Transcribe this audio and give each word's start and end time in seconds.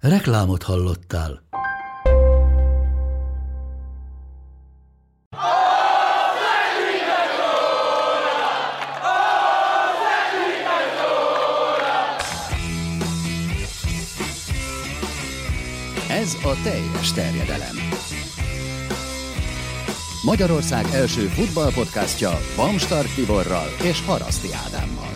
Reklámot 0.00 0.62
hallottál. 0.62 1.42
Ez 16.08 16.34
a 16.44 16.62
teljes 16.62 17.12
terjedelem. 17.12 17.76
Magyarország 20.24 20.86
első 20.92 21.26
futballpodcastja 21.26 22.30
Bamstart 22.56 23.14
Tiborral 23.14 23.68
és 23.82 24.04
Haraszti 24.04 24.48
Ádámmal. 24.66 25.07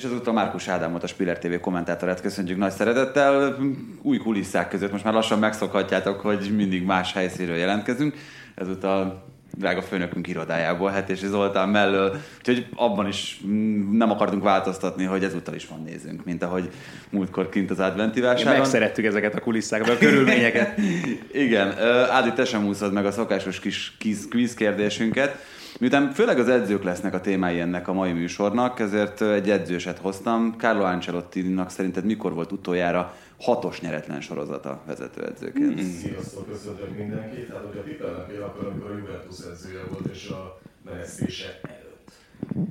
És 0.00 0.06
ezúttal 0.06 0.32
Márkus 0.32 0.68
Ádámot, 0.68 1.02
a 1.02 1.06
Spiller 1.06 1.38
TV 1.38 1.54
kommentátorát 1.60 2.20
köszöntjük 2.20 2.58
nagy 2.58 2.70
szeretettel. 2.70 3.56
Új 4.02 4.18
kulisszák 4.18 4.68
között 4.68 4.92
most 4.92 5.04
már 5.04 5.12
lassan 5.12 5.38
megszokhatjátok, 5.38 6.20
hogy 6.20 6.52
mindig 6.56 6.84
más 6.84 7.12
helyszínről 7.12 7.56
jelentkezünk. 7.56 8.14
Ezúttal 8.54 9.24
drága 9.52 9.82
főnökünk 9.82 10.26
irodájából, 10.28 10.90
hát 10.90 11.10
és 11.10 11.18
Zoltán 11.18 11.68
mellől, 11.68 12.16
úgyhogy 12.38 12.66
abban 12.74 13.08
is 13.08 13.40
mm, 13.46 13.96
nem 13.96 14.10
akartunk 14.10 14.42
változtatni, 14.42 15.04
hogy 15.04 15.24
ezúttal 15.24 15.54
is 15.54 15.66
van 15.66 15.82
nézünk, 15.82 16.24
mint 16.24 16.42
ahogy 16.42 16.70
múltkor 17.10 17.48
kint 17.48 17.70
az 17.70 17.80
adventi 17.80 18.20
vásáron. 18.20 18.58
Megszerettük 18.58 19.04
ezeket 19.04 19.34
a 19.34 19.40
kulisszákat, 19.40 19.88
a 19.88 19.98
körülményeket. 19.98 20.78
Igen, 21.32 21.78
Ádi, 22.10 22.32
te 22.32 22.44
sem 22.44 22.66
úszod 22.66 22.92
meg 22.92 23.06
a 23.06 23.10
szokásos 23.10 23.60
kis 23.60 23.92
quiz 24.30 24.54
kérdésünket. 24.54 25.44
Miután 25.80 26.12
főleg 26.12 26.38
az 26.38 26.48
edzők 26.48 26.82
lesznek 26.82 27.14
a 27.14 27.20
témái 27.20 27.60
ennek 27.60 27.88
a 27.88 27.92
mai 27.92 28.12
műsornak, 28.12 28.80
ezért 28.80 29.22
egy 29.22 29.50
edzőset 29.50 29.98
hoztam. 29.98 30.54
Carlo 30.58 30.84
Ancelotti-nak 30.84 31.70
szerinted 31.70 32.04
mikor 32.04 32.34
volt 32.34 32.52
utoljára 32.52 33.14
hatos 33.40 33.80
nyeretlen 33.80 34.20
sorozata 34.20 34.82
vezetőedzőként? 34.86 35.82
Mm. 35.82 35.84
Sziasztok, 35.84 36.48
köszöntök 36.48 36.96
mindenkit. 36.98 37.48
Hát, 37.48 37.62
hogyha 37.64 37.82
tippelnek 37.82 38.30
én, 38.32 38.40
akkor 38.40 38.66
amikor 38.66 38.90
a 38.90 38.96
Juventus 38.96 39.38
edzője 39.50 39.82
volt, 39.90 40.06
és 40.06 40.28
a 40.28 40.60
menesztése 40.84 41.60
előtt. 41.62 42.12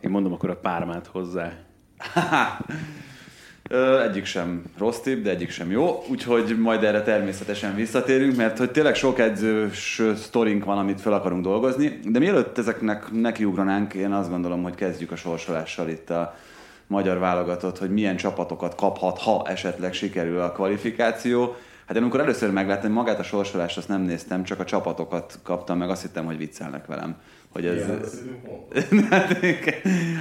Én 0.02 0.10
mondom 0.10 0.34
akkor 0.34 0.50
a 0.50 0.56
pármát 0.56 1.08
hozzá. 1.08 1.54
Egyik 4.04 4.26
sem 4.26 4.64
rossz 4.78 5.00
tipp, 5.00 5.24
de 5.24 5.30
egyik 5.30 5.50
sem 5.50 5.72
jó, 5.72 6.04
úgyhogy 6.08 6.58
majd 6.60 6.84
erre 6.84 7.02
természetesen 7.02 7.76
visszatérünk, 7.76 8.36
mert 8.36 8.58
hogy 8.58 8.72
tényleg 8.72 8.96
sok 8.96 9.20
edzős 9.20 10.02
sztorink 10.16 10.66
van, 10.66 10.78
amit 10.78 11.02
fel 11.02 11.14
akarunk 11.14 11.44
dolgozni, 11.44 12.00
de 12.06 12.20
mielőtt 12.20 12.58
ezeknek 12.58 13.12
nekiugranánk, 13.12 13.94
én 13.94 14.12
azt 14.12 14.30
gondolom, 14.30 14.64
hogy 14.64 14.76
kezdjük 14.76 15.12
a 15.12 15.16
sorsolással 15.16 15.90
itt 15.90 16.10
a 16.10 16.36
magyar 16.88 17.20
válogatott, 17.20 17.78
hogy 17.78 17.90
milyen 17.90 18.16
csapatokat 18.16 18.76
kaphat, 18.76 19.18
ha 19.18 19.44
esetleg 19.48 19.94
sikerül 19.94 20.42
a 20.42 20.52
kvalifikáció. 20.52 21.56
Hát 21.86 21.96
én 21.96 22.02
amikor 22.02 22.20
először 22.20 22.52
megláttam 22.52 22.92
magát 22.92 23.20
a 23.20 23.24
sorsolást, 23.24 23.78
azt 23.78 23.88
nem 23.88 24.02
néztem, 24.02 24.44
csak 24.44 24.60
a 24.60 24.66
csapatokat 24.66 25.40
kaptam 25.44 25.78
meg, 25.78 25.90
azt 25.90 26.02
hittem, 26.02 26.26
hogy 26.26 26.38
viccelnek 26.38 26.86
velem. 26.86 27.16
Hogy 27.52 27.66
ez... 27.66 27.86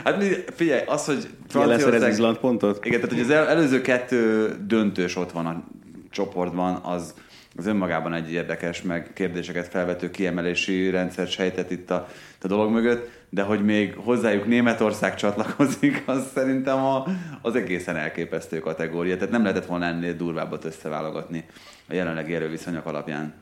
hát 0.04 0.24
figyelj, 0.54 0.82
az, 0.86 1.04
hogy 1.04 1.28
Franciaország... 1.48 2.02
ez 2.02 2.08
Izland 2.08 2.36
pontot? 2.36 2.84
Igen, 2.84 3.00
tehát 3.00 3.14
hogy 3.14 3.24
az 3.24 3.30
el, 3.30 3.48
előző 3.48 3.80
kettő 3.80 4.54
döntős 4.66 5.16
ott 5.16 5.32
van 5.32 5.46
a 5.46 5.64
csoportban, 6.10 6.74
az, 6.74 7.14
az 7.56 7.66
önmagában 7.66 8.14
egy 8.14 8.32
érdekes, 8.32 8.82
meg 8.82 9.10
kérdéseket 9.14 9.68
felvető 9.68 10.10
kiemelési 10.10 10.90
rendszer 10.90 11.26
sejtett 11.26 11.70
itt 11.70 11.90
a, 11.90 12.08
a 12.42 12.46
dolog 12.46 12.70
mögött, 12.70 13.10
de 13.30 13.42
hogy 13.42 13.64
még 13.64 13.94
hozzájuk 13.96 14.46
Németország 14.46 15.14
csatlakozik, 15.14 16.02
az 16.06 16.30
szerintem 16.34 16.84
a, 16.84 17.06
az 17.42 17.54
egészen 17.54 17.96
elképesztő 17.96 18.58
kategória. 18.58 19.16
Tehát 19.16 19.30
nem 19.30 19.42
lehetett 19.42 19.66
volna 19.66 19.84
ennél 19.84 20.14
durvábbat 20.14 20.64
összeválogatni 20.64 21.44
a 21.88 21.94
jelenlegi 21.94 22.34
erőviszonyok 22.34 22.86
alapján. 22.86 23.34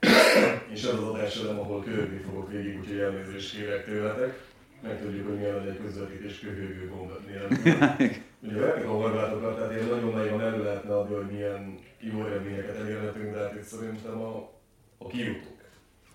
És 0.74 0.84
az 0.84 0.98
az 0.98 1.04
adásodom, 1.04 1.58
ahol 1.58 1.82
köhögni 1.82 2.18
fogok 2.18 2.50
végig, 2.50 2.78
úgyhogy 2.78 2.98
elnézést 2.98 3.56
kérek 3.56 3.84
tőletek. 3.84 4.48
Megtudjuk, 4.82 5.26
hogy 5.28 5.36
milyen 5.36 5.68
egy 5.68 5.80
közvetítés 5.82 6.38
köhögő 6.38 6.88
gomb 6.94 7.10
nélkül. 7.26 8.18
Ugye 8.40 8.58
vertik 8.58 8.84
a 8.84 8.92
horvátokat, 8.92 9.56
tehát 9.56 9.72
ilyen 9.72 9.86
nagyon 9.86 10.12
nagyon 10.12 10.40
elő 10.40 10.64
lehetne 10.64 10.96
adni, 10.96 11.14
hogy 11.14 11.30
milyen 11.30 11.78
jó 11.98 12.26
eredményeket 12.26 12.78
elérhetünk, 12.78 13.34
de 13.34 13.38
hát 13.38 13.54
itt 13.54 13.62
szerintem 13.62 14.20
a, 14.20 14.50
a 14.98 15.06
kijutunk. 15.06 15.58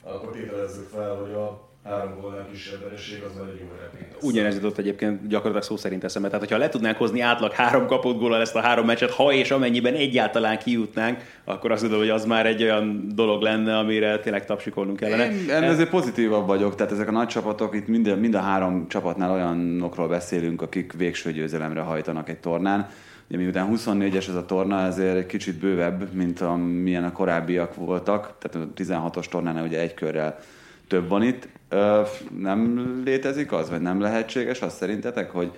Akkor 0.02 0.32
tételezzük 0.32 0.88
fel, 0.88 1.16
hogy 1.16 1.32
a 1.32 1.65
három 1.90 2.20
gólnál 2.22 2.48
kisebb 2.52 2.84
vereség, 2.84 3.24
az 3.24 3.32
már 3.40 3.48
egy 3.48 3.60
jó 3.60 3.66
eredmény. 3.80 4.08
Ugyanez 4.22 4.56
jutott 4.56 4.78
egyébként 4.78 5.28
gyakorlatilag 5.28 5.64
szó 5.64 5.78
szerint 5.78 6.04
eszembe. 6.04 6.28
Tehát, 6.28 6.44
hogyha 6.44 6.60
le 6.60 6.70
tudnánk 6.70 6.98
hozni 6.98 7.20
átlag 7.20 7.52
három 7.52 7.86
kapott 7.86 8.20
góllal 8.20 8.42
ezt 8.42 8.56
a 8.56 8.60
három 8.60 8.86
meccset, 8.86 9.12
ha 9.12 9.34
és 9.34 9.52
amennyiben 9.52 9.94
egyáltalán 9.94 10.58
kijutnánk, 10.58 11.20
akkor 11.44 11.72
azt 11.72 11.82
gondolom, 11.82 12.06
hogy 12.06 12.16
az 12.16 12.26
már 12.26 12.46
egy 12.46 12.64
olyan 12.64 13.12
dolog 13.16 13.42
lenne, 13.42 13.78
amire 13.78 14.20
tényleg 14.20 14.46
tapsikolnunk 14.46 15.00
kellene. 15.00 15.32
Én, 15.32 15.40
én 15.48 15.50
ezért 15.50 15.90
pozitívabb 15.90 16.48
vagyok, 16.48 16.76
tehát 16.76 16.92
ezek 16.92 17.08
a 17.08 17.12
nagy 17.12 17.28
csapatok, 17.28 17.76
itt 17.76 17.88
mind, 17.88 18.20
mind 18.20 18.36
a 18.36 18.40
három 18.40 18.88
csapatnál 18.88 19.32
olyanokról 19.32 20.08
beszélünk, 20.08 20.62
akik 20.62 20.94
végső 20.94 21.32
győzelemre 21.32 21.82
hajtanak 21.82 22.30
egy 22.30 22.40
tornán. 22.40 22.90
Ugye 23.28 23.38
miután 23.38 23.70
24-es 23.76 24.28
ez 24.28 24.36
a 24.36 24.46
torna, 24.46 24.86
ezért 24.86 25.16
egy 25.16 25.26
kicsit 25.26 25.56
bővebb, 25.56 26.14
mint 26.14 26.42
amilyen 26.42 27.04
a 27.04 27.12
korábbiak 27.12 27.76
voltak. 27.76 28.34
Tehát 28.40 28.68
a 28.68 28.74
16-os 28.82 29.26
tornánál 29.26 29.64
ugye 29.64 29.80
egy 29.80 29.94
körrel 29.94 30.40
több 30.88 31.10
van 31.10 31.24
itt. 31.24 31.48
Ö, 31.76 32.02
nem 32.40 33.02
létezik 33.06 33.52
az, 33.52 33.70
vagy 33.70 33.82
nem 33.82 34.02
lehetséges? 34.02 34.62
Az 34.62 34.74
szerintetek, 34.74 35.32
hogy 35.32 35.52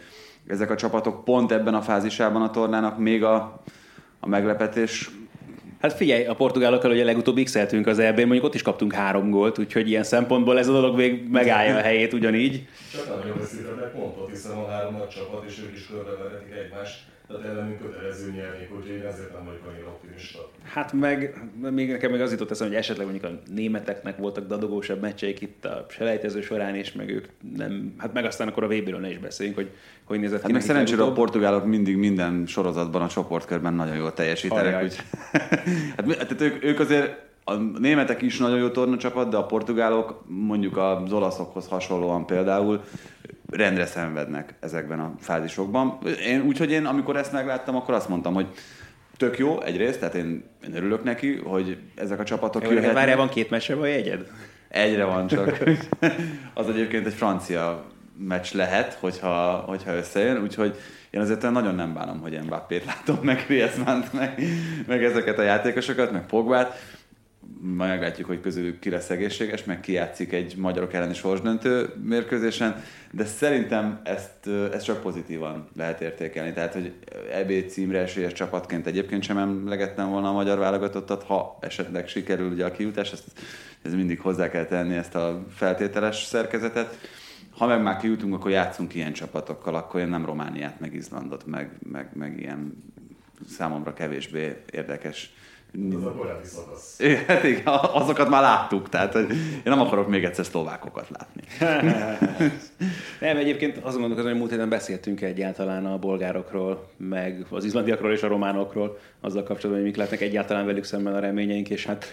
ezek 0.47 0.71
a 0.71 0.75
csapatok 0.75 1.23
pont 1.23 1.51
ebben 1.51 1.73
a 1.73 1.81
fázisában 1.81 2.41
a 2.41 2.49
tornának 2.49 2.99
még 2.99 3.23
a, 3.23 3.61
a 4.19 4.27
meglepetés? 4.27 5.09
Hát 5.81 5.93
figyelj, 5.93 6.25
a 6.25 6.33
portugálokkal 6.33 6.91
ugye 6.91 7.03
legutóbb 7.03 7.39
x 7.43 7.55
az 7.83 7.99
eb 7.99 8.19
mondjuk 8.19 8.43
ott 8.43 8.53
is 8.53 8.61
kaptunk 8.61 8.93
három 8.93 9.29
gólt, 9.29 9.59
úgyhogy 9.59 9.89
ilyen 9.89 10.03
szempontból 10.03 10.59
ez 10.59 10.67
a 10.67 10.71
dolog 10.71 10.95
még 10.95 11.29
megállja 11.29 11.75
a 11.75 11.81
helyét 11.81 12.13
ugyanígy. 12.13 12.67
Csak 12.91 13.17
nagyon 13.17 13.37
veszítettek 13.37 13.91
pontot, 13.91 14.29
hiszen 14.29 14.51
a 14.51 14.69
három 14.69 14.95
nagy 14.97 15.07
csapat, 15.07 15.43
és 15.47 15.59
ők 15.59 15.75
is 15.75 15.87
körbeveretik 15.87 16.53
egymást 16.55 16.99
tehát 17.27 17.45
ellenünk 17.45 17.81
kötelező 17.81 18.31
nyerni, 18.31 18.67
úgyhogy 18.75 18.95
én 18.95 19.05
ezért 19.05 19.33
nem 19.33 19.45
vagyok 19.45 19.65
annyira 19.67 19.87
optimista. 19.87 20.49
Hát 20.63 20.93
meg, 20.93 21.41
még 21.71 21.91
nekem 21.91 22.11
meg 22.11 22.21
az 22.21 22.31
jutott 22.31 22.51
eszem, 22.51 22.67
hogy 22.67 22.75
esetleg 22.75 23.07
mondjuk 23.07 23.31
a 23.31 23.39
németeknek 23.53 24.17
voltak 24.17 24.47
dadogósabb 24.47 25.01
meccseik 25.01 25.41
itt 25.41 25.65
a 25.65 25.85
selejtező 25.89 26.41
során, 26.41 26.75
és 26.75 26.93
meg 26.93 27.09
ők 27.09 27.27
nem, 27.55 27.93
hát 27.97 28.13
meg 28.13 28.25
aztán 28.25 28.47
akkor 28.47 28.63
a 28.63 28.67
VB-ről 28.67 28.99
ne 28.99 29.09
is 29.09 29.17
beszéljünk, 29.17 29.57
hogy 29.57 29.71
hogy 30.03 30.19
nézett 30.19 30.37
hát 30.37 30.47
ki. 30.47 30.53
meg 30.53 30.61
szerencsére 30.61 31.03
a 31.03 31.11
portugálok 31.11 31.65
mindig 31.65 31.97
minden 31.97 32.45
sorozatban, 32.45 33.01
a 33.01 33.07
csoportkörben 33.07 33.73
nagyon 33.73 33.95
jól 33.95 34.13
teljesítenek. 34.13 34.83
Úgy, 34.83 34.95
hát, 35.95 36.05
tehát 36.05 36.41
ők, 36.41 36.63
ők 36.63 36.79
azért 36.79 37.25
a 37.43 37.55
németek 37.55 38.21
is 38.21 38.37
nagyon 38.37 38.57
jó 38.57 38.69
tornacsapat, 38.69 39.29
de 39.29 39.37
a 39.37 39.45
portugálok 39.45 40.23
mondjuk 40.27 40.77
az 40.77 41.11
olaszokhoz 41.11 41.67
hasonlóan 41.67 42.25
például 42.25 42.83
rendre 43.49 43.85
szenvednek 43.85 44.53
ezekben 44.59 44.99
a 44.99 45.13
fázisokban. 45.19 45.97
Én, 46.25 46.41
úgyhogy 46.41 46.71
én, 46.71 46.85
amikor 46.85 47.17
ezt 47.17 47.31
megláttam, 47.31 47.75
akkor 47.75 47.93
azt 47.93 48.09
mondtam, 48.09 48.33
hogy 48.33 48.47
tök 49.17 49.37
jó 49.37 49.61
egyrészt, 49.61 49.99
tehát 49.99 50.15
én, 50.15 50.43
én 50.63 50.75
örülök 50.75 51.03
neki, 51.03 51.35
hogy 51.35 51.77
ezek 51.95 52.19
a 52.19 52.23
csapatok 52.23 52.63
jó, 52.63 52.69
jöhetnek. 52.69 52.93
Várjál, 52.93 53.17
van 53.17 53.29
két 53.29 53.49
meccsre 53.49 53.75
vagy 53.75 53.89
jegyed? 53.89 54.27
Egyre 54.67 55.03
van 55.03 55.27
csak. 55.27 55.57
az 56.53 56.69
egyébként 56.69 57.05
egy 57.05 57.13
francia 57.13 57.85
meccs 58.17 58.53
lehet, 58.53 58.93
hogyha, 58.93 59.63
hogyha 59.67 59.95
összejön, 59.95 60.41
úgyhogy 60.41 60.75
én 61.09 61.21
azért 61.21 61.51
nagyon 61.51 61.75
nem 61.75 61.93
bánom, 61.93 62.19
hogy 62.19 62.39
Mbappét 62.43 62.85
látom, 62.85 63.19
meg 63.21 63.43
Griezmann-t, 63.47 64.13
meg, 64.13 64.41
meg 64.87 65.03
ezeket 65.03 65.39
a 65.39 65.41
játékosokat, 65.41 66.11
meg 66.11 66.25
Pogbát 66.25 66.79
majd 67.61 67.89
meglátjuk, 67.89 68.27
hogy 68.27 68.41
közülük 68.41 68.79
ki 68.79 68.89
lesz 68.89 69.09
egészséges, 69.09 69.63
meg 69.63 69.79
ki 69.79 69.99
egy 70.29 70.55
magyarok 70.57 70.93
elleni 70.93 71.13
sorsdöntő 71.13 71.93
mérkőzésen, 72.03 72.83
de 73.11 73.25
szerintem 73.25 73.99
ezt, 74.03 74.47
ezt 74.73 74.85
csak 74.85 75.01
pozitívan 75.01 75.67
lehet 75.75 76.01
értékelni. 76.01 76.53
Tehát, 76.53 76.73
hogy 76.73 76.93
EB 77.31 77.67
címre 77.67 77.99
esélyes 77.99 78.33
csapatként 78.33 78.87
egyébként 78.87 79.23
sem 79.23 79.37
emlegettem 79.37 80.09
volna 80.09 80.29
a 80.29 80.33
magyar 80.33 80.57
válogatottat, 80.57 81.23
ha 81.23 81.57
esetleg 81.61 82.07
sikerül 82.07 82.51
ugye 82.51 82.65
a 82.65 82.71
kijutás, 82.71 83.11
ezt, 83.11 83.31
ez 83.81 83.93
mindig 83.93 84.19
hozzá 84.19 84.49
kell 84.49 84.65
tenni 84.65 84.95
ezt 84.95 85.15
a 85.15 85.45
feltételes 85.49 86.23
szerkezetet 86.23 86.97
ha 87.57 87.65
meg 87.65 87.81
már 87.81 87.97
kijutunk, 87.97 88.33
akkor 88.33 88.51
játszunk 88.51 88.95
ilyen 88.95 89.13
csapatokkal, 89.13 89.75
akkor 89.75 89.99
én 89.99 90.07
nem 90.07 90.25
Romániát, 90.25 90.79
meg 90.79 90.93
Izlandot, 90.93 91.45
meg, 91.45 91.71
meg, 91.91 92.09
meg 92.13 92.39
ilyen 92.39 92.83
számomra 93.49 93.93
kevésbé 93.93 94.63
érdekes 94.71 95.33
Ez 95.73 96.03
a 96.03 96.11
korábbi 96.11 96.45
szakasz. 96.45 97.01
Hát 97.27 97.43
igen, 97.43 97.63
azokat 97.93 98.29
már 98.29 98.41
láttuk, 98.41 98.89
tehát 98.89 99.15
én 99.15 99.61
nem 99.63 99.79
akarok 99.79 100.07
még 100.07 100.23
egyszer 100.23 100.45
szlovákokat 100.45 101.07
látni. 101.09 101.41
Nem, 103.19 103.37
egyébként 103.37 103.77
azon 103.77 103.99
gondolkozom, 103.99 104.31
hogy 104.31 104.39
múlt 104.39 104.51
héten 104.51 104.69
beszéltünk 104.69 105.21
egyáltalán 105.21 105.85
a 105.85 105.97
bolgárokról, 105.97 106.89
meg 106.97 107.45
az 107.49 107.65
izlandiakról 107.65 108.11
és 108.11 108.23
a 108.23 108.27
románokról, 108.27 108.99
azzal 109.21 109.43
kapcsolatban, 109.43 109.75
hogy 109.75 109.83
mik 109.83 109.95
lehetnek 109.95 110.21
egyáltalán 110.21 110.65
velük 110.65 110.83
szemben 110.83 111.15
a 111.15 111.19
reményeink, 111.19 111.69
és 111.69 111.85
hát 111.85 112.05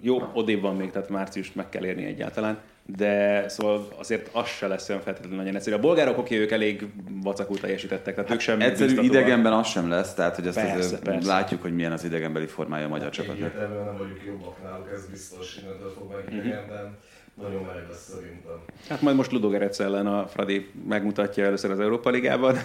jó, 0.00 0.30
odébb 0.32 0.60
van 0.60 0.76
még, 0.76 0.90
tehát 0.90 1.08
márciust 1.08 1.54
meg 1.54 1.68
kell 1.68 1.84
érni 1.84 2.04
egyáltalán, 2.04 2.58
de 2.96 3.44
szóval 3.48 3.88
azért 3.98 4.28
az 4.32 4.46
se 4.46 4.66
lesz 4.66 4.88
olyan 4.88 5.00
feltétlenül 5.02 5.38
nagyon 5.38 5.54
egyszerű. 5.54 5.76
A 5.76 5.80
bolgárok, 5.80 6.18
oké, 6.18 6.36
ők 6.38 6.50
elég 6.50 6.86
vacakul 7.22 7.58
teljesítettek, 7.58 8.14
tehát 8.14 8.30
ők 8.30 8.40
sem 8.40 8.60
Egyszerű 8.60 8.94
biztatóan. 8.94 9.14
idegenben 9.14 9.52
az 9.52 9.66
sem 9.66 9.88
lesz, 9.88 10.14
tehát 10.14 10.34
hogy 10.36 10.46
ezt 10.46 10.56
Persze, 10.56 10.78
azért 10.78 11.02
persze. 11.02 11.28
látjuk, 11.28 11.62
hogy 11.62 11.74
milyen 11.74 11.92
az 11.92 12.04
idegenbeli 12.04 12.46
formája 12.46 12.84
a 12.86 12.88
magyar 12.88 13.10
csapatnak. 13.10 13.38
Egyértelműen 13.38 13.84
nem 13.84 13.96
vagyunk 13.96 14.20
jobbak 14.26 14.62
náluk, 14.62 14.90
ez 14.94 15.06
biztos, 15.06 15.56
innentől 15.62 15.94
fog 15.98 16.12
meg 16.12 16.34
idegenben. 16.34 16.96
Nagyon 17.42 17.62
meleg 17.62 17.84
lesz 17.88 18.12
szerintem. 18.14 18.52
Hát 18.88 19.02
majd 19.02 19.16
most 19.16 19.32
Ludogerec 19.32 19.80
ellen 19.80 20.06
a 20.06 20.26
Fradi 20.26 20.70
megmutatja 20.88 21.44
először 21.44 21.70
az 21.70 21.80
Európa 21.80 22.10
Ligában. 22.10 22.56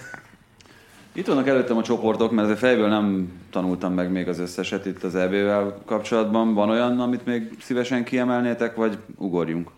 Itt 1.14 1.28
vannak 1.28 1.48
előttem 1.48 1.78
a 1.78 1.84
csoportok, 1.84 2.32
mert 2.32 2.44
azért 2.44 2.60
fejből 2.60 2.88
nem 2.88 3.32
tanultam 3.50 3.94
meg 3.94 4.12
még 4.12 4.28
az 4.28 4.40
összeset 4.40 4.86
itt 4.86 5.04
az 5.04 5.16
EB-vel 5.16 5.82
kapcsolatban. 5.86 6.54
Van 6.54 6.70
olyan, 6.70 7.00
amit 7.00 7.26
még 7.26 7.58
szívesen 7.62 8.04
kiemelnétek, 8.04 8.76
vagy 8.76 8.98
ugorjunk? 9.18 9.70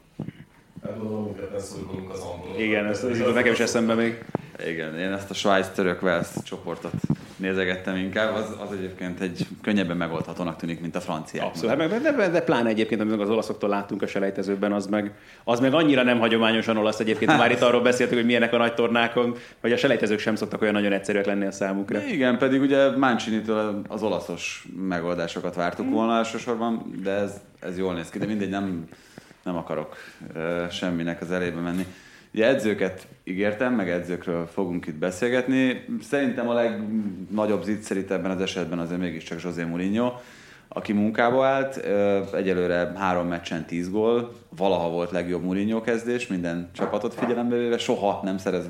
Hát 0.86 1.00
gondolom, 1.00 1.24
mindketten 1.24 1.60
szurkolunk 1.60 2.12
az. 2.12 2.22
Igen, 2.58 2.86
ez, 2.86 3.04
ez 3.04 3.34
nekem 3.34 3.52
is 3.52 3.60
eszembe 3.60 3.94
még. 3.94 4.26
Igen, 4.68 5.00
én 5.00 5.12
ezt 5.12 5.30
a 5.30 5.34
Svájc 5.34 5.68
török 5.68 6.02
Wales 6.02 6.28
csoportot 6.44 6.94
nézegettem 7.36 7.96
inkább, 7.96 8.36
az, 8.36 8.56
az 8.60 8.78
egyébként 8.78 9.20
egy 9.20 9.48
könnyebben 9.62 9.98
megoldhatónak 9.98 10.56
tűnik, 10.56 10.82
mint 10.82 10.96
a 10.96 11.00
franciák. 11.00 11.46
Abszolút, 11.46 11.70
hát 11.70 11.90
meg, 11.90 12.02
de, 12.02 12.12
de, 12.12 12.30
de, 12.30 12.42
pláne 12.42 12.70
egyébként, 12.70 13.02
amit 13.02 13.20
az 13.20 13.30
olaszoktól 13.30 13.70
láttunk 13.70 14.02
a 14.02 14.08
selejtezőben, 14.08 14.74
az 14.74 14.88
meg, 14.88 15.14
az 15.44 15.60
meg 15.60 15.74
annyira 15.74 16.04
nem 16.04 16.20
hagyományosan 16.20 16.78
olasz 16.78 17.00
egyébként. 17.00 17.38
Már 17.38 17.52
itt 17.52 17.62
arról 17.62 17.82
beszéltük, 17.82 18.16
hogy 18.16 18.26
milyenek 18.26 18.54
a 18.54 18.58
nagy 18.58 18.74
tornákon, 18.74 19.36
hogy 19.62 19.72
a 19.72 19.78
selejtezők 19.78 20.20
sem 20.20 20.36
szoktak 20.36 20.62
olyan 20.62 20.74
nagyon 20.74 20.92
egyszerűek 20.92 21.26
lenni 21.26 21.46
a 21.46 21.52
számukra. 21.52 22.04
Igen, 22.04 22.38
pedig 22.38 22.62
ugye 22.62 22.98
Mancini-től 22.98 23.82
az 23.88 24.04
olaszos 24.04 24.68
megoldásokat 24.88 25.56
vártuk 25.56 25.90
volna 25.90 26.18
elsősorban, 26.18 27.00
de 27.04 27.12
ez, 27.12 27.42
ez 27.60 27.78
jól 27.78 27.94
néz 27.94 28.10
ki, 28.10 28.18
de 28.18 28.26
mindegy, 28.26 28.50
nem, 28.50 28.88
nem 29.46 29.56
akarok 29.56 29.96
semminek 30.72 31.22
az 31.22 31.32
elébe 31.32 31.60
menni. 31.60 31.86
Ugye 32.34 32.48
edzőket 32.48 33.08
ígértem, 33.24 33.74
meg 33.74 33.90
edzőkről 33.90 34.46
fogunk 34.46 34.88
itt 34.88 34.96
beszélgetni. 34.96 35.86
Szerintem 36.02 36.50
a 36.50 36.54
legnagyobb 36.54 37.64
zicser 37.64 37.98
itt 37.98 38.12
ebben 38.12 38.32
az 38.32 38.42
esetben 38.42 38.80
azért 38.80 39.00
mégiscsak 39.00 39.42
José 39.42 39.64
Mourinho, 39.64 40.14
aki 40.68 40.94
munkába 40.94 41.46
állt. 41.46 41.78
Egyelőre 42.34 42.92
három 42.96 43.28
meccsen 43.28 43.66
tíz 43.66 43.90
gól, 43.90 44.34
valaha 44.58 44.90
volt 44.90 45.12
legjobb 45.12 45.44
Mourinho 45.44 45.82
kezdés, 45.82 46.28
minden 46.28 46.70
csapatot 46.74 47.14
figyelembe 47.14 47.56
véve, 47.56 47.78
soha 47.78 48.20
nem 48.24 48.38
szerez 48.38 48.70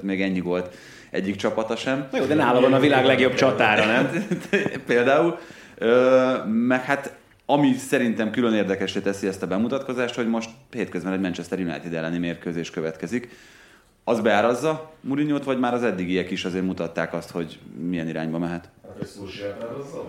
még 0.00 0.22
ennyi 0.22 0.40
gólt 0.40 0.76
egyik 1.10 1.36
csapata 1.36 1.76
sem. 1.76 2.08
Jó, 2.12 2.24
de 2.24 2.34
nála 2.34 2.60
van 2.60 2.72
a 2.72 2.80
világ 2.80 3.04
legjobb 3.04 3.34
csatára, 3.34 3.84
nem? 3.84 4.10
Például. 4.86 5.38
Meg 6.46 6.82
hát 6.82 7.13
ami 7.46 7.72
szerintem 7.72 8.30
külön 8.30 8.54
érdekesé 8.54 9.00
teszi 9.00 9.26
ezt 9.26 9.42
a 9.42 9.46
bemutatkozást, 9.46 10.14
hogy 10.14 10.28
most 10.28 10.50
hétközben 10.70 11.12
egy 11.12 11.20
Manchester 11.20 11.58
United 11.58 11.94
elleni 11.94 12.18
mérkőzés 12.18 12.70
következik. 12.70 13.28
Az 14.04 14.20
beárazza 14.20 14.92
Mourinho-t, 15.00 15.44
vagy 15.44 15.58
már 15.58 15.74
az 15.74 15.82
eddigiek 15.82 16.30
is 16.30 16.44
azért 16.44 16.64
mutatták 16.64 17.14
azt, 17.14 17.30
hogy 17.30 17.58
milyen 17.88 18.08
irányba 18.08 18.38
mehet? 18.38 18.68
Hát, 18.82 19.18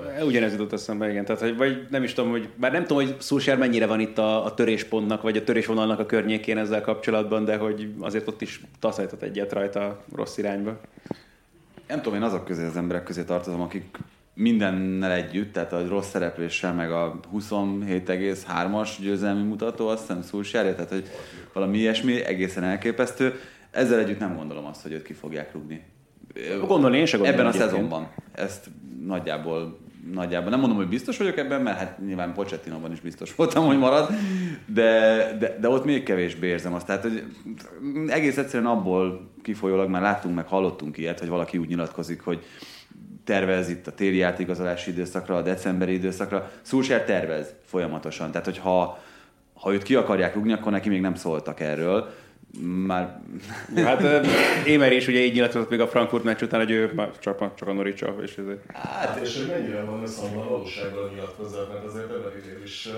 meg? 0.04 0.26
Ugyanez 0.26 0.52
jutott 0.52 0.74
eszembe, 0.74 1.10
igen. 1.10 1.26
Tehát, 1.26 1.42
hogy, 1.42 1.58
vagy 1.58 1.88
nem 1.90 2.04
is 2.04 2.14
tudom, 2.14 2.30
hogy, 2.32 2.50
bár 2.56 2.72
nem 2.72 2.86
tudom, 2.86 3.04
hogy 3.04 3.16
Szulsár 3.20 3.58
mennyire 3.58 3.86
van 3.86 4.00
itt 4.00 4.18
a, 4.18 4.46
a 4.46 4.54
töréspontnak, 4.54 5.22
vagy 5.22 5.38
a 5.38 5.44
törésvonalnak 5.44 6.00
a 6.00 6.06
környékén 6.06 6.58
ezzel 6.58 6.82
kapcsolatban, 6.82 7.46
de 7.46 7.58
hogy 7.58 7.94
azért 8.00 8.28
ott 8.28 8.42
is 8.42 8.62
taszajtott 8.80 9.22
egyet 9.22 9.54
rajta 9.54 10.04
rossz 10.16 10.38
irányba. 10.38 10.80
Nem 11.88 12.02
tudom, 12.02 12.18
én 12.18 12.26
azok 12.26 12.46
közé 12.46 12.66
az 12.66 12.78
emberek 12.78 13.04
közé 13.04 13.24
tartozom, 13.24 13.62
akik 13.62 13.98
mindennel 14.36 15.12
együtt, 15.12 15.54
tehát 15.54 15.74
a 15.74 15.88
rossz 15.88 16.10
szerepléssel, 16.10 16.74
meg 16.74 16.92
a 16.92 17.20
27,3-as 17.34 18.90
győzelmi 19.00 19.44
mutató, 19.44 19.88
azt 19.88 20.00
hiszem 20.00 20.22
Szulsárja, 20.22 20.76
tehát 20.76 20.90
hogy 20.90 21.10
valami 21.54 21.78
ilyesmi 21.78 22.24
egészen 22.24 22.64
elképesztő. 22.64 23.40
Ezzel 23.72 24.00
együtt 24.00 24.20
nem 24.20 24.36
gondolom 24.36 24.66
azt, 24.66 24.82
hogy 24.82 24.92
őt 24.92 25.04
ki 25.04 25.14
fogják 25.14 25.54
rúgni. 25.54 25.84
Gondolni 26.68 26.98
én 26.98 27.06
se 27.06 27.18
gondolom 27.18 27.40
Ebben 27.40 27.52
a 27.52 27.56
egyébként. 27.56 27.74
szezonban. 27.74 28.12
Ezt 28.32 28.70
nagyjából, 29.06 29.78
nagyjából. 30.14 30.50
Nem 30.50 30.60
mondom, 30.60 30.78
hogy 30.78 30.88
biztos 30.88 31.18
vagyok 31.18 31.38
ebben, 31.38 31.62
mert 31.62 31.78
hát 31.78 32.00
nyilván 32.06 32.34
Pochettinóban 32.34 32.92
is 32.92 33.00
biztos 33.00 33.36
voltam, 33.36 33.66
hogy 33.66 33.78
marad, 33.78 34.10
de, 34.66 34.92
de, 35.40 35.58
de 35.60 35.70
ott 35.70 35.86
még 35.86 36.04
kevésbé 36.04 36.48
érzem 36.48 36.74
azt. 36.74 36.86
Tehát, 36.86 37.02
hogy 37.02 37.24
egész 38.08 38.38
egyszerűen 38.38 38.70
abból 38.70 39.32
kifolyólag 39.42 39.90
már 39.90 40.02
láttunk, 40.02 40.36
meg 40.36 40.48
hallottunk 40.48 40.98
ilyet, 40.98 41.20
hogy 41.20 41.30
valaki 41.30 41.58
úgy 41.58 41.68
nyilatkozik, 41.68 42.22
hogy 42.22 42.44
tervez 43.26 43.70
itt 43.70 43.88
a 43.88 43.92
téli 43.92 44.22
átigazolási 44.22 44.92
időszakra, 44.92 45.36
a 45.36 45.42
decemberi 45.42 45.94
időszakra. 45.94 46.52
Szulsár 46.62 47.04
tervez 47.04 47.54
folyamatosan. 47.66 48.32
Tehát, 48.32 48.46
hogy 48.46 48.58
ha, 48.58 49.00
ha 49.54 49.74
őt 49.74 49.84
ki 49.84 49.96
akarják 49.96 50.34
rúgni, 50.36 50.54
akkor 50.54 50.72
neki 50.72 50.90
még 50.90 51.02
nem 51.02 51.16
szóltak 51.16 51.60
erről. 51.60 52.14
Már 52.62 53.22
Hát 53.76 54.02
Émer 54.66 54.92
is 54.92 55.08
ugye 55.08 55.20
így 55.20 55.34
nyilatkozott 55.34 55.70
még 55.70 55.80
a 55.80 55.88
Frankfurt 55.88 56.24
meccs 56.24 56.42
után, 56.42 56.60
hogy 56.60 56.72
ő 56.72 56.92
már 56.96 57.12
csak, 57.20 57.56
csak 57.56 57.68
a 57.68 57.74
Noricsa, 57.74 58.16
és 58.22 58.38
ezért. 58.38 58.72
Hát, 58.74 59.20
és 59.22 59.38
hogy 59.38 59.48
mennyire 59.48 59.84
van 59.84 60.02
összhangban 60.02 60.46
a 60.46 60.50
valósággal 60.50 61.10
nyilatkozat, 61.14 61.74
mert 61.74 61.86
azért 61.86 62.10
ebben 62.10 62.32
idén 62.44 62.62
is 62.64 62.90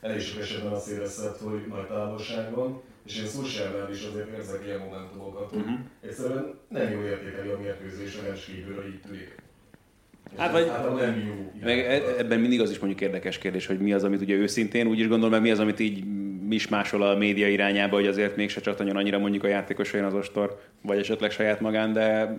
elég 0.00 0.20
sok 0.20 0.40
esetben 0.40 0.72
azt 0.72 0.88
érezted, 0.88 1.36
hogy 1.36 1.64
nagy 1.68 1.86
távolság 1.86 2.54
van, 2.54 2.82
és 3.06 3.18
én 3.18 3.26
Szulsárnál 3.26 3.90
is 3.90 4.04
azért 4.12 4.38
érzek 4.38 4.62
ilyen 4.66 4.78
momentumokat, 4.78 5.50
hogy 5.50 5.58
Mhm. 5.58 5.74
egyszerűen 6.00 6.58
nem 6.68 6.90
jó 6.90 7.02
értékeli 7.02 7.48
a 7.48 7.58
mérkőzés, 7.58 8.16
a 8.16 8.32
kívülről 8.32 8.86
így 8.86 9.00
tűnik. 9.00 9.42
Hát 10.36 10.52
vagy- 10.52 10.68
általában 10.68 11.00
nem 11.00 11.22
jó. 11.26 11.50
Meg 11.62 11.78
e- 11.78 12.02
ebben 12.18 12.40
mindig 12.40 12.60
az 12.60 12.70
is 12.70 12.78
mondjuk 12.78 13.00
érdekes 13.00 13.38
kérdés, 13.38 13.66
hogy 13.66 13.78
mi 13.78 13.92
az, 13.92 14.04
amit 14.04 14.20
ugye 14.20 14.34
őszintén 14.34 14.86
úgy 14.86 14.98
is 14.98 15.08
gondol, 15.08 15.30
meg 15.30 15.40
mi 15.40 15.50
az, 15.50 15.58
amit 15.58 15.80
így 15.80 16.04
mismásol 16.48 17.02
a 17.02 17.16
média 17.16 17.48
irányába, 17.48 17.94
hogy 17.96 18.06
azért 18.06 18.36
mégse 18.36 18.60
csattanjon 18.60 18.96
annyira 18.96 19.18
mondjuk 19.18 19.44
a 19.44 19.48
játékos 19.48 19.92
olyan 19.92 20.06
az 20.06 20.14
ostor, 20.14 20.60
vagy 20.82 20.98
esetleg 20.98 21.30
saját 21.30 21.60
magán, 21.60 21.92
de 21.92 22.36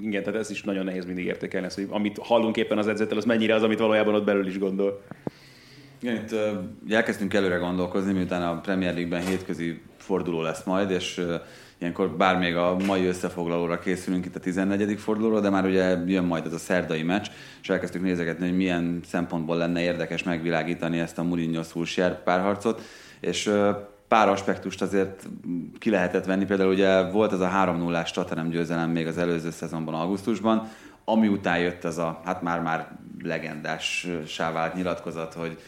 igen, 0.00 0.22
tehát 0.22 0.40
ez 0.40 0.50
is 0.50 0.62
nagyon 0.62 0.84
nehéz 0.84 1.04
mindig 1.04 1.24
értékelni, 1.24 1.66
hogy 1.74 1.86
amit 1.90 2.18
hallunk 2.18 2.56
éppen 2.56 2.78
az 2.78 2.88
edzőtől, 2.88 3.18
az 3.18 3.24
mennyire 3.24 3.54
az, 3.54 3.62
amit 3.62 3.78
valójában 3.78 4.14
ott 4.14 4.24
belül 4.24 4.46
is 4.46 4.58
gondol. 4.58 5.02
Igen, 6.02 6.14
itt 6.14 6.34
ugye 6.84 6.96
elkezdtünk 6.96 7.34
előre 7.34 7.56
gondolkozni, 7.56 8.12
miután 8.12 8.42
a 8.42 8.60
Premier 8.60 8.94
League-ben 8.94 9.26
hétközi 9.26 9.80
forduló 9.96 10.42
lesz 10.42 10.64
majd, 10.64 10.90
és 10.90 11.18
ö, 11.18 11.34
ilyenkor 11.78 12.10
bár 12.10 12.38
még 12.38 12.56
a 12.56 12.76
mai 12.86 13.06
összefoglalóra 13.06 13.78
készülünk 13.78 14.24
itt 14.24 14.36
a 14.36 14.40
14. 14.40 14.98
fordulóra, 14.98 15.40
de 15.40 15.50
már 15.50 15.64
ugye 15.64 15.96
jön 16.06 16.24
majd 16.24 16.46
ez 16.46 16.52
a 16.52 16.58
szerdai 16.58 17.02
meccs, 17.02 17.26
és 17.62 17.68
elkezdtük 17.68 18.02
nézegetni, 18.02 18.46
hogy 18.48 18.56
milyen 18.56 19.00
szempontból 19.06 19.56
lenne 19.56 19.80
érdekes 19.80 20.22
megvilágítani 20.22 20.98
ezt 20.98 21.18
a 21.18 21.22
Mourinho 21.22 21.62
Solskjaer 21.62 22.22
párharcot, 22.22 22.82
és 23.20 23.52
pár 24.08 24.28
aspektust 24.28 24.82
azért 24.82 25.28
ki 25.78 25.90
lehetett 25.90 26.24
venni, 26.24 26.44
például 26.44 26.72
ugye 26.72 27.10
volt 27.10 27.32
ez 27.32 27.40
a 27.40 27.50
3-0-ás 27.54 28.10
Tottenham 28.10 28.48
győzelem 28.48 28.90
még 28.90 29.06
az 29.06 29.18
előző 29.18 29.50
szezonban, 29.50 29.94
augusztusban, 29.94 30.68
ami 31.04 31.28
után 31.28 31.58
jött 31.58 31.84
ez 31.84 31.98
a, 31.98 32.20
hát 32.24 32.42
már-már 32.42 32.88
legendás 33.22 34.08
vált 34.36 34.74
nyilatkozat, 34.74 35.34
hogy 35.34 35.58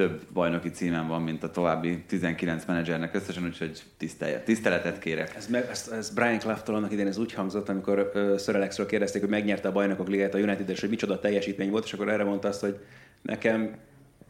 több 0.00 0.20
bajnoki 0.32 0.70
címem 0.70 1.06
van, 1.06 1.22
mint 1.22 1.42
a 1.42 1.50
további 1.50 2.04
19 2.06 2.64
menedzsernek 2.64 3.14
összesen, 3.14 3.44
úgyhogy 3.44 3.82
tisztelje, 3.98 4.40
tiszteletet 4.40 4.98
kérek. 4.98 5.34
Ez, 5.36 5.46
meg, 5.46 5.68
ez, 5.70 5.90
ez 5.92 6.10
Brian 6.10 6.38
Cloughtól 6.38 6.74
annak 6.74 6.92
idején 6.92 7.10
ez 7.10 7.18
úgy 7.18 7.32
hangzott, 7.32 7.68
amikor 7.68 8.10
uh, 8.14 8.38
Sir 8.38 8.56
Alexről 8.56 8.86
kérdezték, 8.86 9.20
hogy 9.20 9.30
megnyerte 9.30 9.68
a 9.68 9.72
bajnokok 9.72 10.08
ligáját 10.08 10.34
a 10.34 10.38
United, 10.38 10.68
és 10.68 10.80
hogy 10.80 10.88
micsoda 10.88 11.20
teljesítmény 11.20 11.70
volt, 11.70 11.84
és 11.84 11.92
akkor 11.92 12.08
erre 12.08 12.24
mondta 12.24 12.48
azt, 12.48 12.60
hogy 12.60 12.78
nekem 13.22 13.74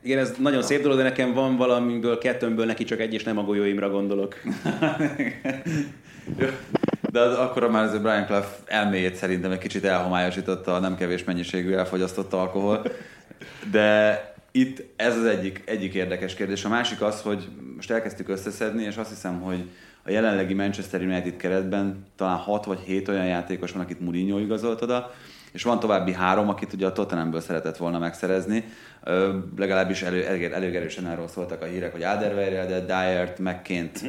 igen, 0.02 0.18
ez 0.18 0.34
nagyon 0.38 0.62
szép 0.62 0.82
dolog, 0.82 0.96
de 0.96 1.02
nekem 1.02 1.32
van 1.34 1.56
valamiből, 1.56 2.18
kettőmből 2.18 2.66
neki 2.66 2.84
csak 2.84 3.00
egy, 3.00 3.14
és 3.14 3.22
nem 3.22 3.38
a 3.38 3.42
golyóimra 3.42 3.90
gondolok. 3.90 4.34
De 7.12 7.20
az, 7.20 7.36
akkor 7.36 7.70
már 7.70 7.84
ez 7.84 7.94
a 7.94 8.00
Brian 8.00 8.26
Clough 8.26 8.46
elméjét 8.66 9.14
szerintem 9.14 9.50
egy 9.50 9.58
kicsit 9.58 9.84
elhomályosította 9.84 10.74
a 10.74 10.78
nem 10.78 10.96
kevés 10.96 11.24
mennyiségű 11.24 11.72
elfogyasztott 11.72 12.32
alkohol. 12.32 12.82
De 13.70 14.18
itt 14.52 14.82
ez 14.96 15.16
az 15.16 15.24
egyik, 15.24 15.62
egyik 15.64 15.94
érdekes 15.94 16.34
kérdés. 16.34 16.64
A 16.64 16.68
másik 16.68 17.02
az, 17.02 17.22
hogy 17.22 17.48
most 17.76 17.90
elkezdtük 17.90 18.28
összeszedni, 18.28 18.82
és 18.82 18.96
azt 18.96 19.08
hiszem, 19.08 19.40
hogy 19.40 19.70
a 20.02 20.10
jelenlegi 20.10 20.54
Manchester 20.54 21.00
United 21.00 21.36
keretben 21.36 22.06
talán 22.16 22.36
6 22.36 22.64
vagy 22.64 22.78
7 22.78 23.08
olyan 23.08 23.26
játékos 23.26 23.72
van, 23.72 23.82
akit 23.82 24.00
Mourinho 24.00 24.38
igazolt 24.38 24.82
oda, 24.82 25.12
és 25.52 25.62
van 25.62 25.80
további 25.80 26.12
három, 26.12 26.48
akit 26.48 26.72
ugye 26.72 26.86
a 26.86 26.92
Tottenhamből 26.92 27.40
szeretett 27.40 27.76
volna 27.76 27.98
megszerezni. 27.98 28.64
Ö, 29.04 29.38
legalábbis 29.56 30.02
elő, 30.02 30.24
elég, 30.26 30.42
elég 30.42 30.74
erősen 30.74 31.04
arról 31.04 31.28
szóltak 31.28 31.62
a 31.62 31.64
hírek, 31.64 31.92
hogy 31.92 32.02
Alderweireld, 32.02 32.86
Dyert, 32.86 33.38
megként 33.38 34.04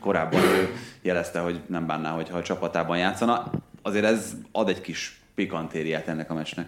korábban 0.00 0.40
ő 0.40 0.68
jelezte, 1.02 1.38
hogy 1.38 1.60
nem 1.66 1.86
bánná, 1.86 2.10
hogyha 2.10 2.38
a 2.38 2.42
csapatában 2.42 2.98
játszana. 2.98 3.50
Azért 3.82 4.04
ez 4.04 4.32
ad 4.52 4.68
egy 4.68 4.80
kis 4.80 5.20
pikantériát 5.34 6.08
ennek 6.08 6.30
a 6.30 6.34
meccsnek. 6.34 6.66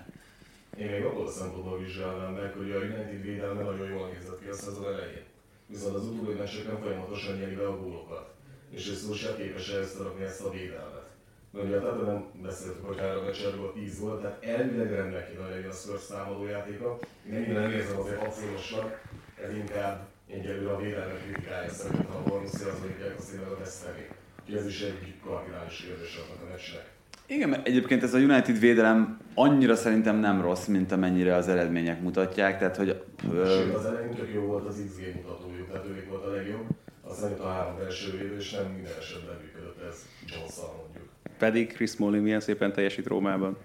Én 0.81 0.91
még 0.91 1.05
abból 1.05 1.27
a 1.27 1.31
szempontból 1.31 1.79
vizsgálnám 1.79 2.33
meg, 2.33 2.53
hogy 2.53 2.71
a 2.71 2.77
United 2.77 3.23
védelme 3.23 3.63
nagyon 3.63 3.89
jól 3.89 4.09
nézett 4.09 4.41
ki 4.43 4.49
a 4.49 4.55
szezon 4.55 4.87
elején. 4.93 5.25
Viszont 5.67 5.95
az 5.95 6.07
utóbbi 6.07 6.33
meccseken 6.33 6.81
folyamatosan 6.83 7.37
nyeri 7.37 7.55
be 7.55 7.67
a 7.67 7.77
gólokat. 7.77 8.35
És 8.71 8.89
ez 8.89 8.99
Szulsár 9.03 9.37
képes 9.37 9.73
rakni 9.99 10.25
ezt 10.25 10.45
a 10.45 10.51
védelmet. 10.51 11.09
Mert 11.51 11.67
ugye 11.67 11.77
a 11.77 11.95
nem 11.95 12.25
beszéltük, 12.43 12.87
hogy 12.87 12.99
három 12.99 13.25
meccsről 13.25 13.57
volt 13.57 13.75
10 13.75 14.01
volt, 14.01 14.21
tehát 14.21 14.45
elvileg 14.45 14.91
rendben 14.91 15.25
kéne 15.29 15.49
legyen 15.49 15.71
a 15.71 15.73
Spurs 15.73 16.07
támadójátéka. 16.07 16.99
Én 17.27 17.35
ennyire 17.35 17.61
nem 17.61 17.71
érzem 17.71 17.99
azért 18.01 18.27
acélosnak, 18.27 19.03
ez 19.45 19.55
inkább 19.55 20.07
egyelőre 20.29 20.73
a 20.73 20.81
védelme 20.81 21.15
kritikája 21.15 21.71
szerintem 21.71 22.17
a 22.17 22.29
Bornuszi 22.29 22.65
az 22.65 22.81
olimpiák 22.83 23.19
a 23.19 23.23
színvel 23.23 23.57
teszteni. 23.59 24.09
Úgyhogy 24.41 24.57
ez 24.57 24.67
is 24.67 24.81
egy 24.81 25.15
kardinális 25.25 25.77
kérdés 25.77 26.19
a 26.19 26.51
meccsnek. 26.51 26.89
Igen, 27.27 27.49
mert 27.49 27.67
egyébként 27.67 28.03
ez 28.03 28.15
a 28.15 28.19
United 28.19 28.59
védelem 28.59 29.21
annyira 29.41 29.75
szerintem 29.75 30.17
nem 30.17 30.41
rossz, 30.41 30.67
mint 30.67 30.93
amennyire 30.93 31.35
az 31.35 31.49
eredmények 31.49 32.01
mutatják, 32.01 32.59
tehát 32.59 32.77
hogy... 32.77 33.03
Sőt, 33.23 33.75
az 33.75 33.85
elején 33.85 34.15
tök 34.15 34.31
jó 34.35 34.41
volt 34.43 34.67
az 34.67 34.83
XG 34.89 35.15
mutatójuk, 35.15 35.69
tehát 35.71 35.87
ők 35.87 36.09
volt 36.09 36.25
a 36.25 36.31
legjobb, 36.31 36.67
aztán 37.03 37.31
jött 37.31 37.41
a 37.41 37.49
három 37.49 37.79
első 37.85 38.11
védő, 38.11 38.37
és 38.37 38.51
nem 38.51 38.65
minden 38.73 38.93
esetben 38.99 39.37
működött 39.43 39.83
ez 39.89 40.07
johnson 40.27 40.71
mondjuk. 40.83 41.05
Pedig 41.39 41.73
Chris 41.73 41.91
Smalling 41.91 42.23
milyen 42.23 42.41
szépen 42.41 42.73
teljesít 42.73 43.07
Rómában. 43.07 43.57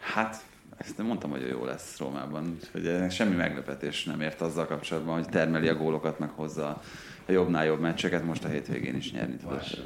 Hát, 0.00 0.44
ezt 0.76 0.96
nem 0.96 1.06
mondtam, 1.06 1.30
hogy 1.30 1.48
jó 1.48 1.64
lesz 1.64 1.98
Rómában, 1.98 2.56
úgyhogy 2.74 3.10
semmi 3.10 3.34
meglepetés 3.34 4.04
nem 4.04 4.20
ért 4.20 4.40
azzal 4.40 4.66
kapcsolatban, 4.66 5.14
hogy 5.14 5.28
termeli 5.28 5.68
a 5.68 5.74
gólokat, 5.74 6.18
meg 6.18 6.30
hozza 6.34 6.82
a 7.26 7.32
jobbnál 7.32 7.64
jobb 7.64 7.80
meccseket, 7.80 8.24
most 8.24 8.44
a 8.44 8.48
hétvégén 8.48 8.96
is 8.96 9.12
nyerni 9.12 9.36
tudott. 9.36 9.78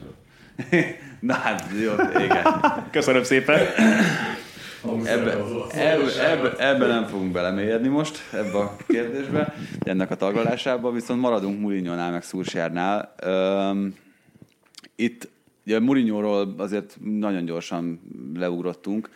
Na 1.21 1.35
hát, 1.35 1.71
jó, 1.83 1.93
igen. 2.25 2.45
Köszönöm 2.91 3.23
szépen. 3.23 3.61
Ebbe, 5.05 5.37
ebbe, 5.71 6.31
ebbe, 6.31 6.57
ebbe 6.59 6.87
nem 6.87 7.05
fogunk 7.07 7.33
belemélyedni 7.33 7.89
most, 7.89 8.19
ebbe 8.33 8.59
a 8.59 8.77
kérdésbe, 8.87 9.55
ennek 9.81 10.11
a 10.11 10.17
taglalásába, 10.17 10.91
viszont 10.91 11.21
maradunk 11.21 11.61
Murinyónál, 11.61 12.11
meg 12.11 12.23
Szúrsjárnál. 12.23 13.15
Itt 14.97 15.29
ugye 15.67 15.81
Murinyóról 15.81 16.55
azért 16.57 16.97
nagyon 17.03 17.45
gyorsan 17.45 18.01
leugrottunk, 18.35 19.11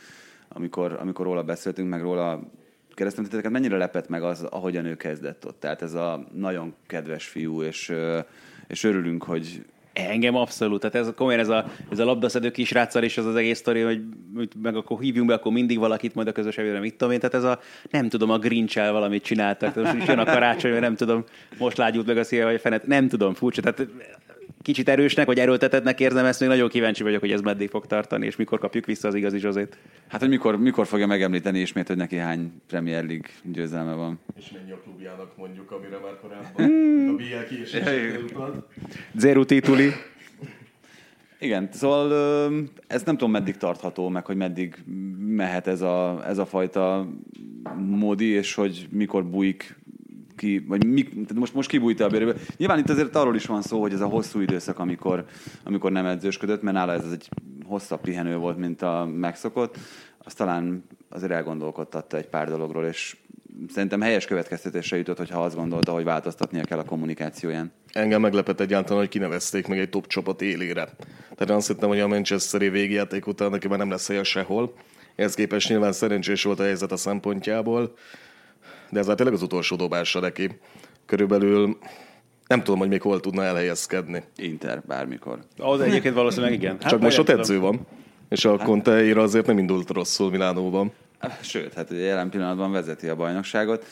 amikor, 0.49 0.97
amikor 1.01 1.27
róla 1.27 1.43
beszéltünk, 1.43 1.89
meg 1.89 2.01
róla 2.03 2.41
kérdeztem 2.95 3.25
titeket, 3.25 3.51
mennyire 3.51 3.77
lepett 3.77 4.09
meg 4.09 4.23
az, 4.23 4.43
ahogyan 4.43 4.85
ő 4.85 4.97
kezdett 4.97 5.47
ott. 5.47 5.61
Tehát 5.61 5.83
ez 5.83 5.95
a 5.95 6.25
nagyon 6.33 6.75
kedves 6.87 7.27
fiú, 7.27 7.63
és, 7.63 7.93
és 8.67 8.85
örülünk, 8.85 9.23
hogy, 9.23 9.65
Engem 10.09 10.37
abszolút. 10.37 10.81
Tehát 10.81 10.97
ez 11.09 11.15
komolyan 11.17 11.41
ez 11.41 11.49
a, 11.49 11.65
ez 11.91 11.99
a 11.99 12.05
labdaszedő 12.05 12.51
kisráccal 12.51 13.03
és 13.03 13.19
az 13.19 13.27
az 13.27 13.35
egész 13.35 13.59
sztori, 13.59 13.81
hogy 13.81 14.01
meg 14.63 14.77
akkor 14.77 15.01
hívjunk 15.01 15.29
be, 15.29 15.35
akkor 15.35 15.53
mindig 15.53 15.79
valakit 15.79 16.15
majd 16.15 16.29
a 16.29 16.33
közös 16.33 16.59
evőre, 16.59 16.79
mit 16.79 16.95
tudom 16.95 17.13
én. 17.13 17.21
Tehát 17.21 17.35
ez 17.35 17.45
a, 17.45 17.61
nem 17.91 18.09
tudom, 18.09 18.31
a 18.31 18.39
grinch 18.39 18.77
valamit 18.77 19.25
csináltak. 19.25 19.75
Most 19.75 19.95
is 19.95 20.07
jön 20.07 20.19
a 20.19 20.25
karácsony, 20.25 20.81
nem 20.81 20.97
tudom, 20.97 21.25
most 21.59 21.77
lágyult 21.77 22.07
meg 22.07 22.19
a 22.19 22.25
szíve, 22.25 22.45
vagy 22.45 22.61
fenet, 22.61 22.87
nem 22.87 23.09
tudom, 23.09 23.35
furcsa. 23.35 23.63
Tehát 23.63 23.87
kicsit 24.63 24.89
erősnek, 24.89 25.27
vagy 25.27 25.39
erőltetetnek 25.39 26.01
érzem 26.01 26.25
ezt, 26.25 26.41
még 26.41 26.49
nagyon 26.49 26.69
kíváncsi 26.69 27.03
vagyok, 27.03 27.21
hogy 27.21 27.33
ez 27.33 27.41
meddig 27.41 27.69
fog 27.69 27.87
tartani, 27.87 28.27
és 28.27 28.37
mikor 28.37 28.59
kapjuk 28.59 28.87
vissza 28.87 29.09
az 29.09 29.15
igazi 29.15 29.39
Zsozét. 29.39 29.79
Hát, 30.09 30.21
hogy 30.21 30.29
mikor, 30.29 30.59
mikor 30.59 30.87
fogja 30.87 31.07
megemlíteni 31.07 31.61
ismét, 31.61 31.87
hogy 31.87 31.97
neki 31.97 32.17
hány 32.17 32.53
Premier 32.67 33.05
League 33.05 33.29
győzelme 33.43 33.95
van. 33.95 34.19
És 34.37 34.51
mennyi 34.51 34.71
a 34.71 34.79
klubjának 34.79 35.37
mondjuk, 35.37 35.71
amire 35.71 35.99
már 35.99 36.17
korábban 36.21 37.09
a 37.09 37.15
BL 37.15 37.55
kiesését 37.55 38.35
Zero 39.17 39.45
tituli. 39.45 39.93
Igen, 41.39 41.69
szóval 41.73 42.13
ez 42.87 43.03
nem 43.03 43.17
tudom 43.17 43.31
meddig 43.31 43.57
tartható, 43.57 44.09
meg 44.09 44.27
hogy 44.27 44.37
meddig 44.37 44.75
mehet 45.19 45.67
ez 45.67 45.81
a, 45.81 46.23
ez 46.27 46.39
a 46.39 46.47
fajta 46.47 47.09
módi, 47.77 48.27
és 48.27 48.55
hogy 48.55 48.87
mikor 48.91 49.25
bújik 49.25 49.79
ki, 50.41 50.65
vagy 50.69 50.87
mi, 50.87 51.03
tehát 51.03 51.35
most, 51.35 51.55
most 51.55 51.69
kibújta 51.69 52.05
a 52.05 52.09
bőréből. 52.09 52.37
Nyilván 52.57 52.79
itt 52.79 52.91
azért 52.91 53.17
arról 53.17 53.35
is 53.35 53.47
van 53.47 53.63
szó, 53.63 53.81
hogy 53.81 53.93
ez 53.93 54.01
a 54.01 54.07
hosszú 54.07 54.41
időszak, 54.41 54.79
amikor, 54.79 55.25
amikor 55.65 55.93
nem 55.93 56.07
edzősködött, 56.07 56.63
mert 56.63 56.77
nála 56.77 56.93
ez 56.93 57.11
egy 57.13 57.29
hosszabb 57.65 58.01
pihenő 58.01 58.37
volt, 58.37 58.59
mint 58.59 58.83
a 58.83 59.09
megszokott, 59.15 59.79
az 60.19 60.35
talán 60.35 60.85
azért 61.09 61.33
elgondolkodtatta 61.33 62.17
egy 62.17 62.27
pár 62.27 62.49
dologról, 62.49 62.85
és 62.85 63.17
szerintem 63.69 64.01
helyes 64.01 64.25
következtetésre 64.25 64.97
jutott, 64.97 65.17
hogyha 65.17 65.45
azt 65.45 65.57
gondolta, 65.57 65.93
hogy 65.93 66.05
változtatnia 66.05 66.65
kell 66.65 66.79
a 66.79 66.85
kommunikációján. 66.85 67.73
Engem 67.93 68.21
meglepett 68.21 68.61
egyáltalán, 68.61 68.99
hogy 68.99 69.09
kinevezték 69.09 69.67
meg 69.67 69.79
egy 69.79 69.89
top 69.89 70.07
csapat 70.07 70.43
élére. 70.43 70.89
Tehát 71.35 71.51
azt 71.51 71.67
hittem, 71.67 71.89
hogy 71.89 72.01
a 72.01 72.09
Manchesteri 72.09 72.69
végjáték 72.69 73.27
után 73.27 73.51
neki 73.51 73.69
már 73.69 73.79
nem 73.79 73.91
lesz 73.91 74.09
helye 74.09 74.23
sehol. 74.23 74.75
Ehhez 75.17 75.35
képest 75.35 75.69
nyilván 75.69 75.93
szerencsés 75.93 76.43
volt 76.43 76.61
a 76.61 76.63
helyzet 76.63 76.93
a 76.93 76.97
szempontjából 76.97 77.95
de 78.91 78.99
ez 78.99 79.07
már 79.07 79.17
tényleg 79.17 79.35
az 79.35 79.43
utolsó 79.43 79.77
dobása 79.77 80.21
neki. 80.21 80.59
Körülbelül 81.07 81.79
nem 82.47 82.63
tudom, 82.63 82.79
hogy 82.79 82.89
még 82.89 83.03
hol 83.03 83.21
tudna 83.21 83.43
elhelyezkedni. 83.43 84.23
Inter, 84.37 84.83
bármikor. 84.87 85.39
Az 85.59 85.81
egyébként 85.81 86.15
valószínűleg 86.15 86.53
igen. 86.53 86.77
Hát 86.81 86.91
Csak 86.91 87.01
most 87.01 87.19
ott 87.19 87.29
edző 87.29 87.59
van. 87.59 87.87
És 88.29 88.45
a 88.45 88.57
Conte 88.57 89.21
azért 89.21 89.47
nem 89.47 89.59
indult 89.59 89.91
rosszul 89.91 90.31
Milánóban. 90.31 90.93
Sőt, 91.41 91.75
hát 91.75 91.91
ugye 91.91 92.01
jelen 92.01 92.31
pillanatban 92.31 92.73
vezeti 92.73 93.09
a 93.09 93.17
bajnokságot. 93.17 93.87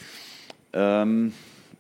Um, 0.73 1.35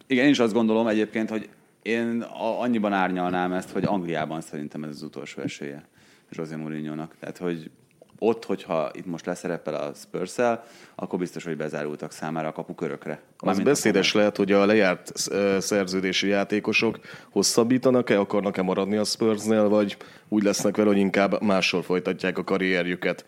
igen, 0.06 0.24
én 0.24 0.30
is 0.30 0.38
azt 0.38 0.52
gondolom 0.52 0.86
egyébként, 0.86 1.30
hogy 1.30 1.48
én 1.82 2.20
annyiban 2.58 2.92
árnyalnám 2.92 3.52
ezt, 3.52 3.70
hogy 3.70 3.84
Angliában 3.84 4.40
szerintem 4.40 4.84
ez 4.84 4.90
az 4.90 5.02
utolsó 5.02 5.42
esélye 5.42 5.88
José 6.30 6.54
Mourinho-nak. 6.54 7.14
Tehát, 7.20 7.38
hogy 7.38 7.70
ott, 8.18 8.44
hogyha 8.44 8.90
itt 8.92 9.06
most 9.06 9.26
leszerepel 9.26 9.74
a 9.74 9.92
spurs 9.94 10.36
akkor 10.94 11.18
biztos, 11.18 11.44
hogy 11.44 11.56
bezárultak 11.56 12.12
számára 12.12 12.48
a 12.48 12.52
kapukörökre. 12.52 13.20
Az 13.38 13.60
beszédes 13.60 14.12
lehet, 14.12 14.36
hogy 14.36 14.52
a 14.52 14.66
lejárt 14.66 15.12
szerződési 15.58 16.28
játékosok 16.28 16.98
hosszabbítanak-e, 17.30 18.18
akarnak-e 18.18 18.62
maradni 18.62 18.96
a 18.96 19.04
Spursnél, 19.04 19.68
vagy 19.68 19.96
úgy 20.28 20.42
lesznek 20.42 20.76
vele, 20.76 20.88
hogy 20.88 20.98
inkább 20.98 21.42
máshol 21.42 21.82
folytatják 21.82 22.38
a 22.38 22.44
karrierjüket? 22.44 23.24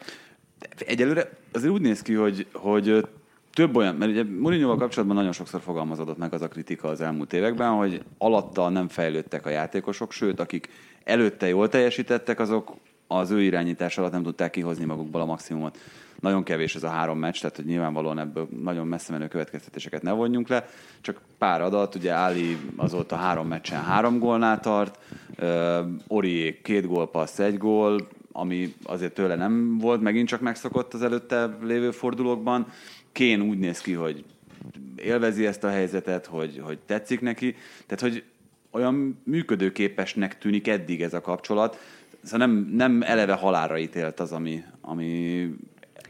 Egyelőre 0.87 1.31
azért 1.53 1.73
úgy 1.73 1.81
néz 1.81 2.03
ki, 2.03 2.15
hogy, 2.15 2.47
hogy 2.53 3.07
több 3.55 3.77
olyan, 3.77 3.95
mert 3.95 4.11
ugye 4.11 4.25
mourinho 4.25 4.77
kapcsolatban 4.77 5.17
nagyon 5.17 5.33
sokszor 5.33 5.61
fogalmazódott 5.61 6.19
meg 6.19 6.35
az 6.35 6.43
a 6.43 6.49
kritika 6.49 6.89
az 6.89 7.01
elmúlt 7.01 7.33
években, 7.33 7.71
hogy 7.71 8.03
alatta 8.19 8.69
nem 8.69 8.89
fejlődtek 8.89 9.47
a 9.47 9.51
játékosok, 9.51 10.13
sőt, 10.13 10.41
akik 10.41 10.69
előtte 11.05 11.49
jól 11.49 11.69
teljesítettek, 11.69 12.41
azok 12.41 12.77
az 13.13 13.31
ő 13.31 13.43
irányítás 13.43 13.99
alatt 13.99 14.13
nem 14.13 14.23
tudták 14.23 14.51
kihozni 14.51 14.85
magukból 14.85 15.21
a 15.21 15.25
maximumot. 15.25 15.79
Nagyon 16.21 16.43
kevés 16.43 16.75
ez 16.75 16.83
a 16.83 16.89
három 16.89 17.19
meccs, 17.19 17.41
tehát 17.41 17.57
hogy 17.57 17.65
nyilvánvalóan 17.65 18.19
ebből 18.19 18.49
nagyon 18.63 18.87
messze 18.87 19.13
menő 19.13 19.29
következtetéseket 19.29 20.03
ne 20.03 20.13
vonjunk 20.13 20.49
le. 20.49 20.69
Csak 21.01 21.21
pár 21.39 21.61
adat, 21.61 21.95
ugye 21.95 22.13
Áli 22.13 22.57
azóta 22.77 23.17
három 23.17 23.49
meccsen 23.49 23.83
három 23.83 24.19
gólnál 24.19 24.61
tart, 24.61 24.99
Orié 26.07 26.61
két 26.63 26.87
gól, 26.87 27.11
passz, 27.11 27.39
egy 27.39 27.59
gól, 27.59 28.09
ami 28.33 28.75
azért 28.83 29.15
tőle 29.15 29.35
nem 29.35 29.79
volt, 29.79 30.01
megint 30.01 30.29
csak 30.29 30.41
megszokott 30.41 30.95
az 30.95 31.03
előtte 31.03 31.57
lévő 31.63 31.91
fordulókban. 31.91 32.67
Kén 33.13 33.41
úgy 33.41 33.59
néz 33.59 33.81
ki, 33.81 33.93
hogy 33.93 34.25
élvezi 34.97 35.47
ezt 35.47 35.65
a 35.65 35.71
helyzetet, 35.71 36.27
hogy, 36.27 36.61
hogy 36.65 36.79
tetszik 36.87 37.21
neki. 37.21 37.55
Tehát, 37.87 38.01
hogy 38.01 38.25
olyan 38.71 39.21
működőképesnek 39.25 40.39
tűnik 40.39 40.69
eddig 40.69 41.03
ez 41.03 41.15
a 41.15 41.21
kapcsolat, 41.21 41.79
szóval 42.23 42.47
nem, 42.47 42.71
nem 42.73 43.03
eleve 43.03 43.33
halára 43.33 43.79
ítélt 43.79 44.21
az, 44.21 44.33
ami, 44.33 44.63
ami 44.81 45.47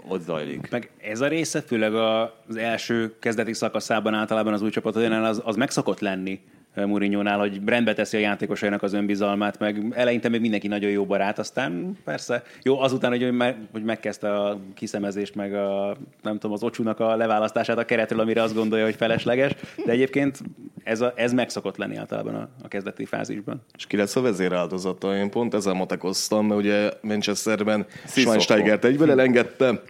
ott 0.09 0.23
zajlik. 0.23 0.71
Meg 0.71 0.91
ez 0.99 1.21
a 1.21 1.29
része, 1.29 1.61
főleg 1.61 1.95
az 1.95 2.57
első 2.57 3.15
kezdeti 3.19 3.53
szakaszában 3.53 4.15
általában 4.15 4.53
az 4.53 4.63
új 4.63 4.71
csapatodnál 4.71 5.25
az, 5.25 5.43
az 5.45 5.57
meg 5.57 5.71
lenni 6.01 6.41
Mourinho-nál, 6.75 7.39
hogy 7.39 7.61
rendbe 7.67 7.93
teszi 7.93 8.17
a 8.17 8.21
játékosainak 8.21 8.83
az 8.83 8.93
önbizalmát, 8.93 9.59
meg 9.59 9.85
eleinte 9.91 10.29
még 10.29 10.41
mindenki 10.41 10.69
nagyon 10.69 10.91
jó 10.91 11.05
barát, 11.05 11.39
aztán 11.39 11.99
persze, 12.05 12.43
jó, 12.63 12.81
azután, 12.81 13.11
hogy, 13.11 13.33
meg, 13.33 13.57
hogy 13.73 13.83
megkezdte 13.83 14.35
a 14.35 14.61
kiszemezést, 14.75 15.35
meg 15.35 15.55
a, 15.55 15.97
nem 16.23 16.33
tudom, 16.33 16.53
az 16.53 16.63
ocsúnak 16.63 17.01
a 17.01 17.17
leválasztását 17.17 17.79
a 17.79 17.85
keretről, 17.85 18.21
amire 18.21 18.43
azt 18.43 18.55
gondolja, 18.55 18.85
hogy 18.85 18.95
felesleges, 18.95 19.53
de 19.85 19.93
egyébként 19.93 20.41
ez, 20.85 21.01
a, 21.01 21.13
ez 21.17 21.33
meg 21.33 21.49
szokott 21.49 21.77
lenni 21.77 21.97
általában 21.97 22.35
a, 22.35 22.49
a 22.63 22.69
kezdeti 22.69 23.05
fázisban. 23.05 23.63
És 23.77 23.87
ki 23.87 23.97
lesz 23.97 24.17
a 24.17 24.21
vezéráldozata? 24.21 25.17
Én 25.17 25.31
pont 25.31 25.55
ezzel 25.55 25.75
matekoztam, 25.75 26.47
mert 26.47 26.61
ugye 26.61 26.91
Manchesterben 27.01 27.87
Schweinsteigert 28.07 28.85
egyből 28.85 29.11
elengedte, 29.11 29.83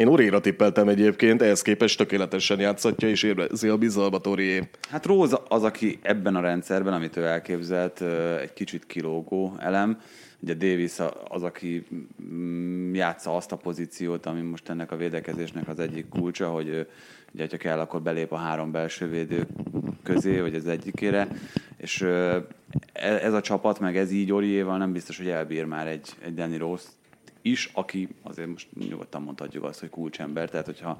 Én 0.00 0.06
Oréra 0.06 0.40
tippeltem 0.40 0.88
egyébként, 0.88 1.42
ehhez 1.42 1.62
képest 1.62 1.98
tökéletesen 1.98 2.60
játszatja 2.60 3.08
és 3.08 3.22
érzi 3.22 3.68
a 3.68 3.76
bizalmat 3.76 4.26
Orié. 4.26 4.68
Hát 4.90 5.06
Róza 5.06 5.42
az, 5.48 5.62
aki 5.62 5.98
ebben 6.02 6.36
a 6.36 6.40
rendszerben, 6.40 6.92
amit 6.92 7.16
ő 7.16 7.24
elképzelt, 7.24 8.02
egy 8.40 8.52
kicsit 8.52 8.86
kilógó 8.86 9.56
elem. 9.58 10.00
Ugye 10.42 10.54
Davis 10.54 10.92
az, 11.28 11.42
aki 11.42 11.86
mm, 12.32 12.94
játsza 12.94 13.36
azt 13.36 13.52
a 13.52 13.56
pozíciót, 13.56 14.26
ami 14.26 14.40
most 14.40 14.68
ennek 14.68 14.92
a 14.92 14.96
védekezésnek 14.96 15.68
az 15.68 15.78
egyik 15.78 16.08
kulcsa, 16.08 16.48
hogy 16.48 16.86
ugye, 17.34 17.46
ha 17.50 17.56
kell, 17.56 17.78
akkor 17.78 18.02
belép 18.02 18.32
a 18.32 18.36
három 18.36 18.70
belső 18.70 19.08
védő 19.08 19.46
közé, 20.02 20.40
vagy 20.40 20.54
az 20.54 20.66
egyikére, 20.66 21.28
és 21.76 22.00
e, 22.00 22.46
ez 23.02 23.32
a 23.32 23.40
csapat, 23.40 23.80
meg 23.80 23.96
ez 23.96 24.12
így 24.12 24.32
Oriéval 24.32 24.78
nem 24.78 24.92
biztos, 24.92 25.16
hogy 25.16 25.28
elbír 25.28 25.64
már 25.64 25.86
egy, 25.86 26.08
egy 26.24 26.34
Danny 26.34 26.58
Rose 26.58 26.88
is, 27.42 27.70
aki 27.72 28.08
azért 28.22 28.48
most 28.48 28.68
nyugodtan 28.88 29.22
mondhatjuk 29.22 29.64
azt, 29.64 29.80
hogy 29.80 29.88
kulcsember, 29.88 30.48
tehát 30.48 30.66
hogyha 30.66 30.98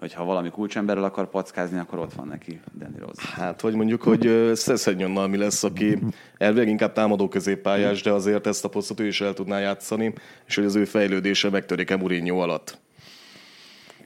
hogyha 0.00 0.24
valami 0.24 0.50
kulcsemberrel 0.50 1.04
akar 1.04 1.30
packázni, 1.30 1.78
akkor 1.78 1.98
ott 1.98 2.12
van 2.12 2.26
neki 2.26 2.60
Danny 2.78 2.98
Rose. 2.98 3.22
Hát, 3.34 3.60
vagy 3.60 3.74
mondjuk, 3.74 4.02
hogy 4.02 4.50
Szeszenyonnal 4.54 5.28
mi 5.28 5.36
lesz, 5.36 5.64
aki 5.64 5.98
elvileg 6.38 6.68
inkább 6.68 6.92
támadó 6.92 7.28
középpályás, 7.28 8.02
de 8.02 8.10
azért 8.10 8.46
ezt 8.46 8.64
a 8.64 8.68
posztot 8.68 9.00
ő 9.00 9.06
is 9.06 9.20
el 9.20 9.32
tudná 9.32 9.58
játszani, 9.58 10.12
és 10.46 10.54
hogy 10.54 10.64
az 10.64 10.74
ő 10.74 10.84
fejlődése 10.84 11.50
megtörik-e 11.50 11.96
Mourinho 11.96 12.38
alatt. 12.38 12.78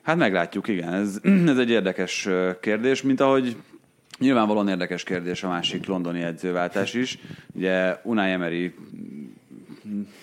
Hát 0.02 0.16
meglátjuk, 0.16 0.68
igen. 0.68 0.92
Ez, 0.92 1.20
ez 1.46 1.58
egy 1.58 1.70
érdekes 1.70 2.28
kérdés, 2.60 3.02
mint 3.02 3.20
ahogy 3.20 3.56
nyilvánvalóan 4.18 4.68
érdekes 4.68 5.02
kérdés 5.02 5.42
a 5.42 5.48
másik 5.48 5.86
londoni 5.86 6.22
edzőváltás 6.22 6.94
is. 6.94 7.18
Ugye 7.52 7.96
Unai 8.02 8.30
Emery 8.30 8.74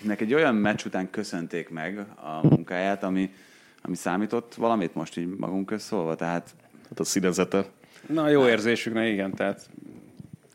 nek 0.02 0.22
egy 0.22 0.34
olyan 0.34 0.56
meccs 0.56 0.86
után 0.86 1.10
köszönték 1.10 1.70
meg 1.70 2.06
a 2.16 2.48
munkáját, 2.48 3.04
ami, 3.04 3.34
ami 3.82 3.96
számított 3.96 4.54
valamit 4.54 4.96
most 4.96 5.18
így 5.18 5.28
magunk 5.28 5.66
közszólva, 5.66 6.16
tehát... 6.16 6.50
Hát 6.90 7.00
a 7.00 7.04
színezete. 7.04 7.66
Na, 8.08 8.30
jó 8.30 8.48
érzésüknek, 8.48 9.08
igen, 9.08 9.34
tehát... 9.34 9.70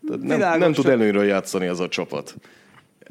tehát 0.07 0.23
nem, 0.23 0.59
nem 0.59 0.73
tud 0.73 0.87
előről 0.87 1.25
játszani 1.25 1.67
az 1.67 1.81
a 1.81 1.89
csapat. 1.89 2.37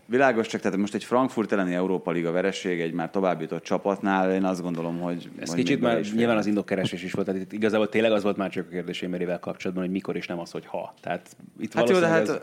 Világos 0.08 0.48
csak, 0.48 0.62
tehát 0.62 0.78
most 0.78 0.94
egy 0.94 1.04
Frankfurt 1.04 1.52
elleni 1.52 1.74
Európa 1.74 2.12
Liga 2.12 2.32
vereség 2.32 2.82
egy 2.82 2.94
már 2.94 3.10
tovább 3.10 3.42
jutott 3.42 3.64
csapatnál, 3.64 4.32
én 4.32 4.44
azt 4.44 4.62
gondolom, 4.62 5.00
hogy... 5.00 5.30
Ez 5.40 5.50
hogy 5.50 5.58
kicsit 5.58 5.82
már 5.82 6.02
nyilván 6.16 6.38
az 6.38 6.46
indokkeresés 6.46 7.04
is 7.04 7.12
volt, 7.12 7.28
tehát 7.28 7.42
itt 7.42 7.54
igazából 7.54 7.90
tényleg 7.90 8.12
az 8.12 8.24
volt 8.24 8.38
már 8.38 8.50
csak 8.50 8.66
a 8.68 8.70
kérdés 8.70 9.02
Émerivel 9.02 9.40
kapcsolatban, 9.40 9.86
hogy 9.86 9.94
mikor 9.94 10.16
és 10.16 10.28
nem 10.28 10.40
az, 10.40 10.52
hogy 10.52 10.66
ha. 10.66 10.94
Tehát 11.02 11.36
itt 11.60 11.74
hát 11.74 11.90
jó, 11.90 12.00
de 12.00 12.08
hát 12.08 12.30
ez... 12.30 12.40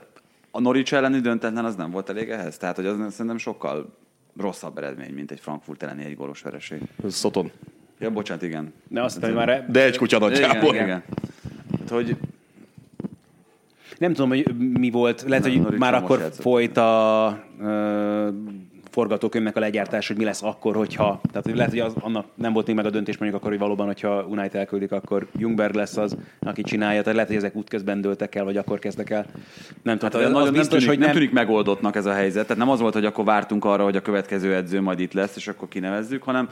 a 0.55 0.61
Norwich 0.61 0.93
elleni 0.93 1.21
döntetlen 1.21 1.65
az 1.65 1.75
nem 1.75 1.91
volt 1.91 2.09
elég 2.09 2.31
ehhez, 2.31 2.57
tehát 2.57 2.77
hogy 2.77 2.87
az 2.87 2.97
szerintem 3.11 3.39
sokkal 3.39 3.97
rosszabb 4.37 4.79
eredmény, 4.79 5.15
mint 5.15 5.31
egy 5.31 5.41
Frankfurt 5.41 5.83
elleni 5.83 6.05
egy 6.05 6.17
gólos 6.17 6.43
vereség. 6.43 6.81
Szoton. 7.09 7.51
Ja, 7.99 8.11
bocsánat, 8.11 8.43
igen. 8.43 8.73
De 8.89 9.03
azt 9.03 9.25
hogy 9.25 9.35
már... 9.35 9.67
De 9.71 9.85
egy 9.85 9.97
kutya 9.97 10.19
nagyjából. 10.19 10.75
Igen, 10.75 10.85
igen. 10.85 11.03
Hát, 11.79 11.89
hogy 11.89 12.17
nem 13.99 14.13
tudom, 14.13 14.29
hogy 14.29 14.55
mi 14.79 14.91
volt, 14.91 15.25
lehet, 15.27 15.45
hogy 15.45 15.57
Norwich 15.57 15.79
már 15.79 15.95
akkor 15.95 16.31
folyt 16.33 16.77
a 16.77 17.45
uh, 17.59 17.67
forgatókönyvnek 18.93 19.57
a 19.57 19.61
legyártás, 19.61 20.07
hogy 20.07 20.17
mi 20.17 20.25
lesz 20.25 20.43
akkor, 20.43 20.77
hogyha, 20.77 21.21
tehát 21.33 21.57
lehet, 21.57 21.71
hogy 21.71 21.81
az, 21.81 21.93
annak 22.01 22.27
nem 22.35 22.53
volt 22.53 22.67
még 22.67 22.77
meg 22.77 22.87
a 22.87 22.91
döntés 22.91 23.17
mondjuk 23.19 23.41
akkor, 23.41 23.53
hogy 23.53 23.61
valóban, 23.61 23.87
hogyha 23.87 24.23
Unite 24.23 24.59
elküldik, 24.59 24.93
akkor 24.93 25.27
Jungberg 25.37 25.75
lesz 25.75 25.97
az, 25.97 26.17
aki 26.41 26.63
csinálja, 26.63 27.01
tehát 27.01 27.15
lehet, 27.15 27.29
hogy 27.29 27.39
ezek 27.39 27.57
útközben 27.57 28.01
dőltek 28.01 28.35
el, 28.35 28.45
vagy 28.45 28.57
akkor 28.57 28.79
kezdtek 28.79 29.11
el. 29.11 29.27
Nem 29.83 29.99
tudom, 29.99 30.21
hát, 30.23 30.35
az, 30.35 30.43
az 30.43 30.51
biztos, 30.51 30.69
nem 30.69 30.69
tűnik, 30.69 30.89
hogy 30.89 30.99
nem... 30.99 31.07
nem 31.07 31.17
tűnik 31.17 31.33
megoldottnak 31.33 31.97
ez 31.97 32.07
a 32.07 32.13
helyzet, 32.13 32.47
tehát 32.47 32.63
nem 32.63 32.71
az 32.71 32.81
volt, 32.81 32.95
hogy 32.95 33.05
akkor 33.05 33.25
vártunk 33.25 33.65
arra, 33.65 33.85
hogy 33.85 33.97
a 33.97 34.03
következő 34.03 34.55
edző 34.55 34.81
majd 34.81 35.01
itt 35.01 35.13
lesz, 35.13 35.37
és 35.37 35.49
akkor 35.49 35.69
kinevezzük, 35.69 36.23
hanem 36.23 36.49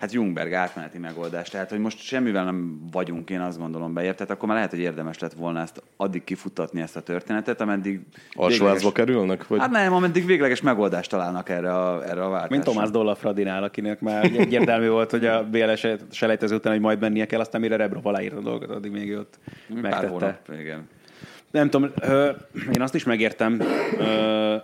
hát 0.00 0.12
Jungberg 0.12 0.52
átmeneti 0.52 0.98
megoldás. 0.98 1.48
Tehát, 1.48 1.70
hogy 1.70 1.78
most 1.78 1.98
semmivel 1.98 2.44
nem 2.44 2.88
vagyunk, 2.92 3.30
én 3.30 3.40
azt 3.40 3.58
gondolom 3.58 3.94
beért, 3.94 4.16
tehát 4.16 4.32
akkor 4.32 4.46
már 4.46 4.56
lehet, 4.56 4.70
hogy 4.70 4.80
érdemes 4.80 5.18
lett 5.18 5.32
volna 5.32 5.60
ezt 5.60 5.82
addig 5.96 6.24
kifutatni 6.24 6.80
ezt 6.80 6.96
a 6.96 7.00
történetet, 7.00 7.60
ameddig... 7.60 8.00
Alsóházba 8.32 8.92
kerülnek? 8.92 9.46
Vagy? 9.46 9.58
Hát 9.58 9.70
nem, 9.70 9.92
ameddig 9.92 10.26
végleges 10.26 10.60
megoldást 10.60 11.10
találnak 11.10 11.48
erre 11.48 11.79
a, 11.80 12.02
erre 12.02 12.24
a 12.24 12.28
váltásra. 12.28 12.48
Mint 12.50 12.64
Tomás 12.64 12.90
Dolla 12.90 13.14
Fradinál, 13.14 13.62
akinek 13.62 14.00
már 14.00 14.24
egyértelmű 14.24 14.88
volt, 14.88 15.10
hogy 15.10 15.26
a 15.26 15.44
BLS 15.44 15.86
selejtező 16.10 16.54
után, 16.54 16.72
hogy 16.72 16.80
majd 16.80 17.00
mennie 17.00 17.26
kell, 17.26 17.40
aztán 17.40 17.60
mire 17.60 17.76
Rebrov 17.76 18.06
aláírt 18.06 18.36
a 18.36 18.40
dolgot, 18.40 18.70
addig 18.70 18.90
még 18.90 19.16
ott 19.16 19.38
megtette. 19.68 20.06
Hónap, 20.06 20.38
igen. 20.60 20.88
Nem 21.50 21.70
tudom, 21.70 21.90
én 22.74 22.80
azt 22.80 22.94
is 22.94 23.04
megértem, 23.04 23.60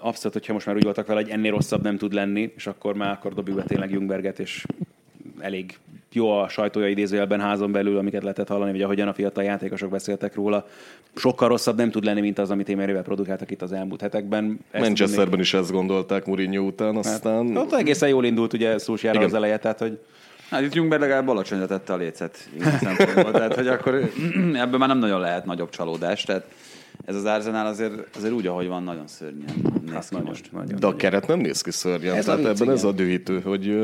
abszolút, 0.01 0.33
hogyha 0.33 0.53
most 0.53 0.67
már 0.67 0.77
úgy 0.77 0.83
voltak 0.83 1.07
vele, 1.07 1.21
hogy 1.21 1.31
ennél 1.31 1.51
rosszabb 1.51 1.83
nem 1.83 1.97
tud 1.97 2.13
lenni, 2.13 2.53
és 2.57 2.67
akkor 2.67 2.95
már 2.95 3.11
akkor 3.11 3.35
dobjuk 3.35 3.57
be 3.57 3.63
tényleg 3.63 3.91
Jungberget, 3.91 4.39
és 4.39 4.65
elég 5.39 5.79
jó 6.13 6.31
a 6.31 6.49
sajtója 6.49 6.89
idézőjelben 6.89 7.41
házon 7.41 7.73
belül, 7.73 7.99
amiket 7.99 8.23
lehetett 8.23 8.49
hallani, 8.49 8.71
vagy 8.71 8.83
ahogyan 8.83 9.09
a 9.09 9.13
fiatal 9.15 9.45
játékosok 9.45 9.91
beszéltek 9.91 10.35
róla. 10.35 10.67
Sokkal 11.15 11.49
rosszabb 11.49 11.77
nem 11.77 11.91
tud 11.91 12.05
lenni, 12.05 12.21
mint 12.21 12.39
az, 12.39 12.51
amit 12.51 12.69
Émerével 12.69 13.03
produkáltak 13.03 13.51
itt 13.51 13.63
az 13.63 13.73
elmúlt 13.73 14.01
hetekben. 14.01 14.59
Ezt 14.71 14.85
Manchesterben 14.85 15.31
még... 15.31 15.41
is 15.41 15.55
ezt 15.55 15.71
gondolták 15.71 16.27
Mourinho 16.27 16.63
után, 16.63 16.95
hát, 16.95 17.07
aztán... 17.07 17.47
Hát, 17.47 17.57
ott 17.57 17.73
egészen 17.73 18.09
jól 18.09 18.25
indult 18.25 18.53
ugye 18.53 18.79
Szulsjára 18.79 19.21
az 19.21 19.35
eleje, 19.35 19.59
tehát 19.59 19.79
hogy 19.79 19.99
Hát 20.51 20.63
itt 20.63 20.75
Jungber 20.75 21.01
legalább 21.01 21.29
alacsonyra 21.29 21.67
tette 21.67 21.93
a 21.93 21.97
lécet. 21.97 22.49
tehát, 23.33 23.55
hogy 23.55 23.69
akkor 23.69 23.95
ebből 24.55 24.79
már 24.79 24.89
nem 24.89 24.99
nagyon 24.99 25.21
lehet 25.21 25.45
nagyobb 25.45 25.71
csalódás. 25.71 26.23
Tehát 26.23 26.45
ez 27.05 27.15
az 27.15 27.25
Arsenal 27.25 27.67
azért, 27.67 28.17
azért 28.17 28.33
úgy, 28.33 28.47
ahogy 28.47 28.67
van, 28.67 28.83
nagyon 28.83 29.07
szörnyen 29.07 29.55
néz 29.85 29.95
hát 29.95 30.09
ki 30.09 30.15
nagyon, 30.15 30.29
most. 30.29 30.53
Nagyon, 30.53 30.81
De 30.81 30.87
a 30.87 30.97
keret 30.97 31.27
nem 31.27 31.39
néz 31.39 31.61
ki 31.61 31.71
szörnyen. 31.71 32.15
Ez 32.15 32.25
Tehát 32.25 32.41
ebben 32.41 32.55
igen. 32.55 32.75
ez 32.75 32.85
a 32.85 32.93
dühítő, 32.93 33.41
hogy 33.41 33.77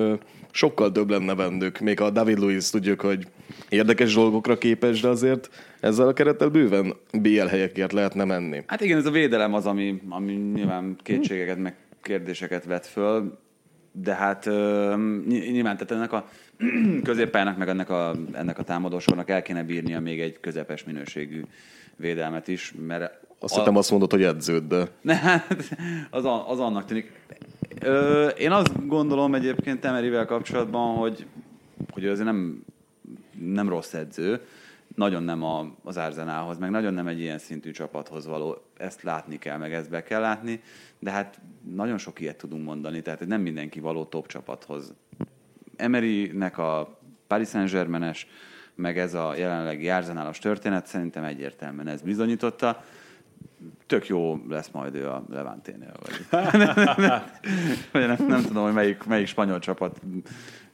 sokkal 0.53 0.93
több 0.93 1.11
lenne 1.11 1.35
bennük. 1.35 1.79
Még 1.79 2.01
a 2.01 2.11
David 2.11 2.39
Luiz 2.39 2.71
tudjuk, 2.71 3.01
hogy 3.01 3.27
érdekes 3.69 4.15
dolgokra 4.15 4.59
képes, 4.59 5.01
de 5.01 5.09
azért 5.09 5.51
ezzel 5.81 6.09
a 6.09 6.13
kerettel 6.13 6.49
bőven 6.49 6.95
BL 7.13 7.47
helyekért 7.47 7.93
lehetne 7.93 8.25
menni. 8.25 8.63
Hát 8.67 8.81
igen, 8.81 8.99
ez 8.99 9.07
a 9.07 9.11
védelem 9.11 9.55
az, 9.55 9.67
ami, 9.67 10.03
ami 10.09 10.33
nyilván 10.33 10.97
kétségeket, 11.03 11.59
meg 11.59 11.75
kérdéseket 12.03 12.65
vet 12.65 12.87
föl, 12.87 13.39
de 13.93 14.15
hát 14.15 14.45
nyilván, 15.27 15.77
tehát 15.77 15.91
ennek 15.91 16.13
a 16.13 16.29
középpályának, 17.03 17.59
meg 17.59 17.69
ennek 17.69 17.91
a, 17.91 18.15
ennek 18.33 18.59
a 18.59 18.63
támadósornak 18.63 19.31
el 19.31 19.43
kéne 19.43 19.63
bírnia 19.63 20.01
még 20.01 20.21
egy 20.21 20.41
közepes 20.41 20.85
minőségű 20.85 21.43
védelmet 21.97 22.49
is, 22.49 22.75
mert... 22.87 23.21
Azt 23.39 23.55
a... 23.55 23.59
hittem 23.59 23.77
azt 23.77 23.91
mondod, 23.91 24.11
hogy 24.11 24.23
edződ, 24.23 24.65
de... 24.65 24.89
Ne, 25.01 25.15
hát 25.15 25.57
az, 26.11 26.25
az 26.47 26.61
annak 26.61 26.85
tűnik. 26.85 27.13
Ö, 27.83 28.29
én 28.29 28.53
azt 28.53 28.87
gondolom 28.87 29.35
egyébként 29.35 29.81
Temerivel 29.81 30.27
kapcsolatban, 30.27 30.97
hogy, 30.97 31.27
hogy 31.91 32.05
ő 32.05 32.11
azért 32.11 32.27
nem, 32.27 32.65
nem 33.39 33.69
rossz 33.69 33.95
edző, 33.95 34.41
nagyon 34.95 35.23
nem 35.23 35.43
a, 35.43 35.75
az 35.85 35.97
Arzenálhoz, 35.97 36.59
meg 36.59 36.71
nagyon 36.71 36.95
nem 36.95 37.07
egy 37.07 37.21
ilyen 37.21 37.39
szintű 37.39 37.71
csapathoz 37.71 38.27
való. 38.27 38.63
Ezt 38.77 39.03
látni 39.03 39.39
kell, 39.39 39.57
meg 39.57 39.73
ezt 39.73 39.91
be 39.91 40.03
kell 40.03 40.21
látni, 40.21 40.63
de 40.99 41.11
hát 41.11 41.41
nagyon 41.75 41.99
sok 41.99 42.21
ilyet 42.21 42.37
tudunk 42.37 42.65
mondani, 42.65 43.03
tehát 43.03 43.27
nem 43.27 43.41
mindenki 43.41 43.81
való 43.81 44.05
top 44.05 44.27
csapathoz. 44.27 44.95
Emerynek 45.77 46.59
a 46.59 46.99
Paris 47.27 47.49
Saint-Germaines, 47.49 48.27
meg 48.75 48.99
ez 48.99 49.15
a 49.15 49.37
jelenlegi 49.37 49.89
Arzenálos 49.91 50.39
történet 50.39 50.87
szerintem 50.87 51.25
egyértelműen 51.25 51.89
ez 51.89 52.03
bizonyította 52.03 52.85
tök 53.87 54.07
jó 54.07 54.41
lesz 54.49 54.71
majd 54.73 54.95
ő 54.95 55.09
a 55.09 55.25
Levanténél. 55.31 55.93
Vagy. 56.03 56.27
nem, 57.93 58.17
nem, 58.29 58.43
tudom, 58.43 58.65
hogy 58.65 58.73
melyik, 58.73 59.05
melyik 59.05 59.27
spanyol 59.27 59.59
csapat 59.59 60.01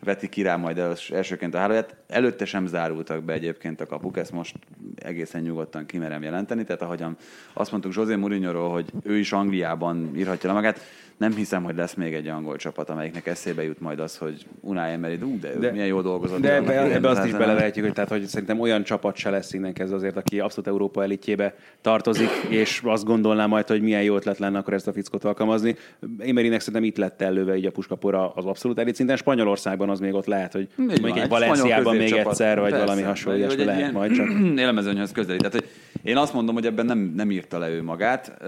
veti 0.04 0.28
ki 0.28 0.42
rá 0.42 0.57
majd 0.57 0.78
elsőként 1.11 1.54
a 1.54 1.59
hálóját. 1.59 1.96
Előtte 2.07 2.44
sem 2.44 2.66
zárultak 2.66 3.22
be 3.22 3.33
egyébként 3.33 3.81
a 3.81 3.87
kapuk, 3.87 4.16
ezt 4.16 4.33
most 4.33 4.57
egészen 4.94 5.42
nyugodtan 5.42 5.87
kimerem 5.87 6.22
jelenteni. 6.22 6.64
Tehát 6.64 6.83
ahogyan 6.83 7.16
azt 7.52 7.70
mondtuk 7.70 7.94
José 7.94 8.14
Mourinho 8.14 8.68
hogy 8.68 8.92
ő 9.02 9.16
is 9.16 9.33
Angliában 9.33 10.12
írhatja 10.16 10.48
le 10.48 10.54
magát, 10.54 10.81
nem 11.18 11.33
hiszem, 11.33 11.62
hogy 11.62 11.76
lesz 11.76 11.94
még 11.94 12.14
egy 12.14 12.26
angol 12.26 12.57
csapat, 12.57 12.90
amelyiknek 12.90 13.26
eszébe 13.26 13.64
jut 13.64 13.81
majd 13.81 14.00
az, 14.00 14.16
hogy 14.16 14.46
Unai 14.61 14.92
Emery, 14.92 15.18
de, 15.40 15.54
de 15.59 15.70
milyen 15.70 15.87
jó 15.87 16.00
dolgozott. 16.00 16.40
De 16.40 16.54
ebbe, 16.54 16.83
ebbe 16.83 17.09
azt 17.09 17.24
is 17.24 17.33
belevehetjük, 17.33 17.85
hogy, 17.85 17.94
tehát, 17.94 18.11
hogy 18.11 18.24
szerintem 18.24 18.61
olyan 18.61 18.83
csapat 18.83 19.16
se 19.16 19.31
lesz 19.31 19.52
innen 19.52 19.72
kezdve 19.72 19.96
azért, 19.96 20.16
aki 20.16 20.40
abszolút 20.40 20.66
Európa 20.66 21.02
elitjébe 21.02 21.54
tartozik, 21.81 22.28
és 22.48 22.81
azt 22.85 23.04
gondolná 23.04 23.46
majd, 23.46 23.66
hogy 23.66 23.83
milyen 23.83 24.02
jó 24.02 24.16
ötlet 24.16 24.38
lenne 24.38 24.59
akkor 24.59 24.72
ezt 24.72 24.87
a 24.88 24.92
fickot 24.92 25.24
alkalmazni. 25.24 25.76
Emerynek 26.18 26.61
szerintem 26.61 26.85
itt 26.85 26.96
lett 26.96 27.22
előve 27.22 27.57
így 27.57 27.66
a 27.66 27.70
puskapora 27.70 28.33
az 28.35 28.44
abszolút 28.44 28.78
elit 28.78 28.94
szinten. 28.94 29.16
Spanyolországban 29.16 29.90
az 29.90 30.00
még 30.00 30.14
ott 30.14 30.26
lehet, 30.26 30.52
hogy 30.52 30.68
még 30.74 31.00
mondjuk 31.00 31.18
egy 31.18 31.28
Valenciában 31.28 31.96
még 31.96 32.12
egyszer, 32.12 32.61
vagy 32.61 32.70
Persze, 32.70 32.85
valami 32.85 33.02
hasonló, 33.02 33.38
lehet 33.38 33.78
ilyen 33.78 33.92
majd 33.92 34.12
csak. 34.12 34.26
Élmezőnyhöz 34.59 35.12
közelít. 35.12 35.40
Tehát, 35.40 35.54
hogy 35.54 35.68
én 36.02 36.16
azt 36.16 36.33
mondom, 36.33 36.54
hogy 36.54 36.66
ebben 36.66 36.87
nem, 36.87 37.12
nem 37.16 37.31
írta 37.31 37.59
le 37.59 37.68
ő 37.68 37.83
magát 37.83 38.42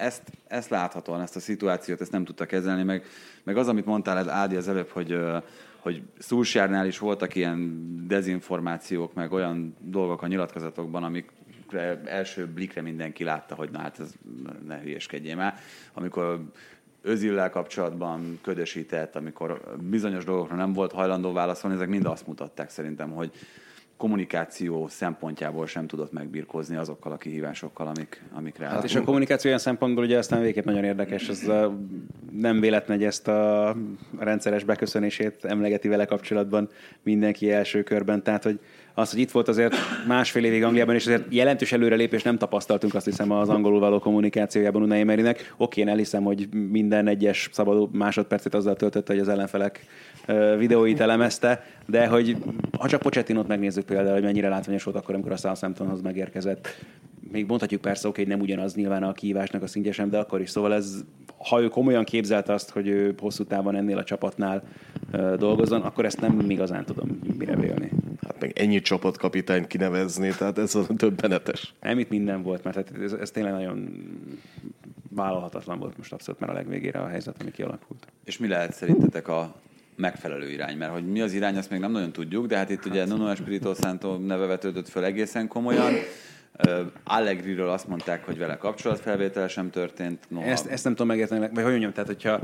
ezt, 0.00 0.22
ezt 0.46 0.70
láthatóan, 0.70 1.20
ezt 1.20 1.36
a 1.36 1.40
szituációt, 1.40 2.00
ezt 2.00 2.12
nem 2.12 2.24
tudta 2.24 2.46
kezelni, 2.46 2.82
meg, 2.82 3.04
meg 3.42 3.56
az, 3.56 3.68
amit 3.68 3.84
mondtál 3.84 4.18
ez 4.18 4.28
Ádi 4.28 4.56
az 4.56 4.68
előbb, 4.68 4.88
hogy, 4.88 5.18
hogy 5.78 6.02
Szulsjárnál 6.18 6.86
is 6.86 6.98
voltak 6.98 7.34
ilyen 7.34 7.84
dezinformációk, 8.06 9.14
meg 9.14 9.32
olyan 9.32 9.76
dolgok 9.80 10.22
a 10.22 10.26
nyilatkozatokban, 10.26 11.04
amik 11.04 11.30
első 12.04 12.46
blikre 12.46 12.82
mindenki 12.82 13.24
látta, 13.24 13.54
hogy 13.54 13.70
na 13.70 13.78
hát 13.78 14.00
ez 14.00 14.12
ne 14.66 14.80
hülyeskedjél 14.80 15.36
már. 15.36 15.58
Amikor 15.92 16.40
özillel 17.02 17.50
kapcsolatban 17.50 18.38
ködösített, 18.42 19.16
amikor 19.16 19.76
bizonyos 19.80 20.24
dolgokra 20.24 20.56
nem 20.56 20.72
volt 20.72 20.92
hajlandó 20.92 21.32
válaszolni, 21.32 21.76
ezek 21.76 21.88
mind 21.88 22.04
azt 22.04 22.26
mutatták 22.26 22.70
szerintem, 22.70 23.10
hogy 23.10 23.32
kommunikáció 24.00 24.88
szempontjából 24.88 25.66
sem 25.66 25.86
tudott 25.86 26.12
megbirkózni 26.12 26.76
azokkal 26.76 27.12
a 27.12 27.16
kihívásokkal, 27.16 27.86
amik, 27.86 28.22
amikre 28.32 28.66
Hát 28.66 28.84
és 28.84 28.94
a 28.94 29.02
kommunikáció 29.02 29.48
olyan 29.48 29.62
szempontból 29.62 30.04
ugye 30.04 30.18
aztán 30.18 30.40
végképp 30.40 30.64
nagyon 30.64 30.84
érdekes, 30.84 31.28
ez 31.28 31.48
a, 31.48 31.76
nem 32.30 32.60
véletlen, 32.60 32.96
hogy 32.96 33.06
ezt 33.06 33.28
a 33.28 33.76
rendszeres 34.18 34.64
beköszönését 34.64 35.44
emlegeti 35.44 35.88
vele 35.88 36.04
kapcsolatban 36.04 36.68
mindenki 37.02 37.52
első 37.52 37.82
körben, 37.82 38.22
tehát 38.22 38.42
hogy 38.42 38.60
az, 38.94 39.10
hogy 39.10 39.20
itt 39.20 39.30
volt 39.30 39.48
azért 39.48 39.74
másfél 40.06 40.44
évig 40.44 40.64
Angliában, 40.64 40.94
és 40.94 41.06
azért 41.06 41.24
jelentős 41.28 41.72
előrelépés 41.72 42.22
nem 42.22 42.38
tapasztaltunk, 42.38 42.94
azt 42.94 43.04
hiszem, 43.04 43.30
az 43.30 43.48
angolul 43.48 43.80
való 43.80 43.98
kommunikációjában 43.98 44.82
Unai 44.82 45.00
Emerynek. 45.00 45.54
Oké, 45.56 45.80
én 45.80 45.88
elhiszem, 45.88 46.22
hogy 46.22 46.48
minden 46.70 47.06
egyes 47.06 47.48
szabad 47.52 47.94
másodpercet 47.94 48.54
azzal 48.54 48.76
töltötte, 48.76 49.12
hogy 49.12 49.22
az 49.22 49.28
ellenfelek 49.28 49.86
videóit 50.58 51.00
elemezte, 51.00 51.64
de 51.86 52.06
hogy 52.06 52.36
ha 52.78 52.88
csak 52.88 53.00
Pochettinot 53.00 53.48
megnézzük 53.48 53.84
például, 53.84 54.12
hogy 54.12 54.22
mennyire 54.22 54.48
látványos 54.48 54.82
volt 54.82 54.96
akkor, 54.96 55.14
amikor 55.14 55.32
a 55.32 55.36
Southamptonhoz 55.36 56.00
megérkezett, 56.00 56.68
még 57.32 57.46
mondhatjuk 57.46 57.80
persze, 57.80 58.08
oké, 58.08 58.20
hogy 58.20 58.30
nem 58.30 58.40
ugyanaz 58.40 58.74
nyilván 58.74 59.02
a 59.02 59.12
kihívásnak 59.12 59.62
a 59.62 59.66
szintje 59.66 59.92
sem, 59.92 60.10
de 60.10 60.18
akkor 60.18 60.40
is. 60.40 60.50
Szóval 60.50 60.74
ez, 60.74 61.04
ha 61.48 61.60
ő 61.60 61.68
komolyan 61.68 62.04
képzelt 62.04 62.48
azt, 62.48 62.70
hogy 62.70 62.88
ő 62.88 63.14
hosszú 63.18 63.44
távon 63.44 63.76
ennél 63.76 63.98
a 63.98 64.04
csapatnál 64.04 64.62
dolgozzon, 65.38 65.80
akkor 65.80 66.04
ezt 66.04 66.20
nem 66.20 66.50
igazán 66.50 66.84
tudom 66.84 67.18
mire 67.38 67.56
vélni. 67.56 67.90
Hát 68.40 68.54
meg 68.54 68.64
ennyi 68.66 68.80
csapatkapitányt 68.80 69.66
kinevezni, 69.66 70.28
tehát 70.28 70.58
ez 70.58 70.74
a 70.74 70.86
többenetes. 70.96 71.74
Nem, 71.80 71.98
itt 71.98 72.08
minden 72.08 72.42
volt, 72.42 72.64
mert 72.64 73.00
ez, 73.02 73.12
ez 73.12 73.30
tényleg 73.30 73.52
nagyon 73.52 73.88
vállalhatatlan 75.10 75.78
volt 75.78 75.96
most 75.96 76.12
abszolút, 76.12 76.40
mert 76.40 76.52
a 76.52 76.54
legvégére 76.54 76.98
a 76.98 77.08
helyzet, 77.08 77.36
ami 77.40 77.50
kialakult. 77.50 78.06
És 78.24 78.38
mi 78.38 78.48
lehet 78.48 78.72
szerintetek 78.72 79.28
a 79.28 79.54
megfelelő 79.96 80.50
irány, 80.50 80.76
mert 80.76 80.92
hogy 80.92 81.10
mi 81.10 81.20
az 81.20 81.32
irány, 81.32 81.56
azt 81.56 81.70
még 81.70 81.80
nem 81.80 81.92
nagyon 81.92 82.12
tudjuk, 82.12 82.46
de 82.46 82.56
hát 82.56 82.70
itt 82.70 82.84
ugye 82.84 83.04
Nuno 83.04 83.28
Espirito 83.28 83.74
Santo 83.74 84.16
neve 84.16 84.46
vetődött 84.46 84.88
föl 84.88 85.04
egészen 85.04 85.48
komolyan. 85.48 85.92
Uh, 86.66 86.80
Allegriről 87.04 87.68
azt 87.68 87.88
mondták, 87.88 88.24
hogy 88.24 88.38
vele 88.38 88.56
kapcsolatfelvétel 88.56 89.48
sem 89.48 89.70
történt. 89.70 90.24
Noha... 90.28 90.46
Ezt, 90.46 90.66
ezt 90.66 90.84
nem 90.84 90.92
tudom 90.92 91.08
megérteni, 91.08 91.40
vagy 91.40 91.50
hogy 91.54 91.64
mondjam, 91.64 91.92
tehát 91.92 92.08
hogyha 92.08 92.40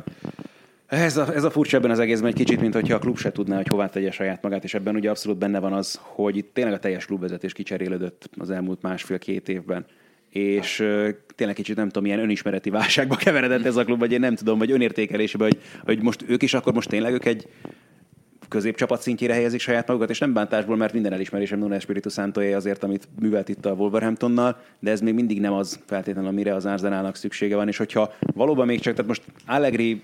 ez 0.87 1.17
a, 1.17 1.35
ez 1.35 1.45
a 1.45 1.51
furcsa 1.51 1.77
ebben 1.77 1.91
az 1.91 1.99
egészben 1.99 2.29
egy 2.29 2.37
kicsit, 2.37 2.61
mint 2.61 2.75
hogyha 2.75 2.95
a 2.95 2.99
klub 2.99 3.19
se 3.19 3.33
tudná, 3.33 3.57
hogy 3.57 3.69
hová 3.69 3.89
tegye 3.89 4.11
saját 4.11 4.43
magát, 4.43 4.65
és 4.65 4.75
ebben 4.75 4.95
ugye 4.95 5.11
abszolút 5.11 5.39
benne 5.39 5.59
van 5.59 5.73
az, 5.73 6.01
hogy 6.03 6.37
itt 6.37 6.55
tényleg 6.55 6.75
a 6.75 6.79
teljes 6.79 7.07
klubvezetés 7.07 7.53
kicserélődött 7.53 8.29
az 8.39 8.51
elmúlt 8.51 8.83
másfél-két 8.83 9.49
évben. 9.49 9.85
És 10.31 10.77
tényleg 11.35 11.57
kicsit 11.57 11.77
nem 11.77 11.87
tudom, 11.87 12.03
milyen 12.03 12.19
önismereti 12.19 12.71
válságba 12.71 13.17
keveredett 13.25 13.65
ez 13.65 13.77
a 13.77 13.85
klub, 13.85 13.99
vagy 13.99 14.13
én 14.13 14.21
nem 14.21 14.35
tudom, 14.35 14.59
vagy 14.59 14.71
önértékelésbe, 14.71 15.45
hogy, 15.45 15.61
hogy 15.85 16.03
most 16.03 16.25
ők 16.29 16.43
is, 16.43 16.55
akkor 16.55 16.73
most 16.73 16.89
tényleg 16.89 17.13
ők 17.13 17.25
egy 17.25 17.49
középcsapat 18.49 19.01
szintjére 19.01 19.35
helyezik 19.35 19.61
saját 19.61 19.87
magukat, 19.87 20.11
és 20.11 20.19
nem 20.19 20.33
bántásból, 20.33 20.77
mert 20.77 20.93
minden 20.93 21.13
elismerésem 21.13 21.59
Nuno 21.59 21.75
Espiritu 21.75 22.09
Santoé 22.09 22.53
azért, 22.53 22.83
amit 22.83 23.09
művelt 23.21 23.49
itt 23.49 23.67
a 23.67 23.73
Wolverhamptonnal, 23.73 24.61
de 24.79 24.91
ez 24.91 25.01
még 25.01 25.15
mindig 25.15 25.41
nem 25.41 25.53
az 25.53 25.81
feltétlenül, 25.87 26.31
amire 26.31 26.55
az 26.55 26.67
Arsenalnak 26.67 27.17
szüksége 27.17 27.57
van, 27.57 27.69
és 27.69 27.77
hogyha 27.77 28.13
valóban 28.35 28.67
még 28.67 28.81
csak, 28.81 28.95
tehát 28.95 29.09
most 29.09 29.23
Allegri 29.47 30.03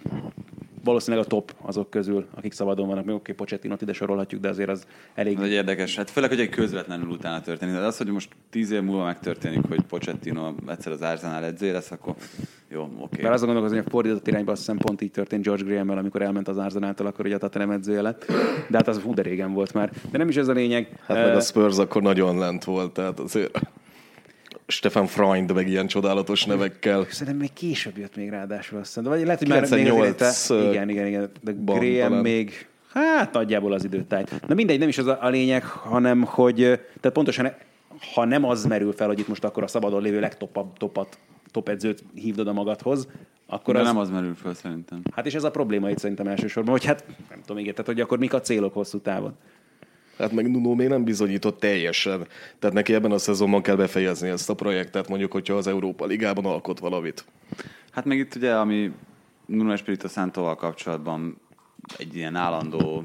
valószínűleg 0.85 1.25
a 1.25 1.29
top 1.29 1.55
azok 1.61 1.91
közül, 1.91 2.27
akik 2.35 2.53
szabadon 2.53 2.87
vannak. 2.87 3.05
Még 3.05 3.15
oké, 3.15 3.33
Pochettinot 3.33 3.83
ide 3.83 3.93
sorolhatjuk, 3.93 4.41
de 4.41 4.49
azért 4.49 4.69
az 4.69 4.87
elég... 5.15 5.37
Ez 5.37 5.43
egy 5.43 5.51
érdekes. 5.51 5.97
Hát 5.97 6.11
főleg, 6.11 6.31
hogy 6.31 6.41
egy 6.41 6.49
közvetlenül 6.49 7.09
utána 7.09 7.41
történik. 7.41 7.75
De 7.75 7.81
az, 7.81 7.97
hogy 7.97 8.07
most 8.07 8.29
tíz 8.51 8.71
év 8.71 8.83
múlva 8.83 9.05
megtörténik, 9.05 9.67
hogy 9.69 9.83
Pochettino 9.83 10.55
egyszer 10.69 10.93
az 10.93 11.03
Arsenal 11.03 11.45
edzője 11.45 11.73
lesz, 11.73 11.91
akkor 11.91 12.15
jó, 12.69 12.91
oké. 12.99 13.23
Mert 13.23 13.35
azon 13.35 13.47
gondolkozom, 13.47 13.79
hogy 13.79 13.87
a 13.87 13.91
fordított 13.91 14.27
irányba 14.27 14.53
azt 14.53 14.61
hiszem 14.61 14.77
pont 14.77 15.01
így 15.01 15.11
történt 15.11 15.45
George 15.45 15.65
graham 15.65 15.91
amikor 15.91 16.23
elment 16.23 16.49
az 16.49 16.57
Arsenal-tól, 16.57 17.07
akkor 17.07 17.27
ugye 17.27 17.35
a 17.35 17.39
Tottenham 17.39 17.71
edzője 17.71 18.03
lett. 18.03 18.27
De 18.69 18.77
hát 18.77 18.89
az 18.89 18.99
hú, 18.99 19.15
de 19.15 19.23
régen 19.23 19.53
volt 19.53 19.73
már. 19.73 19.91
De 20.11 20.19
nem 20.19 20.29
is 20.29 20.37
ez 20.37 20.49
a 20.49 20.53
lényeg. 20.53 20.89
Hát 21.07 21.17
meg 21.27 21.37
a 21.37 21.41
Spurs 21.41 21.79
akkor 21.79 22.03
nagyon 22.03 22.39
lent 22.39 22.65
volt, 22.65 22.93
tehát 22.93 23.21
azért 23.21 23.59
Stefan 24.73 25.07
Freund, 25.07 25.53
meg 25.53 25.69
ilyen 25.69 25.87
csodálatos 25.87 26.45
nevekkel. 26.45 27.07
Szerintem 27.11 27.37
még 27.37 27.53
később 27.53 27.99
jött 27.99 28.17
még 28.17 28.31
ráadásul 28.31 28.79
azt 28.79 28.87
hiszem. 28.87 29.05
Vagy 29.05 29.25
lehet, 29.25 29.39
hogy 29.39 29.49
már 29.49 29.71
még 29.71 29.91
azért, 29.91 30.51
igen, 30.51 30.89
igen, 30.89 31.07
igen. 31.07 31.31
De 31.41 31.53
Graham 31.65 32.09
talán. 32.09 32.23
még, 32.23 32.67
hát 32.93 33.33
nagyjából 33.33 33.73
az 33.73 33.85
időtájt. 33.85 34.47
Na 34.47 34.55
mindegy, 34.55 34.79
nem 34.79 34.89
is 34.89 34.99
az 34.99 35.07
a, 35.07 35.19
a 35.21 35.29
lényeg, 35.29 35.65
hanem 35.65 36.23
hogy, 36.23 36.57
tehát 36.57 37.13
pontosan 37.13 37.53
ha 38.15 38.25
nem 38.25 38.45
az 38.45 38.67
merül 38.67 38.93
fel, 38.93 39.07
hogy 39.07 39.19
itt 39.19 39.29
most 39.29 39.45
akkor 39.45 39.63
a 39.63 39.67
szabadon 39.67 40.03
lévő 40.03 40.21
legtopabb 40.21 40.77
topat, 40.77 41.19
top 41.51 41.69
edzőt 41.69 42.05
hívdod 42.15 42.47
a 42.47 42.53
magadhoz, 42.53 43.09
akkor 43.47 43.75
De 43.75 43.81
az... 43.81 43.87
nem 43.87 43.99
az 43.99 44.11
merül 44.11 44.35
fel 44.35 44.55
szerintem. 44.55 45.03
Hát 45.15 45.27
és 45.27 45.35
ez 45.35 45.45
a 45.45 45.51
probléma 45.51 45.91
itt 45.91 45.99
szerintem 45.99 46.27
elsősorban, 46.27 46.73
hogy 46.73 46.85
hát 46.85 47.05
nem 47.31 47.41
tudom 47.41 47.57
még, 47.57 47.71
tehát 47.71 47.87
hogy 47.87 48.01
akkor 48.01 48.19
mik 48.19 48.33
a 48.33 48.41
célok 48.41 48.75
hosszú 48.75 48.99
távon. 48.99 49.37
Hát 50.19 50.33
meg 50.33 50.51
Nuno 50.51 50.75
még 50.75 50.89
nem 50.89 51.05
bizonyított 51.05 51.61
teljesen. 51.61 52.27
Tehát 52.59 52.77
neki 52.77 52.95
ebben 52.95 53.13
a 53.13 53.19
szezonban 53.19 53.63
kell 53.63 53.77
befejezni 53.77 54.29
ezt 54.29 54.51
a 54.51 54.55
projektet, 54.55 55.09
mondjuk, 55.09 55.33
hogyha 55.33 55.55
az 55.55 55.67
Európa 55.67 56.07
Ligában 56.07 56.45
alkot 56.45 56.79
valamit. 56.79 57.25
Hát 57.91 58.05
meg 58.05 58.19
itt 58.19 58.35
ugye, 58.35 58.55
ami 58.55 58.93
Nuno 59.47 59.73
Espirito 59.73 60.09
Santoval 60.09 60.57
kapcsolatban 60.57 61.41
egy 61.99 62.17
ilyen 62.17 62.37
állandó 62.37 63.05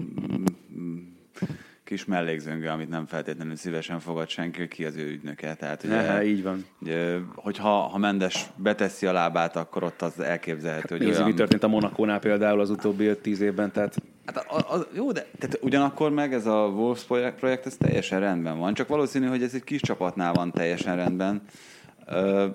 kis 1.83 2.05
mellékzönge, 2.05 2.71
amit 2.71 2.89
nem 2.89 3.05
feltétlenül 3.05 3.55
szívesen 3.55 3.99
fogad 3.99 4.29
senki, 4.29 4.67
ki 4.67 4.85
az 4.85 4.95
ő 4.95 5.09
ügynöke. 5.09 5.55
Tehát 5.55 5.83
ugye, 5.83 5.97
Aha, 5.97 6.23
így 6.23 6.43
van. 6.43 6.65
Ugye, 6.81 7.17
hogyha 7.35 7.69
ha 7.69 7.97
Mendes 7.97 8.45
beteszi 8.55 9.05
a 9.05 9.11
lábát, 9.11 9.55
akkor 9.55 9.83
ott 9.83 10.01
az 10.01 10.19
elképzelhető, 10.19 10.95
hát, 10.95 11.03
hogy 11.03 11.15
olyan... 11.15 11.27
mi 11.27 11.33
történt 11.33 11.63
a 11.63 11.67
Monakónál 11.67 12.19
például 12.19 12.59
az 12.59 12.69
utóbbi 12.69 13.11
5-10 13.23 13.37
évben, 13.37 13.71
tehát... 13.71 14.01
Hát 14.27 14.45
a, 14.47 14.75
a, 14.75 14.87
jó, 14.93 15.11
de 15.11 15.25
tehát 15.39 15.59
ugyanakkor 15.61 16.11
meg 16.11 16.33
ez 16.33 16.45
a 16.45 16.65
Wolves 16.65 17.03
projekt, 17.03 17.65
ez 17.65 17.77
teljesen 17.77 18.19
rendben 18.19 18.59
van, 18.59 18.73
csak 18.73 18.87
valószínű, 18.87 19.25
hogy 19.27 19.43
ez 19.43 19.53
egy 19.53 19.63
kis 19.63 19.81
csapatnál 19.81 20.33
van 20.33 20.51
teljesen 20.51 20.95
rendben. 20.95 21.41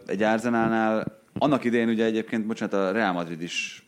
Egy 0.06 0.22
Arsenalnál 0.22 1.20
annak 1.38 1.64
idején 1.64 1.88
ugye 1.88 2.04
egyébként, 2.04 2.46
bocsánat, 2.46 2.74
a 2.74 2.92
Real 2.92 3.12
Madrid 3.12 3.42
is 3.42 3.84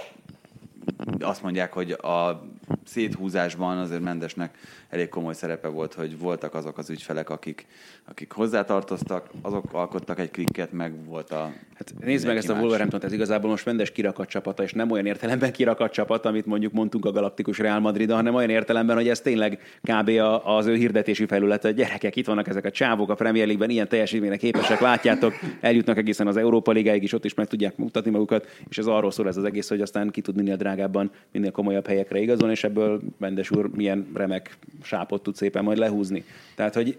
azt 1.21 1.43
mondják, 1.43 1.73
hogy 1.73 1.91
a 1.91 2.47
széthúzásban 2.85 3.79
azért 3.79 4.03
Mendesnek 4.03 4.59
elég 4.95 5.09
komoly 5.09 5.35
szerepe 5.35 5.69
volt, 5.69 5.95
hogy 5.95 6.19
voltak 6.19 6.55
azok 6.55 6.79
az 6.79 6.91
ügyfelek, 6.91 7.31
akik, 7.31 7.67
akik 8.05 8.33
hozzátartoztak, 8.33 9.31
azok 9.43 9.65
alkottak 9.73 10.19
egy 10.19 10.31
klikket, 10.31 10.73
meg 10.73 11.05
volt 11.07 11.31
a... 11.31 11.53
Hát 11.75 11.95
nézd 12.01 12.27
meg 12.27 12.37
ezt 12.37 12.49
a 12.49 12.55
wolverhampton 12.55 13.05
ez 13.05 13.13
igazából 13.13 13.51
most 13.51 13.65
Mendes 13.65 13.91
kirakat 13.91 14.29
csapata, 14.29 14.63
és 14.63 14.73
nem 14.73 14.91
olyan 14.91 15.07
értelemben 15.07 15.53
kirakat 15.53 15.93
csapat, 15.93 16.27
amit 16.27 16.47
mondjuk 16.47 16.73
mondtunk 16.73 17.05
a 17.05 17.11
galaktikus 17.11 17.59
Real 17.59 17.81
Madrid, 17.81 18.11
hanem 18.11 18.35
olyan 18.35 18.51
értelemben, 18.51 18.97
hogy 18.97 19.09
ez 19.09 19.21
tényleg 19.21 19.79
kb. 19.83 20.11
az 20.45 20.67
ő 20.67 20.75
hirdetési 20.75 21.27
felülete. 21.27 21.73
Gyerekek, 21.73 22.17
itt 22.17 22.27
vannak 22.27 22.49
ezek 22.49 22.65
a 22.65 22.71
csávok 22.71 23.11
a 23.11 23.15
Premier 23.15 23.47
League-ben, 23.47 23.71
ilyen 23.71 23.89
teljesítményre 23.89 24.37
képesek, 24.37 24.81
látjátok, 24.81 25.33
eljutnak 25.61 25.97
egészen 25.97 26.27
az 26.27 26.37
Európa 26.37 26.73
Ligáig 26.73 27.03
is, 27.03 27.13
ott 27.13 27.25
is 27.25 27.35
meg 27.35 27.47
tudják 27.47 27.77
mutatni 27.77 28.11
magukat, 28.11 28.47
és 28.69 28.79
ez 28.79 28.87
arról 28.87 29.11
szól 29.11 29.29
ez 29.29 29.37
az 29.37 29.45
egész, 29.45 29.69
hogy 29.69 29.81
aztán 29.81 30.11
ki 30.11 30.21
tud 30.21 30.37
minél 30.37 30.57
drágábban, 30.57 31.11
minél 31.33 31.51
komolyabb 31.51 31.87
helyekre 31.87 32.19
igazolni, 32.19 32.53
és 32.53 32.65
ebből 32.65 33.01
Mendes 33.19 33.51
úr 33.51 33.71
milyen 33.75 34.07
remek 34.15 34.57
sápot 34.85 35.23
tud 35.23 35.37
szépen 35.37 35.65
majd 35.65 35.79
lehúzni. 35.79 36.25
Tehát, 36.55 36.75
hogy 36.75 36.99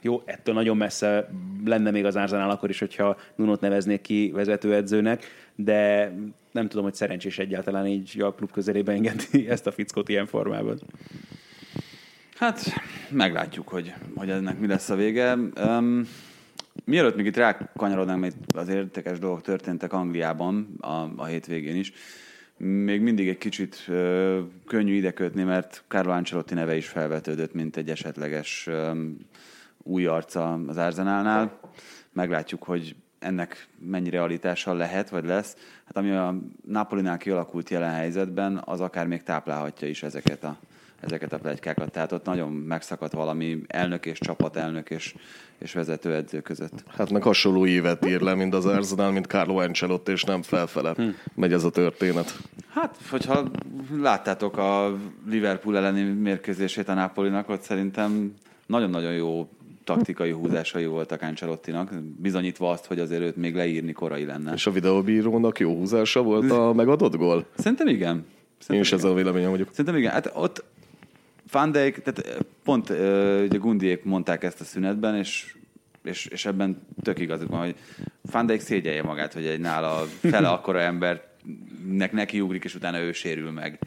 jó, 0.00 0.22
ettől 0.24 0.54
nagyon 0.54 0.76
messze 0.76 1.30
lenne 1.64 1.90
még 1.90 2.04
az 2.04 2.16
Arsenal 2.16 2.50
akkor 2.50 2.70
is, 2.70 2.78
hogyha 2.78 3.16
Nunot 3.34 3.60
neveznék 3.60 4.00
ki 4.00 4.30
vezetőedzőnek, 4.34 5.24
de 5.54 6.12
nem 6.50 6.68
tudom, 6.68 6.84
hogy 6.84 6.94
szerencsés 6.94 7.38
egyáltalán 7.38 7.86
így 7.86 8.20
a 8.20 8.34
klub 8.34 8.50
közelébe 8.50 8.92
engedni 8.92 9.48
ezt 9.48 9.66
a 9.66 9.72
fickót 9.72 10.08
ilyen 10.08 10.26
formában. 10.26 10.78
Hát, 12.36 12.60
meglátjuk, 13.10 13.68
hogy, 13.68 13.94
hogy 14.14 14.30
ennek 14.30 14.58
mi 14.58 14.66
lesz 14.66 14.90
a 14.90 14.94
vége. 14.94 15.38
Um, 15.64 16.08
mielőtt 16.84 17.16
még 17.16 17.26
itt 17.26 17.36
rákanyarodnánk, 17.36 18.20
mert 18.20 18.36
az 18.54 18.68
értékes 18.68 19.18
dolgok 19.18 19.42
történtek 19.42 19.92
Angliában 19.92 20.76
a, 20.80 21.08
a 21.16 21.24
hétvégén 21.24 21.76
is, 21.76 21.92
még 22.58 23.00
mindig 23.00 23.28
egy 23.28 23.38
kicsit 23.38 23.84
ö, 23.88 24.40
könnyű 24.66 24.94
ide 24.94 25.10
kötni, 25.10 25.42
mert 25.42 25.84
Carlo 25.88 26.12
Ancelotti 26.12 26.54
neve 26.54 26.76
is 26.76 26.88
felvetődött, 26.88 27.54
mint 27.54 27.76
egy 27.76 27.90
esetleges 27.90 28.66
ö, 28.66 29.02
új 29.82 30.06
arca 30.06 30.52
az 30.66 30.76
Arsenalnál. 30.76 31.60
Meglátjuk, 32.12 32.62
hogy 32.62 32.96
ennek 33.18 33.68
mennyi 33.78 34.10
realitással 34.10 34.76
lehet, 34.76 35.08
vagy 35.08 35.24
lesz. 35.24 35.56
Hát 35.84 35.96
ami 35.96 36.10
a 36.10 36.34
Napolinál 36.66 37.16
kialakult 37.16 37.70
jelen 37.70 37.92
helyzetben, 37.92 38.62
az 38.64 38.80
akár 38.80 39.06
még 39.06 39.22
táplálhatja 39.22 39.88
is 39.88 40.02
ezeket 40.02 40.44
a 40.44 40.58
ezeket 41.00 41.32
a 41.32 41.38
plegykákat. 41.38 41.90
Tehát 41.90 42.12
ott 42.12 42.24
nagyon 42.24 42.52
megszakadt 42.52 43.12
valami 43.12 43.58
elnök 43.66 44.06
és 44.06 44.18
csapatelnök 44.18 44.90
és, 44.90 45.14
és 45.58 45.72
vezetőedző 45.72 46.40
között. 46.40 46.84
Hát 46.96 47.10
meg 47.10 47.22
hasonló 47.22 47.66
évet 47.66 48.06
ír 48.06 48.20
le, 48.20 48.34
mint 48.34 48.54
az 48.54 48.66
Arsenal, 48.66 49.10
mint 49.10 49.26
Carlo 49.26 49.56
Ancelotti, 49.58 50.12
és 50.12 50.22
nem 50.22 50.42
felfele 50.42 50.92
hm. 50.96 51.08
megy 51.34 51.52
ez 51.52 51.64
a 51.64 51.70
történet. 51.70 52.38
Hát, 52.68 52.96
hogyha 53.10 53.50
láttátok 54.00 54.56
a 54.56 54.96
Liverpool 55.28 55.76
elleni 55.76 56.02
mérkőzését 56.02 56.88
a 56.88 56.94
Napolinak, 56.94 57.48
ott 57.48 57.62
szerintem 57.62 58.34
nagyon-nagyon 58.66 59.12
jó 59.12 59.48
taktikai 59.84 60.30
húzásai 60.30 60.86
voltak 60.86 61.22
Ancelottinak, 61.22 61.92
bizonyítva 62.16 62.70
azt, 62.70 62.86
hogy 62.86 62.98
azért 62.98 63.22
őt 63.22 63.36
még 63.36 63.54
leírni 63.54 63.92
korai 63.92 64.24
lenne. 64.24 64.52
És 64.52 64.66
a 64.66 64.70
videóbírónak 64.70 65.58
jó 65.58 65.76
húzása 65.76 66.22
volt 66.22 66.50
a 66.50 66.72
megadott 66.72 67.16
gól? 67.16 67.46
Szerintem 67.56 67.86
igen. 67.86 68.24
Szerintem 68.58 68.74
Én 68.76 68.80
is 68.80 68.86
igen. 68.86 68.98
ezzel 68.98 69.10
a 69.10 69.14
véleményem 69.14 69.50
vagyok. 69.50 69.68
Szerintem 69.70 69.96
igen. 69.96 70.12
Hát 70.12 70.32
ott 70.34 70.64
Van 71.50 71.72
Dijk, 71.72 72.02
tehát 72.02 72.44
pont 72.64 72.90
ugye 73.44 73.58
Gundiék 73.58 74.04
mondták 74.04 74.44
ezt 74.44 74.60
a 74.60 74.64
szünetben, 74.64 75.16
és, 75.16 75.54
és, 76.04 76.26
és 76.26 76.46
ebben 76.46 76.86
tök 77.02 77.18
igazuk 77.18 77.48
van, 77.48 77.60
hogy 77.60 77.74
Van 78.30 78.46
Dijk 78.46 78.60
szégyelje 78.60 79.02
magát, 79.02 79.32
hogy 79.32 79.46
egy 79.46 79.60
nála 79.60 80.06
fele 80.20 80.48
akkora 80.48 80.80
embernek 80.80 82.12
nekiugrik, 82.12 82.64
és 82.64 82.74
utána 82.74 82.98
ő 82.98 83.12
sérül 83.12 83.50
meg. 83.50 83.78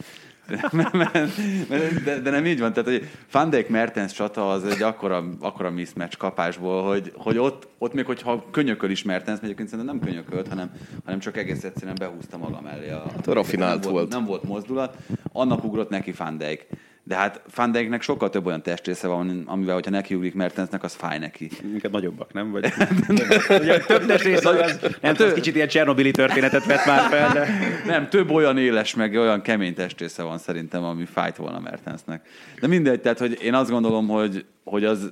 De, 2.06 2.19
de, 2.19 2.30
nem 2.30 2.45
így 2.45 2.60
van, 2.60 2.74
tehát 2.74 2.89
hogy 2.89 3.10
Van 3.32 3.50
Dijk 3.50 3.69
Mertens 3.69 4.13
csata 4.13 4.52
az 4.52 4.63
egy 4.63 4.82
akkora, 4.82 5.24
akkora 5.39 5.69
mismatch 5.69 6.17
kapásból, 6.17 6.84
hogy, 6.84 7.12
hogy 7.15 7.38
ott, 7.38 7.67
ott 7.78 7.93
még 7.93 8.06
hogyha 8.06 8.45
könyököl 8.52 8.89
is 8.89 9.04
Mertens, 9.04 9.28
mert 9.39 9.43
egyébként 9.43 9.69
szerintem 9.69 9.95
nem 9.95 10.06
könyökölt, 10.08 10.47
hanem, 10.47 10.71
hanem 11.06 11.19
csak 11.19 11.38
egész 11.38 11.63
egyszerűen 11.63 11.95
behúzta 12.00 12.38
maga 12.38 12.62
mellé. 12.62 12.89
A, 12.89 13.04
hát 13.15 13.28
rafinált 13.28 13.84
nem 13.84 13.91
volt. 13.91 14.10
Nem 14.10 14.26
volt 14.26 14.43
mozdulat, 14.43 14.97
annak 15.32 15.63
ugrott 15.63 15.89
neki 15.89 16.12
Van 16.12 16.38
Dijk. 16.38 16.67
De 17.03 17.15
hát 17.15 17.41
Van 17.55 17.71
Dijknek 17.71 18.01
sokkal 18.01 18.29
több 18.29 18.45
olyan 18.45 18.61
testrésze 18.61 19.07
van, 19.07 19.43
amivel, 19.45 19.73
hogyha 19.73 19.91
nekiugrik 19.91 20.33
Mertensnek, 20.33 20.83
az 20.83 20.93
fáj 20.93 21.19
neki. 21.19 21.49
Minket 21.63 21.91
nagyobbak, 21.91 22.33
nem? 22.33 22.51
Vagy... 22.51 22.65
Ugye 23.61 23.79
több 23.79 24.05
testrész, 24.05 24.45
az, 24.45 24.79
nem 25.01 25.13
tudom, 25.13 25.33
kicsit 25.33 25.55
ilyen 25.55 25.67
Csernobili 25.67 26.11
történetet 26.11 26.65
vett 26.65 26.85
már 26.85 27.09
fel, 27.09 27.33
de... 27.33 27.47
Nem, 27.85 28.09
több 28.09 28.29
olyan 28.29 28.57
éles, 28.57 28.95
meg 28.95 29.15
olyan 29.15 29.41
kemény 29.41 29.73
testrésze 29.73 30.23
van 30.23 30.37
szerintem, 30.37 30.83
ami 30.83 31.05
fájt 31.05 31.35
volna 31.35 31.59
Mertensnek. 31.59 32.27
De 32.59 32.67
mindegy, 32.67 33.01
tehát 33.01 33.19
hogy 33.19 33.37
én 33.41 33.53
azt 33.53 33.69
gondolom, 33.69 34.07
hogy, 34.07 34.45
hogy 34.63 34.85
az 34.85 35.11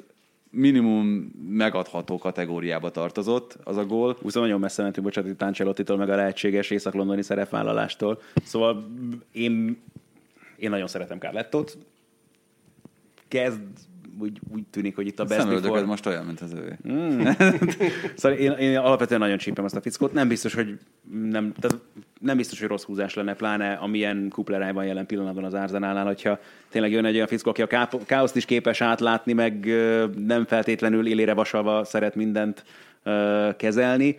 minimum 0.51 1.31
megadható 1.49 2.17
kategóriába 2.17 2.89
tartozott 2.89 3.57
az 3.63 3.77
a 3.77 3.85
gól. 3.85 4.17
Úszom 4.21 4.41
nagyon 4.41 4.59
messze 4.59 4.81
mentünk, 4.81 5.05
bocsánat, 5.05 5.31
itt 5.31 5.41
Ancelottitól, 5.41 5.97
meg 5.97 6.09
a 6.09 6.15
lehetséges 6.15 6.69
észak-londoni 6.69 7.21
szerepvállalástól. 7.21 8.21
Szóval 8.43 8.87
én, 9.31 9.81
én 10.59 10.69
nagyon 10.69 10.87
szeretem 10.87 11.19
Carlettot. 11.19 11.77
Kezd 13.27 13.61
úgy, 14.21 14.39
úgy 14.53 14.63
tűnik, 14.69 14.95
hogy 14.95 15.07
itt 15.07 15.19
a 15.19 15.25
best 15.25 15.47
before... 15.47 15.85
most 15.85 16.05
olyan, 16.05 16.25
mint 16.25 16.41
az 16.41 16.53
övé. 16.53 16.75
Szóval 18.19 18.37
én, 18.37 18.51
én 18.51 18.77
alapvetően 18.77 19.19
nagyon 19.19 19.37
csípem 19.37 19.65
azt 19.65 19.75
a 19.75 19.81
fickót. 19.81 20.13
Nem 20.13 20.27
biztos, 20.27 20.53
hogy 20.53 20.77
nem, 21.11 21.53
tehát 21.59 21.77
nem 22.19 22.37
biztos, 22.37 22.59
hogy 22.59 22.67
rossz 22.67 22.83
húzás 22.83 23.13
lenne, 23.13 23.33
pláne 23.33 23.73
amilyen 23.73 24.29
kupleráj 24.29 24.71
van 24.71 24.85
jelen 24.85 25.05
pillanatban 25.05 25.43
az 25.43 25.53
Arzenálnál, 25.53 26.05
hogyha 26.05 26.39
tényleg 26.69 26.91
jön 26.91 27.05
egy 27.05 27.15
olyan 27.15 27.27
fickó, 27.27 27.49
aki 27.49 27.61
a 27.61 27.67
ká- 27.67 28.05
káoszt 28.05 28.35
is 28.35 28.45
képes 28.45 28.81
átlátni, 28.81 29.33
meg 29.33 29.65
nem 30.17 30.45
feltétlenül 30.45 31.07
élére 31.07 31.33
vasalva 31.33 31.83
szeret 31.83 32.15
mindent 32.15 32.63
kezelni. 33.57 34.17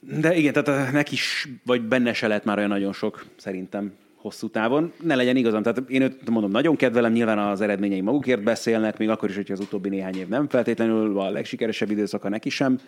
De 0.00 0.34
igen, 0.34 0.52
tehát 0.52 0.92
neki 0.92 1.14
is, 1.14 1.48
vagy 1.64 1.82
benne 1.82 2.12
se 2.12 2.26
lett 2.26 2.44
már 2.44 2.56
olyan 2.56 2.70
nagyon 2.70 2.92
sok, 2.92 3.24
szerintem 3.36 3.92
hosszú 4.26 4.48
távon. 4.48 4.92
Ne 5.02 5.14
legyen 5.14 5.36
igazam, 5.36 5.62
tehát 5.62 5.90
én 5.90 6.02
őt 6.02 6.30
mondom, 6.30 6.50
nagyon 6.50 6.76
kedvelem, 6.76 7.12
nyilván 7.12 7.38
az 7.38 7.60
eredményei 7.60 8.00
magukért 8.00 8.42
beszélnek, 8.42 8.98
még 8.98 9.08
akkor 9.08 9.28
is, 9.28 9.36
hogyha 9.36 9.52
az 9.52 9.60
utóbbi 9.60 9.88
néhány 9.88 10.16
év 10.16 10.28
nem 10.28 10.48
feltétlenül 10.48 11.18
a 11.18 11.30
legsikeresebb 11.30 11.90
időszaka 11.90 12.28
neki 12.28 12.48
sem. 12.48 12.78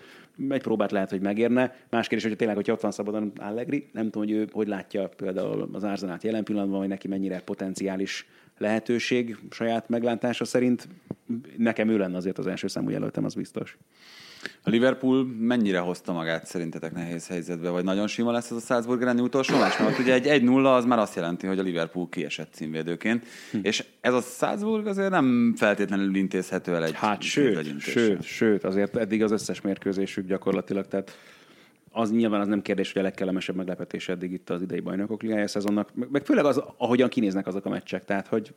Egy 0.48 0.62
próbát 0.62 0.90
lehet, 0.90 1.10
hogy 1.10 1.20
megérne. 1.20 1.76
Más 1.90 2.06
kérdés, 2.06 2.22
hogyha 2.22 2.38
tényleg, 2.38 2.56
hogyha 2.56 2.72
ott 2.72 2.80
van 2.80 2.90
szabadon 2.90 3.32
Allegri, 3.36 3.88
nem 3.92 4.04
tudom, 4.10 4.28
hogy 4.28 4.36
ő 4.36 4.48
hogy 4.52 4.68
látja 4.68 5.08
például 5.16 5.68
az 5.72 5.84
Arzenát 5.84 6.22
jelen 6.22 6.44
pillanatban, 6.44 6.78
hogy 6.78 6.88
neki 6.88 7.08
mennyire 7.08 7.40
potenciális 7.40 8.26
lehetőség 8.58 9.38
saját 9.50 9.88
meglátása 9.88 10.44
szerint. 10.44 10.88
Nekem 11.56 11.88
ő 11.88 11.98
lenne 11.98 12.16
azért 12.16 12.38
az 12.38 12.46
első 12.46 12.66
számú 12.66 12.90
jelöltem, 12.90 13.24
az 13.24 13.34
biztos. 13.34 13.78
A 14.62 14.70
Liverpool 14.70 15.26
mennyire 15.38 15.78
hozta 15.78 16.12
magát 16.12 16.46
szerintetek 16.46 16.92
nehéz 16.92 17.26
helyzetbe, 17.26 17.70
vagy 17.70 17.84
nagyon 17.84 18.06
sima 18.06 18.32
lesz 18.32 18.50
ez 18.50 18.56
a 18.56 18.60
Salzburg 18.60 19.02
elleni 19.02 19.20
utolsó 19.20 19.58
meccs? 19.58 19.78
Mert 19.78 19.98
ugye 19.98 20.12
egy 20.12 20.42
1-0 20.44 20.76
az 20.76 20.84
már 20.84 20.98
azt 20.98 21.14
jelenti, 21.14 21.46
hogy 21.46 21.58
a 21.58 21.62
Liverpool 21.62 22.08
kiesett 22.08 22.52
címvédőként, 22.52 23.26
hm. 23.50 23.58
és 23.62 23.84
ez 24.00 24.14
a 24.14 24.20
Salzburg 24.20 24.86
azért 24.86 25.10
nem 25.10 25.54
feltétlenül 25.56 26.14
intézhető 26.14 26.74
el 26.74 26.84
egy 26.84 26.94
Hát 26.94 27.22
sőt, 27.22 27.80
sőt, 27.80 28.22
sőt, 28.22 28.64
azért 28.64 28.96
eddig 28.96 29.22
az 29.22 29.30
összes 29.30 29.60
mérkőzésük 29.60 30.26
gyakorlatilag, 30.26 30.86
tehát 30.86 31.18
az 31.98 32.10
nyilván 32.10 32.40
az 32.40 32.46
nem 32.46 32.62
kérdés, 32.62 32.92
hogy 32.92 33.00
a 33.00 33.04
legkellemesebb 33.04 33.56
meglepetés 33.56 34.08
eddig 34.08 34.32
itt 34.32 34.50
az 34.50 34.62
idei 34.62 34.80
bajnokok 34.80 35.22
ligája 35.22 35.48
szezonnak, 35.48 35.88
meg, 35.94 36.08
meg 36.10 36.24
főleg 36.24 36.44
az, 36.44 36.62
ahogyan 36.76 37.08
kinéznek 37.08 37.46
azok 37.46 37.64
a 37.64 37.68
meccsek, 37.68 38.04
tehát 38.04 38.26
hogy 38.26 38.54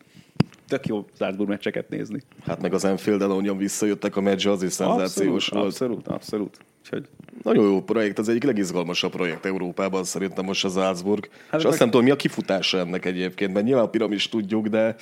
tök 0.68 0.88
jó 0.88 1.06
Salzburg 1.18 1.50
meccseket 1.50 1.90
nézni. 1.90 2.22
Hát 2.46 2.62
meg 2.62 2.74
az 2.74 2.86
Enfield 2.86 3.22
ahogyan 3.22 3.58
visszajöttek 3.58 4.16
a 4.16 4.22
meccs, 4.22 4.48
az 4.48 4.64
is 4.64 4.72
szenzációs 4.72 5.48
volt. 5.48 5.66
Abszolút, 5.66 6.08
abszolút. 6.08 6.58
Úgyhogy 6.82 7.08
Nagyon 7.44 7.66
jó 7.66 7.82
projekt, 7.82 8.20
az 8.20 8.30
egyik 8.30 8.44
legizgalmasabb 8.44 9.12
projekt 9.12 9.46
Európában 9.46 10.04
szerintem 10.04 10.46
most 10.46 10.66
a 10.66 10.70
Salzburg. 10.70 11.30
Hát 11.32 11.60
és 11.60 11.64
meg- 11.64 11.66
azt 11.66 11.80
nem 11.80 11.90
tudom, 11.90 12.06
mi 12.06 12.12
a 12.12 12.16
kifutása 12.16 12.78
ennek 12.78 13.06
egyébként, 13.06 13.54
mert 13.54 13.66
nyilván 13.66 13.84
a 13.84 13.90
piramis 13.90 14.30
tudjuk, 14.30 14.68
de 14.68 14.96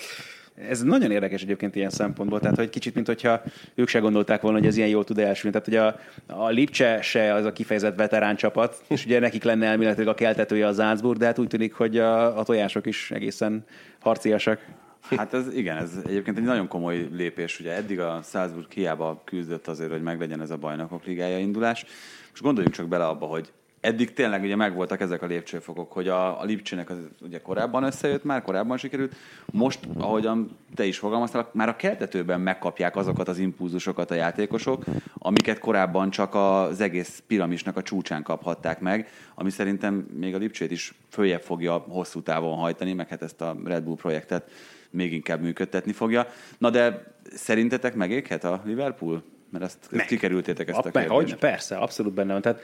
Ez 0.67 0.81
nagyon 0.81 1.11
érdekes 1.11 1.41
egyébként 1.41 1.75
ilyen 1.75 1.89
szempontból, 1.89 2.39
tehát 2.39 2.55
hogy 2.55 2.69
kicsit, 2.69 2.95
mint 2.95 3.07
hogyha 3.07 3.41
ők 3.75 3.87
se 3.87 3.99
gondolták 3.99 4.41
volna, 4.41 4.57
hogy 4.57 4.67
ez 4.67 4.77
ilyen 4.77 4.89
jól 4.89 5.03
tud 5.03 5.19
elsülni. 5.19 5.59
Tehát, 5.59 5.67
hogy 5.67 5.97
a, 6.35 6.43
a 6.43 6.49
Lipcse 6.49 7.01
se 7.01 7.33
az 7.33 7.45
a 7.45 7.51
kifejezett 7.51 7.95
veterán 7.95 8.35
csapat, 8.35 8.83
és 8.87 9.05
ugye 9.05 9.19
nekik 9.19 9.43
lenne 9.43 9.65
elméletileg 9.65 10.07
a 10.07 10.13
keltetője 10.13 10.67
a 10.67 10.73
Salzburg, 10.73 11.19
de 11.19 11.25
hát 11.25 11.39
úgy 11.39 11.47
tűnik, 11.47 11.73
hogy 11.73 11.97
a, 11.97 12.37
a 12.37 12.43
tojások 12.43 12.85
is 12.85 13.11
egészen 13.11 13.63
harciasak. 13.99 14.65
Hát 15.01 15.33
ez 15.33 15.53
igen, 15.53 15.77
ez 15.77 15.91
egyébként 16.05 16.37
egy 16.37 16.43
nagyon 16.43 16.67
komoly 16.67 17.07
lépés. 17.11 17.59
Ugye 17.59 17.73
eddig 17.73 17.99
a 17.99 18.19
Salzburg 18.23 18.71
hiába 18.71 19.21
küzdött 19.25 19.67
azért, 19.67 19.91
hogy 19.91 20.01
meglegyen 20.01 20.41
ez 20.41 20.49
a 20.49 20.57
bajnokok 20.57 21.05
ligája 21.05 21.39
indulás. 21.39 21.85
Most 22.29 22.41
gondoljunk 22.41 22.75
csak 22.75 22.87
bele 22.87 23.05
abba, 23.07 23.25
hogy 23.25 23.51
eddig 23.81 24.13
tényleg 24.13 24.43
ugye 24.43 24.55
megvoltak 24.55 25.01
ezek 25.01 25.21
a 25.21 25.25
lépcsőfokok, 25.25 25.91
hogy 25.91 26.07
a, 26.07 26.41
a 26.41 26.43
Lipcsének 26.43 26.89
az 26.89 26.97
ugye 27.21 27.41
korábban 27.41 27.83
összejött, 27.83 28.23
már 28.23 28.41
korábban 28.41 28.77
sikerült. 28.77 29.15
Most, 29.45 29.79
ahogyan 29.97 30.57
te 30.75 30.85
is 30.85 30.97
fogalmaztál, 30.97 31.49
már 31.53 31.69
a 31.69 31.75
keltetőben 31.75 32.41
megkapják 32.41 32.95
azokat 32.95 33.27
az 33.27 33.37
impulzusokat 33.37 34.11
a 34.11 34.15
játékosok, 34.15 34.83
amiket 35.13 35.59
korábban 35.59 36.09
csak 36.09 36.35
az 36.35 36.81
egész 36.81 37.23
piramisnak 37.27 37.77
a 37.77 37.81
csúcsán 37.81 38.23
kaphatták 38.23 38.79
meg, 38.79 39.09
ami 39.35 39.49
szerintem 39.49 39.93
még 39.93 40.35
a 40.35 40.37
Lipcsét 40.37 40.71
is 40.71 40.93
följebb 41.09 41.41
fogja 41.41 41.73
hosszú 41.73 42.21
távon 42.21 42.57
hajtani, 42.57 42.93
meg 42.93 43.07
hát 43.07 43.21
ezt 43.21 43.41
a 43.41 43.57
Red 43.63 43.83
Bull 43.83 43.95
projektet 43.95 44.51
még 44.89 45.13
inkább 45.13 45.41
működtetni 45.41 45.91
fogja. 45.91 46.27
Na 46.57 46.69
de 46.69 47.13
szerintetek 47.35 47.95
megéghet 47.95 48.43
a 48.43 48.61
Liverpool? 48.65 49.23
Mert 49.51 49.63
ezt, 49.63 49.77
ezt 49.91 50.05
kikerültétek 50.05 50.67
ezt 50.67 50.77
a 50.77 50.81
A, 50.87 50.91
meg, 50.93 51.07
kérdést. 51.07 51.35
persze, 51.35 51.75
abszolút 51.75 52.13
benne 52.13 52.31
van. 52.31 52.41
Tehát 52.41 52.61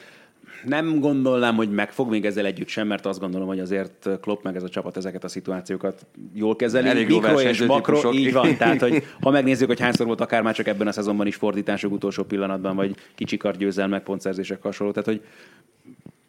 nem 0.63 0.99
gondolnám, 0.99 1.55
hogy 1.55 1.69
meg 1.69 1.91
fog 1.91 2.09
még 2.09 2.25
ezzel 2.25 2.45
együtt 2.45 2.67
sem, 2.67 2.87
mert 2.87 3.05
azt 3.05 3.19
gondolom, 3.19 3.47
hogy 3.47 3.59
azért 3.59 4.09
Klopp 4.21 4.43
meg 4.43 4.55
ez 4.55 4.63
a 4.63 4.69
csapat 4.69 4.97
ezeket 4.97 5.23
a 5.23 5.27
szituációkat 5.27 6.05
jól 6.33 6.55
kezeli. 6.55 6.87
Elég 6.87 7.09
jó 7.09 7.19
Mikro 7.19 7.39
és 7.39 7.65
makro, 7.65 7.95
típusok. 7.95 8.15
így 8.15 8.33
van. 8.33 8.57
Tehát, 8.57 8.81
hogy 8.81 9.03
ha 9.21 9.29
megnézzük, 9.29 9.67
hogy 9.67 9.79
hányszor 9.79 10.05
volt 10.05 10.21
akár 10.21 10.41
már 10.41 10.53
csak 10.55 10.67
ebben 10.67 10.87
a 10.87 10.91
szezonban 10.91 11.27
is 11.27 11.35
fordítások 11.35 11.91
utolsó 11.91 12.23
pillanatban, 12.23 12.75
vagy 12.75 12.95
kicsikart 13.15 13.57
győzelmek, 13.57 14.03
pontszerzések 14.03 14.61
hasonló. 14.61 14.93
Tehát, 14.93 15.07
hogy 15.07 15.21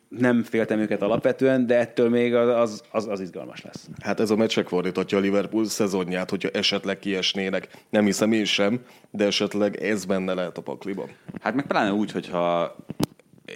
nem 0.08 0.42
féltem 0.42 0.78
őket 0.78 1.02
alapvetően, 1.02 1.66
de 1.66 1.78
ettől 1.78 2.08
még 2.08 2.34
az, 2.34 2.48
az, 2.48 2.82
az, 2.90 3.06
az 3.06 3.20
izgalmas 3.20 3.62
lesz. 3.62 3.88
hát 4.02 4.20
ez 4.20 4.30
a 4.30 4.36
meccsek 4.36 4.68
fordíthatja 4.68 5.18
a 5.18 5.20
Liverpool 5.20 5.64
szezonját, 5.64 6.30
hogyha 6.30 6.48
esetleg 6.52 6.98
kiesnének. 6.98 7.68
Nem 7.90 8.04
hiszem 8.04 8.32
én 8.32 8.44
sem, 8.44 8.80
de 9.10 9.24
esetleg 9.24 9.76
ez 9.76 10.04
benne 10.04 10.34
lehet 10.34 10.58
a 10.58 10.62
pakliban. 10.62 11.08
Hát 11.40 11.54
meg 11.54 11.66
pláne 11.66 11.92
úgy, 11.92 12.12
hogyha 12.12 12.76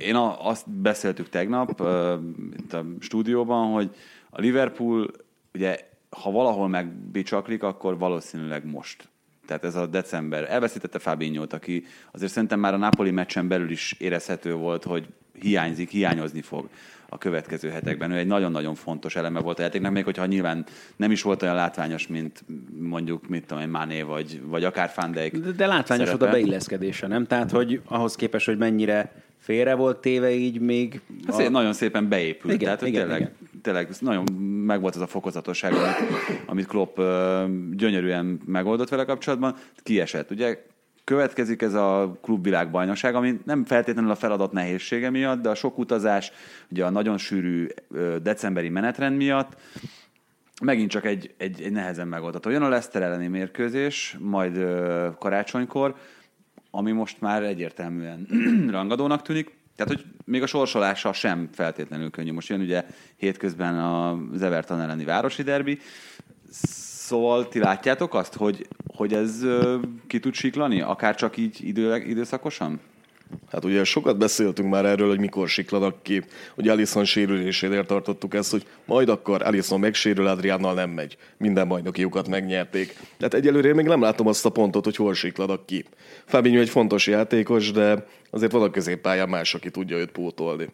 én 0.04 0.14
a, 0.14 0.48
azt 0.48 0.70
beszéltük 0.70 1.28
tegnap 1.28 1.80
uh, 1.80 2.12
itt 2.56 2.72
a 2.72 2.84
stúdióban, 2.98 3.72
hogy 3.72 3.90
a 4.30 4.40
Liverpool 4.40 5.10
ugye 5.54 5.88
ha 6.10 6.30
valahol 6.30 6.68
megbicsaklik, 6.68 7.62
akkor 7.62 7.98
valószínűleg 7.98 8.66
most. 8.66 9.08
Tehát 9.46 9.64
ez 9.64 9.74
a 9.74 9.86
december. 9.86 10.50
Elveszítette 10.50 10.98
Fabinho-t, 10.98 11.52
aki 11.52 11.84
azért 12.10 12.32
szerintem 12.32 12.60
már 12.60 12.74
a 12.74 12.76
Napoli 12.76 13.10
meccsen 13.10 13.48
belül 13.48 13.70
is 13.70 13.94
érezhető 13.98 14.54
volt, 14.54 14.84
hogy 14.84 15.06
hiányzik, 15.40 15.90
hiányozni 15.90 16.42
fog 16.42 16.68
a 17.08 17.18
következő 17.18 17.68
hetekben. 17.68 18.10
Ő 18.10 18.16
egy 18.16 18.26
nagyon-nagyon 18.26 18.74
fontos 18.74 19.16
eleme 19.16 19.40
volt 19.40 19.58
a 19.58 19.62
játéknak, 19.62 19.92
még 19.92 20.04
hogyha 20.04 20.26
nyilván 20.26 20.64
nem 20.96 21.10
is 21.10 21.22
volt 21.22 21.42
olyan 21.42 21.54
látványos, 21.54 22.06
mint 22.06 22.44
mondjuk, 22.78 23.28
mit 23.28 23.46
tudom 23.46 23.62
én, 23.62 23.68
Mané, 23.68 24.02
vagy, 24.02 24.40
vagy 24.44 24.64
akár 24.64 24.92
Van 24.96 25.12
Dijk 25.12 25.36
De, 25.36 25.50
de 25.50 25.66
látványos 25.66 26.08
volt 26.08 26.22
a 26.22 26.24
szerepe. 26.24 26.42
beilleszkedése, 26.42 27.06
nem? 27.06 27.26
Tehát, 27.26 27.50
hogy 27.50 27.80
ahhoz 27.84 28.14
képest, 28.14 28.46
hogy 28.46 28.58
mennyire 28.58 29.12
félre 29.40 29.74
volt 29.74 30.00
téve, 30.00 30.30
így 30.30 30.60
még... 30.60 31.00
Ez 31.26 31.34
szép, 31.34 31.50
nagyon 31.50 31.72
szépen 31.72 32.08
beépült. 32.08 32.54
Igen, 32.54 32.64
Tehát, 32.64 32.82
igen, 32.82 33.00
tényleg, 33.00 33.20
igen. 33.20 33.32
tényleg 33.62 33.88
nagyon 34.00 34.32
megvolt 34.66 34.94
az 34.94 35.00
a 35.00 35.06
fokozatosság, 35.06 35.72
amit, 35.72 35.96
amit 36.46 36.66
Klopp 36.66 36.98
ö, 36.98 37.44
gyönyörűen 37.72 38.40
megoldott 38.46 38.88
vele 38.88 39.04
kapcsolatban. 39.04 39.56
Kiesett. 39.82 40.30
Ugye 40.30 40.66
következik 41.04 41.62
ez 41.62 41.74
a 41.74 42.18
klubvilágbajnokság, 42.22 43.14
ami 43.14 43.40
nem 43.44 43.64
feltétlenül 43.64 44.10
a 44.10 44.14
feladat 44.14 44.52
nehézsége 44.52 45.10
miatt, 45.10 45.42
de 45.42 45.48
a 45.48 45.54
sok 45.54 45.78
utazás, 45.78 46.32
ugye 46.70 46.84
a 46.84 46.90
nagyon 46.90 47.18
sűrű 47.18 47.66
ö, 47.90 48.16
decemberi 48.22 48.68
menetrend 48.68 49.16
miatt, 49.16 49.56
megint 50.62 50.90
csak 50.90 51.04
egy, 51.04 51.34
egy, 51.36 51.62
egy 51.62 51.72
nehezen 51.72 52.08
megoldható. 52.08 52.50
Jön 52.50 52.62
a 52.62 52.68
Leicester 52.68 53.02
elleni 53.02 53.26
mérkőzés, 53.26 54.16
majd 54.18 54.56
ö, 54.56 55.08
karácsonykor, 55.18 55.94
ami 56.70 56.92
most 56.92 57.20
már 57.20 57.42
egyértelműen 57.42 58.26
rangadónak 58.70 59.22
tűnik. 59.22 59.58
Tehát, 59.76 59.94
hogy 59.94 60.04
még 60.24 60.42
a 60.42 60.46
sorsolása 60.46 61.12
sem 61.12 61.48
feltétlenül 61.52 62.10
könnyű. 62.10 62.32
Most 62.32 62.48
jön 62.48 62.60
ugye 62.60 62.84
hétközben 63.16 63.78
az 63.78 64.42
Everton 64.42 64.80
elleni 64.80 65.04
városi 65.04 65.42
derbi. 65.42 65.78
Szóval 66.50 67.48
ti 67.48 67.58
látjátok 67.58 68.14
azt, 68.14 68.34
hogy, 68.34 68.68
hogy 68.94 69.12
ez 69.12 69.44
ki 70.06 70.20
tud 70.20 70.34
siklani, 70.34 70.80
akár 70.80 71.14
csak 71.14 71.36
így 71.36 71.58
idő, 71.64 71.96
időszakosan? 71.96 72.80
Hát 73.52 73.64
ugye 73.64 73.84
sokat 73.84 74.18
beszéltünk 74.18 74.70
már 74.70 74.84
erről, 74.84 75.08
hogy 75.08 75.18
mikor 75.18 75.48
siklanak 75.48 76.02
ki. 76.02 76.22
Ugye 76.56 76.72
Alisson 76.72 77.04
sérülésénél 77.04 77.86
tartottuk 77.86 78.34
ezt, 78.34 78.50
hogy 78.50 78.66
majd 78.84 79.08
akkor 79.08 79.42
Alisson 79.42 79.80
megsérül, 79.80 80.26
Adriánnal 80.26 80.74
nem 80.74 80.90
megy. 80.90 81.16
Minden 81.36 81.68
bajnokiukat 81.68 82.28
megnyerték. 82.28 82.96
Tehát 83.16 83.34
egyelőre 83.34 83.68
én 83.68 83.74
még 83.74 83.86
nem 83.86 84.02
látom 84.02 84.26
azt 84.26 84.46
a 84.46 84.50
pontot, 84.50 84.84
hogy 84.84 84.96
hol 84.96 85.14
siklanak 85.14 85.66
ki. 85.66 85.84
Fabinho 86.24 86.60
egy 86.60 86.68
fontos 86.68 87.06
játékos, 87.06 87.70
de 87.70 88.06
azért 88.30 88.52
van 88.52 88.62
a 88.62 88.70
középpályán 88.70 89.28
más, 89.28 89.54
aki 89.54 89.70
tudja 89.70 89.96
őt 89.96 90.10
pótolni. 90.10 90.68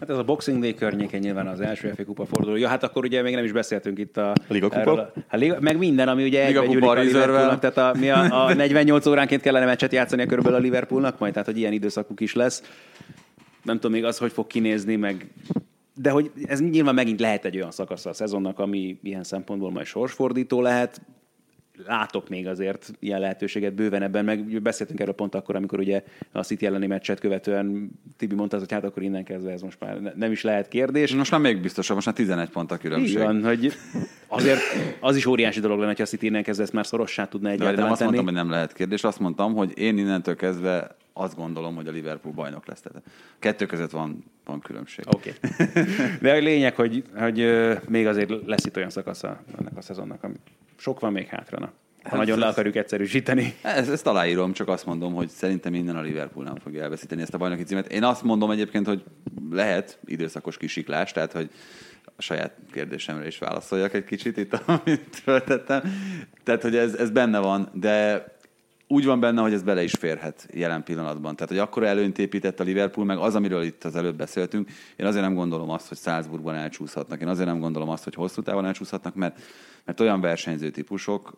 Hát 0.00 0.10
ez 0.10 0.16
a 0.18 0.22
Boxing 0.24 0.60
Day 0.60 0.74
környékén 0.74 1.20
nyilván 1.20 1.46
az 1.46 1.60
első 1.60 1.92
FA 1.96 2.04
kupa 2.04 2.24
forduló. 2.26 2.56
Ja, 2.56 2.68
hát 2.68 2.82
akkor 2.82 3.04
ugye 3.04 3.22
még 3.22 3.34
nem 3.34 3.44
is 3.44 3.52
beszéltünk 3.52 3.98
itt 3.98 4.16
a... 4.16 4.32
Liga 4.48 4.68
kupa? 4.68 4.80
erről 4.80 4.98
a- 4.98 5.12
Hát, 5.28 5.40
liga, 5.40 5.56
meg 5.60 5.78
minden, 5.78 6.08
ami 6.08 6.24
ugye 6.24 6.46
Liga 6.46 6.60
egybe 6.62 6.74
kupa 6.74 6.94
gyűlik 6.94 7.14
a 7.14 7.18
a. 7.18 7.22
Liverpoolnak, 7.22 7.60
tehát 7.60 7.76
a, 7.96 7.98
mi 7.98 8.10
a, 8.10 8.46
a 8.46 8.54
48 8.54 9.06
óránként 9.06 9.40
kellene 9.42 9.64
meccset 9.64 9.92
játszani 9.92 10.26
körülbelül 10.26 10.58
a 10.58 10.60
Liverpoolnak, 10.60 11.18
majd 11.18 11.32
tehát, 11.32 11.48
hogy 11.48 11.58
ilyen 11.58 11.72
időszakuk 11.72 12.20
is 12.20 12.34
lesz. 12.34 12.62
Nem 13.62 13.74
tudom 13.74 13.92
még 13.92 14.04
az, 14.04 14.18
hogy 14.18 14.32
fog 14.32 14.46
kinézni, 14.46 14.96
meg 14.96 15.26
de 15.94 16.10
hogy 16.10 16.30
ez 16.44 16.60
nyilván 16.60 16.94
megint 16.94 17.20
lehet 17.20 17.44
egy 17.44 17.56
olyan 17.56 17.70
szakasz 17.70 18.06
a 18.06 18.12
szezonnak, 18.12 18.58
ami 18.58 18.98
ilyen 19.02 19.24
szempontból 19.24 19.70
majd 19.70 19.86
sorsfordító 19.86 20.60
lehet. 20.60 21.00
Látok 21.86 22.28
még 22.28 22.46
azért 22.46 22.92
ilyen 22.98 23.20
lehetőséget 23.20 23.74
bőven 23.74 24.02
ebben, 24.02 24.24
meg 24.24 24.62
beszéltünk 24.62 25.00
erről 25.00 25.14
pont 25.14 25.34
akkor, 25.34 25.56
amikor 25.56 25.78
ugye 25.78 26.02
a 26.32 26.42
City 26.42 26.66
elleni 26.66 26.86
meccset 26.86 27.20
követően 27.20 27.90
Tibi 28.16 28.34
mondta, 28.34 28.58
hogy 28.58 28.72
hát 28.72 28.84
akkor 28.84 29.02
innen 29.02 29.24
kezdve 29.24 29.52
ez 29.52 29.62
most 29.62 29.80
már 29.80 30.00
ne- 30.00 30.12
nem 30.14 30.32
is 30.32 30.42
lehet 30.42 30.68
kérdés. 30.68 31.14
Most 31.14 31.30
már 31.30 31.40
még 31.40 31.60
biztosabb, 31.60 31.94
most 31.94 32.06
már 32.06 32.16
11 32.16 32.48
pont 32.48 32.70
a 32.70 32.76
különbség. 32.76 33.18
Van, 33.18 33.44
hogy 33.44 33.72
azért 34.26 34.60
az 35.00 35.16
is 35.16 35.26
óriási 35.26 35.60
dolog 35.60 35.78
lenne, 35.78 35.94
ha 35.96 36.02
a 36.02 36.06
City 36.06 36.26
innen 36.26 36.42
kezdve 36.42 36.64
ezt 36.64 36.72
már 36.72 36.86
szorossá 36.86 37.28
tudna 37.28 37.48
De 37.48 37.54
egyáltalán 37.54 37.82
nem 37.82 37.90
azt 37.90 38.00
tenni. 38.00 38.14
mondtam, 38.14 38.34
hogy 38.34 38.44
nem 38.44 38.52
lehet 38.52 38.72
kérdés, 38.72 39.04
azt 39.04 39.20
mondtam, 39.20 39.54
hogy 39.54 39.78
én 39.78 39.98
innentől 39.98 40.36
kezdve 40.36 40.96
azt 41.12 41.36
gondolom, 41.36 41.74
hogy 41.74 41.86
a 41.86 41.90
Liverpool 41.90 42.34
bajnok 42.34 42.66
lesz. 42.66 42.80
Tehát 42.80 43.02
kettő 43.38 43.66
között 43.66 43.90
van, 43.90 44.24
van 44.44 44.60
különbség. 44.60 45.04
Oké. 45.14 45.34
Okay. 45.44 45.84
De 46.20 46.32
a 46.32 46.38
lényeg, 46.38 46.74
hogy, 46.74 47.04
hogy 47.14 47.46
még 47.88 48.06
azért 48.06 48.32
lesz 48.46 48.64
itt 48.64 48.76
olyan 48.76 48.90
szakasza 48.90 49.42
ennek 49.58 49.76
a 49.76 49.80
szezonnak, 49.80 50.22
ami 50.22 50.34
sok 50.82 51.00
van 51.00 51.12
még 51.12 51.26
hátra. 51.26 51.58
Na. 51.58 51.66
Ha 51.66 52.08
Hát 52.08 52.18
nagyon 52.18 52.38
le 52.38 52.46
ez- 52.46 52.52
akarjuk 52.52 52.76
egyszerűsíteni. 52.76 53.54
Ez, 53.62 53.88
ezt 53.88 54.06
aláírom, 54.06 54.52
csak 54.52 54.68
azt 54.68 54.86
mondom, 54.86 55.14
hogy 55.14 55.28
szerintem 55.28 55.74
innen 55.74 55.96
a 55.96 56.00
Liverpool 56.00 56.44
nem 56.44 56.56
fogja 56.56 56.82
elveszíteni 56.82 57.22
ezt 57.22 57.34
a 57.34 57.38
bajnoki 57.38 57.62
címet. 57.62 57.92
Én 57.92 58.04
azt 58.04 58.22
mondom 58.22 58.50
egyébként, 58.50 58.86
hogy 58.86 59.02
lehet 59.50 59.98
időszakos 60.04 60.56
kisiklás, 60.56 61.12
tehát 61.12 61.32
hogy 61.32 61.50
a 62.04 62.22
saját 62.22 62.52
kérdésemre 62.72 63.26
is 63.26 63.38
válaszoljak 63.38 63.94
egy 63.94 64.04
kicsit 64.04 64.36
itt, 64.36 64.54
amit 64.66 65.16
föltettem. 65.22 65.82
Tehát, 66.44 66.62
hogy 66.62 66.76
ez, 66.76 66.94
ez 66.94 67.10
benne 67.10 67.38
van, 67.38 67.68
de 67.74 68.24
úgy 68.86 69.04
van 69.04 69.20
benne, 69.20 69.40
hogy 69.40 69.52
ez 69.52 69.62
bele 69.62 69.82
is 69.82 69.92
férhet 69.92 70.48
jelen 70.52 70.82
pillanatban. 70.82 71.34
Tehát, 71.34 71.48
hogy 71.50 71.58
akkor 71.60 71.82
előnyt 71.84 72.18
épített 72.18 72.60
a 72.60 72.64
Liverpool, 72.64 73.06
meg 73.06 73.18
az, 73.18 73.34
amiről 73.34 73.62
itt 73.62 73.84
az 73.84 73.96
előbb 73.96 74.16
beszéltünk, 74.16 74.70
én 74.96 75.06
azért 75.06 75.24
nem 75.24 75.34
gondolom 75.34 75.70
azt, 75.70 75.88
hogy 75.88 75.98
Salzburgban 75.98 76.54
elcsúszhatnak. 76.54 77.20
Én 77.20 77.28
azért 77.28 77.48
nem 77.48 77.58
gondolom 77.58 77.88
azt, 77.88 78.04
hogy 78.04 78.14
hosszú 78.14 78.42
távon 78.42 78.64
elcsúszhatnak, 78.66 79.14
mert, 79.14 79.40
mert 79.84 80.00
olyan 80.00 80.20
versenyző 80.20 80.70
típusok, 80.70 81.36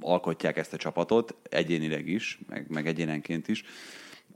alkotják 0.00 0.56
ezt 0.56 0.72
a 0.72 0.76
csapatot, 0.76 1.34
egyénileg 1.42 2.08
is, 2.08 2.38
meg, 2.48 2.66
meg 2.68 2.86
egyénenként 2.86 3.48
is, 3.48 3.64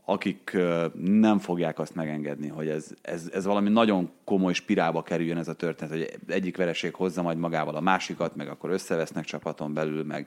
akik 0.04 0.56
nem 0.94 1.38
fogják 1.38 1.78
azt 1.78 1.94
megengedni, 1.94 2.48
hogy 2.48 2.68
ez, 2.68 2.86
ez, 3.02 3.30
ez 3.32 3.44
valami 3.44 3.68
nagyon 3.68 4.10
komoly 4.24 4.52
spirálba 4.52 5.02
kerüljön 5.02 5.36
ez 5.36 5.48
a 5.48 5.54
történet, 5.54 5.92
hogy 5.92 6.18
egyik 6.28 6.56
vereség 6.56 6.94
hozza 6.94 7.22
majd 7.22 7.38
magával 7.38 7.74
a 7.74 7.80
másikat, 7.80 8.36
meg 8.36 8.48
akkor 8.48 8.70
összevesznek 8.70 9.24
csapaton 9.24 9.74
belül, 9.74 10.04
meg, 10.04 10.26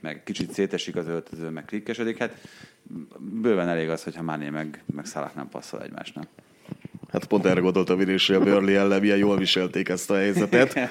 meg 0.00 0.22
kicsit 0.22 0.52
szétesik 0.52 0.96
az 0.96 1.08
öltöző, 1.08 1.48
meg 1.48 1.64
klikkesedik. 1.64 2.18
Hát 2.18 2.48
bőven 3.18 3.68
elég 3.68 3.88
az, 3.88 4.04
hogyha 4.04 4.22
Máné 4.22 4.48
meg, 4.48 4.84
meg 4.94 5.04
Salah 5.04 5.34
nem 5.34 5.48
passzol 5.48 5.82
egymásnak. 5.82 6.26
Hát 7.08 7.26
pont 7.26 7.44
erre 7.44 7.60
gondoltam 7.60 8.00
én 8.00 8.08
is, 8.08 8.26
hogy 8.26 8.36
a 8.36 8.40
Burnley 8.40 8.76
ellen 8.76 9.00
milyen 9.00 9.18
jól 9.18 9.36
viselték 9.36 9.88
ezt 9.88 10.10
a 10.10 10.14
helyzetet. 10.14 10.78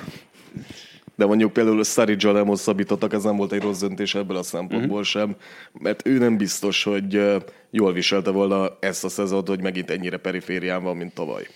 De 1.15 1.25
mondjuk 1.25 1.54
például 1.54 1.84
Sturridge 1.84 2.32
nem 2.32 2.45
hosszabbítottak, 2.45 3.13
ez 3.13 3.23
nem 3.23 3.36
volt 3.36 3.51
egy 3.51 3.62
rossz 3.62 3.80
döntés 3.80 4.15
ebből 4.15 4.38
a 4.38 4.43
szempontból 4.43 5.04
sem, 5.04 5.36
mert 5.73 6.08
ő 6.08 6.17
nem 6.17 6.38
biztos, 6.38 6.84
hogy 6.84 7.21
jól 7.69 7.93
viselte 7.93 8.32
volna 8.32 8.78
ezt 8.80 9.04
a 9.04 9.10
szezont, 9.10 9.47
hogy 9.47 9.62
megint 9.62 9.89
ennyire 9.89 10.17
periférián 10.17 10.84
van, 10.84 10.97
mint 10.97 11.13
tavaly. 11.13 11.47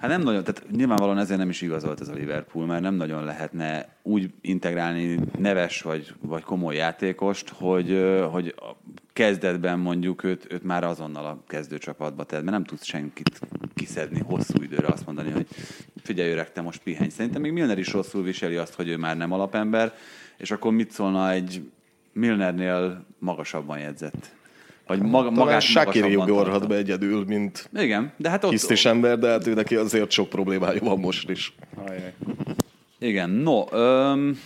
Hát 0.00 0.10
nem 0.10 0.22
nagyon, 0.22 0.44
tehát 0.44 0.70
nyilvánvalóan 0.70 1.18
ezért 1.18 1.38
nem 1.38 1.48
is 1.48 1.60
igazolt 1.60 2.00
ez 2.00 2.08
a 2.08 2.14
Liverpool, 2.14 2.66
mert 2.66 2.82
nem 2.82 2.94
nagyon 2.94 3.24
lehetne 3.24 3.88
úgy 4.02 4.30
integrálni 4.40 5.18
neves 5.38 5.82
vagy, 5.82 6.14
vagy 6.20 6.42
komoly 6.42 6.74
játékost, 6.74 7.48
hogy, 7.48 8.18
hogy 8.30 8.54
a 8.56 8.76
kezdetben 9.12 9.78
mondjuk 9.78 10.24
őt, 10.24 10.52
őt 10.52 10.62
már 10.62 10.84
azonnal 10.84 11.26
a 11.26 11.42
kezdőcsapatba 11.46 12.24
tedd, 12.24 12.40
mert 12.40 12.56
nem 12.56 12.64
tudsz 12.64 12.84
senkit 12.84 13.40
kiszedni 13.74 14.20
hosszú 14.20 14.62
időre 14.62 14.86
azt 14.86 15.06
mondani, 15.06 15.30
hogy 15.30 15.46
figyelj 16.02 16.30
öreg, 16.30 16.52
te 16.52 16.60
most 16.60 16.82
pihenj. 16.82 17.08
Szerintem 17.08 17.40
még 17.40 17.52
Milner 17.52 17.78
is 17.78 17.92
rosszul 17.92 18.22
viseli 18.22 18.56
azt, 18.56 18.74
hogy 18.74 18.88
ő 18.88 18.96
már 18.96 19.16
nem 19.16 19.32
alapember, 19.32 19.94
és 20.36 20.50
akkor 20.50 20.72
mit 20.72 20.90
szólna 20.90 21.30
egy 21.30 21.70
Milnernél 22.12 23.06
magasabban 23.18 23.78
jegyzett? 23.78 24.34
Vagy 24.86 25.02
maga, 25.02 25.30
magát 25.30 25.60
Shakiri 25.60 26.00
magasabban 26.00 26.30
ugorhat 26.30 26.68
be 26.68 26.74
egyedül, 26.74 27.24
mint 27.24 27.70
Igen, 27.76 28.12
de 28.16 28.28
hát 28.28 28.44
ott, 28.44 28.50
tisztis 28.50 28.84
ember, 28.84 29.18
de 29.18 29.28
hát 29.28 29.46
ő 29.46 29.54
neki 29.54 29.74
azért 29.74 30.10
sok 30.10 30.28
problémája 30.28 30.80
van 30.80 30.98
most 30.98 31.30
is. 31.30 31.54
Ajaj. 31.86 32.12
Igen, 32.98 33.30
no, 33.30 33.64
öm, 33.72 34.38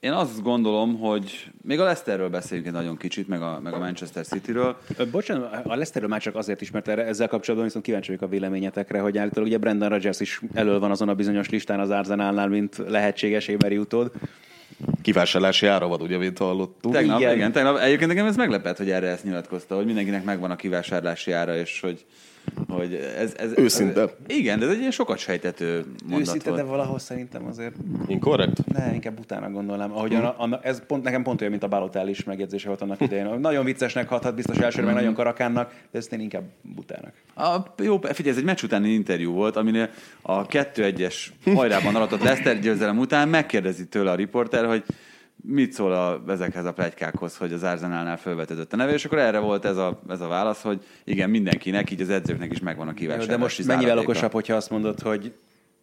én 0.00 0.12
azt 0.12 0.42
gondolom, 0.42 0.98
hogy 0.98 1.50
még 1.62 1.80
a 1.80 1.84
Leicesterről 1.84 2.28
beszéljünk 2.28 2.68
egy 2.68 2.74
nagyon 2.74 2.96
kicsit, 2.96 3.28
meg 3.28 3.42
a, 3.42 3.60
meg 3.62 3.72
a 3.72 3.78
Manchester 3.78 4.26
Cityről. 4.26 4.76
Bocsánat, 5.10 5.52
a 5.52 5.68
Leicesterről 5.68 6.08
már 6.08 6.20
csak 6.20 6.36
azért 6.36 6.60
is, 6.60 6.70
mert 6.70 6.88
erre, 6.88 7.04
ezzel 7.04 7.28
kapcsolatban 7.28 7.66
viszont 7.66 7.84
kíváncsi 7.84 8.06
vagyok 8.06 8.22
a 8.22 8.28
véleményetekre, 8.28 9.00
hogy 9.00 9.18
állítólag 9.18 9.48
ugye 9.48 9.58
Brendan 9.58 9.88
Rodgers 9.88 10.20
is 10.20 10.40
elől 10.54 10.78
van 10.78 10.90
azon 10.90 11.08
a 11.08 11.14
bizonyos 11.14 11.48
listán 11.48 11.80
az 11.80 11.90
Arsenalnál, 11.90 12.48
mint 12.48 12.76
lehetséges 12.88 13.48
éveri 13.48 13.78
utód. 13.78 14.10
Kivásárlási 15.02 15.66
ára 15.66 15.86
van, 15.86 16.00
ugye, 16.00 16.18
mint 16.18 16.38
hallottuk. 16.38 16.92
Tegnap, 16.92 17.18
Igen. 17.18 17.30
igen. 17.30 17.36
igen, 17.36 17.52
tegnap. 17.52 17.78
Egyébként 17.78 18.10
nekem 18.10 18.26
ez 18.26 18.36
meglepett, 18.36 18.76
hogy 18.76 18.90
erre 18.90 19.06
ezt 19.08 19.24
nyilatkozta, 19.24 19.74
hogy 19.76 19.84
mindenkinek 19.84 20.24
megvan 20.24 20.50
a 20.50 20.56
kivásárlási 20.56 21.32
ára, 21.32 21.56
és 21.56 21.80
hogy, 21.80 22.04
hogy 22.68 22.94
ez, 22.94 23.34
ez... 23.36 23.52
Őszinte. 23.56 24.00
Ez, 24.00 24.08
igen, 24.26 24.58
de 24.58 24.64
ez 24.64 24.70
egy 24.70 24.78
ilyen 24.78 24.90
sokat 24.90 25.18
sejtető 25.18 25.84
mondat 26.04 26.20
Őszinte, 26.20 26.50
volt. 26.50 26.62
de 26.62 26.68
valahol 26.68 26.98
szerintem 26.98 27.46
azért 27.46 27.74
Inkorrekt? 28.06 28.66
Ne, 28.66 28.94
inkább 28.94 29.18
utána 29.18 29.50
gondolnám. 29.50 29.92
Ahogy 29.92 30.14
a, 30.14 30.26
a, 30.38 30.60
ez 30.62 30.86
pont, 30.86 31.02
nekem 31.02 31.22
pont 31.22 31.40
olyan, 31.40 31.52
mint 31.52 31.64
a 31.64 31.68
Balotelli 31.68 32.10
is 32.10 32.24
megjegyzése 32.24 32.68
volt 32.68 32.80
annak 32.80 33.00
idején. 33.00 33.38
Nagyon 33.40 33.64
viccesnek 33.64 34.08
hathat 34.08 34.34
biztos 34.34 34.58
elsőre, 34.58 34.86
meg 34.86 34.94
nagyon 34.94 35.14
karakánnak, 35.14 35.72
de 35.90 35.98
ezt 35.98 36.12
én 36.12 36.20
inkább 36.20 36.44
utának. 36.76 37.12
A, 37.36 37.82
jó, 37.82 37.98
figyelj, 37.98 38.34
ez 38.34 38.36
egy 38.36 38.44
meccs 38.44 38.62
utáni 38.62 38.88
interjú 38.88 39.32
volt, 39.32 39.56
aminél 39.56 39.88
a 40.22 40.46
2-1-es 40.46 41.14
hajrában 41.54 41.94
aratott 41.94 42.22
Leicester 42.22 42.58
győzelem 42.58 42.98
után 42.98 43.28
megkérdezi 43.28 43.86
tőle 43.86 44.10
a 44.10 44.14
riporter, 44.14 44.66
hogy 44.66 44.84
mit 45.46 45.72
szól 45.72 45.92
a, 45.92 46.22
ezekhez 46.28 46.64
a 46.64 46.72
plegykákhoz, 46.72 47.36
hogy 47.36 47.52
az 47.52 47.62
Arsenalnál 47.62 48.18
felvetődött 48.18 48.72
a 48.72 48.76
neve, 48.76 48.92
és 48.92 49.04
akkor 49.04 49.18
erre 49.18 49.38
volt 49.38 49.64
ez 49.64 49.76
a, 49.76 50.00
ez 50.08 50.20
a 50.20 50.28
válasz, 50.28 50.62
hogy 50.62 50.84
igen, 51.04 51.30
mindenkinek, 51.30 51.90
így 51.90 52.00
az 52.00 52.10
edzőknek 52.10 52.52
is 52.52 52.60
megvan 52.60 52.88
a 52.88 52.94
kívánság. 52.94 53.28
de 53.28 53.36
most 53.36 53.66
mennyivel 53.66 53.98
okosabb, 53.98 54.32
hogyha 54.32 54.54
azt 54.54 54.70
mondod, 54.70 55.00
hogy 55.00 55.32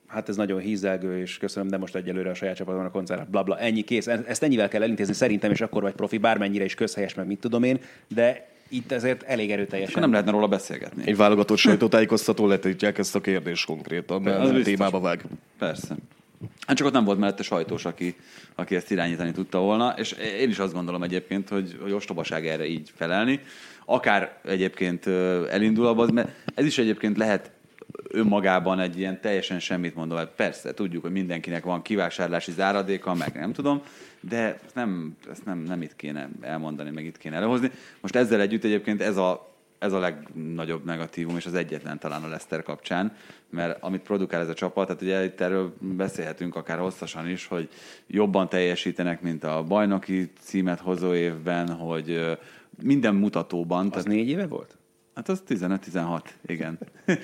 hát 0.07 0.29
ez 0.29 0.35
nagyon 0.35 0.59
hízelgő, 0.59 1.19
és 1.19 1.37
köszönöm, 1.37 1.69
de 1.69 1.77
most 1.77 1.95
egyelőre 1.95 2.29
a 2.29 2.33
saját 2.33 2.55
csapatomon 2.55 2.85
a 2.85 2.91
koncert, 2.91 3.29
bla, 3.29 3.43
bla, 3.43 3.59
ennyi 3.59 3.81
kész. 3.81 4.07
Ezt 4.07 4.43
ennyivel 4.43 4.67
kell 4.67 4.81
elintézni 4.81 5.13
szerintem, 5.13 5.51
és 5.51 5.61
akkor 5.61 5.81
vagy 5.81 5.93
profi, 5.93 6.17
bármennyire 6.17 6.63
is 6.63 6.73
közhelyes, 6.73 7.13
meg 7.13 7.27
mit 7.27 7.39
tudom 7.39 7.63
én, 7.63 7.79
de 8.07 8.49
itt 8.69 8.91
ezért 8.91 9.23
elég 9.23 9.51
erőteljesen. 9.51 9.91
Akkor 9.91 10.01
nem 10.01 10.11
lehetne 10.11 10.31
róla 10.31 10.47
beszélgetni. 10.47 11.03
Egy 11.05 11.17
válogatott 11.17 11.57
sajtótájékoztató 11.57 12.47
letiltják 12.47 12.97
ezt 12.97 13.15
a 13.15 13.21
kérdést 13.21 13.65
konkrétan, 13.65 14.21
mert 14.21 14.39
a 14.39 14.61
témába 14.61 14.99
vág. 14.99 15.21
Persze. 15.57 15.95
Hát 16.67 16.75
csak 16.75 16.87
ott 16.87 16.93
nem 16.93 17.03
volt 17.03 17.19
mellette 17.19 17.43
sajtós, 17.43 17.85
aki, 17.85 18.15
aki 18.55 18.75
ezt 18.75 18.91
irányítani 18.91 19.31
tudta 19.31 19.59
volna, 19.59 19.93
és 19.97 20.11
én 20.39 20.49
is 20.49 20.59
azt 20.59 20.73
gondolom 20.73 21.03
egyébként, 21.03 21.49
hogy, 21.49 21.77
hogy 21.81 21.91
ostobaság 21.91 22.47
erre 22.47 22.65
így 22.65 22.91
felelni. 22.95 23.39
Akár 23.85 24.39
egyébként 24.45 25.07
elindul 25.49 25.85
abban, 25.85 26.13
mert 26.13 26.29
ez 26.55 26.65
is 26.65 26.77
egyébként 26.77 27.17
lehet 27.17 27.51
önmagában 28.09 28.79
egy 28.79 28.99
ilyen 28.99 29.21
teljesen 29.21 29.59
semmit 29.59 29.95
mondom. 29.95 30.17
Hát 30.17 30.31
persze, 30.35 30.73
tudjuk, 30.73 31.01
hogy 31.01 31.11
mindenkinek 31.11 31.63
van 31.63 31.81
kivásárlási 31.81 32.51
záradéka, 32.51 33.13
meg 33.13 33.33
nem 33.33 33.53
tudom, 33.53 33.81
de 34.19 34.59
ezt 34.65 34.75
nem, 34.75 35.17
ezt 35.31 35.45
nem, 35.45 35.57
nem 35.57 35.81
itt 35.81 35.95
kéne 35.95 36.29
elmondani, 36.41 36.89
meg 36.89 37.05
itt 37.05 37.17
kéne 37.17 37.35
előhozni. 37.35 37.71
Most 38.01 38.15
ezzel 38.15 38.41
együtt 38.41 38.63
egyébként 38.63 39.01
ez 39.01 39.17
a 39.17 39.49
ez 39.79 39.93
a 39.93 39.99
legnagyobb 39.99 40.85
negatívum, 40.85 41.37
és 41.37 41.45
az 41.45 41.53
egyetlen 41.53 41.99
talán 41.99 42.23
a 42.23 42.27
Leicester 42.27 42.63
kapcsán, 42.63 43.15
mert 43.51 43.83
amit 43.83 44.01
produkál 44.01 44.41
ez 44.41 44.49
a 44.49 44.53
csapat, 44.53 44.85
tehát 44.85 45.01
ugye 45.01 45.23
itt 45.23 45.41
erről 45.41 45.73
beszélhetünk 45.79 46.55
akár 46.55 46.77
hosszasan 46.77 47.29
is, 47.29 47.47
hogy 47.47 47.69
jobban 48.07 48.49
teljesítenek, 48.49 49.21
mint 49.21 49.43
a 49.43 49.63
bajnoki 49.67 50.31
címet 50.39 50.79
hozó 50.79 51.13
évben, 51.13 51.69
hogy 51.69 52.37
minden 52.83 53.15
mutatóban. 53.15 53.85
Az 53.85 53.91
tehát, 53.91 54.07
négy 54.07 54.29
éve 54.29 54.47
volt? 54.47 54.77
Hát 55.15 55.29
az 55.29 55.43
15-16, 55.47 56.21
igen. 56.45 56.79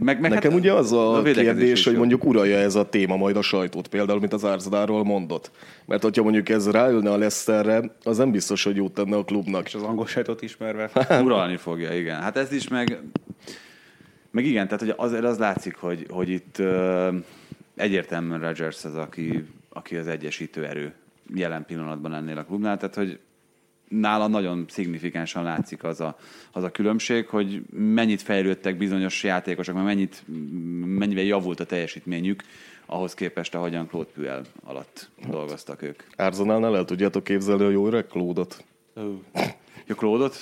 Meg, 0.00 0.20
meg 0.20 0.30
Nekem 0.30 0.50
hát 0.50 0.60
ugye 0.60 0.72
az 0.72 0.92
a, 0.92 1.16
a 1.16 1.22
kérdés, 1.22 1.84
hogy 1.84 1.92
jó. 1.92 1.98
mondjuk 1.98 2.24
uralja 2.24 2.56
ez 2.56 2.74
a 2.74 2.88
téma 2.88 3.16
majd 3.16 3.36
a 3.36 3.42
sajtót, 3.42 3.88
például, 3.88 4.18
mint 4.20 4.32
az 4.32 4.44
Árzadáról 4.44 5.04
mondott. 5.04 5.50
Mert 5.86 6.02
hogyha 6.02 6.22
mondjuk 6.22 6.48
ez 6.48 6.70
ráülne 6.70 7.10
a 7.10 7.16
Leicesterre, 7.16 7.96
az 8.04 8.16
nem 8.16 8.30
biztos, 8.30 8.64
hogy 8.64 8.76
jót 8.76 8.92
tenne 8.92 9.16
a 9.16 9.24
klubnak. 9.24 9.66
És 9.66 9.74
az 9.74 9.82
angol 9.82 10.06
sajtót 10.06 10.42
ismerve. 10.42 10.90
Uralni 11.24 11.56
fogja, 11.56 11.94
igen. 11.94 12.20
Hát 12.20 12.36
ez 12.36 12.52
is 12.52 12.68
meg, 12.68 13.00
meg 14.30 14.44
igen, 14.44 14.64
tehát 14.64 14.80
hogy 14.80 14.94
azért 14.96 15.24
az 15.24 15.38
látszik, 15.38 15.76
hogy, 15.76 16.06
hogy 16.10 16.28
itt 16.28 16.58
ö, 16.58 17.16
egyértelműen 17.76 18.40
Rodgers 18.40 18.84
az, 18.84 18.96
aki, 18.96 19.44
aki 19.68 19.96
az 19.96 20.06
egyesítő 20.06 20.66
erő 20.66 20.94
jelen 21.34 21.64
pillanatban 21.64 22.14
ennél 22.14 22.38
a 22.38 22.44
klubnál, 22.44 22.76
tehát 22.76 22.94
hogy 22.94 23.18
nála 23.88 24.26
nagyon 24.26 24.64
szignifikánsan 24.68 25.42
látszik 25.42 25.84
az 25.84 26.00
a, 26.00 26.18
az 26.52 26.62
a 26.62 26.70
különbség, 26.70 27.26
hogy 27.26 27.62
mennyit 27.70 28.22
fejlődtek 28.22 28.76
bizonyos 28.76 29.22
játékosok, 29.22 29.74
meg 29.74 29.84
mennyit, 29.84 30.22
mennyivel 30.84 31.24
javult 31.24 31.60
a 31.60 31.64
teljesítményük 31.64 32.42
ahhoz 32.86 33.14
képest, 33.14 33.54
ahogyan 33.54 33.86
Claude 33.86 34.10
Puel 34.14 34.42
alatt 34.64 35.10
dolgoztak 35.28 35.82
ők. 35.82 36.02
Arsenalnál 36.16 36.76
el 36.76 36.84
tudjátok 36.84 37.24
képzelni 37.24 37.64
a 37.64 37.70
jó 37.70 37.86
öreg 37.86 38.06
Klódot? 38.06 38.64
Ja, 39.90 39.96
Claude-ot 39.96 40.36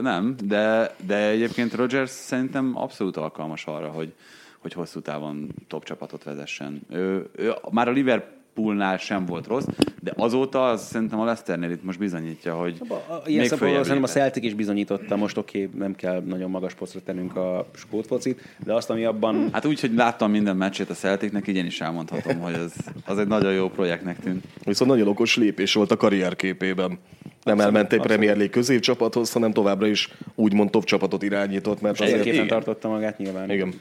nem, 0.00 0.34
de, 0.44 0.94
de 1.06 1.28
egyébként 1.28 1.74
Rogers 1.74 2.10
szerintem 2.10 2.72
abszolút 2.74 3.16
alkalmas 3.16 3.64
arra, 3.64 3.88
hogy, 3.88 4.12
hogy 4.58 4.72
hosszú 4.72 5.00
távon 5.00 5.48
top 5.68 5.84
csapatot 5.84 6.24
vezessen. 6.24 6.82
Ő, 6.90 7.30
ő 7.36 7.52
már 7.70 7.88
a 7.88 7.90
Liverpoolnál 7.90 8.96
sem 8.96 9.26
volt 9.26 9.46
rossz, 9.46 9.64
de 10.00 10.12
azóta 10.16 10.68
az 10.68 10.86
szerintem 10.86 11.20
a 11.20 11.24
Leicesternél 11.24 11.70
itt 11.70 11.84
most 11.84 11.98
bizonyítja, 11.98 12.54
hogy 12.54 12.80
A- 12.88 12.92
a- 12.94 13.22
Ilyen 13.26 13.40
még 13.40 13.58
szerintem 13.58 14.02
a. 14.02 14.06
Celtic 14.06 14.44
is 14.44 14.54
bizonyította, 14.54 15.16
most 15.16 15.36
oké, 15.36 15.64
okay, 15.64 15.78
nem 15.78 15.94
kell 15.94 16.20
nagyon 16.20 16.50
magas 16.50 16.74
posztra 16.74 17.00
tennünk 17.04 17.36
a 17.36 17.66
skót 17.74 18.06
focit, 18.06 18.40
de 18.64 18.74
azt, 18.74 18.90
ami 18.90 19.04
abban 19.04 19.48
Hát 19.52 19.64
úgy, 19.64 19.80
hogy 19.80 19.94
láttam 19.94 20.30
minden 20.30 20.56
meccsét 20.56 20.90
a 20.90 20.94
Celticnek, 20.94 21.48
így 21.48 21.56
én 21.56 21.66
is 21.66 21.80
elmondhatom, 21.80 22.38
hogy 22.40 22.54
az, 22.54 22.74
az 23.06 23.18
egy 23.18 23.28
nagyon 23.28 23.52
jó 23.52 23.68
projektnek 23.68 24.18
tűnt. 24.18 24.44
Viszont 24.64 24.90
nagyon 24.90 25.08
okos 25.08 25.36
lépés 25.36 25.74
volt 25.74 25.90
a 25.90 25.96
karrierképében. 25.96 26.98
Nem 27.42 27.60
elment 27.60 27.92
egy 27.92 28.00
Premier 28.00 28.36
League 28.36 28.52
középcsapathoz, 28.52 29.32
hanem 29.32 29.52
továbbra 29.52 29.86
is 29.86 30.08
úgymond 30.34 30.70
top 30.70 30.84
csapatot 30.84 31.22
irányított, 31.22 31.80
mert 31.80 31.94
azért... 31.94 32.12
ezerképpen 32.12 32.44
igen. 32.44 32.48
tartotta 32.48 32.88
magát 32.88 33.18
nyilván. 33.18 33.50
Igen. 33.50 33.74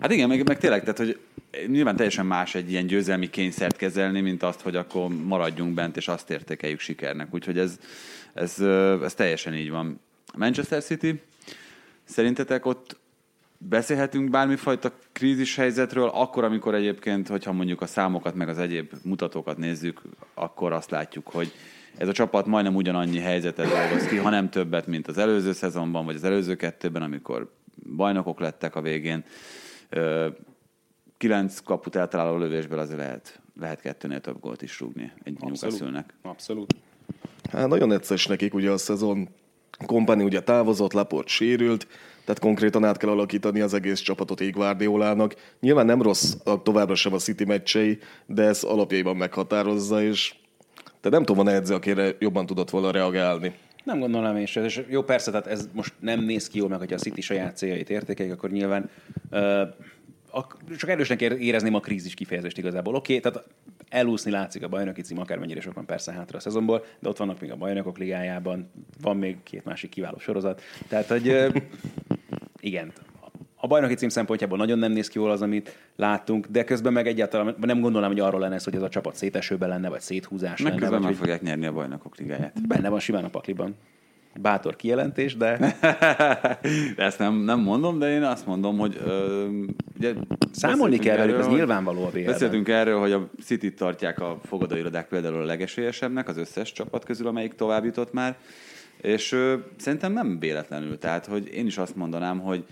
Hát 0.00 0.12
igen, 0.12 0.28
meg, 0.28 0.46
meg 0.46 0.58
tényleg, 0.58 0.80
tehát, 0.80 0.98
hogy 0.98 1.18
nyilván 1.66 1.96
teljesen 1.96 2.26
más 2.26 2.54
egy 2.54 2.70
ilyen 2.70 2.86
győzelmi 2.86 3.30
kényszert 3.30 3.76
kezelni, 3.76 4.20
mint 4.20 4.42
azt, 4.42 4.60
hogy 4.60 4.76
akkor 4.76 5.08
maradjunk 5.24 5.74
bent, 5.74 5.96
és 5.96 6.08
azt 6.08 6.30
értékeljük 6.30 6.80
sikernek. 6.80 7.34
Úgyhogy 7.34 7.58
ez, 7.58 7.78
ez, 8.34 8.58
ez 9.02 9.14
teljesen 9.14 9.54
így 9.54 9.70
van. 9.70 10.00
Manchester 10.36 10.82
City, 10.82 11.20
szerintetek 12.04 12.66
ott 12.66 12.96
beszélhetünk 13.58 14.30
bármifajta 14.30 14.92
krízis 15.12 15.56
helyzetről, 15.56 16.08
akkor, 16.08 16.44
amikor 16.44 16.74
egyébként, 16.74 17.28
hogyha 17.28 17.52
mondjuk 17.52 17.80
a 17.80 17.86
számokat, 17.86 18.34
meg 18.34 18.48
az 18.48 18.58
egyéb 18.58 18.92
mutatókat 19.02 19.56
nézzük, 19.56 20.02
akkor 20.34 20.72
azt 20.72 20.90
látjuk, 20.90 21.28
hogy 21.28 21.52
ez 21.96 22.08
a 22.08 22.12
csapat 22.12 22.46
majdnem 22.46 22.74
ugyanannyi 22.74 23.18
helyzetet 23.18 23.68
dolgoz 23.68 24.06
ki, 24.06 24.16
ha 24.16 24.30
nem 24.30 24.50
többet, 24.50 24.86
mint 24.86 25.08
az 25.08 25.18
előző 25.18 25.52
szezonban, 25.52 26.04
vagy 26.04 26.14
az 26.14 26.24
előző 26.24 26.54
kettőben, 26.56 27.02
amikor 27.02 27.52
bajnokok 27.96 28.40
lettek 28.40 28.76
a 28.76 28.80
végén. 28.80 29.24
Ö, 29.88 30.28
Kilenc 31.16 31.60
kaput 31.60 31.96
eltaláló 31.96 32.36
lövésből 32.36 32.78
azért 32.78 32.98
lehet, 32.98 33.40
lehet 33.60 33.80
kettőnél 33.80 34.20
több 34.20 34.40
gólt 34.40 34.62
is 34.62 34.80
rúgni 34.80 35.12
egy 35.22 35.36
Newcastle-nek. 35.40 36.14
Abszolút. 36.22 36.74
Hát 37.52 37.68
nagyon 37.68 37.92
egyszerűs 37.92 38.26
nekik 38.26 38.54
ugye 38.54 38.70
a 38.70 38.78
szezon. 38.78 39.28
Kompani 39.86 40.24
ugye 40.24 40.40
távozott, 40.40 40.92
Laport 40.92 41.28
sérült, 41.28 41.86
tehát 42.24 42.40
konkrétan 42.40 42.84
át 42.84 42.96
kell 42.96 43.10
alakítani 43.10 43.60
az 43.60 43.74
egész 43.74 44.00
csapatot 44.00 44.40
így 44.40 44.50
Guardiolának. 44.50 45.34
Nyilván 45.60 45.86
nem 45.86 46.02
rossz 46.02 46.34
a, 46.44 46.62
továbbra 46.62 46.94
sem 46.94 47.12
a 47.12 47.18
City 47.18 47.44
meccsei, 47.44 47.98
de 48.26 48.42
ez 48.42 48.62
alapjaiban 48.62 49.16
meghatározza, 49.16 50.02
és 50.02 50.34
te 51.02 51.08
nem 51.08 51.24
tudom, 51.24 51.44
van 51.44 51.54
edze, 51.54 51.74
akire 51.74 52.16
jobban 52.18 52.46
tudott 52.46 52.70
volna 52.70 52.90
reagálni. 52.90 53.54
Nem 53.84 53.98
gondolom 53.98 54.36
én 54.36 54.46
sem. 54.46 54.64
És 54.64 54.82
jó, 54.88 55.02
persze, 55.02 55.30
tehát 55.30 55.46
ez 55.46 55.68
most 55.72 55.92
nem 56.00 56.20
néz 56.20 56.48
ki 56.48 56.58
jól, 56.58 56.68
meg 56.68 56.78
hogyha 56.78 56.94
a 56.94 56.98
City 56.98 57.20
saját 57.20 57.56
céljait 57.56 57.90
értékelik, 57.90 58.32
akkor 58.32 58.50
nyilván 58.50 58.90
uh, 59.30 59.60
ak- 60.30 60.76
csak 60.76 60.90
erősnek 60.90 61.20
ér- 61.20 61.40
érezném 61.40 61.74
a 61.74 61.80
krízis 61.80 62.14
kifejezést 62.14 62.58
igazából. 62.58 62.94
Oké, 62.94 63.16
okay, 63.16 63.32
tehát 63.32 63.48
elúszni 63.88 64.30
látszik 64.30 64.62
a 64.62 64.68
bajnoki 64.68 65.02
cím, 65.02 65.18
akármennyire 65.18 65.60
sokan 65.60 65.86
persze 65.86 66.12
hátra 66.12 66.38
a 66.38 66.40
szezonból, 66.40 66.84
de 66.98 67.08
ott 67.08 67.16
vannak 67.16 67.40
még 67.40 67.50
a 67.50 67.56
bajnokok 67.56 67.98
ligájában, 67.98 68.70
van 69.00 69.16
még 69.16 69.36
két 69.42 69.64
másik 69.64 69.90
kiváló 69.90 70.18
sorozat. 70.18 70.62
Tehát, 70.88 71.06
hogy 71.06 71.28
uh, 71.28 71.54
igen, 72.60 72.92
a 73.64 73.66
bajnoki 73.66 73.94
cím 73.94 74.08
szempontjából 74.08 74.58
nagyon 74.58 74.78
nem 74.78 74.92
néz 74.92 75.08
ki 75.08 75.18
jól 75.18 75.30
az, 75.30 75.42
amit 75.42 75.78
láttunk, 75.96 76.46
de 76.46 76.64
közben 76.64 76.92
meg 76.92 77.06
egyáltalán 77.06 77.54
nem 77.60 77.80
gondolom, 77.80 78.08
hogy 78.10 78.20
arról 78.20 78.40
lenne 78.40 78.54
ez, 78.54 78.64
hogy 78.64 78.74
ez 78.74 78.82
a 78.82 78.88
csapat 78.88 79.14
szétesőben 79.14 79.68
lenne, 79.68 79.88
vagy 79.88 80.00
széthúzás 80.00 80.62
Meg 80.62 80.80
lenne. 80.80 80.98
meg 80.98 81.02
hogy 81.02 81.16
fogják 81.16 81.42
nyerni 81.42 81.66
a 81.66 81.72
bajnokok 81.72 82.16
ligáját. 82.16 82.66
benne 82.66 82.88
van 82.88 83.00
simán 83.00 83.24
a 83.24 83.28
pakliban. 83.28 83.74
Bátor 84.40 84.76
kijelentés, 84.76 85.36
de 85.36 85.56
De 85.58 85.74
ezt 87.06 87.18
nem, 87.18 87.34
nem 87.34 87.60
mondom, 87.60 87.98
de 87.98 88.10
én 88.10 88.22
azt 88.22 88.46
mondom, 88.46 88.78
hogy 88.78 89.00
ö, 89.04 89.48
ugye 89.98 90.12
Számolni 90.52 90.98
kell 90.98 91.16
velük, 91.16 91.38
ez 91.38 91.46
nyilvánvaló 91.46 92.04
a 92.04 92.08
BL-ben. 92.10 92.24
Beszéltünk 92.24 92.68
erről, 92.68 93.00
hogy 93.00 93.12
a 93.12 93.30
city 93.44 93.74
tartják 93.74 94.20
a 94.20 94.38
fogadóirodák 94.44 95.08
például 95.08 95.40
a 95.40 95.44
legesélyesebbnek 95.44 96.28
az 96.28 96.36
összes 96.36 96.72
csapat 96.72 97.04
közül, 97.04 97.26
amelyik 97.26 97.54
tovább 97.54 97.84
jutott 97.84 98.12
már, 98.12 98.36
és 99.00 99.32
ö, 99.32 99.54
szerintem 99.76 100.12
nem 100.12 100.38
véletlenül. 100.38 100.98
Tehát, 100.98 101.26
hogy 101.26 101.48
én 101.54 101.66
is 101.66 101.78
azt 101.78 101.96
mondanám, 101.96 102.38
hogy 102.38 102.64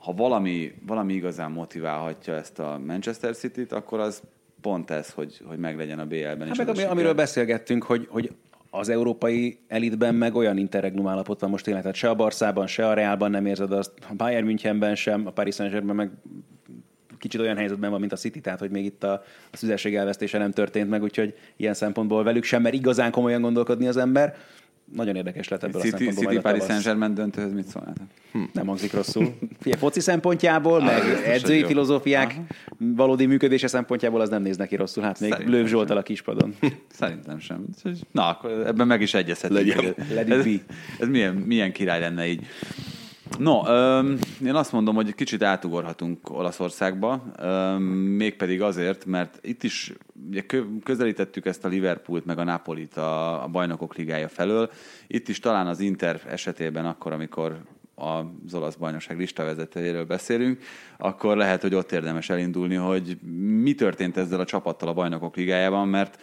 ha 0.00 0.12
valami, 0.12 0.72
valami 0.86 1.12
igazán 1.12 1.50
motiválhatja 1.50 2.34
ezt 2.34 2.58
a 2.58 2.80
Manchester 2.86 3.34
City-t, 3.34 3.72
akkor 3.72 4.00
az 4.00 4.22
pont 4.60 4.90
ez, 4.90 5.10
hogy, 5.10 5.40
hogy 5.44 5.58
meglegyen 5.58 5.98
a 5.98 6.06
BL-ben 6.06 6.46
Hát 6.46 6.56
meg 6.56 6.68
ami, 6.68 6.82
amiről 6.82 7.14
beszélgettünk, 7.14 7.82
hogy, 7.82 8.06
hogy 8.10 8.34
az 8.70 8.88
európai 8.88 9.58
elitben 9.68 10.14
meg 10.14 10.34
olyan 10.34 10.56
interregnum 10.56 11.06
állapot 11.06 11.40
van 11.40 11.50
most 11.50 11.64
tényleg, 11.64 11.82
tehát 11.82 11.96
se 11.96 12.08
a 12.08 12.14
Barszában, 12.14 12.66
se 12.66 12.88
a 12.88 12.94
Realban 12.94 13.30
nem 13.30 13.46
érzed 13.46 13.72
azt, 13.72 13.92
a 14.08 14.14
Bayern 14.14 14.44
Münchenben 14.44 14.94
sem, 14.94 15.26
a 15.26 15.30
Paris 15.30 15.54
Saint-Germain 15.54 15.96
meg 15.96 16.10
kicsit 17.18 17.40
olyan 17.40 17.56
helyzetben 17.56 17.90
van, 17.90 18.00
mint 18.00 18.12
a 18.12 18.16
City, 18.16 18.40
tehát 18.40 18.58
hogy 18.58 18.70
még 18.70 18.84
itt 18.84 19.04
a, 19.04 19.12
a 19.50 19.56
szüzesség 19.56 19.96
elvesztése 19.96 20.38
nem 20.38 20.50
történt 20.50 20.90
meg, 20.90 21.02
úgyhogy 21.02 21.34
ilyen 21.56 21.74
szempontból 21.74 22.22
velük 22.22 22.44
sem 22.44 22.62
mer 22.62 22.74
igazán 22.74 23.10
komolyan 23.10 23.40
gondolkodni 23.40 23.86
az 23.86 23.96
ember. 23.96 24.36
Nagyon 24.94 25.16
érdekes 25.16 25.48
lett 25.48 25.62
ebből 25.62 25.80
a 25.80 25.84
City, 25.84 25.96
szempontból. 25.96 26.24
City 26.24 26.36
a 26.36 26.40
Paris. 26.40 26.64
Saint-Germain 26.64 27.14
döntőhöz 27.14 27.52
mit 27.52 27.66
szólnátok? 27.66 28.06
Nem 28.52 28.66
hangzik 28.66 28.92
rosszul. 28.92 29.34
Figyelj, 29.60 29.80
foci 29.80 30.00
szempontjából, 30.00 30.82
meg 30.82 31.02
edzői 31.24 31.64
filozófiák 31.64 32.34
valódi 32.78 33.26
működése 33.26 33.66
szempontjából 33.66 34.20
az 34.20 34.28
nem 34.28 34.42
néz 34.42 34.56
neki 34.56 34.76
rosszul. 34.76 35.02
Hát 35.02 35.20
még 35.20 35.30
Szerintem 35.30 35.54
Lőv 35.54 35.66
Zsoltal 35.66 35.96
a 35.96 36.02
kispadon. 36.02 36.54
Szerintem 37.00 37.38
sem. 37.38 37.64
Na, 38.10 38.28
akkor 38.28 38.50
ebben 38.50 38.86
meg 38.86 39.00
is 39.00 39.14
egyezhetünk. 39.14 39.58
Legyen. 40.14 40.28
it 40.28 40.30
Ez, 40.30 40.46
ez 40.98 41.08
milyen, 41.08 41.34
milyen 41.34 41.72
király 41.72 42.00
lenne 42.00 42.26
így. 42.26 42.46
No, 43.38 43.66
öm, 43.66 44.18
én 44.44 44.54
azt 44.54 44.72
mondom, 44.72 44.94
hogy 44.94 45.14
kicsit 45.14 45.42
átugorhatunk 45.42 46.30
Olaszországba, 46.30 47.22
öm, 47.38 47.82
mégpedig 47.92 48.62
azért, 48.62 49.04
mert 49.04 49.38
itt 49.42 49.62
is 49.62 49.92
ugye, 50.28 50.40
kö- 50.40 50.82
közelítettük 50.82 51.46
ezt 51.46 51.64
a 51.64 51.68
Liverpoolt 51.68 52.24
meg 52.24 52.38
a 52.38 52.44
Napolit 52.44 52.96
a, 52.96 53.42
a 53.42 53.48
bajnokok 53.48 53.94
ligája 53.94 54.28
felől. 54.28 54.70
Itt 55.06 55.28
is 55.28 55.38
talán 55.38 55.66
az 55.66 55.80
Inter 55.80 56.20
esetében 56.28 56.86
akkor, 56.86 57.12
amikor 57.12 57.60
az 57.94 58.54
olasz 58.54 58.74
bajnokság 58.74 59.18
listavezetőjéről 59.18 60.04
beszélünk, 60.04 60.62
akkor 60.98 61.36
lehet, 61.36 61.62
hogy 61.62 61.74
ott 61.74 61.92
érdemes 61.92 62.30
elindulni, 62.30 62.74
hogy 62.74 63.18
mi 63.62 63.74
történt 63.74 64.16
ezzel 64.16 64.40
a 64.40 64.44
csapattal 64.44 64.88
a 64.88 64.92
bajnokok 64.92 65.36
ligájában, 65.36 65.88
mert 65.88 66.18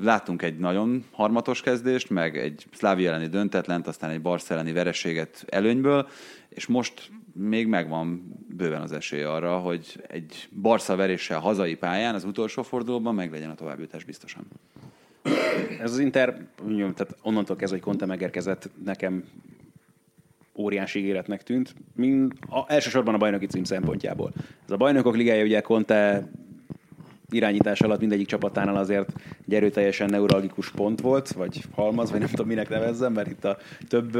Láttunk 0.00 0.42
egy 0.42 0.58
nagyon 0.58 1.04
harmatos 1.10 1.60
kezdést, 1.60 2.10
meg 2.10 2.38
egy 2.38 2.66
Szlávia 2.72 3.08
elleni 3.08 3.26
döntetlent, 3.26 3.86
aztán 3.86 4.10
egy 4.10 4.28
elleni 4.48 4.72
vereséget 4.72 5.44
előnyből, 5.48 6.08
és 6.54 6.66
most 6.66 7.10
még 7.32 7.66
megvan 7.66 8.36
bőven 8.56 8.80
az 8.80 8.92
esély 8.92 9.22
arra, 9.22 9.58
hogy 9.58 10.04
egy 10.08 10.48
Barca 10.60 10.96
veréssel 10.96 11.38
hazai 11.38 11.74
pályán 11.74 12.14
az 12.14 12.24
utolsó 12.24 12.62
fordulóban 12.62 13.14
meglegyen 13.14 13.50
a 13.50 13.54
továbbjutás 13.54 14.04
biztosan. 14.04 14.46
Ez 15.80 15.92
az 15.92 15.98
Inter, 15.98 16.46
tehát 16.66 17.16
onnantól 17.22 17.56
kezdve, 17.56 17.78
hogy 17.78 17.86
Conte 17.86 18.06
megérkezett, 18.06 18.70
nekem 18.84 19.24
óriási 20.56 20.98
ígéretnek 20.98 21.42
tűnt, 21.42 21.74
mind 21.94 22.32
a, 22.48 22.72
elsősorban 22.72 23.14
a 23.14 23.18
bajnoki 23.18 23.46
cím 23.46 23.64
szempontjából. 23.64 24.32
Ez 24.64 24.70
a 24.70 24.76
bajnokok 24.76 25.16
ligája, 25.16 25.44
ugye 25.44 25.60
Conte 25.60 26.28
irányítás 27.30 27.80
alatt 27.80 28.00
mindegyik 28.00 28.26
csapatánál 28.26 28.76
azért 28.76 29.12
egy 29.46 29.54
erőteljesen 29.54 30.08
neuralgikus 30.10 30.70
pont 30.70 31.00
volt, 31.00 31.32
vagy 31.32 31.64
halmaz, 31.74 32.10
vagy 32.10 32.20
nem 32.20 32.28
tudom 32.28 32.46
minek 32.46 32.68
nevezzem, 32.68 33.12
mert 33.12 33.30
itt 33.30 33.44
a 33.44 33.58
több 33.88 34.18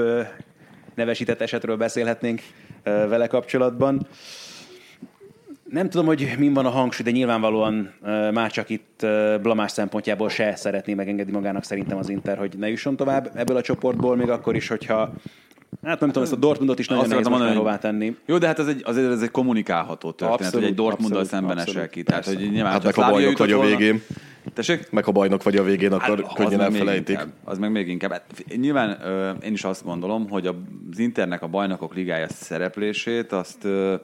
nevesített 0.94 1.40
esetről 1.40 1.76
beszélhetnénk 1.76 2.42
vele 2.82 3.26
kapcsolatban. 3.26 4.06
Nem 5.70 5.90
tudom, 5.90 6.06
hogy 6.06 6.34
min 6.38 6.52
van 6.52 6.66
a 6.66 6.70
hangsúly, 6.70 7.04
de 7.04 7.10
nyilvánvalóan 7.10 7.94
már 8.32 8.50
csak 8.50 8.70
itt 8.70 9.06
blamás 9.42 9.72
szempontjából 9.72 10.28
se 10.28 10.56
szeretné 10.56 10.94
megengedni 10.94 11.32
magának 11.32 11.64
szerintem 11.64 11.98
az 11.98 12.08
Inter, 12.08 12.38
hogy 12.38 12.54
ne 12.58 12.68
jusson 12.68 12.96
tovább 12.96 13.30
ebből 13.34 13.56
a 13.56 13.62
csoportból, 13.62 14.16
még 14.16 14.30
akkor 14.30 14.56
is, 14.56 14.68
hogyha 14.68 15.12
Hát 15.82 16.00
nem 16.00 16.08
tudom, 16.08 16.22
ezt 16.22 16.32
a 16.32 16.36
Dortmundot 16.36 16.78
is 16.78 16.88
nagyon 16.88 17.02
Azt 17.02 17.12
nehéz 17.12 17.28
mondani, 17.28 17.56
hová 17.56 17.78
tenni. 17.78 18.16
Jó, 18.26 18.38
de 18.38 18.46
hát 18.46 18.58
ez 18.58 18.66
egy, 18.66 18.82
azért 18.84 19.10
ez 19.10 19.22
egy 19.22 19.30
kommunikálható 19.30 20.08
történet, 20.10 20.32
Abszolút, 20.34 20.54
hogy 20.54 20.64
egy 20.64 20.74
Dortmunddal 20.74 21.24
szemben 21.24 21.50
abszolút. 21.56 21.76
esel 21.76 21.88
ki. 21.88 22.02
Tehát, 22.02 22.24
hogy 22.24 22.50
nyilván, 22.50 22.72
Hát 22.72 22.84
meg 22.84 22.92
Slavia 22.92 23.12
bajnok 23.12 23.38
vagy 23.38 23.52
a 23.52 23.60
végén, 23.60 24.02
Tessék? 24.54 24.90
meg 24.90 25.04
ha 25.04 25.12
bajnok 25.12 25.42
vagy 25.42 25.56
a 25.56 25.62
végén, 25.62 25.92
akkor 25.92 26.22
Hát, 26.24 26.34
könnyen 26.34 26.52
az 26.52 26.58
meg 26.58 26.70
még 26.70 26.80
elfelejtik. 26.80 27.08
Inkább, 27.08 27.32
az 27.44 27.58
meg 27.58 27.70
még 27.70 27.88
inkább. 27.88 28.10
Hát, 28.10 28.24
nyilván 28.56 28.98
ö, 29.02 29.30
én 29.30 29.52
is 29.52 29.64
azt 29.64 29.84
gondolom, 29.84 30.28
hogy 30.28 30.46
az 30.46 30.98
Internek 30.98 31.42
a 31.42 31.46
bajnokok 31.46 31.94
ligája 31.94 32.28
szereplését, 32.28 33.32
azt, 33.32 33.64
ö, 33.64 33.94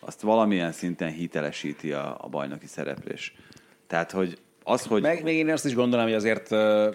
azt 0.00 0.20
valamilyen 0.20 0.72
szinten 0.72 1.10
hitelesíti 1.10 1.92
a, 1.92 2.16
a 2.20 2.28
bajnoki 2.28 2.66
szereplés. 2.66 3.34
Tehát, 3.86 4.10
hogy 4.10 4.38
az, 4.64 4.84
hogy... 4.84 5.02
Meg, 5.02 5.22
még 5.22 5.36
én 5.36 5.50
azt 5.50 5.66
is 5.66 5.74
gondolom, 5.74 6.04
hogy 6.04 6.14
azért 6.14 6.52
ö, 6.52 6.90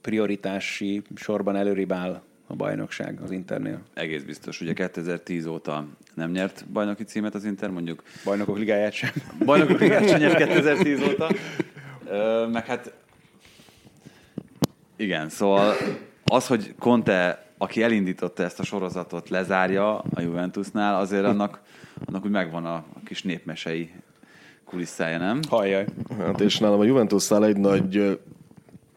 prioritási 0.00 1.02
sorban 1.14 1.56
előrébb 1.56 1.92
áll 1.92 2.22
a 2.52 2.56
bajnokság 2.56 3.18
az 3.22 3.30
Internél. 3.30 3.80
Egész 3.94 4.22
biztos. 4.22 4.60
Ugye 4.60 4.72
2010 4.72 5.46
óta 5.46 5.86
nem 6.14 6.30
nyert 6.30 6.64
bajnoki 6.72 7.04
címet 7.04 7.34
az 7.34 7.44
Inter, 7.44 7.70
mondjuk 7.70 8.02
Bajnokok 8.24 8.58
ligáját 8.58 8.92
sem. 8.92 9.10
bajnokok 9.44 9.80
ligát 9.80 10.08
sem 10.08 10.18
nyert 10.18 10.36
2010 10.36 11.02
óta. 11.02 11.30
Ö, 12.08 12.46
meg 12.52 12.66
hát 12.66 12.92
igen, 14.96 15.28
szóval 15.28 15.74
az, 16.24 16.46
hogy 16.46 16.74
Conte, 16.78 17.46
aki 17.58 17.82
elindította 17.82 18.42
ezt 18.42 18.60
a 18.60 18.64
sorozatot, 18.64 19.28
lezárja 19.28 19.98
a 19.98 20.20
Juventusnál, 20.20 21.00
azért 21.00 21.24
annak, 21.24 21.60
annak 22.04 22.24
úgy 22.24 22.30
megvan 22.30 22.64
a, 22.64 22.74
a 22.74 23.00
kis 23.04 23.22
népmesei 23.22 23.90
kulisszája, 24.64 25.18
nem? 25.18 25.40
Halljaj. 25.48 25.84
Hát 26.18 26.40
és 26.40 26.58
nálam 26.58 26.80
a 26.80 26.84
Juventusnál 26.84 27.44
egy 27.44 27.56
nagy 27.56 28.18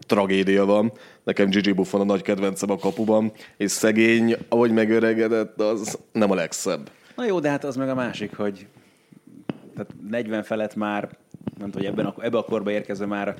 tragédia 0.06 0.66
van. 0.66 0.91
Nekem 1.24 1.49
Gigi 1.49 1.72
Buffon 1.72 2.01
a 2.01 2.03
nagy 2.03 2.22
kedvencem 2.22 2.72
a 2.72 2.78
kapuban, 2.78 3.32
és 3.58 3.72
szegény, 3.72 4.36
ahogy 4.49 4.72
megöregedett, 4.72 5.62
az 5.62 5.97
nem 6.12 6.32
a 6.32 6.36
legszebb. 6.36 6.89
Na 7.16 7.26
jó, 7.26 7.39
de 7.39 7.49
hát 7.49 7.64
az 7.64 7.76
meg 7.76 7.89
a 7.89 7.95
másik, 7.95 8.36
hogy 8.36 8.68
tehát 9.76 9.93
40 10.10 10.43
felett 10.43 10.76
már, 10.76 11.10
nem 11.58 11.72
tudom, 11.72 11.72
hogy 11.72 11.86
ebben 11.86 12.06
a, 12.06 12.16
ebbe 12.24 12.38
a 12.38 12.43
korba 12.43 12.72
érkezve 12.72 13.06
már 13.06 13.36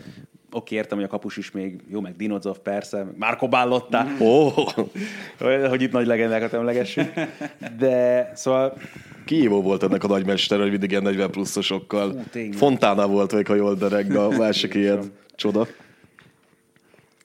oké, 0.51 0.76
értem, 0.76 0.97
hogy 0.97 1.07
a 1.07 1.09
kapus 1.09 1.38
is 1.38 1.51
még, 1.51 1.82
jó, 1.89 1.99
meg 1.99 2.16
Dinozov 2.16 2.57
persze, 2.57 3.03
meg 3.03 3.18
Marco 3.18 3.47
Ballotta, 3.47 4.05
oh, 4.20 4.68
hogy, 5.70 5.82
itt 5.82 5.91
nagy 5.91 6.05
legendákat 6.05 6.53
emlegessünk. 6.53 7.13
De 7.78 8.32
szóval 8.36 8.78
kihívó 9.26 9.61
volt 9.61 9.84
ennek 9.84 10.03
a 10.03 10.07
nagymester, 10.07 10.59
hogy 10.59 10.70
mindig 10.70 10.91
ilyen 10.91 11.03
40 11.03 11.32
pluszosokkal. 11.32 12.24
Fontana 12.51 13.07
volt 13.07 13.34
még, 13.34 13.47
ha 13.47 13.55
jól 13.55 13.76
dereg, 13.76 14.16
a 14.16 14.30
másik 14.38 14.74
ilyen 14.74 15.11
csoda. 15.36 15.68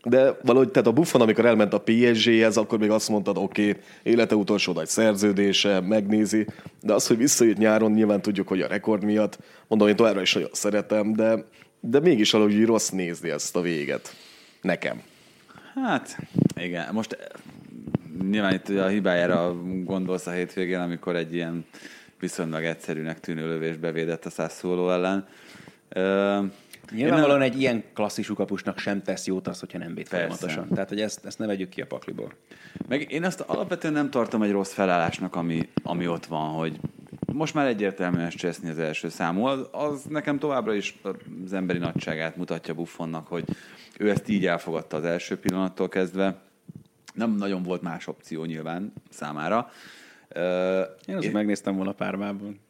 De 0.05 0.37
valahogy, 0.43 0.71
tehát 0.71 0.89
a 0.89 0.93
Buffon, 0.93 1.21
amikor 1.21 1.47
elment 1.47 1.73
a 1.73 1.81
PSG-hez, 1.81 2.57
akkor 2.57 2.79
még 2.79 2.91
azt 2.91 3.09
mondtad, 3.09 3.39
oké, 3.39 3.69
okay, 3.69 3.83
élete 4.03 4.35
utolsó 4.35 4.73
nagy 4.73 4.87
szerződése, 4.87 5.81
megnézi, 5.81 6.47
de 6.83 6.93
az, 6.93 7.07
hogy 7.07 7.17
visszajött 7.17 7.57
nyáron, 7.57 7.93
nyilván 7.93 8.23
tudjuk, 8.23 8.49
hogy 8.49 8.61
a 8.61 8.67
rekord 8.67 9.05
miatt, 9.05 9.39
mondom, 9.69 9.89
én 9.89 9.97
továbbra 9.97 10.21
is 10.21 10.35
nagyon 10.35 10.51
szeretem, 10.53 11.13
de, 11.13 11.45
de 11.81 12.01
mégis 12.01 12.31
valahogy 12.31 12.65
rossz 12.65 12.89
nézni 12.89 13.31
ezt 13.31 13.57
a 13.57 13.61
véget. 13.61 14.15
Nekem. 14.63 15.03
Hát, 15.75 16.17
igen. 16.57 16.89
Most 16.93 17.13
eh, 17.13 17.27
nyilván 18.31 18.55
itt 18.55 18.69
ugye 18.69 18.83
a 18.83 18.89
hibájára 18.89 19.57
gondolsz 19.85 20.27
a 20.27 20.31
hétvégén, 20.31 20.79
amikor 20.79 21.17
egy 21.17 21.35
ilyen 21.35 21.65
viszonylag 22.21 22.65
egyszerűnek 22.65 23.21
tűnő 23.21 23.49
lövés 23.49 23.77
bevédett 23.77 24.25
a 24.25 24.31
Sassuolo 24.31 24.91
ellen. 24.91 25.27
Ö, 25.89 26.39
nyilvánvalóan 26.91 27.43
egy 27.43 27.61
ilyen 27.61 27.85
klasszisú 27.95 28.35
kapusnak 28.35 28.79
sem 28.79 29.03
tesz 29.03 29.27
jót 29.27 29.49
az, 29.49 29.61
hogyha 29.61 29.79
nem 29.79 29.95
véd 29.95 30.07
folyamatosan. 30.07 30.69
Tehát, 30.69 30.89
hogy 30.89 31.01
ezt, 31.01 31.25
ezt 31.25 31.39
ne 31.39 31.47
vegyük 31.47 31.69
ki 31.69 31.81
a 31.81 31.87
pakliból. 31.87 32.33
Meg 32.89 33.13
én 33.13 33.25
azt 33.25 33.41
alapvetően 33.41 33.93
nem 33.95 34.11
tartom 34.11 34.43
egy 34.43 34.51
rossz 34.51 34.73
felállásnak, 34.73 35.37
ami, 35.37 35.69
ami 35.83 36.09
ott 36.09 36.27
van, 36.27 36.49
hogy 36.49 36.81
most 37.33 37.55
már 37.55 37.67
egyértelműen 37.67 38.29
Cseszni 38.29 38.69
az 38.69 38.79
első 38.79 39.09
számú. 39.09 39.45
Az, 39.45 39.69
az 39.71 40.05
nekem 40.05 40.39
továbbra 40.39 40.75
is 40.75 41.01
az 41.45 41.53
emberi 41.53 41.79
nagyságát 41.79 42.37
mutatja 42.37 42.75
Buffonnak, 42.75 43.27
hogy 43.27 43.45
ő 43.99 44.11
ezt 44.11 44.29
így 44.29 44.47
elfogadta 44.47 44.97
az 44.97 45.05
első 45.05 45.39
pillanattól 45.39 45.89
kezdve. 45.89 46.41
Nem 47.15 47.35
nagyon 47.35 47.63
volt 47.63 47.83
más 47.83 48.07
opció 48.07 48.45
nyilván 48.45 48.93
számára. 49.11 49.71
Én 51.07 51.17
azt 51.17 51.33
megnéztem 51.33 51.77
volna 51.77 51.93
pármában. 51.93 52.61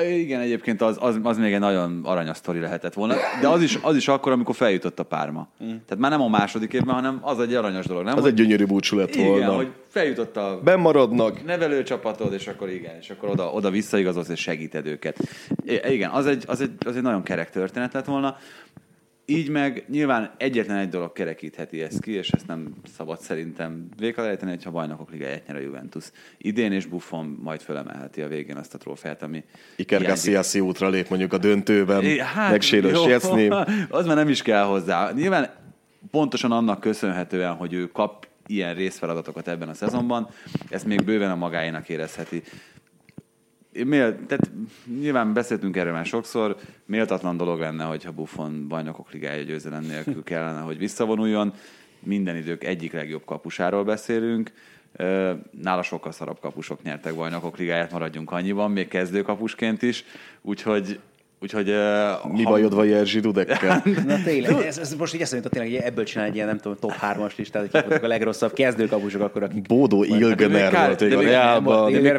Igen, 0.00 0.40
egyébként 0.40 0.82
az, 0.82 0.96
az, 1.00 1.18
az 1.22 1.38
még 1.38 1.52
egy 1.52 1.60
nagyon 1.60 2.00
aranyos 2.04 2.36
sztori 2.36 2.58
lehetett 2.58 2.94
volna, 2.94 3.14
de 3.40 3.48
az 3.48 3.62
is, 3.62 3.78
az 3.82 3.96
is 3.96 4.08
akkor, 4.08 4.32
amikor 4.32 4.54
feljutott 4.54 4.98
a 4.98 5.02
párma. 5.02 5.48
Mm. 5.64 5.66
Tehát 5.66 5.98
már 5.98 6.10
nem 6.10 6.20
a 6.20 6.28
második 6.28 6.72
évben, 6.72 6.94
hanem 6.94 7.18
az 7.22 7.40
egy 7.40 7.54
aranyos 7.54 7.86
dolog, 7.86 8.04
nem? 8.04 8.16
Az 8.16 8.20
hogy, 8.22 8.30
egy 8.30 8.36
gyönyörű 8.36 8.64
búcsú 8.64 8.96
lett 8.96 9.14
igen, 9.14 9.26
volna. 9.26 9.54
hogy 9.54 9.72
feljutott 9.88 10.36
a 10.36 10.60
Bemaradnak, 10.64 11.44
nevelőcsapatod, 11.44 12.32
és 12.32 12.46
akkor 12.46 12.70
igen, 12.70 12.96
és 13.00 13.10
akkor 13.10 13.28
oda, 13.28 13.52
oda 13.52 13.70
visszaigazolsz, 13.70 14.28
és 14.28 14.40
segíted 14.40 14.86
őket. 14.86 15.16
I- 15.64 15.92
igen, 15.92 16.10
az 16.10 16.26
egy, 16.26 16.44
az, 16.46 16.60
egy, 16.60 16.70
az 16.86 16.96
egy 16.96 17.02
nagyon 17.02 17.22
kerek 17.22 17.50
történet 17.50 17.92
lett 17.92 18.04
volna. 18.04 18.36
Így 19.26 19.48
meg 19.48 19.84
nyilván 19.88 20.30
egyetlen 20.36 20.76
egy 20.76 20.88
dolog 20.88 21.12
kerekítheti 21.12 21.82
ezt 21.82 22.00
ki, 22.00 22.10
és 22.12 22.30
ezt 22.30 22.46
nem 22.46 22.74
szabad 22.96 23.20
szerintem 23.20 23.88
végelejteni, 23.98 24.50
hogyha 24.50 24.70
bajnokok 24.70 25.10
ligáját 25.10 25.46
nyer 25.46 25.56
a 25.56 25.60
Juventus. 25.60 26.04
Idén 26.38 26.72
és 26.72 26.86
Buffon 26.86 27.38
majd 27.42 27.60
fölemelheti 27.60 28.22
a 28.22 28.28
végén 28.28 28.56
azt 28.56 28.74
a 28.74 28.78
trófeát, 28.78 29.22
ami 29.22 29.44
Iker. 29.76 30.02
Casillas 30.02 30.54
útra 30.54 30.88
lép 30.88 31.08
mondjuk 31.08 31.32
a 31.32 31.38
döntőben, 31.38 32.02
É, 32.02 32.22
megsérül 32.50 32.94
Szczesny. 32.94 33.50
Az 33.88 34.06
már 34.06 34.16
nem 34.16 34.28
is 34.28 34.42
kell 34.42 34.64
hozzá. 34.64 35.12
Nyilván 35.12 35.50
pontosan 36.10 36.52
annak 36.52 36.80
köszönhetően, 36.80 37.54
hogy 37.54 37.72
ő 37.72 37.86
kap 37.86 38.26
ilyen 38.46 38.74
részfeladatokat 38.74 39.48
ebben 39.48 39.68
a 39.68 39.74
szezonban, 39.74 40.28
ezt 40.68 40.84
még 40.84 41.04
bőven 41.04 41.30
a 41.30 41.36
magáénak 41.36 41.88
érezheti. 41.88 42.42
Mél, 43.72 44.26
tehát 44.26 44.50
nyilván 45.00 45.32
beszéltünk 45.32 45.76
erről 45.76 45.92
már 45.92 46.06
sokszor, 46.06 46.56
méltatlan 46.86 47.36
dolog 47.36 47.60
lenne, 47.60 47.84
hogyha 47.84 48.12
Buffon 48.12 48.68
bajnokok 48.68 49.12
ligája 49.12 49.42
győzelem 49.42 49.82
nélkül 49.82 50.22
kellene, 50.32 50.60
hogy 50.60 50.78
visszavonuljon. 50.78 51.54
Minden 51.98 52.36
idők 52.36 52.64
egyik 52.64 52.92
legjobb 52.92 53.24
kapusáról 53.24 53.84
beszélünk. 53.84 54.52
Nála 55.50 55.82
sokkal 55.82 56.12
szarabb 56.12 56.40
kapusok 56.40 56.82
nyertek 56.82 57.14
bajnokok 57.14 57.56
ligáját, 57.56 57.92
maradjunk 57.92 58.30
annyiban, 58.30 58.70
még 58.70 58.88
kezdőkapusként 58.88 59.82
is. 59.82 60.04
Úgyhogy, 60.40 61.00
úgyhogy 61.42 61.68
ö, 61.68 62.10
Mi 62.32 62.42
ha- 62.42 62.50
bajod 62.50 62.74
van 62.74 62.86
Jerzy 62.86 63.20
Dudekkel? 63.20 63.82
Na 64.06 64.22
tényleg, 64.24 64.66
ez, 64.66 64.78
ez 64.78 64.94
most 64.94 65.14
így 65.14 65.20
eszembe 65.20 65.36
jutott 65.44 65.52
tényleg, 65.62 65.80
hogy 65.80 65.88
ebből 65.90 66.04
csinálni 66.04 66.30
egy 66.30 66.36
ilyen, 66.36 66.46
nem 66.48 66.58
tudom, 66.58 66.76
top 66.80 66.92
3-as 67.02 67.36
listát, 67.36 67.62
hogy 67.70 67.70
voltak 67.80 68.02
a 68.02 68.06
legrosszabb 68.06 68.52
kezdőkapusok, 68.52 69.20
akkor 69.22 69.42
akik... 69.42 69.62
Bódó 69.66 70.04
Ilgener 70.04 70.72
volt 70.86 70.98
de 70.98 71.04
még 71.04 71.14
a 71.14 71.18
még- 71.18 71.28
Reálban. 71.28 71.92
De 71.92 72.00
még. 72.00 72.12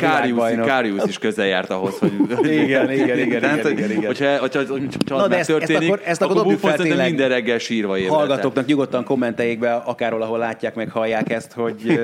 Káriusz 0.66 1.06
is 1.08 1.18
közel 1.18 1.46
járt 1.46 1.70
ahhoz, 1.70 1.98
hogy... 1.98 2.12
Igen, 2.52 2.92
igen, 2.92 2.92
igen, 2.92 3.18
igen, 3.20 3.68
igen, 3.70 3.90
igen. 3.92 4.06
Hogyha, 4.06 4.38
hogyha, 4.38 4.60
hogyha, 4.60 4.74
hogyha 4.76 5.16
Na, 5.18 5.24
az 5.24 5.30
de 5.30 5.38
ezt- 5.38 5.50
ezt 5.50 5.60
megtörténik, 5.60 5.94
akkor- 5.94 6.08
ezt 6.08 6.22
akkor 6.22 6.36
akkor 6.36 6.44
dobjuk 6.44 6.62
Buffon 6.62 6.78
szerintem 6.78 7.06
minden 7.06 7.30
reggel 7.30 7.58
sírva 7.58 7.98
ébred. 7.98 8.14
Hallgatóknak 8.14 8.66
nyugodtan 8.66 9.04
kommenteljék 9.04 9.60
be, 9.60 9.74
akár 9.74 10.14
ahol 10.14 10.38
látják 10.38 10.76
meg, 10.76 10.90
hallják 10.90 11.32
ezt, 11.32 11.52
hogy 11.54 12.00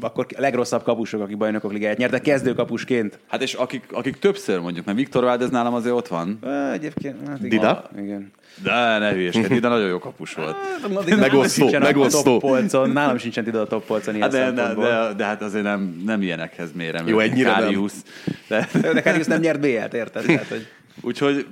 akkor 0.00 0.26
a 0.36 0.40
legrosszabb 0.40 0.82
kapusok, 0.82 1.20
akik 1.20 1.36
bajnokok 1.36 1.72
ligáját 1.72 1.96
nyertek, 1.96 2.22
kezdőkapusként. 2.22 3.18
Hát 3.28 3.42
és 3.42 3.54
akik, 3.54 3.84
akik 3.92 4.18
többször 4.18 4.60
mondjuk, 4.60 4.84
mert 4.86 4.98
Viktor 4.98 5.24
Valdez 5.24 5.50
nálam 5.50 5.74
azért 5.74 5.94
ott 5.94 6.08
van. 6.08 6.38
Egyébként, 6.72 7.28
hát 7.28 7.38
igen. 7.38 7.48
Dida? 7.48 7.90
Igen. 7.98 8.32
De 8.62 8.98
ne 8.98 9.12
hülyeskedj, 9.12 9.58
de 9.58 9.68
nagyon 9.68 9.88
jó 9.88 9.98
kapus 9.98 10.34
volt. 10.34 10.56
Megosztó, 11.18 11.66
a 11.66 11.78
megosztó. 11.78 12.22
top 12.22 12.40
polcon, 12.40 12.90
nálam 12.90 13.18
sincsen 13.18 13.46
ide 13.46 13.58
a 13.58 13.66
top 13.66 13.86
polcon 13.86 14.14
ilyen 14.14 14.30
Hát 14.32 14.54
de, 14.54 14.62
de, 14.62 14.74
de, 14.74 15.12
de, 15.16 15.24
hát 15.24 15.42
azért 15.42 15.64
nem, 15.64 16.02
nem 16.04 16.22
ilyenekhez 16.22 16.72
mérem. 16.72 17.08
Jó, 17.08 17.18
ennyire 17.18 17.50
nem. 17.50 17.60
Káriusz. 17.60 18.04
De, 18.48 18.68
De 18.92 19.02
Karius 19.02 19.26
nem 19.26 19.40
nyert 19.40 19.60
BL-t, 19.60 19.94
érted? 19.94 20.24
Tehát, 20.24 20.46
hogy... 20.46 20.66
Úgyhogy 21.00 21.46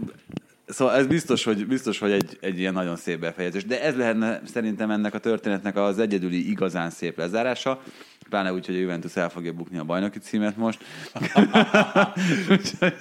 Szóval 0.69 0.95
ez 0.95 1.07
biztos, 1.07 1.45
hogy, 1.45 1.67
biztos, 1.67 1.99
hogy 1.99 2.11
egy, 2.11 2.39
egy 2.41 2.59
ilyen 2.59 2.73
nagyon 2.73 2.97
szép 2.97 3.21
befejezés. 3.21 3.65
De 3.65 3.83
ez 3.83 3.97
lehetne 3.97 4.41
szerintem 4.53 4.91
ennek 4.91 5.15
a 5.15 5.19
történetnek 5.19 5.77
az 5.77 5.99
egyedüli 5.99 6.51
igazán 6.51 6.91
szép 6.91 7.19
lezárása, 7.19 7.83
pláne 8.29 8.53
úgy, 8.53 8.67
hogy 8.67 8.75
a 8.75 8.79
Juventus 8.79 9.17
el 9.17 9.31
fogja 9.31 9.53
bukni 9.53 9.79
a 9.79 9.85
bajnoki 9.85 10.19
címet 10.19 10.57
most. 10.57 10.85
úgyhogy, 12.51 12.95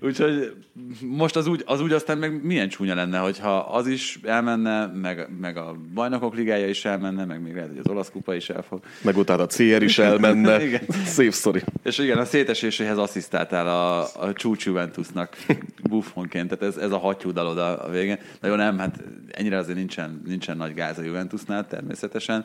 úgyhogy 0.00 0.54
most 1.00 1.36
az 1.36 1.46
úgy, 1.46 1.62
az 1.66 1.80
úgy 1.80 1.92
aztán 1.92 2.18
meg 2.18 2.44
milyen 2.44 2.68
csúnya 2.68 2.94
lenne, 2.94 3.18
hogyha 3.18 3.58
az 3.58 3.86
is 3.86 4.18
elmenne, 4.22 4.86
meg, 4.86 5.28
meg 5.40 5.56
a 5.56 5.76
bajnokok 5.94 6.34
ligája 6.34 6.68
is 6.68 6.84
elmenne, 6.84 7.24
meg 7.24 7.42
még 7.42 7.54
lehet, 7.54 7.68
hogy 7.68 7.78
az 7.78 7.88
olasz 7.88 8.10
kupa 8.10 8.34
is 8.34 8.48
elfog. 8.48 8.80
Meg 9.02 9.16
utána 9.16 9.42
a 9.42 9.46
CR 9.46 9.82
is 9.82 9.98
elmenne. 9.98 10.62
Igen. 10.66 10.80
Szép 11.04 11.32
sztori. 11.32 11.62
És 11.82 11.98
igen, 11.98 12.18
a 12.18 12.24
széteséséhez 12.24 12.98
asszisztáltál 12.98 13.68
a, 13.68 14.00
a 14.00 14.32
csúcs 14.32 14.66
Juventusnak 14.66 15.36
buffonként, 15.82 16.48
tehát 16.48 16.74
ez, 16.74 16.82
ez 16.82 16.90
a 16.90 16.98
hattyúdal 16.98 17.46
oda 17.46 17.78
a 17.78 17.90
végén. 17.90 18.18
De 18.40 18.48
jó, 18.48 18.54
nem, 18.54 18.78
hát 18.78 19.02
ennyire 19.30 19.56
azért 19.56 19.76
nincsen, 19.76 20.22
nincsen 20.26 20.56
nagy 20.56 20.74
gáz 20.74 20.98
a 20.98 21.02
Juventusnál 21.02 21.66
természetesen, 21.66 22.44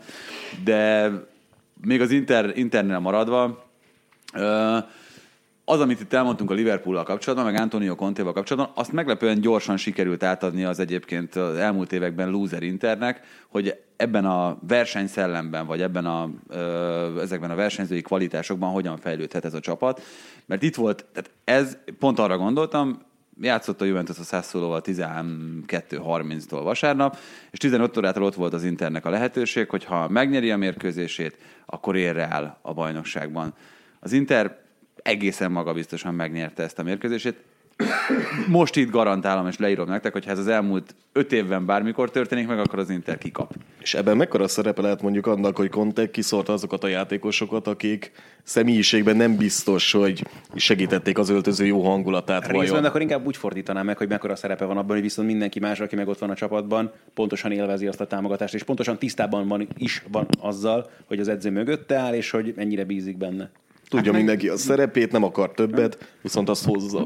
de 0.63 1.11
még 1.85 2.01
az 2.01 2.11
Inter, 2.11 2.51
Internél 2.57 2.99
maradva, 2.99 3.67
az, 5.65 5.79
amit 5.79 5.99
itt 5.99 6.13
elmondtunk 6.13 6.51
a 6.51 6.53
Liverpool-al 6.53 7.03
kapcsolatban, 7.03 7.51
meg 7.51 7.61
Antonio 7.61 7.95
Conte-val 7.95 8.33
kapcsolatban, 8.33 8.73
azt 8.75 8.91
meglepően 8.91 9.41
gyorsan 9.41 9.77
sikerült 9.77 10.23
átadni 10.23 10.63
az 10.63 10.79
egyébként 10.79 11.35
az 11.35 11.57
elmúlt 11.57 11.91
években 11.91 12.29
loser 12.29 12.63
Internek, 12.63 13.21
hogy 13.47 13.79
ebben 13.95 14.25
a 14.25 14.57
versenyszellemben, 14.67 15.65
vagy 15.65 15.81
ebben 15.81 16.05
a, 16.05 16.29
ezekben 17.19 17.51
a 17.51 17.55
versenyzői 17.55 18.01
kvalitásokban 18.01 18.71
hogyan 18.71 18.97
fejlődhet 18.97 19.45
ez 19.45 19.53
a 19.53 19.59
csapat. 19.59 20.01
Mert 20.45 20.63
itt 20.63 20.75
volt, 20.75 21.05
tehát 21.13 21.31
ez, 21.43 21.77
pont 21.99 22.19
arra 22.19 22.37
gondoltam, 22.37 23.01
játszott 23.41 23.81
a 23.81 23.85
Juventus 23.85 24.19
a 24.19 24.23
Sassuolóval 24.23 24.81
12-30-tól 24.85 26.61
vasárnap, 26.63 27.17
és 27.51 27.57
15 27.57 27.97
órától 27.97 28.23
ott 28.23 28.35
volt 28.35 28.53
az 28.53 28.63
Internek 28.63 29.05
a 29.05 29.09
lehetőség, 29.09 29.69
hogy 29.69 29.83
ha 29.83 30.09
megnyeri 30.09 30.51
a 30.51 30.57
mérkőzését, 30.57 31.37
akkor 31.65 31.95
érre 31.95 32.27
el 32.27 32.59
a 32.61 32.73
bajnokságban. 32.73 33.53
Az 33.99 34.11
Inter 34.11 34.61
egészen 34.95 35.51
magabiztosan 35.51 36.13
megnyerte 36.13 36.63
ezt 36.63 36.79
a 36.79 36.83
mérkőzését. 36.83 37.43
Most 38.47 38.75
itt 38.75 38.89
garantálom, 38.89 39.47
és 39.47 39.57
leírom 39.57 39.87
nektek, 39.87 40.11
hogy 40.11 40.25
ha 40.25 40.31
ez 40.31 40.39
az 40.39 40.47
elmúlt 40.47 40.95
öt 41.13 41.31
évben 41.31 41.65
bármikor 41.65 42.11
történik 42.11 42.47
meg, 42.47 42.59
akkor 42.59 42.79
az 42.79 42.89
Inter 42.89 43.17
kikap. 43.17 43.53
És 43.81 43.93
ebben 43.93 44.17
mekkora 44.17 44.47
szerepe 44.47 44.81
lehet 44.81 45.01
mondjuk 45.01 45.27
annak, 45.27 45.57
hogy 45.57 45.69
Conte 45.69 46.11
kiszórta 46.11 46.53
azokat 46.53 46.83
a 46.83 46.87
játékosokat, 46.87 47.67
akik 47.67 48.11
személyiségben 48.43 49.15
nem 49.15 49.35
biztos, 49.35 49.91
hogy 49.91 50.23
segítették 50.55 51.17
az 51.17 51.29
öltöző 51.29 51.65
jó 51.65 51.83
hangulatát. 51.83 52.47
Részben 52.47 52.67
vajon. 52.67 52.85
akkor 52.85 53.01
inkább 53.01 53.25
úgy 53.25 53.37
fordítanám 53.37 53.85
meg, 53.85 53.97
hogy 53.97 54.09
mekkora 54.09 54.35
szerepe 54.35 54.65
van 54.65 54.77
abban, 54.77 54.91
hogy 54.91 55.01
viszont 55.01 55.27
mindenki 55.27 55.59
más, 55.59 55.79
aki 55.79 55.95
meg 55.95 56.07
ott 56.07 56.19
van 56.19 56.29
a 56.29 56.35
csapatban, 56.35 56.91
pontosan 57.13 57.51
élvezi 57.51 57.87
azt 57.87 58.01
a 58.01 58.07
támogatást, 58.07 58.53
és 58.53 58.63
pontosan 58.63 58.97
tisztában 58.97 59.47
van 59.47 59.67
is 59.77 60.03
van 60.11 60.27
azzal, 60.39 60.89
hogy 61.05 61.19
az 61.19 61.27
edző 61.27 61.51
mögötte 61.51 61.95
áll, 61.95 62.13
és 62.13 62.29
hogy 62.29 62.53
ennyire 62.55 62.83
bízik 62.83 63.17
benne. 63.17 63.49
Tudja 63.89 64.11
mindenki 64.11 64.49
a 64.49 64.57
szerepét, 64.57 65.11
nem 65.11 65.23
akar 65.23 65.51
többet, 65.51 66.15
viszont 66.21 66.49
azt 66.49 66.65
hozza. 66.65 67.05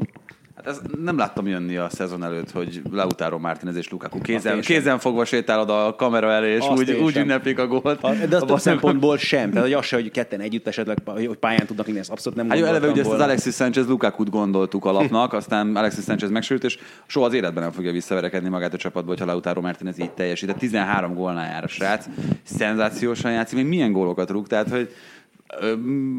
Hát 0.64 0.72
ez 0.72 0.80
nem 1.04 1.16
láttam 1.16 1.46
jönni 1.46 1.76
a 1.76 1.88
szezon 1.88 2.24
előtt, 2.24 2.50
hogy 2.50 2.82
Lautaro 2.90 3.38
Martinez 3.38 3.76
és 3.76 3.90
Lukaku 3.90 4.20
kézen, 4.20 4.60
kézen 4.60 4.98
fogva 4.98 5.24
sétál 5.24 5.60
oda 5.60 5.86
a 5.86 5.94
kamera 5.94 6.30
elé, 6.30 6.54
és 6.54 6.58
Azt 6.58 6.80
úgy, 6.80 6.92
úgy 6.92 7.16
ünneplik 7.16 7.58
a 7.58 7.66
gólt. 7.66 8.02
A, 8.02 8.12
de 8.28 8.36
az 8.36 8.50
A 8.50 8.58
szempontból 8.58 9.18
sem. 9.18 9.50
Tehát, 9.50 9.64
hogy 9.64 9.72
az 9.72 9.84
se, 9.84 9.96
hogy 9.96 10.10
ketten 10.10 10.40
együtt 10.40 10.66
esetleg, 10.66 10.98
hogy 11.04 11.36
pályán 11.36 11.66
tudnak 11.66 11.86
lenni, 11.86 11.98
ezt 11.98 12.10
abszolút 12.10 12.38
nem 12.38 12.48
Hát 12.48 12.58
jó, 12.58 12.64
eleve 12.64 12.88
ugye 12.88 13.00
ezt 13.00 13.10
az. 13.10 13.20
Alexis 13.20 13.54
Sanchez 13.54 13.86
Lukaku-t 13.86 14.30
gondoltuk 14.30 14.84
alapnak, 14.84 15.32
aztán 15.40 15.76
Alexis 15.76 16.04
Sanchez 16.04 16.30
megsült, 16.30 16.64
és 16.64 16.78
soha 17.06 17.26
az 17.26 17.32
életben 17.32 17.62
nem 17.62 17.72
fogja 17.72 17.92
visszaverekedni 17.92 18.48
magát 18.48 18.74
a 18.74 18.76
csapatba, 18.76 19.08
hogyha 19.08 19.26
Lautaro 19.26 19.60
Martinez 19.60 19.98
így 19.98 20.12
teljesít. 20.12 20.56
13 20.56 21.14
gólnál 21.14 21.50
jár 21.50 21.64
a 21.64 21.68
srác, 21.68 22.06
szenzációsan 22.42 23.32
játszik, 23.32 23.56
még 23.56 23.66
milyen 23.66 23.92
gólokat 23.92 24.30
rúg, 24.30 24.46
tehát 24.46 24.68
hogy 24.68 24.94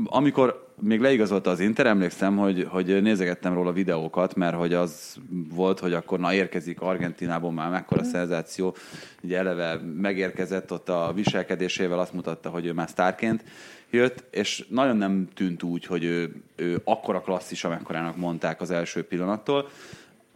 amikor 0.05 0.65
még 0.81 0.99
leigazolta 0.99 1.49
az 1.49 1.59
Inter, 1.59 1.85
emlékszem, 1.85 2.37
hogy, 2.37 2.67
hogy 2.69 3.01
nézegettem 3.01 3.53
róla 3.53 3.71
videókat, 3.71 4.35
mert 4.35 4.55
hogy 4.55 4.73
az 4.73 5.15
volt, 5.53 5.79
hogy 5.79 5.93
akkor 5.93 6.19
na 6.19 6.33
érkezik 6.33 6.81
Argentinából 6.81 7.51
már 7.51 7.69
mekkora 7.69 8.03
szenzáció, 8.03 8.75
ugye 9.23 9.37
eleve 9.37 9.79
megérkezett 9.95 10.71
ott 10.71 10.89
a 10.89 11.11
viselkedésével, 11.15 11.99
azt 11.99 12.13
mutatta, 12.13 12.49
hogy 12.49 12.65
ő 12.65 12.73
már 12.73 12.89
sztárként 12.89 13.43
jött, 13.89 14.23
és 14.31 14.65
nagyon 14.69 14.97
nem 14.97 15.27
tűnt 15.33 15.63
úgy, 15.63 15.85
hogy 15.85 16.03
ő, 16.03 16.35
ő 16.55 16.81
akkora 16.83 17.21
klasszis, 17.21 17.63
amekkorának 17.63 18.17
mondták 18.17 18.61
az 18.61 18.71
első 18.71 19.03
pillanattól. 19.03 19.69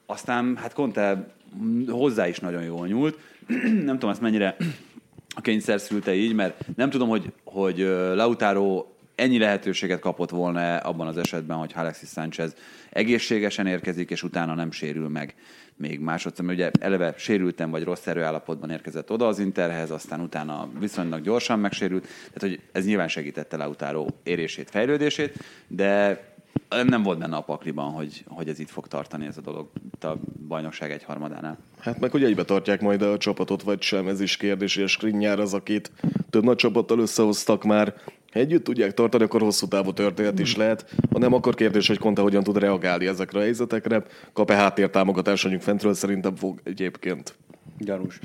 Aztán 0.06 0.56
hát 0.56 0.74
Conte 0.74 1.34
mm, 1.64 1.88
hozzá 1.88 2.28
is 2.28 2.40
nagyon 2.40 2.64
jól 2.64 2.88
nyúlt. 2.88 3.20
nem 3.86 3.94
tudom, 3.94 4.10
ezt 4.10 4.22
mennyire 4.22 4.56
kényszer 5.42 5.80
szülte 5.80 6.14
így, 6.14 6.34
mert 6.34 6.66
nem 6.76 6.90
tudom, 6.90 7.10
hogy, 7.10 7.34
hogy 7.44 7.80
Lautaro 8.14 8.86
ennyi 9.16 9.38
lehetőséget 9.38 10.00
kapott 10.00 10.30
volna 10.30 10.78
abban 10.78 11.08
az 11.08 11.18
esetben, 11.18 11.58
hogy 11.58 11.72
Alexis 11.76 12.10
Sanchez 12.10 12.56
egészségesen 12.90 13.68
érkezik, 13.68 14.10
és 14.10 14.24
utána 14.24 14.54
nem 14.54 14.72
sérül 14.72 15.08
meg 15.08 15.36
még 15.76 16.00
másodszor, 16.00 16.46
mert 16.46 16.58
ugye 16.58 16.72
eleve 16.80 17.14
sérültem, 17.18 17.70
vagy 17.70 17.84
rossz 17.84 18.08
erőállapotban 18.08 18.70
érkezett 18.70 19.12
oda 19.12 19.28
az 19.28 19.40
Interhez, 19.40 19.92
aztán 19.92 20.20
utána 20.20 20.70
viszonylag 20.80 21.22
gyorsan 21.22 21.60
megsérült, 21.60 22.08
tehát 22.34 22.40
hogy 22.40 22.60
ez 22.72 22.86
nyilván 22.86 23.08
segítette 23.08 23.58
Lautaro 23.58 24.06
érését, 24.24 24.70
fejlődését, 24.70 25.38
de 25.68 26.22
nem 26.84 27.04
volt 27.04 27.20
benne 27.20 27.36
a 27.36 27.42
pakliban, 27.42 27.92
hogy, 27.92 28.24
hogy 28.28 28.48
ez 28.48 28.60
itt 28.60 28.70
fog 28.70 28.88
tartani 28.88 29.26
ez 29.26 29.38
a 29.38 29.42
dolog 29.42 29.70
itt 29.94 30.04
a 30.04 30.18
bajnokság 30.48 30.92
egyharmadánál. 30.92 31.58
Hát 31.80 32.00
meg 32.00 32.12
hogy 32.12 32.24
egybe 32.24 32.44
tartják 32.44 32.82
majd 32.82 33.02
a 33.02 33.18
csapatot, 33.18 33.62
vagy 33.62 33.82
sem, 33.82 34.08
ez 34.08 34.22
is 34.22 34.38
kérdés, 34.38 34.76
és 34.76 34.92
Skriniar 34.92 35.40
az, 35.40 35.54
akit 35.54 35.92
több 36.30 36.44
nagy 36.44 36.56
csapattal 36.56 37.00
összehoztak 37.00 37.64
már. 37.64 37.94
Együtt 38.32 38.64
tudják 38.64 38.94
tartani, 38.94 39.24
akkor 39.24 39.42
hosszú 39.42 39.68
távú 39.68 39.94
történet 39.94 40.40
is 40.40 40.56
lehet. 40.56 40.96
Ha 41.12 41.20
nem, 41.20 41.34
akkor 41.34 41.56
kérdés, 41.56 41.88
hogy 41.88 41.98
Conte 41.98 42.22
hogyan 42.22 42.44
tud 42.44 42.58
reagálni 42.58 43.08
ezekre 43.08 43.40
a 43.40 43.42
helyzetekre. 43.42 44.04
Kap-e 44.34 44.56
háttértámogatást 44.56 45.44
mondjuk 45.44 45.66
fentről, 45.66 45.94
szerintem 45.94 46.36
fog 46.36 46.60
egyébként. 46.64 47.36
Gyanús. 47.80 48.20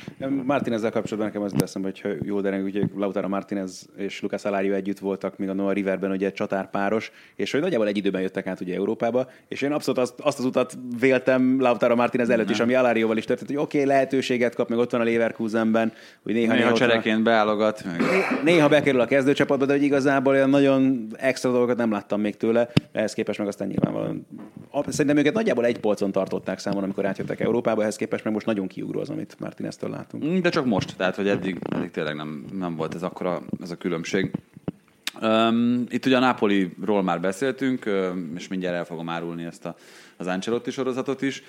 Martinezzel 0.44 0.90
kapcsolatban 0.90 1.26
nekem 1.26 1.42
az 1.42 1.62
eszembe, 1.62 1.92
hogy 2.02 2.18
jó, 2.22 2.40
de 2.40 2.58
ugye 2.58 2.82
Lautaro 2.96 3.28
Martinez 3.28 3.88
és 3.96 4.20
Lucas 4.20 4.44
Alario 4.44 4.74
együtt 4.74 4.98
voltak, 4.98 5.38
míg 5.38 5.48
a 5.48 5.52
Noah 5.52 5.72
Riverben 5.72 6.10
ugye 6.10 6.32
csatárpáros, 6.32 7.12
és 7.36 7.52
hogy 7.52 7.60
nagyjából 7.60 7.86
egy 7.86 7.96
időben 7.96 8.20
jöttek 8.20 8.46
át 8.46 8.60
ugye 8.60 8.74
Európába, 8.74 9.28
és 9.48 9.62
én 9.62 9.72
abszolút 9.72 10.00
azt, 10.00 10.20
azt 10.20 10.38
az 10.38 10.44
utat 10.44 10.78
véltem 11.00 11.60
Lautaro 11.60 11.96
Martinez 11.96 12.28
előtt 12.30 12.50
is, 12.50 12.60
ami 12.60 12.74
Alarioval 12.74 13.16
is 13.16 13.24
történt, 13.24 13.48
hogy 13.50 13.58
oké, 13.58 13.76
okay, 13.78 13.90
lehetőséget 13.90 14.54
kap, 14.54 14.68
meg 14.68 14.78
ott 14.78 14.90
van 14.90 15.00
a 15.00 15.04
Leverkusenben, 15.04 15.92
hogy 16.22 16.32
néha, 16.32 16.52
néha, 16.52 16.64
Néha 16.64 16.76
csereként 16.76 17.22
beállogat, 17.22 17.84
meg 17.84 18.00
néha 18.44 18.68
bekerül 18.68 19.00
a 19.00 19.06
kezdőcsapatba, 19.06 19.66
de 19.66 19.72
hogy 19.72 19.82
igazából 19.82 20.32
olyan 20.34 20.50
nagyon 20.50 21.06
extra 21.16 21.50
dolgokat 21.50 21.76
nem 21.76 21.90
láttam 21.90 22.20
még 22.20 22.36
tőle, 22.36 22.68
ehhez 22.92 23.12
képest 23.12 23.38
meg 23.38 23.48
aztán 23.48 23.68
nyilvánvalóan. 23.68 24.26
A- 24.70 24.90
Szerintem 24.90 25.16
őket 25.16 25.34
nagyjából 25.34 25.64
egy 25.64 25.78
polcon 25.80 26.12
tartották 26.12 26.58
számon, 26.58 26.82
amikor 26.82 27.06
átjöttek 27.06 27.40
Európába, 27.40 27.82
ehhez 27.82 27.96
képest 27.96 28.24
meg 28.24 28.32
most 28.32 28.46
nagyon 28.46 28.66
kiugró 28.66 29.00
az, 29.00 29.10
amit 29.10 29.36
Martineztől 29.44 29.90
látunk. 29.90 30.24
Mm, 30.24 30.40
De 30.40 30.48
csak 30.48 30.64
most, 30.64 30.96
tehát 30.96 31.16
hogy 31.16 31.28
eddig, 31.28 31.58
eddig 31.68 31.90
tényleg 31.90 32.14
nem, 32.14 32.44
nem 32.52 32.76
volt 32.76 32.94
ez 32.94 33.02
akkora 33.02 33.42
ez 33.62 33.70
a 33.70 33.76
különbség. 33.76 34.30
Um, 35.22 35.84
itt 35.88 36.06
ugye 36.06 36.16
a 36.16 36.20
Napoliról 36.20 37.02
már 37.02 37.20
beszéltünk, 37.20 37.90
és 38.36 38.48
mindjárt 38.48 38.76
el 38.76 38.84
fogom 38.84 39.08
árulni 39.08 39.44
ezt 39.44 39.64
a, 39.64 39.76
az 40.16 40.26
Ancelotti 40.26 40.70
sorozatot 40.70 41.22
is. 41.22 41.42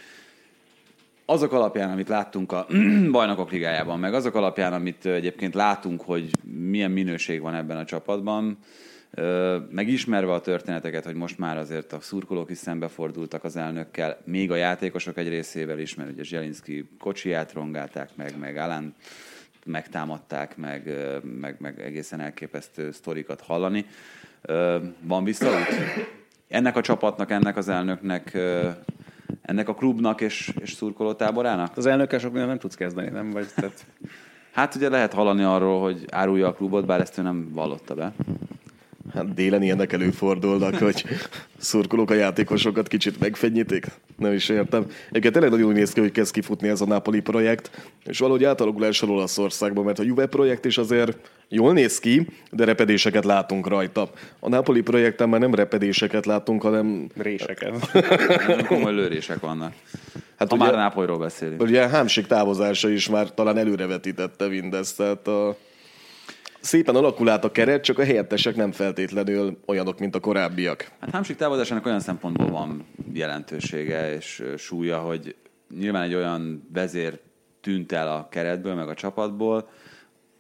Azok 1.26 1.52
alapján, 1.52 1.92
amit 1.92 2.08
láttunk 2.08 2.52
a 2.52 2.68
bajnokok 3.12 3.52
ligájában, 3.52 4.00
meg 4.00 4.14
azok 4.14 4.36
alapján, 4.36 4.74
amit 4.74 5.06
egyébként 5.06 5.54
látunk, 5.54 6.02
hogy 6.02 6.30
milyen 6.44 6.92
minőség 6.92 7.42
van 7.42 7.54
ebben 7.54 7.78
a 7.78 7.86
csapatban, 7.86 8.58
ö, 9.16 9.58
meg 9.70 9.88
ismerve 9.88 10.34
a 10.34 10.42
történeteket, 10.42 11.06
hogy 11.06 11.16
most 11.16 11.38
már 11.38 11.58
azért 11.58 11.94
a 11.94 12.02
szurkolók 12.02 12.50
is 12.50 12.58
szembefordultak 12.58 13.44
az 13.44 13.56
elnökkel, 13.56 14.18
még 14.24 14.52
a 14.52 14.56
játékosok 14.56 15.18
egy 15.18 15.30
részével 15.30 15.80
is, 15.80 15.96
mert 15.96 16.12
ugye 16.12 16.24
Zselinszki 16.24 16.90
kocsiját 17.00 17.54
rongálták 17.54 18.10
meg, 18.16 18.38
meg 18.40 18.58
Alan 18.58 18.96
megtámadták, 19.66 20.58
meg, 20.58 20.92
meg, 21.40 21.56
meg 21.60 21.82
egészen 21.82 22.20
elképesztő 22.20 22.92
sztorikat 22.92 23.42
hallani. 23.42 23.86
Van 25.02 25.24
visszaút? 25.24 25.68
Ennek 26.48 26.76
a 26.76 26.82
csapatnak, 26.82 27.32
ennek 27.32 27.58
az 27.58 27.70
elnöknek, 27.70 28.38
ennek 29.42 29.70
a 29.70 29.74
klubnak 29.74 30.22
és, 30.22 30.52
és 30.60 30.72
szurkolótáborának? 30.72 31.78
Az 31.78 31.86
elnökkel 31.86 32.20
sok 32.20 32.30
mindent 32.30 32.50
nem 32.50 32.60
tudsz 32.60 32.76
kezdeni, 32.76 33.10
nem? 33.10 33.32
Vagy, 33.32 33.48
tehát 33.56 33.86
Hát 34.56 34.76
ugye 34.76 34.90
lehet 34.90 35.14
hallani 35.14 35.44
arról, 35.44 35.82
hogy 35.82 36.06
árulja 36.12 36.48
a 36.48 36.54
klubot, 36.54 36.86
bár 36.86 37.00
ezt 37.00 37.18
ő 37.18 37.22
nem 37.22 37.50
vallotta 37.54 37.96
be. 37.96 38.14
Hát 39.14 39.34
délen 39.34 39.62
ilyenek 39.64 39.94
előfordulnak, 39.94 40.76
hogy 40.76 41.06
szurkolók 41.58 42.12
a 42.12 42.14
játékosokat 42.14 42.88
kicsit 42.88 43.20
megfenyítik. 43.20 43.86
Nem 44.18 44.34
is 44.34 44.50
értem. 44.50 44.86
Egyébként 45.10 45.34
tényleg 45.34 45.52
nagyon 45.52 45.68
úgy 45.68 45.76
néz 45.76 45.94
ki, 45.94 46.00
hogy 46.00 46.12
kezd 46.12 46.34
kifutni 46.34 46.68
ez 46.68 46.82
a 46.82 46.86
Napoli 46.86 47.20
projekt, 47.20 47.92
és 48.06 48.20
valahogy 48.20 48.44
átalakulás 48.44 49.02
Olaszországban, 49.02 49.84
mert 49.86 50.00
a 50.00 50.04
Juve 50.04 50.26
projekt 50.26 50.66
is 50.66 50.78
azért 50.78 51.18
jól 51.50 51.74
néz 51.74 52.00
ki, 52.00 52.28
de 52.52 52.66
repedéseket 52.66 53.26
látunk 53.26 53.68
rajta. 53.68 54.10
A 54.40 54.50
Napoli 54.50 54.82
projekten 54.82 55.30
már 55.30 55.40
nem 55.40 55.54
repedéseket 55.56 56.26
látunk, 56.26 56.62
hanem 56.62 57.10
réseket. 57.18 57.92
Komoly 58.68 58.94
lőrések 58.94 59.40
vannak. 59.40 59.74
Hát 60.38 60.50
Ha 60.50 60.56
ugye- 60.56 60.66
már 60.66 60.74
a 60.74 60.78
Nápolyról 60.78 61.18
beszélünk. 61.18 61.62
ugye 61.62 61.88
Hámsik 61.88 62.26
távozása 62.26 62.90
is 62.90 63.10
már 63.10 63.34
talán 63.34 63.58
előrevetítette 63.58 64.48
mindezt, 64.48 64.98
tehát 64.98 65.28
a 65.28 65.58
szépen 66.66 66.96
alakul 66.96 67.30
át 67.30 67.44
a 67.44 67.52
keret, 67.52 67.84
csak 67.84 68.00
a 68.00 68.04
helyettesek 68.04 68.56
nem 68.56 68.72
feltétlenül 68.72 69.58
olyanok, 69.66 70.00
mint 70.00 70.16
a 70.16 70.20
korábbiak. 70.20 70.92
Hát 71.00 71.10
Hámsik 71.10 71.36
távozásának 71.36 71.86
olyan 71.86 72.00
szempontból 72.00 72.50
van 72.50 72.86
jelentősége 73.14 74.14
és 74.16 74.44
súlya, 74.58 75.00
hogy 75.00 75.36
nyilván 75.80 76.02
egy 76.02 76.14
olyan 76.14 76.68
vezér 76.74 77.20
tűnt 77.62 77.92
el 77.92 78.08
a 78.08 78.28
keretből, 78.30 78.74
meg 78.74 78.90
a 78.90 78.94
csapatból, 78.94 79.70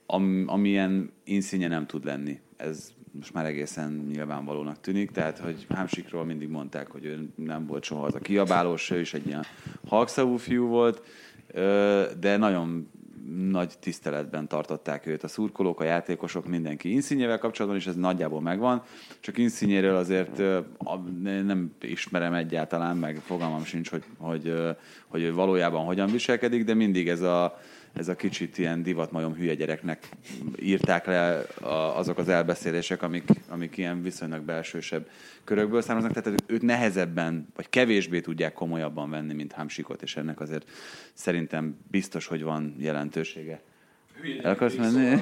am, 0.05 0.43
amilyen 0.47 1.11
inszínje 1.23 1.67
nem 1.67 1.85
tud 1.85 2.05
lenni. 2.05 2.39
Ez 2.57 2.93
most 3.11 3.33
már 3.33 3.45
egészen 3.45 4.05
nyilvánvalónak 4.11 4.79
tűnik, 4.79 5.11
tehát 5.11 5.39
hogy 5.39 5.65
Hámsikról 5.69 6.25
mindig 6.25 6.49
mondták, 6.49 6.91
hogy 6.91 7.05
ő 7.05 7.29
nem 7.35 7.65
volt 7.65 7.83
soha 7.83 8.05
az 8.05 8.15
a 8.15 8.19
kiabálós, 8.19 8.89
ő 8.89 8.99
is 8.99 9.13
egy 9.13 9.27
ilyen 9.27 9.45
halkszavú 9.87 10.37
fiú 10.37 10.67
volt, 10.67 11.01
de 12.19 12.37
nagyon 12.37 12.89
nagy 13.49 13.73
tiszteletben 13.79 14.47
tartották 14.47 15.05
őt 15.05 15.23
a 15.23 15.27
szurkolók, 15.27 15.79
a 15.79 15.83
játékosok, 15.83 16.47
mindenki. 16.47 16.91
Inszínyével 16.91 17.37
kapcsolatban 17.37 17.79
is 17.79 17.87
ez 17.87 17.95
nagyjából 17.95 18.41
megvan, 18.41 18.83
csak 19.19 19.37
Inszínyéről 19.37 19.95
azért 19.95 20.37
nem 21.21 21.75
ismerem 21.81 22.33
egyáltalán, 22.33 22.97
meg 22.97 23.21
fogalmam 23.25 23.63
sincs, 23.63 23.89
hogy, 23.89 24.03
hogy, 24.17 24.53
hogy 25.07 25.33
valójában 25.33 25.85
hogyan 25.85 26.11
viselkedik, 26.11 26.63
de 26.63 26.73
mindig 26.73 27.09
ez 27.09 27.21
a, 27.21 27.59
ez 27.95 28.07
a 28.07 28.15
kicsit 28.15 28.57
ilyen 28.57 28.83
divatmajom 28.83 29.35
hülye 29.35 29.53
gyereknek 29.53 30.09
írták 30.59 31.05
le 31.05 31.45
azok 31.95 32.17
az 32.17 32.29
elbeszélések, 32.29 33.01
amik, 33.01 33.23
amik 33.49 33.77
ilyen 33.77 34.01
viszonylag 34.01 34.41
belsősebb 34.41 35.09
körökből 35.43 35.81
származnak, 35.81 36.13
tehát 36.13 36.43
őt 36.47 36.61
nehezebben, 36.61 37.47
vagy 37.55 37.69
kevésbé 37.69 38.21
tudják 38.21 38.53
komolyabban 38.53 39.09
venni, 39.09 39.33
mint 39.33 39.51
Hamsikot, 39.51 40.01
és 40.01 40.15
ennek 40.15 40.39
azért 40.39 40.69
szerintem 41.13 41.77
biztos, 41.91 42.25
hogy 42.25 42.43
van 42.43 42.75
jelentősége. 42.79 43.61
El 44.43 44.51
akarsz 44.51 44.75
menni? 44.75 45.21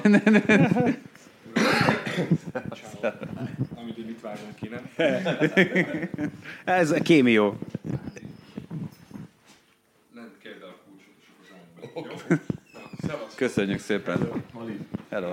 Amit 3.74 3.98
itt 3.98 4.20
vágunk 4.20 4.54
ki, 4.54 4.68
nem? 4.68 4.90
Ez 6.64 6.90
a 6.90 7.00
kémió. 7.00 7.58
Nem, 10.14 10.32
el 10.42 10.68
a 10.68 10.76
kulcsot, 10.84 11.14
és 11.20 11.26
akkor 11.28 11.48
zárt 11.48 12.28
be. 12.28 12.62
Köszönjük 13.36 13.78
szépen. 13.78 14.42
Hello. 15.10 15.28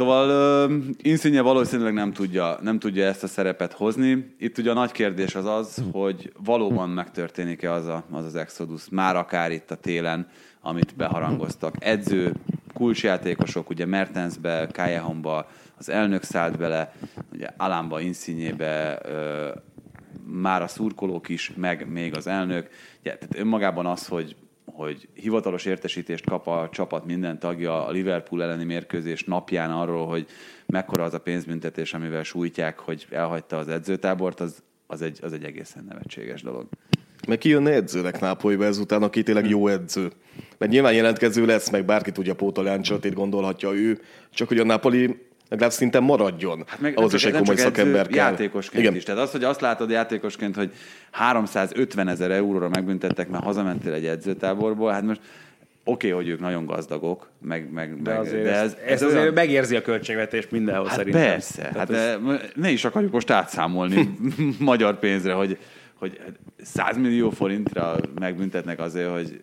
Szóval 0.00 0.68
uh, 0.68 0.76
Insigne 1.02 1.40
valószínűleg 1.40 1.92
nem 1.92 2.12
tudja, 2.12 2.58
nem 2.62 2.78
tudja 2.78 3.04
ezt 3.04 3.22
a 3.22 3.26
szerepet 3.26 3.72
hozni. 3.72 4.34
Itt 4.38 4.58
ugye 4.58 4.70
a 4.70 4.74
nagy 4.74 4.92
kérdés 4.92 5.34
az 5.34 5.46
az, 5.46 5.82
hogy 5.92 6.32
valóban 6.44 6.88
megtörténik-e 6.88 7.72
az, 7.72 7.86
a, 7.86 8.04
az 8.10 8.24
az 8.24 8.34
Exodus, 8.34 8.88
már 8.90 9.16
akár 9.16 9.52
itt 9.52 9.70
a 9.70 9.74
télen, 9.74 10.28
amit 10.60 10.96
beharangoztak. 10.96 11.74
Edző, 11.78 12.32
kulcsjátékosok, 12.74 13.70
ugye 13.70 13.86
Mertensbe, 13.86 14.68
Kajehomba, 14.72 15.48
az 15.78 15.88
elnök 15.88 16.22
szállt 16.22 16.58
bele, 16.58 16.94
ugye 17.32 17.48
Alánba, 17.56 18.00
Insignébe, 18.00 19.00
uh, 19.04 19.62
már 20.32 20.62
a 20.62 20.66
szurkolók 20.66 21.28
is, 21.28 21.52
meg 21.56 21.88
még 21.88 22.16
az 22.16 22.26
elnök. 22.26 22.68
Ja, 23.02 23.18
tehát 23.18 23.36
önmagában 23.36 23.86
az, 23.86 24.06
hogy, 24.06 24.36
hogy 24.64 25.08
hivatalos 25.14 25.64
értesítést 25.64 26.24
kap 26.24 26.46
a 26.46 26.68
csapat 26.72 27.04
minden 27.06 27.38
tagja 27.38 27.86
a 27.86 27.90
Liverpool 27.90 28.42
elleni 28.42 28.64
mérkőzés 28.64 29.24
napján 29.24 29.70
arról, 29.70 30.06
hogy 30.06 30.26
mekkora 30.66 31.04
az 31.04 31.14
a 31.14 31.20
pénzbüntetés, 31.20 31.94
amivel 31.94 32.22
sújtják, 32.22 32.78
hogy 32.78 33.06
elhagyta 33.10 33.56
az 33.56 33.68
edzőtábort, 33.68 34.40
az, 34.40 34.62
az, 34.86 35.02
egy, 35.02 35.18
az 35.22 35.32
egy 35.32 35.44
egészen 35.44 35.84
nevetséges 35.88 36.42
dolog. 36.42 36.68
Meg 37.28 37.38
ki 37.38 37.48
jönne 37.48 37.70
edzőnek 37.70 38.20
Nápolyba 38.20 38.64
ezután, 38.64 39.02
aki 39.02 39.22
tényleg 39.22 39.48
jó 39.48 39.68
edző. 39.68 40.10
Mert 40.58 40.72
nyilván 40.72 40.92
jelentkező 40.92 41.46
lesz, 41.46 41.70
meg 41.70 41.84
bárki 41.84 42.12
tudja 42.12 42.34
pótolni, 42.34 43.08
gondolhatja 43.14 43.72
ő, 43.72 44.00
csak 44.30 44.48
hogy 44.48 44.58
a 44.58 44.64
Napoli 44.64 45.29
legalább 45.50 45.72
szinte 45.72 46.00
maradjon. 46.00 46.64
Hát 46.66 46.80
meg, 46.80 46.98
ahhoz 46.98 47.14
is 47.14 47.24
egy 47.24 47.32
komoly 47.32 47.56
szakember 47.56 48.06
kell. 48.06 48.16
Játékosként 48.16 48.82
Igen. 48.82 48.96
is. 48.96 49.02
Tehát 49.02 49.20
az, 49.20 49.30
hogy 49.30 49.44
azt 49.44 49.60
látod 49.60 49.90
játékosként, 49.90 50.56
hogy 50.56 50.72
350 51.10 52.08
ezer 52.08 52.30
euróra 52.30 52.68
megbüntettek, 52.68 53.28
mert 53.28 53.44
hazamentél 53.44 53.92
egy 53.92 54.06
edzőtáborból, 54.06 54.92
hát 54.92 55.02
most 55.02 55.20
oké, 55.84 56.10
okay, 56.10 56.10
hogy 56.10 56.32
ők 56.32 56.40
nagyon 56.40 56.66
gazdagok, 56.66 57.28
meg, 57.42 57.70
meg, 57.72 58.02
de, 58.02 58.14
azért 58.14 58.42
de 58.42 58.54
ez, 58.54 58.62
ez, 58.62 58.76
ez 58.84 59.02
azért 59.02 59.20
olyan... 59.20 59.32
megérzi 59.32 59.76
a 59.76 59.82
költségvetést 59.82 60.50
mindenhol 60.50 60.86
hát 60.86 60.96
szerintem. 60.96 61.22
Persze, 61.22 61.62
Tehát 61.62 61.76
hát 61.76 61.90
ez... 61.90 62.16
ne 62.54 62.70
is 62.70 62.84
akarjuk 62.84 63.12
most 63.12 63.30
átszámolni 63.30 64.16
magyar 64.58 64.98
pénzre, 64.98 65.32
hogy, 65.32 65.58
hogy 65.94 66.20
100 66.62 66.96
millió 66.96 67.30
forintra 67.30 67.96
megbüntetnek 68.18 68.80
azért, 68.80 69.10
hogy 69.10 69.42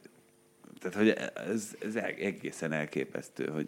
tehát, 0.80 0.98
hogy 0.98 1.32
ez, 1.54 1.76
ez 1.88 1.96
egészen 2.20 2.72
elképesztő, 2.72 3.50
hogy 3.54 3.66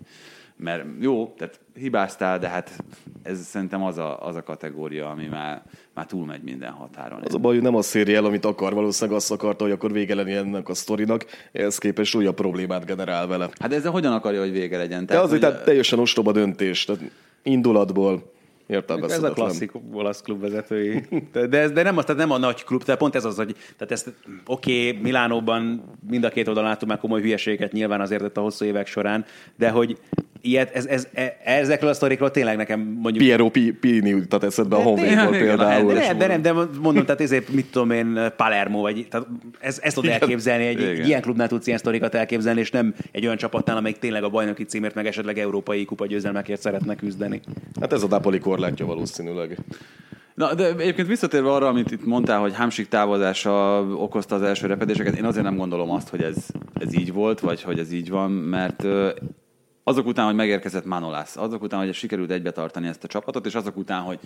mert 0.64 0.84
jó, 1.00 1.34
tehát 1.38 1.60
hibáztál, 1.76 2.40
de 2.40 2.48
hát 2.48 2.84
ez 3.24 3.46
szerintem 3.46 3.84
az 3.84 3.98
a, 3.98 4.26
az 4.26 4.36
a 4.36 4.44
kategória, 4.44 5.10
ami 5.10 5.26
már, 5.26 5.64
már 5.94 6.06
túlmegy 6.06 6.42
minden 6.42 6.72
határon. 6.72 7.22
Az 7.24 7.34
a 7.34 7.38
baj, 7.38 7.54
hogy 7.54 7.64
nem 7.64 7.76
a 7.76 7.82
szériel, 7.82 8.26
amit 8.26 8.46
akar, 8.46 8.74
valószínűleg 8.74 9.18
azt 9.18 9.32
akarta, 9.32 9.64
hogy 9.64 9.74
akkor 9.74 9.92
vége 9.92 10.16
lenni 10.16 10.34
ennek 10.34 10.70
a 10.70 10.74
sztorinak, 10.74 11.26
ehhez 11.52 11.78
képest 11.78 12.16
újabb 12.16 12.36
problémát 12.36 12.86
generál 12.86 13.28
vele. 13.28 13.50
Hát 13.60 13.74
ezzel 13.74 13.92
hogyan 13.92 14.14
akarja, 14.14 14.40
hogy 14.40 14.52
vége 14.52 14.78
legyen? 14.78 15.06
Tehát, 15.06 15.22
de 15.22 15.28
azért 15.28 15.44
hogy... 15.44 15.52
tehát 15.52 15.66
teljesen 15.66 16.00
ostoba 16.00 16.32
döntés, 16.32 16.86
tehát 16.86 17.02
indulatból 17.44 18.32
ez 18.70 19.24
a 19.24 19.32
klasszik 19.32 19.72
olasz 19.92 20.22
klubvezetői. 20.22 21.06
De, 21.32 21.48
de, 21.48 21.60
ez, 21.60 21.72
de 21.72 21.84
nem, 21.84 21.98
az, 21.98 22.06
tehát 22.06 22.22
nem 22.22 22.32
a 22.32 22.38
nagy 22.38 22.64
klub, 22.64 22.84
tehát 22.84 23.00
pont 23.00 23.16
ez 23.16 23.26
az, 23.26 23.36
hogy 23.36 23.56
tehát 23.78 23.92
ezt, 23.92 24.14
oké, 24.46 24.88
okay, 24.88 25.02
Milánóban 25.02 25.84
mind 26.10 26.24
a 26.24 26.30
két 26.30 26.48
oldalon 26.48 26.70
láttunk 26.70 26.92
már 26.92 27.00
komoly 27.00 27.22
hülyeséget 27.22 27.72
nyilván 27.72 28.02
azért 28.02 28.38
a 28.38 28.42
hosszú 28.42 28.66
évek 28.66 28.88
során, 28.88 29.26
de 29.56 29.70
hogy 29.70 29.98
ilyet, 30.42 30.76
ez, 30.76 30.86
ez, 30.86 31.08
ez, 31.14 31.30
ezekről 31.44 31.90
a 31.90 31.94
sztorikról 31.94 32.32
tényleg 32.32 32.58
nekem 32.58 32.80
mondjuk... 32.80 33.26
Piero 33.26 33.50
Pini 33.80 34.10
jutott 34.10 34.44
eszedbe 34.44 34.76
a 34.76 34.82
Honvédból 34.82 35.38
például. 35.38 35.94
De, 35.94 36.14
de, 36.14 36.28
nem, 36.28 36.42
de 36.42 36.54
mondom, 36.82 37.06
tehát 37.06 37.22
ezért 37.22 37.50
mit 37.50 37.72
tudom 37.72 37.92
én, 37.92 38.20
Palermo, 38.38 38.82
vagy 38.82 39.08
tehát 39.10 39.28
ez, 39.60 39.80
ezt 39.84 39.96
tudod 39.96 40.12
elképzelni, 40.12 40.66
egy, 40.66 40.84
egy 40.84 41.08
ilyen 41.08 41.22
klubnál 41.22 41.48
tudsz 41.48 41.68
ilyen 41.68 41.80
sztorikat 41.80 42.16
elképzelni, 42.16 42.60
és 42.60 42.72
nem 42.72 42.96
egy 43.12 43.26
olyan 43.26 43.38
csapatnál, 43.38 43.78
amelyik 43.78 43.98
tényleg 43.98 44.24
a 44.24 44.30
bajnoki 44.30 44.64
címért, 44.64 44.96
meg 44.96 45.08
esetleg 45.08 45.38
európai 45.38 45.86
kupa 45.86 46.06
győzelmekért 46.06 46.62
szeretne 46.62 46.96
küzdeni. 46.96 47.42
Hát 47.80 47.94
ez 47.94 48.04
a 48.04 48.08
Napoli 48.08 48.40
korlátja 48.40 48.86
valószínűleg. 48.86 49.58
Na, 50.36 50.54
de 50.54 50.76
egyébként 50.78 51.08
visszatérve 51.08 51.52
arra, 51.52 51.68
amit 51.68 51.92
itt 51.92 52.06
mondtál, 52.06 52.40
hogy 52.40 52.54
Hámsik 52.56 52.88
távozása 52.88 53.82
okozta 53.82 54.36
az 54.36 54.42
első 54.42 54.68
repedéseket, 54.68 55.18
én 55.18 55.26
azért 55.26 55.44
nem 55.44 55.56
gondolom 55.56 55.92
azt, 55.92 56.10
hogy 56.10 56.22
ez, 56.22 56.36
ez 56.74 56.98
így 56.98 57.14
volt, 57.14 57.40
vagy 57.40 57.62
hogy 57.62 57.80
ez 57.80 57.92
így 57.92 58.10
van, 58.10 58.32
mert 58.32 58.86
azok 59.90 60.06
után, 60.06 60.26
hogy 60.26 60.36
megérkezett 60.36 60.86
Manolász, 60.86 61.38
azok 61.38 61.62
után, 61.62 61.80
hogy 61.80 61.94
sikerült 61.94 62.32
egybe 62.32 62.52
tartani 62.52 62.88
ezt 62.88 63.04
a 63.04 63.08
csapatot, 63.08 63.46
és 63.46 63.56
azok 63.56 63.78
után, 63.78 64.02
hogy 64.02 64.20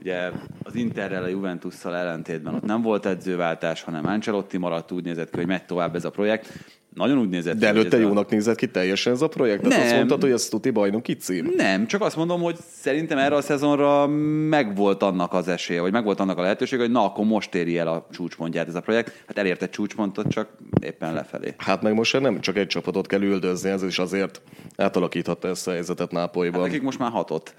ugye 0.00 0.30
az 0.62 0.74
Interrel, 0.74 1.22
a 1.22 1.26
Juventusszal 1.26 1.96
ellentétben 1.96 2.54
ott 2.54 2.64
nem 2.64 2.82
volt 2.82 3.06
edzőváltás, 3.06 3.82
hanem 3.82 4.06
Ancelotti 4.06 4.56
maradt, 4.56 4.92
úgy 4.92 5.04
nézett 5.04 5.30
ki, 5.30 5.36
hogy 5.36 5.46
megy 5.46 5.64
tovább 5.64 5.94
ez 5.94 6.04
a 6.04 6.10
projekt 6.10 6.52
nagyon 6.94 7.18
úgy 7.18 7.28
nézett 7.28 7.58
De 7.58 7.66
előtte 7.66 7.96
ez 7.96 8.02
jónak 8.02 8.30
a... 8.30 8.34
nézett 8.34 8.56
ki 8.56 8.66
teljesen 8.66 9.12
ez 9.12 9.22
a 9.22 9.28
projekt? 9.28 9.62
Nem. 9.62 9.80
azt 9.80 9.94
mondtad, 9.94 10.22
hogy 10.22 10.30
ez 10.30 10.48
tuti 10.48 10.70
bajnoki 10.70 11.14
cím? 11.14 11.52
Nem, 11.56 11.86
csak 11.86 12.02
azt 12.02 12.16
mondom, 12.16 12.40
hogy 12.40 12.56
szerintem 12.70 13.18
erre 13.18 13.34
a 13.34 13.40
szezonra 13.40 14.06
megvolt 14.48 15.02
annak 15.02 15.32
az 15.32 15.48
esélye, 15.48 15.80
vagy 15.80 15.92
megvolt 15.92 16.20
annak 16.20 16.38
a 16.38 16.42
lehetőség, 16.42 16.78
hogy 16.78 16.90
na, 16.90 17.04
akkor 17.04 17.24
most 17.24 17.54
éri 17.54 17.78
el 17.78 17.88
a 17.88 18.06
csúcspontját 18.10 18.68
ez 18.68 18.74
a 18.74 18.80
projekt. 18.80 19.24
Hát 19.26 19.38
elérte 19.38 19.68
csúcspontot, 19.68 20.28
csak 20.28 20.48
éppen 20.80 21.14
lefelé. 21.14 21.54
Hát 21.56 21.82
meg 21.82 21.94
most 21.94 22.20
nem 22.20 22.40
csak 22.40 22.56
egy 22.56 22.66
csapatot 22.66 23.06
kell 23.06 23.22
üldözni, 23.22 23.70
ez 23.70 23.82
is 23.82 23.98
azért 23.98 24.40
átalakíthatta 24.76 25.48
ezt 25.48 25.68
a 25.68 25.70
helyzetet 25.70 26.10
Nápolyban. 26.10 26.60
Hát 26.60 26.68
nekik 26.68 26.82
most 26.82 26.98
már 26.98 27.10
hatot. 27.10 27.54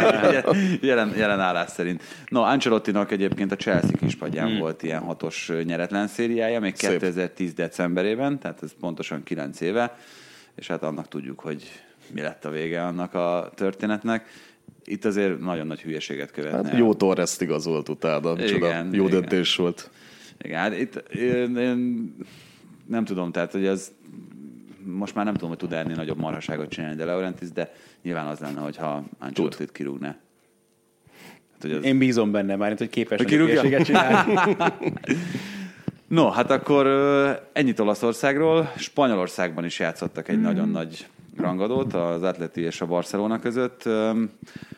jelen, 0.80 1.12
jelen 1.16 1.40
állás 1.40 1.70
szerint. 1.70 2.02
No, 2.28 2.40
Ancelottinak 2.40 3.10
egyébként 3.10 3.52
a 3.52 3.56
Chelsea 3.56 3.96
kispadján 3.98 4.48
hmm. 4.48 4.58
volt 4.58 4.82
ilyen 4.82 5.00
hatos 5.00 5.52
nyeretlen 5.64 6.06
szériája, 6.06 6.60
még 6.60 6.76
Szép. 6.76 6.90
2010 6.90 7.52
decemberében, 7.52 8.38
tehát 8.44 8.62
ez 8.62 8.72
pontosan 8.80 9.22
9 9.22 9.60
éve, 9.60 9.98
és 10.54 10.66
hát 10.66 10.82
annak 10.82 11.08
tudjuk, 11.08 11.40
hogy 11.40 11.62
mi 12.12 12.20
lett 12.20 12.44
a 12.44 12.50
vége 12.50 12.86
annak 12.86 13.14
a 13.14 13.50
történetnek. 13.54 14.28
Itt 14.84 15.04
azért 15.04 15.40
nagyon 15.40 15.66
nagy 15.66 15.80
hülyeséget 15.80 16.30
követne. 16.30 16.68
Hát 16.68 16.78
jó 16.78 16.94
Torres 16.94 17.36
igazolt 17.40 17.88
utána, 17.88 18.32
igen, 18.32 18.46
csoda, 18.46 18.76
jó 18.76 19.06
igen. 19.06 19.20
döntés 19.20 19.56
volt. 19.56 19.90
Igen, 20.42 20.58
hát 20.58 20.78
itt 20.78 20.96
én, 20.96 21.56
én 21.56 22.14
nem 22.86 23.04
tudom, 23.04 23.32
tehát 23.32 23.52
hogy 23.52 23.66
ez 23.66 23.92
most 24.84 25.14
már 25.14 25.24
nem 25.24 25.34
tudom, 25.34 25.48
hogy 25.48 25.58
tud 25.58 25.72
ennél 25.72 25.96
nagyobb 25.96 26.18
marhaságot 26.18 26.68
csinálni 26.68 26.96
de 26.96 27.04
Laurentiis, 27.04 27.50
de 27.52 27.72
nyilván 28.02 28.26
az 28.26 28.38
lenne, 28.38 28.60
hogyha 28.60 29.04
Ancelotti-t 29.18 29.72
kirúgná. 29.72 30.16
Hát, 31.52 31.62
hogy 31.62 31.72
az... 31.72 31.84
Én 31.84 31.98
bízom 31.98 32.30
benne 32.30 32.56
már, 32.56 32.76
hogy 32.78 32.88
képes 32.88 33.20
a 33.20 33.28
hülyeséget 33.28 33.84
csinálni. 33.84 34.34
No, 36.08 36.30
hát 36.30 36.50
akkor 36.50 36.86
ennyit 37.52 37.80
Olaszországról. 37.80 38.72
Spanyolországban 38.76 39.64
is 39.64 39.78
játszottak 39.78 40.28
egy 40.28 40.36
mm. 40.36 40.42
nagyon 40.42 40.68
nagy 40.68 41.06
rangadót 41.36 41.94
az 41.94 42.22
Atleti 42.22 42.60
és 42.60 42.80
a 42.80 42.86
Barcelona 42.86 43.38
között. 43.38 43.88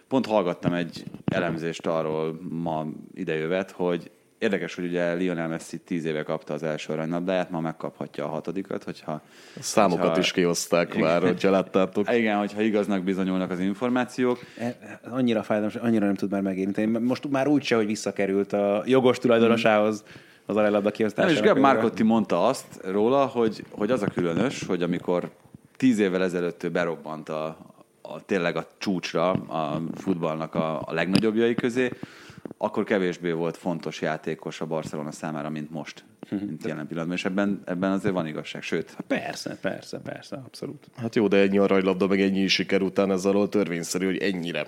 Pont 0.09 0.27
hallgattam 0.27 0.73
egy 0.73 1.05
elemzést 1.25 1.87
arról 1.87 2.39
ma 2.49 2.87
idejövet, 3.15 3.71
hogy 3.71 4.11
Érdekes, 4.39 4.75
hogy 4.75 4.85
ugye 4.85 5.13
Lionel 5.13 5.49
Messi 5.49 5.79
tíz 5.79 6.05
éve 6.05 6.23
kapta 6.23 6.55
az 6.55 6.63
első 6.63 6.93
aranylabdáját, 6.93 7.51
ma 7.51 7.61
megkaphatja 7.61 8.25
a 8.25 8.29
hatodikat, 8.29 8.85
hogyha... 8.85 9.13
A 9.13 9.63
számokat 9.63 10.07
hogyha- 10.07 10.19
is 10.19 10.33
kihozták 10.33 10.95
Igen. 10.95 11.07
már, 11.07 11.23
hogyha 11.23 11.51
láttátok. 11.51 12.13
Igen, 12.13 12.39
hogyha 12.39 12.61
igaznak 12.61 13.03
bizonyulnak 13.03 13.51
az 13.51 13.61
információk. 13.61 14.39
E- 14.59 15.01
Annyira 15.11 15.43
fájdalmas, 15.43 15.75
annyira 15.75 16.05
nem 16.05 16.15
tud 16.15 16.31
már 16.31 16.41
megérinteni. 16.41 16.99
Most 16.99 17.31
már 17.31 17.47
úgy 17.47 17.63
se, 17.63 17.77
hogy 17.77 17.87
visszakerült 17.87 18.53
a 18.53 18.83
jogos 18.87 19.19
tulajdonosához 19.19 20.05
az 20.47 20.57
arelabda 20.57 20.89
Nem, 20.89 20.93
kiosztására. 20.93 21.35
és 21.35 21.41
Gab 21.41 21.59
Marcotti 21.59 22.03
mondta 22.03 22.47
azt 22.47 22.81
róla, 22.85 23.27
hogy, 23.27 23.65
hogy 23.71 23.91
az 23.91 24.03
a 24.03 24.07
különös, 24.07 24.65
hogy 24.67 24.83
amikor 24.83 25.31
tíz 25.77 25.99
évvel 25.99 26.23
ezelőtt 26.23 26.63
ő 26.63 26.71
berobbant 26.71 27.29
a, 27.29 27.45
a, 28.03 28.25
tényleg 28.27 28.57
a 28.57 28.67
csúcsra 28.79 29.31
a 29.31 29.83
futballnak 29.95 30.55
a, 30.55 30.81
a 30.81 30.93
legnagyobbjai 30.93 31.55
közé, 31.55 31.91
akkor 32.59 32.85
kevésbé 32.85 33.31
volt 33.31 33.57
fontos 33.57 34.01
játékos 34.01 34.61
a 34.61 34.67
Barcelona 34.67 35.13
számára, 35.13 35.51
mint 35.51 35.71
most, 35.71 36.05
mint 36.31 36.65
jelen 36.67 36.87
pillanatban. 36.87 37.17
És 37.17 37.25
ebben, 37.25 37.63
ebben 37.65 37.93
azért 37.93 38.15
van 38.15 38.27
igazság. 38.27 38.63
Sőt, 38.63 38.97
Persze, 39.07 39.59
persze, 39.61 39.99
persze, 39.99 40.37
abszolút. 40.47 40.87
Hát 40.97 41.15
jó, 41.15 41.29
de 41.29 41.37
ennyi 41.37 41.59
aranylabda, 41.59 42.07
meg 42.07 42.21
ennyi 42.21 42.47
siker 42.47 42.83
után 42.83 43.11
ez 43.11 43.25
alól 43.25 43.49
törvényszerű, 43.49 44.05
hogy 44.05 44.19
ennyire 44.19 44.67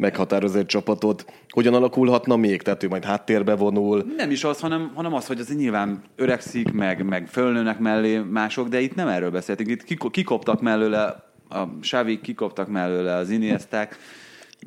meghatároz 0.00 0.56
egy 0.56 0.66
csapatot. 0.66 1.24
Hogyan 1.48 1.74
alakulhatna 1.74 2.36
még? 2.36 2.62
Tehát 2.62 2.82
ő 2.82 2.88
majd 2.88 3.04
háttérbe 3.04 3.54
vonul. 3.54 4.04
Nem 4.16 4.30
is 4.30 4.44
az, 4.44 4.60
hanem, 4.60 4.92
hanem 4.94 5.14
az, 5.14 5.26
hogy 5.26 5.40
az 5.40 5.54
nyilván 5.56 6.02
öregszik, 6.16 6.72
meg, 6.72 7.04
meg 7.04 7.28
fölnőnek 7.28 7.78
mellé 7.78 8.18
mások, 8.18 8.68
de 8.68 8.80
itt 8.80 8.94
nem 8.94 9.08
erről 9.08 9.30
beszéltünk. 9.30 9.68
Itt 9.68 9.84
kiko- 9.84 10.12
kikoptak 10.12 10.60
mellőle, 10.60 11.28
a 11.48 11.62
Sávi 11.80 12.20
kikoptak 12.20 12.68
mellőle 12.68 13.14
az 13.14 13.30
Iniesták. 13.30 13.96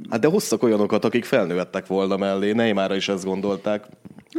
Hát 0.10 0.20
de 0.20 0.28
hoztak 0.28 0.64
olyanokat, 0.64 1.06
akik 1.06 1.26
felnőttek 1.26 1.88
volna 1.88 2.18
mellé. 2.18 2.52
Neymarra 2.52 2.96
is 2.96 3.10
ezt 3.10 3.26
gondolták. 3.26 3.86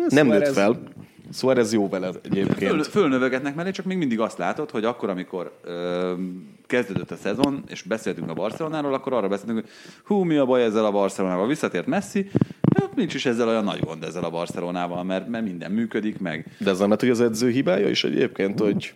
Nem 0.09 0.27
nőtt 0.27 0.49
fel. 0.49 0.83
Szóval 1.31 1.59
ez 1.59 1.73
jó 1.73 1.89
vele 1.89 2.11
Föl, 2.13 2.21
egyébként. 2.25 2.87
fölnövegetnek 2.87 3.55
mellé, 3.55 3.71
csak 3.71 3.85
még 3.85 3.97
mindig 3.97 4.21
azt 4.21 4.39
látod, 4.39 4.71
hogy 4.71 4.85
akkor, 4.85 5.09
amikor 5.09 5.53
ö, 5.65 6.13
kezdődött 6.67 7.11
a 7.11 7.17
szezon, 7.17 7.65
és 7.69 7.83
beszéltünk 7.83 8.31
a 8.31 8.35
Barcelonáról, 8.35 8.95
akkor 8.95 9.13
arra 9.13 9.29
beszéltünk, 9.29 9.61
hogy 9.61 9.69
hú, 10.05 10.23
mi 10.23 10.37
a 10.37 10.47
baj 10.47 10.63
ezzel 10.63 10.85
a 10.85 10.91
Barcelonával, 10.91 11.47
visszatért 11.47 11.87
Messi, 11.87 12.31
hát 12.81 12.95
nincs 12.95 13.15
is 13.15 13.27
ezzel 13.27 13.49
olyan 13.49 13.65
nagy 13.65 13.81
gond 13.81 14.03
ezzel 14.03 14.25
a 14.25 14.31
Barcelonával, 14.31 15.05
mert, 15.05 15.29
mert 15.29 15.45
minden 15.45 15.71
működik, 15.71 16.19
meg 16.19 16.47
De 16.59 16.71
ez 16.71 16.79
nem 16.79 16.87
lehet, 16.87 17.01
hogy 17.01 17.11
az 17.11 17.21
edző 17.21 17.51
hibája 17.51 17.89
is 17.89 18.05
egyébként, 18.05 18.59
hogy 18.61 18.95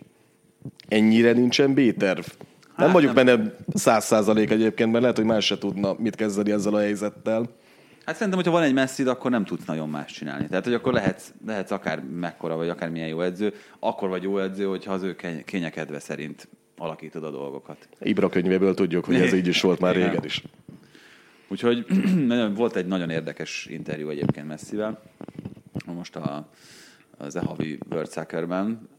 ennyire 0.87 1.31
nincsen 1.31 1.73
B-terv. 1.73 2.25
Nem 2.77 2.87
Hát 2.87 2.91
vagyok 2.91 3.13
nem. 3.13 3.25
benne 3.25 3.55
száz 3.73 4.05
százalék 4.05 4.51
egyébként, 4.51 4.89
mert 4.89 5.01
lehet, 5.01 5.17
hogy 5.17 5.25
más 5.25 5.45
se 5.45 5.57
tudna 5.57 5.95
mit 5.97 6.15
kezdeni 6.15 6.51
ezzel 6.51 6.73
a 6.73 6.79
helyzettel. 6.79 7.49
Hát 8.09 8.17
szerintem, 8.17 8.43
hogyha 8.43 8.59
van 8.59 8.67
egy 8.67 8.73
messzid, 8.73 9.07
akkor 9.07 9.31
nem 9.31 9.45
tudsz 9.45 9.65
nagyon 9.65 9.89
más 9.89 10.11
csinálni. 10.11 10.47
Tehát, 10.47 10.63
hogy 10.63 10.73
akkor 10.73 10.93
lehetsz, 10.93 11.33
lehetsz 11.45 11.71
akár 11.71 12.03
mekkora, 12.03 12.55
vagy 12.55 12.69
akár 12.69 12.89
milyen 12.89 13.07
jó 13.07 13.21
edző, 13.21 13.53
akkor 13.79 14.09
vagy 14.09 14.23
jó 14.23 14.39
edző, 14.39 14.65
hogyha 14.65 14.93
az 14.93 15.03
ő 15.03 15.15
kény- 15.15 15.43
kényekedve 15.45 15.99
szerint 15.99 16.47
alakítod 16.77 17.23
a 17.23 17.31
dolgokat. 17.31 17.87
Ibra 17.99 18.29
könyvéből 18.29 18.73
tudjuk, 18.73 19.05
hogy 19.05 19.15
ez 19.15 19.33
így 19.33 19.47
is 19.47 19.61
volt 19.61 19.79
már 19.79 19.95
régen 19.95 20.23
is. 20.23 20.43
Úgyhogy 21.47 21.85
volt 22.55 22.75
egy 22.75 22.85
nagyon 22.85 23.09
érdekes 23.09 23.67
interjú 23.69 24.09
egyébként 24.09 24.47
Messivel, 24.47 25.01
most 25.85 26.15
a, 26.15 26.49
az 27.19 27.35
Ehavi 27.35 27.79
World 27.89 28.11
Soccer-ben. 28.11 28.89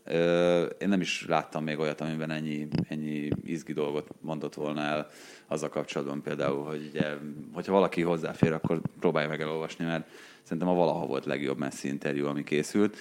Én 0.79 0.89
nem 0.89 1.01
is 1.01 1.27
láttam 1.29 1.65
még 1.65 1.79
olyat, 1.79 2.01
amiben 2.01 2.31
ennyi, 2.31 2.69
ennyi 2.89 3.29
izgi 3.45 3.73
dolgot 3.73 4.09
mondott 4.21 4.55
volna 4.55 4.81
el 4.81 5.09
azzal 5.47 5.69
kapcsolatban 5.69 6.23
például, 6.23 6.65
hogy 6.65 6.91
ugye, 6.95 7.07
hogyha 7.53 7.73
valaki 7.73 8.03
hozzáfér, 8.03 8.53
akkor 8.53 8.81
próbálja 9.01 9.29
meg 9.29 9.41
elolvasni, 9.41 9.85
mert 9.85 10.09
szerintem 10.43 10.69
a 10.69 10.75
valaha 10.75 11.07
volt 11.07 11.25
legjobb 11.25 11.59
Messi 11.59 11.89
interjú, 11.89 12.27
ami 12.27 12.45
készült. 12.45 12.97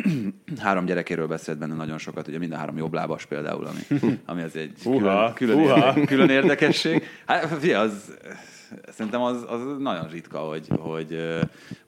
három 0.58 0.84
gyerekéről 0.84 1.26
beszélt 1.26 1.58
benne 1.58 1.74
nagyon 1.74 1.98
sokat, 1.98 2.28
ugye 2.28 2.38
mind 2.38 2.52
a 2.52 2.56
három 2.56 2.76
jobblábas 2.76 3.26
például, 3.26 3.66
ami, 3.66 4.00
ami 4.26 4.42
az 4.42 4.56
egy 4.56 4.72
Húha, 4.82 5.32
külön, 5.32 5.56
külön, 5.56 5.76
érde- 5.76 6.06
külön 6.06 6.28
érdekesség. 6.28 7.04
Hát, 7.26 7.58
fia, 7.58 7.80
az, 7.80 8.18
szerintem 8.88 9.22
az, 9.22 9.44
az 9.48 9.60
nagyon 9.78 10.08
ritka, 10.08 10.38
hogy, 10.38 10.66
hogy 10.78 11.38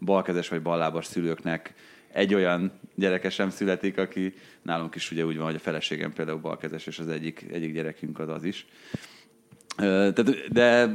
balkezes 0.00 0.48
vagy 0.48 0.62
ballábas 0.62 1.06
szülőknek 1.06 1.74
egy 2.14 2.34
olyan 2.34 2.72
gyereke 2.94 3.30
sem 3.30 3.50
születik, 3.50 3.98
aki 3.98 4.34
nálunk 4.62 4.94
is 4.94 5.10
ugye 5.10 5.24
úgy 5.24 5.36
van, 5.36 5.44
hogy 5.44 5.54
a 5.54 5.58
feleségem 5.58 6.12
például 6.12 6.38
balkezes, 6.38 6.86
és 6.86 6.98
az 6.98 7.08
egyik, 7.08 7.46
egyik 7.52 7.72
gyerekünk 7.72 8.18
az 8.18 8.28
az 8.28 8.44
is. 8.44 8.66
Tehát, 9.76 10.52
de 10.52 10.86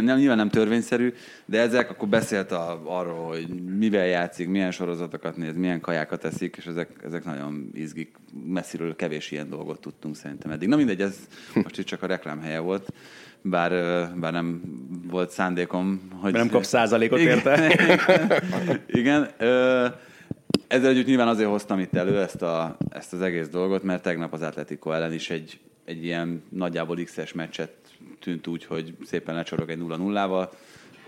nem, 0.00 0.18
nyilván 0.18 0.36
nem 0.36 0.48
törvényszerű, 0.48 1.12
de 1.44 1.60
ezek 1.60 1.90
akkor 1.90 2.08
beszélt 2.08 2.52
a, 2.52 2.82
arról, 2.84 3.26
hogy 3.26 3.48
mivel 3.78 4.06
játszik, 4.06 4.48
milyen 4.48 4.70
sorozatokat 4.70 5.36
néz, 5.36 5.56
milyen 5.56 5.80
kajákat 5.80 6.24
eszik, 6.24 6.56
és 6.56 6.66
ezek, 6.66 6.90
ezek 7.04 7.24
nagyon 7.24 7.70
izgik. 7.74 8.16
Messziről 8.46 8.96
kevés 8.96 9.30
ilyen 9.30 9.48
dolgot 9.48 9.80
tudtunk 9.80 10.16
szerintem 10.16 10.50
eddig. 10.50 10.68
Na 10.68 10.76
mindegy, 10.76 11.00
ez 11.00 11.16
most 11.54 11.78
itt 11.78 11.86
csak 11.86 12.02
a 12.02 12.06
reklámhelye 12.06 12.58
volt, 12.58 12.92
bár, 13.40 13.70
bár 14.14 14.32
nem 14.32 14.62
volt 15.06 15.30
szándékom, 15.30 16.08
hogy... 16.20 16.32
Nem 16.32 16.48
kapsz 16.48 16.68
százalékot 16.68 17.18
Igen. 17.18 17.36
érte. 17.36 17.74
Igen. 19.00 19.28
Ö, 19.38 19.86
ezzel 20.68 20.90
együtt 20.90 21.06
nyilván 21.06 21.28
azért 21.28 21.48
hoztam 21.48 21.78
itt 21.78 21.94
elő 21.94 22.20
ezt, 22.20 22.42
a, 22.42 22.76
ezt 22.90 23.12
az 23.12 23.20
egész 23.20 23.48
dolgot, 23.48 23.82
mert 23.82 24.02
tegnap 24.02 24.32
az 24.32 24.42
Atletico 24.42 24.92
ellen 24.92 25.12
is 25.12 25.30
egy, 25.30 25.60
egy 25.84 26.04
ilyen 26.04 26.42
nagyjából 26.48 26.96
X-es 27.04 27.32
meccset 27.32 27.72
tűnt 28.20 28.46
úgy, 28.46 28.64
hogy 28.64 28.94
szépen 29.04 29.34
lecsorog 29.34 29.70
egy 29.70 29.78
0-0-val, 29.80 30.48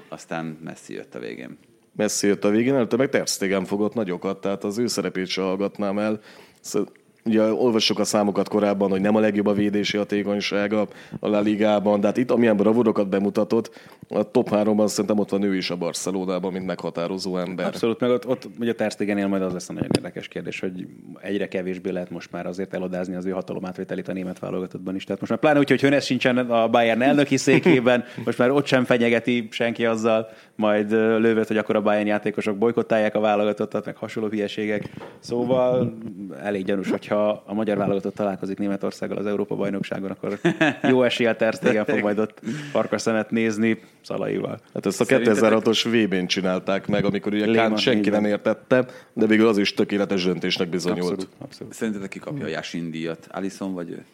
aztán 0.09 0.59
Messi 0.65 0.95
jött 0.95 1.15
a 1.15 1.19
végén. 1.19 1.59
Messi 1.97 2.27
jött 2.27 2.45
a 2.45 2.51
végén, 2.51 2.75
előtte 2.75 2.97
meg 2.97 3.09
Ter 3.09 3.27
Stegen 3.27 3.65
fogott 3.65 3.95
nagyokat, 3.95 4.41
tehát 4.41 4.65
az 4.65 4.79
ő 4.79 4.87
szerepét 4.87 5.27
se 5.27 5.43
hallgatnám 5.43 5.99
el. 5.99 6.21
Szóval, 6.61 6.93
ugye 7.25 7.53
olvassuk 7.53 7.99
a 7.99 8.05
számokat 8.05 8.49
korábban, 8.49 8.91
hogy 8.91 9.01
nem 9.01 9.17
a 9.17 9.21
legjobb 9.21 9.47
a 9.47 9.53
védési 9.53 9.97
hatékonysága 9.97 10.89
a 11.21 11.29
La 11.29 11.41
Ligában, 11.41 12.01
de 12.01 12.07
hát 12.07 12.17
itt 12.17 12.31
amilyen 12.31 12.57
bravúrokat 12.57 13.09
bemutatott, 13.09 13.71
a 14.09 14.31
top 14.31 14.49
3-ban 14.53 14.87
szerintem 14.87 15.19
ott 15.19 15.31
van 15.31 15.43
ő 15.43 15.57
is 15.57 15.71
a 15.71 15.77
Barcelonában, 15.77 16.53
mint 16.53 16.67
meghatározó 16.67 17.37
ember. 17.37 17.67
Abszolút, 17.67 18.01
meg 18.01 18.11
ott, 18.11 18.27
ott 18.27 18.49
ugye 18.61 18.73
Ter 18.75 18.91
Stegenél 18.91 19.27
majd 19.27 19.43
az 19.43 19.53
lesz 19.53 19.69
a 19.69 19.73
nagyon 19.73 19.89
érdekes 19.97 20.29
kérdés, 20.29 20.61
hogy 20.61 20.87
egyre 21.21 21.49
kevésbé 21.49 21.91
lehet 21.91 22.11
most 22.11 22.33
már 22.33 22.47
azért 22.47 22.75
elodázni 22.75 23.15
az 23.15 23.25
ő 23.25 23.31
hatalomátvételét 23.31 24.09
a 24.09 24.13
német 24.13 24.39
válogatottban 24.39 24.95
is. 24.95 25.05
Tehát 25.05 25.21
most 25.21 25.33
már 25.33 25.41
pláne 25.41 25.59
úgy, 25.59 25.69
hogy 25.69 25.81
Hönes 25.81 26.05
sincsen 26.05 26.37
a 26.37 26.69
Bayern 26.69 27.03
elnöki 27.03 27.37
székében, 27.37 28.05
most 28.25 28.39
már 28.39 28.51
ott 28.51 28.67
sem 28.67 28.85
fenyegeti 28.85 29.49
senki 29.51 29.85
azzal, 29.85 30.29
majd 30.55 30.91
lővet, 30.91 31.49
hogy 31.49 31.57
akkor 31.57 31.77
a 31.77 31.83
Bayern 31.83 32.07
játékosok 32.07 32.59
bolykottálják 32.59 33.15
a 33.15 33.21
válogatottat, 33.21 33.85
meg 33.85 33.97
hasonló 33.97 34.29
hülyeségek. 34.29 34.91
Szóval 35.19 35.97
elég 36.43 36.65
gyanús, 36.65 36.91
hogyha 37.11 37.43
a 37.47 37.55
magyar 37.55 37.77
válogatott 37.77 38.15
találkozik 38.15 38.59
Németországgal 38.59 39.17
az 39.17 39.27
Európa 39.27 39.55
bajnokságon, 39.55 40.11
akkor 40.11 40.39
jó 40.83 41.03
eséllyel 41.03 41.37
Ter 41.37 41.53
Stegen 41.53 41.85
fog 41.85 42.01
majd 42.01 42.19
ott 42.19 42.41
farkas 42.71 43.01
szemet 43.03 43.31
nézni 43.31 43.81
Szalaival. 44.01 44.61
Hát 44.75 44.87
ezt 44.87 45.01
a 45.01 45.05
Szerintetek- 45.05 45.51
2006-os 45.51 46.05
VB-n 46.07 46.27
csinálták 46.27 46.87
meg, 46.87 47.05
amikor 47.05 47.33
ugye 47.33 47.47
Lehmann, 47.47 47.69
Kán 47.69 47.77
senki 47.77 48.11
nem 48.11 48.25
értette, 48.25 48.87
de 49.13 49.27
végül 49.27 49.49
az 49.49 49.59
is 49.59 49.75
tökéletes 49.75 50.25
döntésnek 50.25 50.69
bizonyult. 50.69 51.11
Abszolút, 51.11 51.29
abszolút. 51.39 51.73
Szerintetek 51.73 52.09
ki 52.09 52.19
kapja 52.19 52.45
a 52.45 52.49
Yasin 52.49 52.91
díjat? 52.91 53.29
Alison 53.31 53.75
vagy 53.75 53.91
ő? 53.91 54.05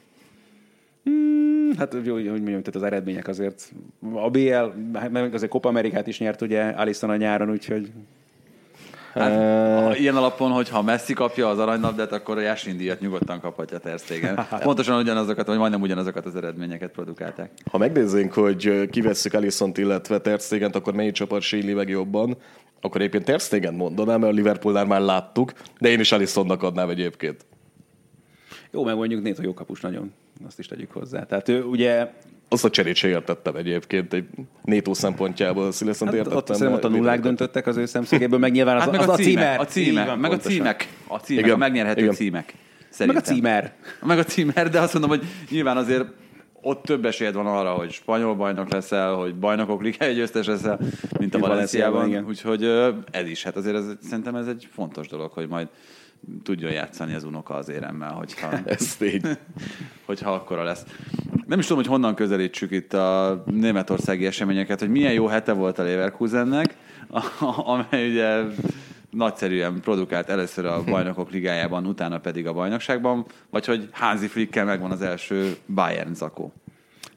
Hát 1.78 1.96
jó, 2.04 2.14
hogy 2.14 2.24
mondjam, 2.24 2.44
tehát 2.44 2.74
az 2.74 2.82
eredmények 2.82 3.28
azért. 3.28 3.72
A 4.14 4.30
BL, 4.30 4.66
hát 4.94 5.10
meg 5.10 5.34
azért 5.34 5.50
Copa 5.50 5.68
Amerikát 5.68 6.06
is 6.06 6.18
nyert 6.18 6.42
ugye 6.42 6.62
Alisson 6.62 7.10
a 7.10 7.16
nyáron, 7.16 7.50
úgyhogy 7.50 7.90
Hát, 9.18 9.82
ha 9.82 9.96
ilyen 9.96 10.16
alapon, 10.16 10.50
hogy 10.50 10.68
ha 10.68 10.82
Messi 10.82 11.12
kapja 11.12 11.48
az 11.48 11.58
aranylabdát, 11.58 12.12
akkor 12.12 12.36
a 12.36 12.40
Yasin 12.40 12.76
díjat 12.76 13.00
nyugodtan 13.00 13.40
kaphatja 13.40 13.78
Ter 13.78 13.98
Stegen. 13.98 14.46
Pontosan 14.62 14.98
ugyanazokat, 14.98 15.46
vagy 15.46 15.58
majdnem 15.58 15.80
ugyanazokat 15.80 16.26
az 16.26 16.36
eredményeket 16.36 16.90
produkálták. 16.90 17.50
Ha 17.70 17.78
megnézzünk, 17.78 18.32
hogy 18.32 18.88
kivesszük 18.90 19.34
Alisont, 19.34 19.78
illetve 19.78 20.18
Ter 20.18 20.40
Stegent, 20.40 20.76
akkor 20.76 20.94
melyik 20.94 21.12
csapat 21.12 21.40
síli 21.40 21.72
meg 21.72 21.88
jobban, 21.88 22.36
akkor 22.80 23.00
egyébként 23.00 23.24
Ter 23.24 23.40
Stegen 23.40 23.74
mondanám, 23.74 24.20
mert 24.20 24.32
a 24.32 24.36
Liverpoolnál 24.36 24.84
már 24.84 25.00
láttuk, 25.00 25.52
de 25.78 25.88
én 25.88 26.00
is 26.00 26.12
Alisonnak 26.12 26.62
adnám 26.62 26.88
egyébként. 26.88 27.46
jó, 28.70 28.84
meg 28.84 28.96
mondjuk 28.96 29.22
Néto 29.22 29.42
jó 29.42 29.54
kapus 29.54 29.80
nagyon, 29.80 30.12
azt 30.46 30.58
is 30.58 30.66
tegyük 30.66 30.92
hozzá. 30.92 31.24
Tehát 31.24 31.48
ő 31.48 31.62
ugye 31.62 32.10
Azt 32.48 32.64
a 32.64 32.70
cserét 32.70 32.94
se 32.94 33.08
értettem 33.08 33.56
egyébként, 33.56 34.12
egy 34.12 34.24
Nétó 34.64 34.94
szempontjából, 34.94 35.72
Szileszont 35.72 36.10
hát 36.10 36.18
értettem. 36.18 36.38
ott 36.38 36.46
szerintem 36.46 36.72
ott 36.72 36.84
a 36.84 36.88
nullák 36.88 37.20
döntöttek 37.20 37.66
az 37.66 37.76
ő 37.76 37.86
szemszögéből, 37.86 38.38
meg 38.38 38.52
nyilván 38.52 38.76
az, 38.76 38.82
Hát 38.82 38.90
meg 38.90 39.00
az 39.00 39.08
a, 39.08 39.12
a 39.12 39.16
címek, 39.16 39.26
címer. 39.44 39.60
a 39.60 39.64
címek, 39.64 40.06
van, 40.06 40.18
meg 40.18 40.32
a 40.32 40.36
címek, 40.36 40.88
a 41.06 41.16
címek, 41.16 41.44
Igen, 41.44 41.54
a 41.54 41.58
megnyerhető 41.58 42.00
igen. 42.02 42.14
címek. 42.14 42.44
Meg 42.46 42.56
a 42.90 42.94
Szerintem. 42.94 43.22
címer. 43.22 43.74
Meg 44.02 44.18
a 44.18 44.24
címer, 44.24 44.70
de 44.70 44.80
azt 44.80 44.92
mondom, 44.92 45.10
hogy 45.10 45.26
nyilván 45.50 45.76
azért 45.76 46.04
ott 46.60 46.82
több 46.82 47.04
esélyed 47.04 47.34
van 47.34 47.46
arra, 47.46 47.72
hogy 47.72 47.90
spanyol 47.90 48.34
bajnok 48.34 48.72
leszel, 48.72 49.14
hogy 49.14 49.34
bajnokok 49.34 49.82
ligája 49.82 50.12
győztes 50.12 50.46
leszel, 50.46 50.78
mint 51.18 51.34
a 51.34 51.38
Valenciában. 51.38 51.92
Valenciában, 51.92 52.08
igen. 52.08 52.24
Úgyhogy 52.24 52.64
ez 53.10 53.26
is, 53.28 53.42
hát 53.42 53.56
azért 53.56 53.76
ez, 53.76 53.84
szerintem 54.02 54.34
ez 54.34 54.46
egy 54.46 54.68
fontos 54.72 55.08
dolog, 55.08 55.32
hogy 55.32 55.48
majd 55.48 55.68
tudjon 56.42 56.72
játszani 56.72 57.14
az 57.14 57.24
unoka 57.24 57.54
az 57.54 57.68
éremmel, 57.68 58.12
hogyha, 58.12 58.48
Ez 58.64 58.96
tény. 58.96 59.20
hogyha 60.06 60.32
akkora 60.32 60.62
lesz. 60.62 60.84
Nem 61.46 61.58
is 61.58 61.66
tudom, 61.66 61.82
hogy 61.82 61.92
honnan 61.92 62.14
közelítsük 62.14 62.70
itt 62.70 62.92
a 62.92 63.42
németországi 63.46 64.26
eseményeket, 64.26 64.80
hogy 64.80 64.88
milyen 64.88 65.12
jó 65.12 65.26
hete 65.26 65.52
volt 65.52 65.78
a 65.78 65.82
Leverkusennek, 65.82 66.76
amely 67.74 68.10
ugye 68.10 68.42
nagyszerűen 69.10 69.80
produkált 69.80 70.28
először 70.28 70.66
a 70.66 70.84
bajnokok 70.84 71.30
ligájában, 71.30 71.86
utána 71.86 72.18
pedig 72.18 72.46
a 72.46 72.52
bajnokságban, 72.52 73.26
vagy 73.50 73.66
hogy 73.66 73.88
házi 73.92 74.26
flikkel 74.26 74.64
megvan 74.64 74.90
az 74.90 75.02
első 75.02 75.56
Bayern 75.66 76.14
zakó. 76.14 76.52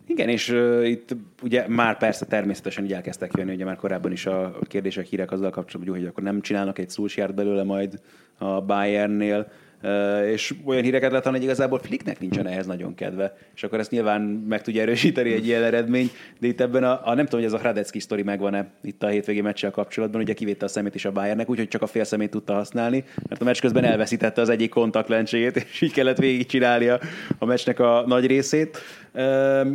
Igen, 0.10 0.30
és 0.30 0.50
uh, 0.50 0.90
itt 0.90 1.16
ugye 1.44 1.68
már 1.68 1.98
persze 1.98 2.26
természetesen 2.26 2.84
így 2.84 2.94
elkezdtek 2.94 3.32
jönni, 3.38 3.54
ugye 3.54 3.66
már 3.66 3.76
korábban 3.76 4.12
is 4.12 4.26
a 4.26 4.58
kérdések, 4.62 5.06
hírek 5.06 5.32
azzal 5.32 5.50
kapcsolatban, 5.50 5.96
hogy 5.98 6.06
akkor 6.06 6.24
nem 6.24 6.42
csinálnak 6.42 6.80
egy 6.80 6.90
Solskjaer 6.90 7.34
belőle 7.34 7.64
majd 7.64 8.02
a 8.38 8.62
Bayernnél, 8.62 9.52
Uh, 9.84 10.32
és 10.32 10.54
olyan 10.66 10.84
híreket 10.84 11.12
lehet 11.12 11.26
hogy 11.26 11.44
igazából 11.44 11.80
Flicknek 11.80 12.20
nincsen 12.20 12.48
ehhez 12.48 12.66
nagyon 12.66 12.96
kedve, 12.96 13.38
és 13.56 13.64
akkor 13.64 13.80
ezt 13.80 13.92
nyilván 13.92 14.22
meg 14.22 14.62
tudja 14.62 14.82
erősíteni 14.82 15.34
egy 15.34 15.46
ilyen 15.46 15.64
eredmény, 15.64 16.10
de 16.40 16.48
itt 16.48 16.62
ebben 16.62 16.84
a, 16.84 17.02
a 17.04 17.14
nem 17.14 17.26
tudom, 17.26 17.40
hogy 17.40 17.54
ez 17.54 17.54
a 17.54 17.58
Hradecki 17.58 18.00
sztori 18.00 18.24
megvan-e 18.24 18.68
itt 18.82 19.04
a 19.04 19.08
hétvégi 19.08 19.42
meccsel 19.42 19.72
kapcsolatban, 19.72 20.22
ugye 20.22 20.34
kivétte 20.34 20.66
a 20.66 20.68
szemét 20.68 20.96
is 20.96 21.06
a 21.06 21.12
Bayernnek, 21.12 21.50
úgyhogy 21.50 21.68
csak 21.68 21.82
a 21.82 21.88
fél 21.88 22.04
szemét 22.04 22.30
tudta 22.30 22.54
használni, 22.54 23.04
mert 23.30 23.42
a 23.42 23.44
meccs 23.44 23.60
közben 23.60 23.84
elveszítette 23.84 24.42
az 24.42 24.50
egyik 24.50 24.70
kontaktlencségét, 24.70 25.56
és 25.56 25.82
így 25.82 25.94
kellett 25.94 26.18
végigcsinálnia 26.18 27.00
a 27.38 27.46
meccsnek 27.46 27.80
a 27.80 28.04
nagy 28.08 28.26
részét. 28.26 28.78
Uh, 29.14 29.68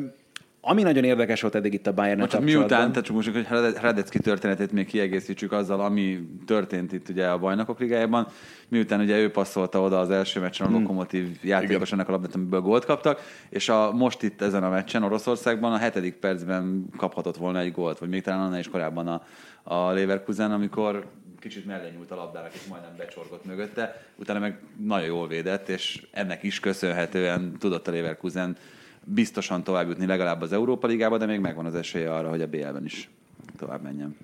ami 0.67 0.83
nagyon 0.83 1.05
érdekes 1.05 1.41
volt 1.41 1.55
eddig 1.55 1.73
itt 1.73 1.87
a 1.87 1.93
bayern 1.93 2.21
Most 2.21 2.41
miután, 2.41 2.91
tehát 2.91 3.05
csak 3.05 3.15
most, 3.15 3.31
hogy 3.33 3.47
Hradecki 3.77 4.19
történetét 4.19 4.73
még 4.73 4.87
kiegészítsük 4.87 5.53
azzal, 5.53 5.81
ami 5.81 6.29
történt 6.47 6.93
itt 6.93 7.09
ugye 7.09 7.27
a 7.27 7.39
bajnokok 7.39 7.79
ligájában, 7.79 8.27
miután 8.69 9.01
ugye 9.01 9.19
ő 9.19 9.31
passzolta 9.31 9.81
oda 9.81 10.01
az 10.01 10.11
első 10.11 10.41
meccsen 10.41 10.67
a 10.67 10.71
hmm. 10.71 10.81
Lokomotív 10.81 11.39
játékos 11.43 11.93
ennek 11.93 12.09
a 12.09 12.13
labdát, 12.13 12.35
amiből 12.35 12.61
gólt 12.61 12.85
kaptak, 12.85 13.21
és 13.49 13.69
a, 13.69 13.93
most 13.93 14.23
itt 14.23 14.43
ezen 14.43 14.65
a 14.65 14.69
meccsen 14.69 15.03
Oroszországban 15.03 15.73
a 15.73 15.77
hetedik 15.77 16.15
percben 16.15 16.87
kaphatott 16.97 17.37
volna 17.37 17.59
egy 17.59 17.73
gólt, 17.73 17.99
vagy 17.99 18.09
még 18.09 18.23
talán 18.23 18.41
annál 18.41 18.59
is 18.59 18.69
korábban 18.69 19.09
a, 19.09 19.23
a 19.63 19.91
Leverkusen, 19.91 20.53
amikor 20.53 21.07
kicsit 21.41 21.67
mellé 21.67 21.91
nyúlt 21.97 22.11
a 22.11 22.15
labdára, 22.15 22.49
és 22.53 22.61
majdnem 22.69 22.97
becsorgott 22.97 23.45
mögötte, 23.45 24.03
utána 24.17 24.39
meg 24.39 24.59
nagyon 24.85 25.07
jól 25.07 25.29
védett, 25.29 25.69
és 25.69 26.07
ennek 26.11 26.43
is 26.43 26.61
köszönhetően 26.61 27.57
tudott 27.59 27.89
a 27.89 27.91
Leverkusen 27.91 28.57
biztosan 29.05 29.65
tovább 29.65 29.89
jutni 29.89 30.07
legalább 30.07 30.41
az 30.41 30.53
Európa 30.53 30.87
Ligába, 30.87 31.19
de 31.19 31.27
még 31.27 31.41
megvan 31.41 31.67
az 31.67 31.75
esélye 31.75 32.15
arra, 32.15 32.29
hogy 32.29 32.41
a 32.41 32.47
BL-ben 32.47 32.85
is 32.85 33.11
tovább 33.59 33.83
menjen. 33.83 34.17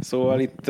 Szóval 0.00 0.40
itt 0.40 0.66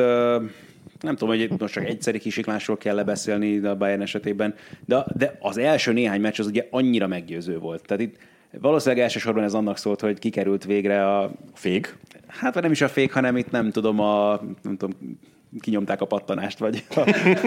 nem 1.01 1.17
tudom, 1.17 1.29
hogy 1.29 1.51
most 1.59 1.73
csak 1.73 1.85
egyszeri 1.85 2.19
kisiklásról 2.19 2.77
kell 2.77 3.03
beszélni 3.03 3.59
a 3.59 3.77
Bayern 3.77 4.01
esetében, 4.01 4.55
de, 4.85 5.07
de 5.17 5.39
az 5.41 5.57
első 5.57 5.93
néhány 5.93 6.21
meccs 6.21 6.41
az 6.41 6.47
ugye 6.47 6.67
annyira 6.71 7.07
meggyőző 7.07 7.59
volt. 7.59 7.87
Tehát 7.87 8.03
itt 8.03 8.17
valószínűleg 8.61 9.05
elsősorban 9.05 9.45
ez 9.45 9.55
annak 9.55 9.77
szólt, 9.77 10.01
hogy 10.01 10.19
kikerült 10.19 10.65
végre 10.65 11.17
a 11.17 11.31
fék. 11.55 11.97
Hát 12.27 12.61
nem 12.61 12.71
is 12.71 12.81
a 12.81 12.89
fék, 12.89 13.13
hanem 13.13 13.37
itt 13.37 13.51
nem 13.51 13.71
tudom, 13.71 14.01
a 14.01 14.41
nem 14.63 14.77
tudom, 14.77 14.95
kinyomták 15.61 16.01
a 16.01 16.05
pattanást, 16.05 16.59
vagy... 16.59 16.85
A, 16.97 17.01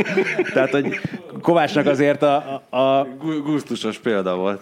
tehát, 0.54 0.70
hogy 0.70 0.99
Kovácsnak 1.41 1.86
azért 1.86 2.22
a... 2.22 2.64
a, 2.70 2.78
a 2.78 3.08
Gusztusos 3.43 3.97
példa 3.97 4.36
volt. 4.36 4.62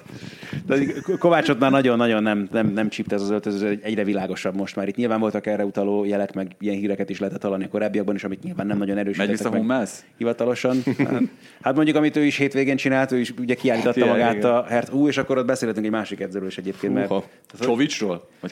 De 0.66 0.78
Kovácsot 1.20 1.60
már 1.60 1.72
nagyon-nagyon 1.72 2.24
nem, 2.24 2.48
nem, 2.52 2.68
nem 2.68 2.90
csípt 2.90 3.12
ez 3.12 3.22
az 3.22 3.30
öltöző, 3.30 3.80
egyre 3.84 4.04
világosabb 4.04 4.56
most 4.56 4.76
már. 4.76 4.88
Itt 4.88 4.96
nyilván 4.96 5.20
voltak 5.20 5.46
erre 5.46 5.66
utaló 5.66 6.06
jelek, 6.06 6.34
meg 6.34 6.56
ilyen 6.60 6.76
híreket 6.76 7.10
is 7.10 7.20
lehetett 7.20 7.42
hallani 7.42 7.64
a 7.64 7.68
korábbiakban 7.68 8.16
is, 8.16 8.24
amit 8.24 8.44
nyilván 8.44 8.68
nem 8.68 8.78
nagyon 8.78 8.98
erősítettek 8.98 9.52
Megy 9.52 9.66
meg 9.66 9.88
hivatalosan. 10.18 10.78
Hát, 11.62 11.76
mondjuk, 11.76 11.98
amit 11.98 12.16
ő 12.16 12.24
is 12.24 12.38
hétvégén 12.38 12.76
csinált, 12.76 13.12
ő 13.12 13.20
is 13.20 13.34
ugye 13.40 13.54
kiállította 13.54 14.00
hát, 14.00 14.10
magát 14.10 14.36
igen. 14.36 14.52
a 14.52 14.64
Hert. 14.64 14.94
Ú, 14.94 15.08
és 15.08 15.18
akkor 15.18 15.38
ott 15.38 15.46
beszélhetünk 15.46 15.86
egy 15.86 15.92
másik 15.92 16.20
edzőről 16.20 16.48
is 16.48 16.58
egyébként. 16.58 16.94
Mert, 16.94 17.12
Csovicsról? 17.60 18.28
Vagy 18.40 18.52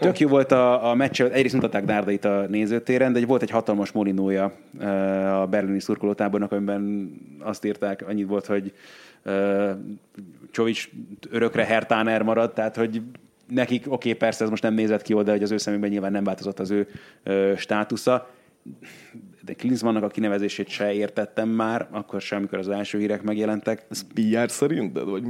Tök 0.00 0.18
jó 0.18 0.28
volt 0.28 0.52
a, 0.52 0.90
a 0.90 0.94
meccs, 0.94 1.22
egyrészt 1.22 1.54
mutatták 1.54 1.84
Dárdait 1.84 2.24
a 2.24 2.46
nézőtéren, 2.48 3.12
de 3.12 3.26
volt 3.26 3.42
egy 3.42 3.50
hatalmas 3.50 3.75
molinója 3.92 4.52
eh, 4.78 5.40
a 5.40 5.46
berlini 5.46 5.80
szurkolótábornak, 5.80 6.52
amiben 6.52 7.10
azt 7.40 7.64
írták, 7.64 8.08
annyit 8.08 8.26
volt, 8.26 8.46
hogy 8.46 8.72
Csovics 10.50 10.90
örökre 11.30 11.64
Hertáner 11.64 12.22
maradt, 12.22 12.54
tehát 12.54 12.76
hogy 12.76 13.02
nekik, 13.48 13.84
oké, 13.86 13.94
okay, 13.94 14.14
persze 14.14 14.44
ez 14.44 14.50
most 14.50 14.62
nem 14.62 14.74
nézett 14.74 15.02
ki 15.02 15.14
oda, 15.14 15.30
hogy 15.30 15.42
az 15.42 15.50
ő 15.50 15.56
szemükben 15.56 15.90
nyilván 15.90 16.12
nem 16.12 16.24
változott 16.24 16.58
az 16.58 16.70
ő 16.70 16.88
ö, 17.22 17.52
státusza, 17.56 18.30
de 19.42 19.52
Klinsmannnak 19.52 20.02
a 20.02 20.08
kinevezését 20.08 20.68
se 20.68 20.92
értettem 20.92 21.48
már, 21.48 21.88
akkor 21.90 22.20
sem, 22.20 22.38
amikor 22.38 22.58
az 22.58 22.68
első 22.68 22.98
hírek 22.98 23.22
megjelentek. 23.22 23.86
Ez 23.90 24.04
PR 24.14 24.50
szerinted? 24.50 25.08
Vagy 25.08 25.24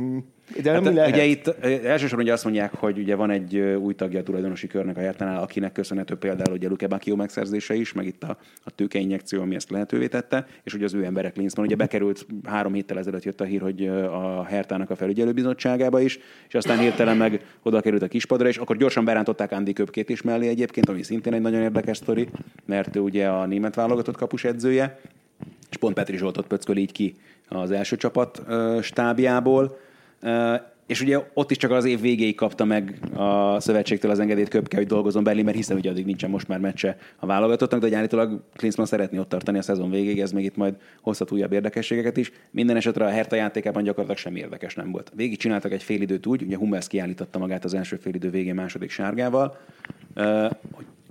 de 0.63 0.73
hát, 0.73 0.85
lehet? 0.85 1.11
Ugye 1.11 1.25
itt 1.25 1.47
elsősorban 1.85 2.25
ugye 2.25 2.33
azt 2.33 2.45
mondják, 2.45 2.75
hogy 2.75 2.99
ugye 2.99 3.15
van 3.15 3.31
egy 3.31 3.59
új 3.59 3.95
tagja 3.95 4.21
a 4.21 4.23
tulajdonosi 4.23 4.67
körnek 4.67 4.97
a 4.97 5.01
Hertánál, 5.01 5.43
akinek 5.43 5.73
köszönhető 5.73 6.15
például 6.15 6.57
ugye 6.57 6.69
Luke 6.69 6.87
Bakio 6.87 7.17
megszerzése 7.17 7.75
is, 7.75 7.93
meg 7.93 8.07
itt 8.07 8.23
a, 8.23 8.39
a 8.65 8.71
tőkeinjekció, 8.71 9.41
ami 9.41 9.55
ezt 9.55 9.71
lehetővé 9.71 10.07
tette, 10.07 10.47
és 10.63 10.75
ugye 10.75 10.85
az 10.85 10.95
ő 10.95 11.05
emberek 11.05 11.33
Klinsmann. 11.33 11.67
Ugye 11.67 11.77
bekerült 11.77 12.27
három 12.45 12.73
héttel 12.73 12.99
ezelőtt 12.99 13.25
jött 13.25 13.41
a 13.41 13.45
hír, 13.45 13.61
hogy 13.61 13.87
a 13.87 14.45
Hertának 14.45 14.91
a 14.91 14.97
felügyelőbizottságába 14.97 16.01
is, 16.01 16.19
és 16.49 16.55
aztán 16.55 16.79
hirtelen 16.79 17.17
meg 17.17 17.45
oda 17.63 17.81
került 17.81 18.03
a 18.03 18.09
kispadra, 18.09 18.49
és 18.49 18.57
akkor 18.57 18.77
gyorsan 18.77 19.05
berántották 19.05 19.53
Andy 19.53 19.73
Köpkét 19.73 20.09
is 20.09 20.23
mellé 20.23 20.49
egyébként, 20.49 20.89
ami 20.89 21.03
szintén 21.03 21.33
egy 21.33 21.41
nagyon 21.41 21.63
érdekes 21.63 21.97
sztori, 21.97 22.29
mert 22.65 22.97
ugye 22.97 23.29
a 23.29 23.47
német 23.47 23.75
válogatott 23.75 24.17
kapus 24.17 24.45
edzője, 24.45 25.01
és 25.71 25.77
pont 25.77 25.95
Petri 25.95 26.17
Zsoltot 26.17 26.47
pöcköl 26.47 26.77
így 26.77 26.93
ki 26.93 27.15
az 27.49 27.71
első 27.71 27.97
csapat 27.97 28.43
stábjából 28.81 29.79
és 30.87 31.01
ugye 31.01 31.19
ott 31.35 31.51
is 31.51 31.57
csak 31.57 31.71
az 31.71 31.85
év 31.85 32.01
végéig 32.01 32.35
kapta 32.35 32.65
meg 32.65 32.99
a 33.15 33.61
szövetségtől 33.61 34.11
az 34.11 34.19
engedélyt 34.19 34.49
Köpke, 34.49 34.77
hogy 34.77 34.87
dolgozom 34.87 35.25
Berlin, 35.25 35.45
mert 35.45 35.57
hiszem, 35.57 35.77
hogy 35.77 35.87
addig 35.87 36.05
nincsen 36.05 36.31
most 36.31 36.49
már 36.49 36.59
meccse 36.59 36.97
a 37.17 37.27
válogatottnak, 37.27 37.81
de 37.81 37.87
hogy 37.87 37.95
állítólag 37.95 38.43
Klinsmann 38.57 38.87
szeretné 38.87 39.19
ott 39.19 39.29
tartani 39.29 39.59
a 39.59 39.63
szezon 39.63 39.91
végéig, 39.91 40.21
ez 40.21 40.33
még 40.33 40.45
itt 40.45 40.57
majd 40.57 40.75
hozhat 41.01 41.33
újabb 41.33 41.53
érdekességeket 41.53 42.17
is. 42.17 42.33
Minden 42.51 42.77
esetre 42.77 43.05
a 43.05 43.09
Hertha 43.09 43.37
játékában 43.37 43.83
gyakorlatilag 43.83 44.19
semmi 44.19 44.39
érdekes 44.39 44.75
nem 44.75 44.91
volt. 44.91 45.13
Végig 45.15 45.39
csináltak 45.39 45.73
egy 45.73 45.83
félidőt 45.83 46.27
úgy, 46.27 46.43
ugye 46.43 46.57
Hummels 46.57 46.87
kiállította 46.87 47.39
magát 47.39 47.65
az 47.65 47.75
első 47.75 47.97
félidő 47.97 48.31
végén 48.31 48.55
második 48.55 48.91
sárgával, 48.91 49.59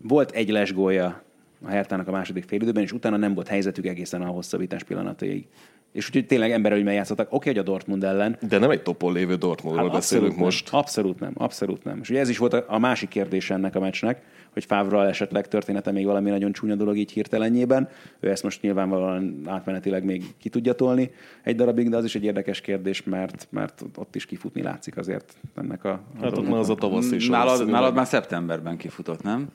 volt 0.02 0.32
egy 0.32 0.50
lesgója 0.50 1.24
a 1.66 1.70
Hertának 1.70 2.08
a 2.08 2.12
második 2.12 2.44
félidőben, 2.44 2.84
és 2.84 2.92
utána 2.92 3.18
nem 3.18 3.34
volt 3.34 3.48
helyzetük 3.48 3.86
egészen 3.86 4.22
a 4.22 4.26
hosszabbítás 4.26 4.84
pillanatáig. 4.84 5.48
És 5.96 6.08
úgyhogy 6.08 6.26
tényleg 6.26 6.52
emberelőnyben 6.52 6.94
játszottak. 6.94 7.26
Oké, 7.28 7.36
okay, 7.36 7.54
hogy 7.54 7.62
a 7.62 7.72
Dortmund 7.72 8.04
ellen. 8.04 8.38
De 8.50 8.58
nem 8.58 8.70
egy 8.70 8.82
topon 8.82 9.14
lévő 9.14 9.36
Dortmundról 9.36 9.84
hát 9.84 9.94
beszélünk 9.94 10.36
nem, 10.36 10.44
most. 10.44 10.70
Abszolút 10.72 11.20
nem, 11.20 11.32
abszolút 11.36 11.84
nem. 11.84 12.00
És 12.02 12.10
ugye 12.10 12.20
ez 12.20 12.30
is 12.30 12.38
volt 12.38 12.54
a, 12.54 12.66
a 12.68 12.80
másik 12.80 13.10
kérdés 13.10 13.50
ennek 13.50 13.76
a 13.76 13.80
meccsnek, 13.80 14.22
hogy 14.54 14.66
Fávral 14.66 15.08
esetleg 15.08 15.48
története 15.48 15.92
még 15.92 16.06
valami 16.06 16.30
nagyon 16.30 16.52
csúnya 16.52 16.76
dolog 16.76 16.98
így 16.98 17.12
hirtelenjében. 17.12 17.90
Ő 18.20 18.30
ezt 18.30 18.44
most 18.44 18.62
nyilvánvalóan 18.62 19.42
átmenetileg 19.46 20.04
még 20.04 20.24
ki 20.40 20.50
tudja 20.50 20.74
tolni 20.74 21.12
egy 21.44 21.56
darabig, 21.56 21.90
de 21.90 21.98
az 21.98 22.04
is 22.04 22.16
egy 22.16 22.24
érdekes 22.24 22.62
kérdés, 22.62 23.04
mert, 23.04 23.48
mert 23.50 23.84
ott 23.96 24.16
is 24.16 24.26
kifutni 24.26 24.62
látszik 24.62 24.98
azért 24.98 25.34
ennek 25.56 25.84
a... 25.84 26.02
Hát 26.22 26.38
ott 26.38 26.50
már 26.50 26.60
az 26.60 26.70
a 26.70 26.76
tavasz 26.76 27.12
is. 27.12 27.30
Nálad, 27.30 27.70
nálad 27.70 27.94
már 27.94 28.06
szeptemberben 28.06 28.78
kifutott, 28.78 29.24
nem? 29.24 29.48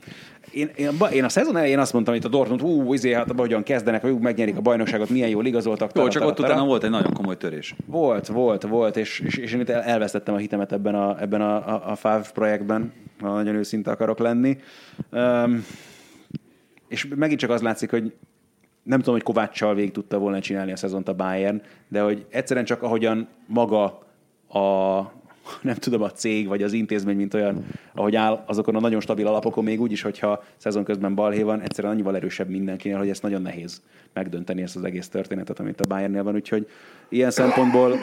Én, 0.53 0.71
én, 0.77 0.91
én, 1.13 1.25
a 1.25 1.29
szezon 1.29 1.57
elején 1.57 1.79
azt 1.79 1.93
mondtam, 1.93 2.15
hogy 2.15 2.25
a 2.25 2.29
Dortmund, 2.29 2.63
ú, 2.63 2.95
izé, 2.95 3.13
hát 3.13 3.33
hogyan 3.37 3.63
kezdenek, 3.63 4.03
hogy 4.03 4.19
megnyerik 4.19 4.57
a 4.57 4.61
bajnokságot, 4.61 5.09
milyen 5.09 5.29
jól 5.29 5.47
igazoltak. 5.47 5.91
Jó, 5.95 6.09
csak 6.09 6.23
ott 6.31 6.39
utána 6.39 6.65
volt 6.65 6.85
egy 6.85 6.91
nagyon 6.91 7.13
komoly 7.13 7.37
törés. 7.37 7.75
Volt, 7.87 8.27
volt, 8.27 8.63
volt, 8.63 8.97
és, 8.97 9.21
és, 9.21 9.37
és 9.37 9.53
én 9.53 9.61
itt 9.61 9.69
elvesztettem 9.69 10.35
a 10.35 10.39
hitemet 10.39 10.73
ebben 10.73 10.95
a, 10.95 11.21
ebben 11.21 11.41
a, 11.41 11.69
a, 11.75 11.91
a 11.91 11.95
Five 11.95 12.25
projektben, 12.35 12.93
ha 13.21 13.33
nagyon 13.33 13.55
őszinte 13.55 13.91
akarok 13.91 14.19
lenni. 14.19 14.59
Um, 15.13 15.65
és 16.89 17.09
megint 17.15 17.41
csak 17.41 17.51
az 17.51 17.63
látszik, 17.63 17.91
hogy 17.91 18.13
nem 18.83 18.99
tudom, 18.99 19.15
hogy 19.15 19.23
Kovácssal 19.23 19.75
végig 19.75 19.93
tudta 19.93 20.19
volna 20.19 20.41
csinálni 20.41 20.73
a 20.73 20.77
szezont 20.77 21.09
a 21.09 21.15
Bayern, 21.15 21.63
de 21.89 22.01
hogy 22.01 22.27
egyszerűen 22.31 22.65
csak 22.65 22.83
ahogyan 22.83 23.29
maga 23.47 24.07
a, 24.49 24.99
nem 25.63 25.75
tudom, 25.75 26.03
a 26.03 26.11
cég 26.11 26.49
vagy 26.49 26.63
az 26.63 26.73
intézmény, 26.73 27.17
mint 27.17 27.35
olyan, 27.35 27.67
ahogy 27.95 28.17
áll 28.17 28.45
azokon 28.47 28.77
a 28.77 28.81
nagyon 28.81 29.01
stabil 29.01 29.27
alapokon, 29.27 29.65
még 29.65 29.81
úgy 29.81 29.93
is, 29.93 30.03
hogyha 30.03 30.45
szezon 30.57 30.85
közben 30.85 31.15
balhé 31.15 31.43
van, 31.43 31.61
egyszerűen 31.61 31.93
annyival 31.93 32.17
erősebb 32.17 32.49
mindenkinél, 32.49 32.99
hogy 32.99 33.09
ezt 33.09 33.23
nagyon 33.23 33.43
nehéz 33.43 33.83
megdönteni 34.13 34.63
ezt 34.63 34.77
az 34.77 34.85
egész 34.85 35.09
történetet, 35.09 35.61
amit 35.61 35.81
a 35.81 35.87
Bayernnél 35.89 36.23
van. 36.23 36.35
Úgyhogy 36.35 36.69
ilyen 37.09 37.31
szempontból 37.31 37.95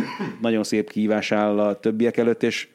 nagyon 0.41 0.63
szép 0.63 0.89
kihívás 0.89 1.31
áll 1.31 1.59
a 1.59 1.79
többiek 1.79 2.17
előtt, 2.17 2.43
és 2.43 2.67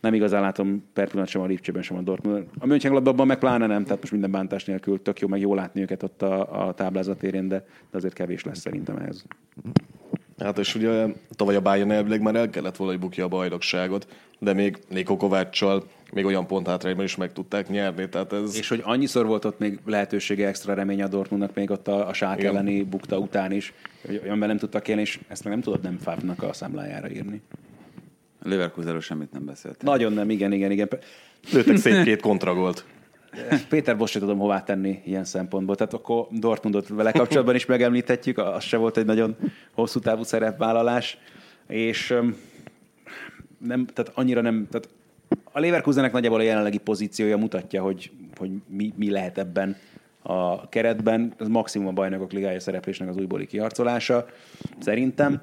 nem 0.00 0.14
igazán 0.14 0.42
látom 0.42 0.84
per 0.92 1.08
pillanat 1.08 1.30
sem 1.30 1.40
a 1.40 1.46
Lipcsében, 1.46 1.82
sem 1.82 1.96
a 1.96 2.00
Dortmund. 2.00 2.44
A 2.58 2.66
Mönchengladbachban 2.66 3.26
meg 3.26 3.38
pláne 3.38 3.66
nem, 3.66 3.82
tehát 3.84 4.00
most 4.00 4.12
minden 4.12 4.30
bántás 4.30 4.64
nélkül 4.64 5.02
tök 5.02 5.20
jó, 5.20 5.28
meg 5.28 5.40
jó 5.40 5.54
látni 5.54 5.80
őket 5.80 6.02
ott 6.02 6.22
a, 6.22 6.66
a 6.66 6.74
táblázatérén, 6.74 7.48
de, 7.48 7.56
de 7.90 7.96
azért 7.96 8.14
kevés 8.14 8.44
lesz 8.44 8.58
szerintem 8.58 8.96
ehhez. 8.96 9.24
Hát 10.38 10.58
és 10.58 10.74
ugye 10.74 11.06
tavaly 11.30 11.54
a 11.54 11.60
Bayern 11.60 11.90
elvileg 11.90 12.20
már 12.20 12.34
el 12.34 12.50
kellett 12.50 12.76
volna, 12.76 12.92
hogy 12.92 13.02
bukja 13.02 13.24
a 13.24 13.28
bajnokságot, 13.28 14.06
de 14.38 14.52
még 14.52 14.78
Niko 14.88 15.16
Kováccsal 15.16 15.84
még 16.12 16.24
olyan 16.24 16.46
pont 16.46 16.66
hátrányban 16.66 17.04
is 17.04 17.16
meg 17.16 17.32
tudták 17.32 17.68
nyerni. 17.68 18.08
Tehát 18.08 18.32
ez... 18.32 18.56
És 18.56 18.68
hogy 18.68 18.80
annyiszor 18.84 19.26
volt 19.26 19.44
ott 19.44 19.58
még 19.58 19.78
lehetősége, 19.84 20.46
extra 20.46 20.74
remény 20.74 21.02
a 21.02 21.08
Dortmundnak 21.08 21.54
még 21.54 21.70
ott 21.70 21.88
a, 21.88 22.08
a 22.08 22.12
sák 22.12 22.42
elleni 22.42 22.82
bukta 22.82 23.18
után 23.18 23.52
is, 23.52 23.72
hogy 24.06 24.20
olyanben 24.22 24.48
nem 24.48 24.58
tudtak 24.58 24.88
élni, 24.88 25.00
és 25.00 25.20
ezt 25.28 25.44
meg 25.44 25.52
nem 25.52 25.62
tudod 25.62 25.82
nem 25.82 25.98
Favnak 25.98 26.42
a 26.42 26.52
számlájára 26.52 27.10
írni. 27.10 27.40
A 28.42 28.48
Leverkusenről 28.48 29.00
semmit 29.00 29.32
nem 29.32 29.44
beszélt. 29.44 29.82
Nagyon 29.82 30.12
nem, 30.12 30.30
igen, 30.30 30.52
igen, 30.52 30.70
igen. 30.70 30.88
Lőttek 31.52 31.76
szép 31.76 32.04
két 32.04 32.20
kontragolt. 32.20 32.84
Péter 33.68 33.96
Bosz 33.96 34.12
tudom 34.12 34.38
hová 34.38 34.62
tenni 34.62 35.02
ilyen 35.04 35.24
szempontból. 35.24 35.76
Tehát 35.76 35.94
akkor 35.94 36.26
Dortmundot 36.30 36.88
vele 36.88 37.12
kapcsolatban 37.12 37.54
is 37.54 37.66
megemlíthetjük, 37.66 38.38
az 38.38 38.62
se 38.62 38.76
volt 38.76 38.96
egy 38.96 39.06
nagyon 39.06 39.36
hosszú 39.74 40.00
távú 40.00 40.22
szerepvállalás, 40.22 41.18
és 41.66 42.14
nem, 43.58 43.86
tehát 43.86 44.12
annyira 44.14 44.40
nem, 44.40 44.66
tehát 44.70 44.88
a 45.52 45.60
Leverkusennek 45.60 46.12
nagyjából 46.12 46.40
a 46.40 46.42
jelenlegi 46.42 46.78
pozíciója 46.78 47.36
mutatja, 47.36 47.82
hogy, 47.82 48.10
hogy 48.36 48.50
mi, 48.66 48.92
mi 48.96 49.10
lehet 49.10 49.38
ebben 49.38 49.76
a 50.22 50.68
keretben. 50.68 51.34
Ez 51.38 51.48
maximum 51.48 51.88
a 51.88 51.92
bajnokok 51.92 52.32
ligája 52.32 52.60
szereplésnek 52.60 53.08
az 53.08 53.16
újbóli 53.16 53.46
kiharcolása, 53.46 54.26
szerintem. 54.78 55.42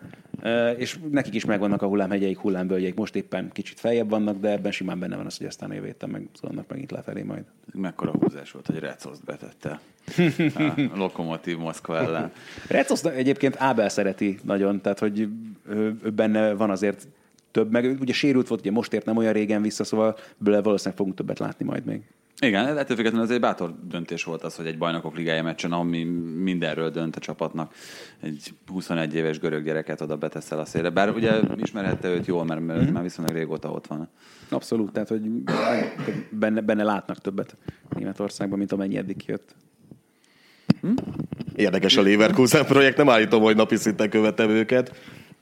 És 0.77 0.99
nekik 1.11 1.33
is 1.33 1.45
megvannak 1.45 1.81
a 1.81 1.87
hullámhegyeik, 1.87 2.37
hullámbölgyeik. 2.37 2.95
Most 2.95 3.15
éppen 3.15 3.49
kicsit 3.51 3.79
feljebb 3.79 4.09
vannak, 4.09 4.39
de 4.39 4.49
ebben 4.49 4.71
simán 4.71 4.99
benne 4.99 5.15
van 5.15 5.25
az, 5.25 5.37
hogy 5.37 5.47
aztán 5.47 5.73
jövő 5.73 5.85
héten 5.85 6.09
meg 6.09 6.27
szólnak 6.41 6.67
megint 6.67 6.91
lefelé 6.91 7.21
majd. 7.21 7.43
Mekkora 7.73 8.11
húzás 8.19 8.51
volt, 8.51 8.65
hogy 8.65 8.79
Recoszt 8.79 9.23
betette 9.23 9.79
a 10.55 10.81
Lokomotív 11.01 11.57
Moszkva 11.57 11.97
ellen. 11.97 12.31
Recos 12.67 13.03
egyébként 13.03 13.55
Ábel 13.57 13.89
szereti 13.89 14.39
nagyon, 14.43 14.81
tehát 14.81 14.99
hogy 14.99 15.29
benne 16.15 16.53
van 16.53 16.69
azért 16.69 17.07
több, 17.51 17.71
meg 17.71 17.97
ugye 17.99 18.13
sérült 18.13 18.47
volt, 18.47 18.59
ugye 18.59 18.71
most 18.71 18.93
ért 18.93 19.05
nem 19.05 19.17
olyan 19.17 19.33
régen 19.33 19.61
vissza, 19.61 19.83
szóval 19.83 20.17
bőle 20.37 20.61
valószínűleg 20.61 20.97
fogunk 20.97 21.15
többet 21.15 21.39
látni 21.39 21.65
majd 21.65 21.85
még. 21.85 22.01
Igen, 22.41 22.77
ettől 22.77 22.95
függetlenül 22.95 23.25
ez 23.27 23.31
egy 23.33 23.39
bátor 23.39 23.75
döntés 23.87 24.23
volt 24.23 24.43
az, 24.43 24.55
hogy 24.55 24.65
egy 24.65 24.77
bajnokok 24.77 25.15
ligája 25.15 25.43
meccsen, 25.43 25.71
ami 25.71 26.03
mindenről 26.43 26.89
dönt 26.89 27.15
a 27.15 27.19
csapatnak, 27.19 27.73
egy 28.21 28.53
21 28.67 29.15
éves 29.15 29.39
görög 29.39 29.63
gyereket 29.63 30.01
oda 30.01 30.17
beteszel 30.17 30.59
a 30.59 30.65
szélre. 30.65 30.89
Bár 30.89 31.09
ugye 31.09 31.31
ismerhette 31.55 32.09
őt 32.09 32.25
jól, 32.25 32.45
mert, 32.45 32.65
mert 32.65 32.91
már 32.91 33.03
viszonylag 33.03 33.35
régóta 33.35 33.71
ott 33.71 33.87
van. 33.87 34.09
Abszolút, 34.49 34.91
tehát 34.91 35.09
hogy 35.09 35.21
benne, 36.29 36.61
benne 36.61 36.83
látnak 36.83 37.17
többet 37.17 37.57
Németországban, 37.89 38.57
mint 38.57 38.71
amennyi 38.71 38.97
eddig 38.97 39.17
kijött. 39.17 39.55
Érdekes 41.55 41.97
a 41.97 42.01
Leverkusen 42.01 42.65
projekt, 42.65 42.97
nem 42.97 43.09
állítom, 43.09 43.41
hogy 43.41 43.55
napi 43.55 43.75
szinten 43.75 44.09
követem 44.09 44.49
őket, 44.49 44.95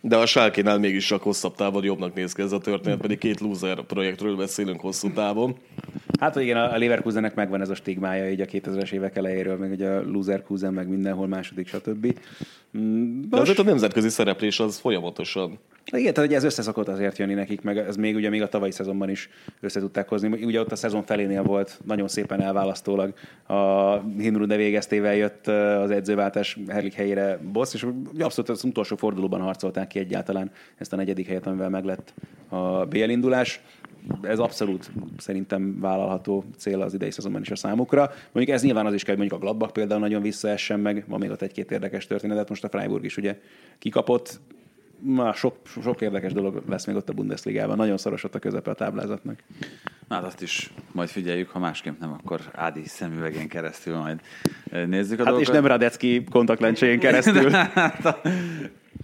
de 0.05 0.17
a 0.17 0.25
Schalke-nál 0.25 0.77
mégis 0.77 1.05
csak 1.05 1.21
hosszabb 1.21 1.55
távon 1.55 1.83
jobbnak 1.83 2.13
néz 2.13 2.33
ki 2.33 2.41
ez 2.41 2.51
a 2.51 2.57
történet, 2.57 2.99
pedig 2.99 3.17
két 3.17 3.39
loser 3.39 3.81
projektről 3.81 4.35
beszélünk 4.35 4.81
hosszú 4.81 5.11
távon. 5.11 5.55
Hát, 6.19 6.35
igen, 6.35 6.57
a 6.57 6.77
Leverkusennek 6.77 7.35
megvan 7.35 7.61
ez 7.61 7.69
a 7.69 7.75
stigmája 7.75 8.29
így 8.29 8.41
a 8.41 8.45
2000-es 8.45 8.91
évek 8.91 9.17
elejéről, 9.17 9.57
meg 9.57 9.71
ugye 9.71 9.89
a 9.89 10.01
Loserkusen, 10.01 10.73
meg 10.73 10.87
mindenhol 10.87 11.27
második, 11.27 11.67
stb. 11.67 12.19
De 13.29 13.39
azért 13.39 13.59
a 13.59 13.63
nemzetközi 13.63 14.09
szereplés 14.09 14.59
az 14.59 14.77
folyamatosan. 14.77 15.59
Igen, 15.91 16.13
tehát 16.13 16.29
hogy 16.29 16.37
ez 16.37 16.43
össze 16.43 16.61
szokott 16.61 16.87
azért 16.87 17.17
jönni 17.17 17.33
nekik, 17.33 17.61
meg 17.61 17.77
ez 17.77 17.95
még 17.95 18.15
ugye 18.15 18.29
még 18.29 18.41
a 18.41 18.47
tavalyi 18.47 18.71
szezonban 18.71 19.09
is 19.09 19.29
össze 19.59 19.79
tudták 19.79 20.07
hozni. 20.07 20.43
Ugye 20.43 20.59
ott 20.59 20.71
a 20.71 20.75
szezon 20.75 21.03
felénél 21.03 21.43
volt 21.43 21.79
nagyon 21.85 22.07
szépen 22.07 22.41
elválasztólag 22.41 23.13
a 23.47 23.97
Hinrunde 24.17 24.55
végeztével 24.55 25.15
jött 25.15 25.47
az 25.47 25.91
edzőváltás 25.91 26.57
Herlik 26.67 26.93
helyére 26.93 27.39
Bosz, 27.51 27.73
és 27.73 27.85
ugye 28.13 28.23
abszolút 28.23 28.49
az 28.49 28.63
utolsó 28.63 28.95
fordulóban 28.95 29.41
harcolták 29.41 29.87
ki 29.87 29.99
egyáltalán 29.99 30.51
ezt 30.77 30.93
a 30.93 30.95
negyedik 30.95 31.27
helyet, 31.27 31.47
amivel 31.47 31.69
meglett 31.69 32.13
a 32.49 32.85
BL 32.85 33.09
indulás. 33.09 33.61
Ez 34.21 34.39
abszolút 34.39 34.91
szerintem 35.17 35.79
vállalható 35.79 36.43
cél 36.57 36.81
az 36.81 36.93
idei 36.93 37.11
szezonban 37.11 37.41
is 37.41 37.51
a 37.51 37.55
számukra. 37.55 38.11
Mondjuk 38.31 38.55
ez 38.55 38.63
nyilván 38.63 38.85
az 38.85 38.93
is 38.93 39.03
kell, 39.03 39.15
hogy 39.15 39.27
mondjuk 39.27 39.41
a 39.41 39.45
Gladbach 39.45 39.73
például 39.73 39.99
nagyon 39.99 40.21
visszaessen 40.21 40.79
meg, 40.79 41.03
van 41.07 41.19
még 41.19 41.29
ott 41.29 41.41
egy-két 41.41 41.71
érdekes 41.71 42.07
történet, 42.07 42.49
most 42.49 42.63
a 42.63 42.69
Freiburg 42.69 43.03
is 43.03 43.17
ugye 43.17 43.39
kikapott, 43.79 44.39
Ma 45.05 45.33
sok, 45.33 45.55
sok 45.81 46.01
érdekes 46.01 46.33
dolog 46.33 46.63
lesz 46.69 46.85
még 46.85 46.95
ott 46.95 47.09
a 47.09 47.13
Bundesligában. 47.13 47.77
Nagyon 47.77 47.97
szoros 47.97 48.23
ott 48.23 48.35
a 48.35 48.39
közepe 48.39 48.71
a 48.71 48.73
táblázatnak. 48.73 49.43
Na, 50.07 50.15
hát 50.15 50.23
azt 50.23 50.41
is 50.41 50.73
majd 50.91 51.09
figyeljük, 51.09 51.49
ha 51.49 51.59
másképp 51.59 51.99
nem, 51.99 52.11
akkor 52.11 52.41
Ádi 52.51 52.83
szemüvegén 52.85 53.47
keresztül 53.47 53.97
majd 53.97 54.21
eh, 54.71 54.85
nézzük 54.85 55.19
a 55.19 55.23
Hát 55.23 55.39
és 55.39 55.45
dolgokat. 55.45 55.53
nem 55.53 55.65
Radecki 55.65 56.23
kontaktlencséjén 56.23 56.99
keresztül. 56.99 57.51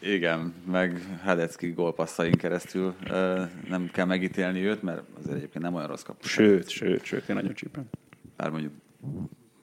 Igen, 0.02 0.54
meg 0.72 1.20
Hadecki 1.24 1.72
gólpasszain 1.72 2.32
keresztül 2.32 2.94
ö, 3.10 3.42
nem 3.70 3.90
kell 3.94 4.06
megítélni 4.06 4.66
őt, 4.66 4.82
mert 4.82 5.02
azért 5.18 5.36
egyébként 5.36 5.64
nem 5.64 5.74
olyan 5.74 5.88
rossz 5.88 6.02
kapus. 6.02 6.32
Sőt, 6.32 6.70
sőt, 6.70 7.04
sőt, 7.04 7.30
én 7.30 7.36
nagyon 7.36 7.54
csípem. 7.54 7.90
Bár 8.38 8.50
mondjuk 8.50 8.74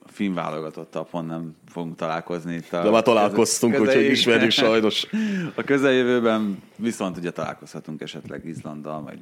a 0.08 0.12
film 0.12 0.34
válogatottal 0.34 1.06
pont 1.06 1.28
nem 1.28 1.56
fogunk 1.68 1.96
találkozni. 1.96 2.54
Itt 2.54 2.72
a 2.72 2.82
De 2.82 2.90
már 2.90 3.02
találkoztunk, 3.02 3.74
köze- 3.74 3.86
úgyhogy 3.96 4.10
ismerjük 4.10 4.50
sajnos. 4.50 5.06
A 5.54 5.62
közeljövőben 5.62 6.62
viszont 6.76 7.16
ugye 7.16 7.30
találkozhatunk 7.30 8.00
esetleg 8.00 8.44
Izlanddal, 8.44 9.02
vagy 9.02 9.18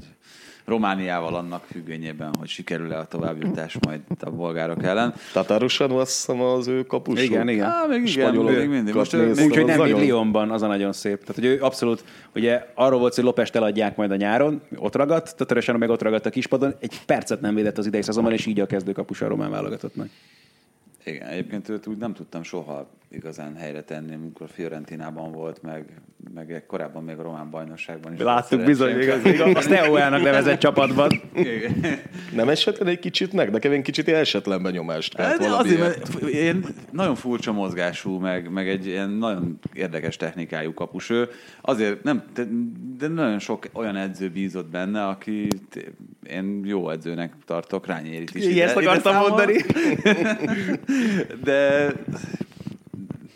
Romániával 0.65 1.35
annak 1.35 1.65
függvényében, 1.65 2.31
hogy 2.39 2.49
sikerül-e 2.49 2.99
a 2.99 3.05
továbbjutás 3.05 3.77
majd 3.87 4.01
a 4.21 4.31
bolgárok 4.31 4.83
ellen. 4.83 5.15
Tatárosan 5.33 5.91
azt 5.91 6.11
hiszem 6.15 6.41
az 6.41 6.67
ő 6.67 6.83
kapus. 6.83 7.23
Igen, 7.23 7.49
igen. 7.49 7.65
Á, 7.65 7.85
még 7.89 8.09
igen, 8.09 8.35
még 8.35 8.69
mindig. 8.69 8.95
Most 8.95 9.15
Úgyhogy 9.15 9.65
nem, 9.65 9.79
nagyon- 9.79 10.03
Lyonban, 10.05 10.51
az 10.51 10.63
a 10.63 10.67
nagyon 10.67 10.93
szép. 10.93 11.21
Tehát, 11.21 11.35
hogy 11.35 11.45
ő 11.45 11.63
abszolút, 11.63 12.05
ugye 12.35 12.67
arról 12.75 12.99
volt, 12.99 13.15
hogy 13.15 13.25
Lopest 13.25 13.55
eladják 13.57 13.97
majd 13.97 14.11
a 14.11 14.17
nyáron, 14.17 14.61
ott 14.77 14.95
ragadt, 14.95 15.37
Tatarosano 15.37 15.79
meg 15.79 15.91
ott 15.91 16.03
ragadt 16.03 16.27
a 16.27 16.31
kispadon, 16.31 16.75
egy 16.79 17.01
percet 17.07 17.41
nem 17.41 17.55
védett 17.55 17.79
az 17.79 17.87
idei 17.87 18.03
szezonban, 18.03 18.33
és 18.33 18.47
így 18.47 18.61
a 18.61 18.67
kezdőkapus 18.67 19.21
a 19.21 19.29
román 19.29 19.51
válogatottnak. 19.51 20.09
Igen, 21.05 21.29
egyébként 21.29 21.69
őt 21.69 21.87
úgy 21.87 21.99
nem 21.99 22.13
tudtam 22.13 22.43
soha 22.43 22.91
igazán 23.15 23.57
helyre 23.57 23.83
tenni, 23.83 24.15
amikor 24.15 24.49
Fiorentinában 24.49 25.33
volt, 25.33 25.63
meg, 25.63 25.85
meg 26.35 26.65
korábban 26.67 27.05
még 27.05 27.19
a 27.19 27.23
román 27.23 27.51
bajnokságban 27.51 28.13
is. 28.13 28.21
Láttuk 28.21 28.65
bizony, 28.65 28.95
még 28.97 29.09
az, 29.09 29.25
a 29.55 29.61
Steaua-nak 29.61 30.23
nevezett 30.23 30.59
csapatban. 30.59 31.21
Igen. 31.35 32.01
Nem 32.35 32.49
esetlen 32.49 32.89
egy 32.89 32.99
kicsit 32.99 33.33
meg? 33.33 33.51
Nekem 33.51 33.73
egy 33.73 33.83
kicsit 33.83 34.09
esetlen 34.09 34.63
benyomást 34.63 35.15
kelt 35.15 35.45
Hát 35.45 35.61
azért, 35.61 35.81
mert 35.81 36.15
én 36.23 36.65
nagyon 36.91 37.15
furcsa 37.15 37.53
mozgású, 37.53 38.19
meg, 38.19 38.51
meg 38.51 38.69
egy 38.69 38.87
ilyen 38.87 39.11
nagyon 39.11 39.59
érdekes 39.73 40.17
technikájú 40.17 40.75
kapus 40.75 41.11
ő. 41.11 41.29
Azért 41.61 42.03
nem, 42.03 42.23
de, 42.99 43.09
nagyon 43.09 43.39
sok 43.39 43.69
olyan 43.73 43.97
edző 43.97 44.29
bízott 44.29 44.71
benne, 44.71 45.07
aki 45.07 45.49
én 46.31 46.63
jó 46.65 46.91
edzőnek 46.91 47.33
tartok, 47.45 47.87
Rányérit 47.87 48.35
is. 48.35 48.45
Ezt 48.45 48.77
akartam 48.77 49.17
mondani. 49.17 49.55
De 51.43 51.93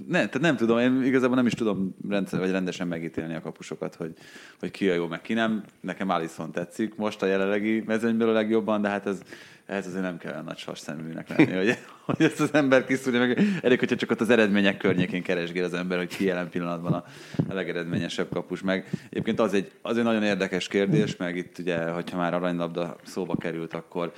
ne, 0.09 0.19
tehát 0.19 0.41
nem 0.41 0.57
tudom, 0.57 0.79
én 0.79 1.03
igazából 1.05 1.37
nem 1.37 1.47
is 1.47 1.53
tudom 1.53 1.95
rendszer, 2.09 2.39
vagy 2.39 2.51
rendesen 2.51 2.89
megítélni 2.89 3.35
a 3.35 3.41
kapusokat, 3.41 3.95
hogy, 3.95 4.13
hogy 4.61 4.71
ki 4.71 4.89
a 4.89 4.95
jó, 4.95 5.07
meg 5.07 5.21
ki 5.21 5.33
nem. 5.33 5.65
Nekem 5.81 6.09
Alisson 6.09 6.53
tetszik 6.53 6.95
most 6.97 7.23
a 7.23 7.27
jelenlegi 7.27 7.83
mezőnyből 7.87 8.29
a 8.29 8.33
legjobban, 8.33 8.83
de 8.83 8.89
hát 8.89 9.07
ez, 9.07 9.21
ehhez 9.67 9.87
azért 9.87 10.03
nem 10.03 10.19
kell 10.19 10.43
nagy 10.43 10.59
sas 10.59 10.79
szeműnek 10.79 11.29
lenni, 11.29 11.53
hogy, 11.53 11.79
hogy 12.05 12.23
ezt 12.23 12.41
az 12.41 12.55
ember 12.55 12.85
kiszúrja 12.85 13.21
meg. 13.21 13.43
Elég, 13.63 13.79
hogyha 13.79 13.97
csak 13.97 14.11
ott 14.11 14.21
az 14.21 14.31
eredmények 14.31 14.77
környékén 14.77 15.23
keresgél 15.23 15.65
az 15.65 15.75
ember, 15.75 15.99
hogy 15.99 16.17
ki 16.17 16.25
jelen 16.25 16.49
pillanatban 16.49 16.93
a, 16.93 17.05
a 17.49 17.55
legeredményesebb 17.55 18.29
kapus. 18.33 18.63
Meg 18.63 18.91
egyébként 19.11 19.41
az 19.41 19.55
egy, 19.55 19.71
az 19.83 19.97
egy 19.99 20.05
nagyon 20.05 20.23
érdekes 20.23 20.69
kérdés, 20.69 21.17
meg 21.17 21.37
itt 21.37 21.59
ugye, 21.59 21.91
hogyha 21.91 22.17
már 22.17 22.35
aranylabda 22.35 22.97
szóba 23.05 23.37
került, 23.37 23.75
akkor, 23.75 24.13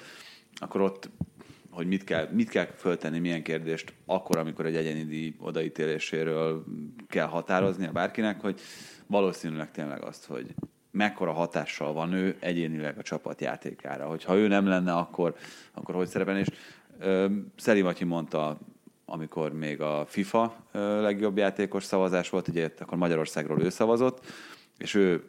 akkor 0.55 0.81
ott 0.81 1.09
hogy 1.71 1.87
mit 1.87 2.05
kell, 2.05 2.29
mit 2.33 2.49
kell 2.49 2.67
föltenni, 2.67 3.19
milyen 3.19 3.43
kérdést 3.43 3.93
akkor, 4.07 4.37
amikor 4.37 4.67
egy 4.67 4.77
egyéni 4.77 5.05
díj 5.05 5.35
odaítéléséről 5.39 6.65
kell 7.09 7.27
határozni 7.27 7.87
a 7.87 7.93
bárkinek, 7.93 8.41
hogy 8.41 8.61
valószínűleg 9.07 9.71
tényleg 9.71 10.03
azt, 10.03 10.25
hogy 10.25 10.55
mekkora 10.91 11.33
hatással 11.33 11.93
van 11.93 12.13
ő 12.13 12.37
egyénileg 12.39 12.99
a 12.99 13.03
csapat 13.03 13.41
játékára. 13.41 14.07
Hogyha 14.07 14.37
ő 14.37 14.49
nem 14.49 14.67
lenne, 14.67 14.93
akkor, 14.93 15.35
akkor 15.73 15.95
hogy 15.95 16.09
szerepelne. 16.09 16.41
És 16.41 16.49
ö, 16.99 17.27
Szeli 17.57 17.83
Matyi 17.83 18.05
mondta, 18.05 18.59
amikor 19.05 19.53
még 19.53 19.81
a 19.81 20.05
FIFA 20.07 20.55
legjobb 21.01 21.37
játékos 21.37 21.85
szavazás 21.85 22.31
volt, 22.31 22.49
ugye 22.49 22.71
akkor 22.79 22.99
Magyarországról 22.99 23.63
ő 23.63 23.69
szavazott, 23.69 24.27
és 24.79 24.95
ő 24.95 25.25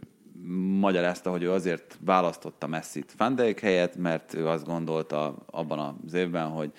magyarázta, 0.80 1.30
hogy 1.30 1.44
ő 1.44 1.52
azért 1.52 1.98
választotta 2.06 2.68
Messi-t 2.68 3.14
Van 3.18 3.36
Dijk 3.36 3.60
helyett, 3.60 3.96
mert 3.96 4.34
ő 4.34 4.48
azt 4.48 4.66
gondolta 4.66 5.36
abban 5.46 5.98
az 6.06 6.14
évben, 6.14 6.48
hogy 6.48 6.72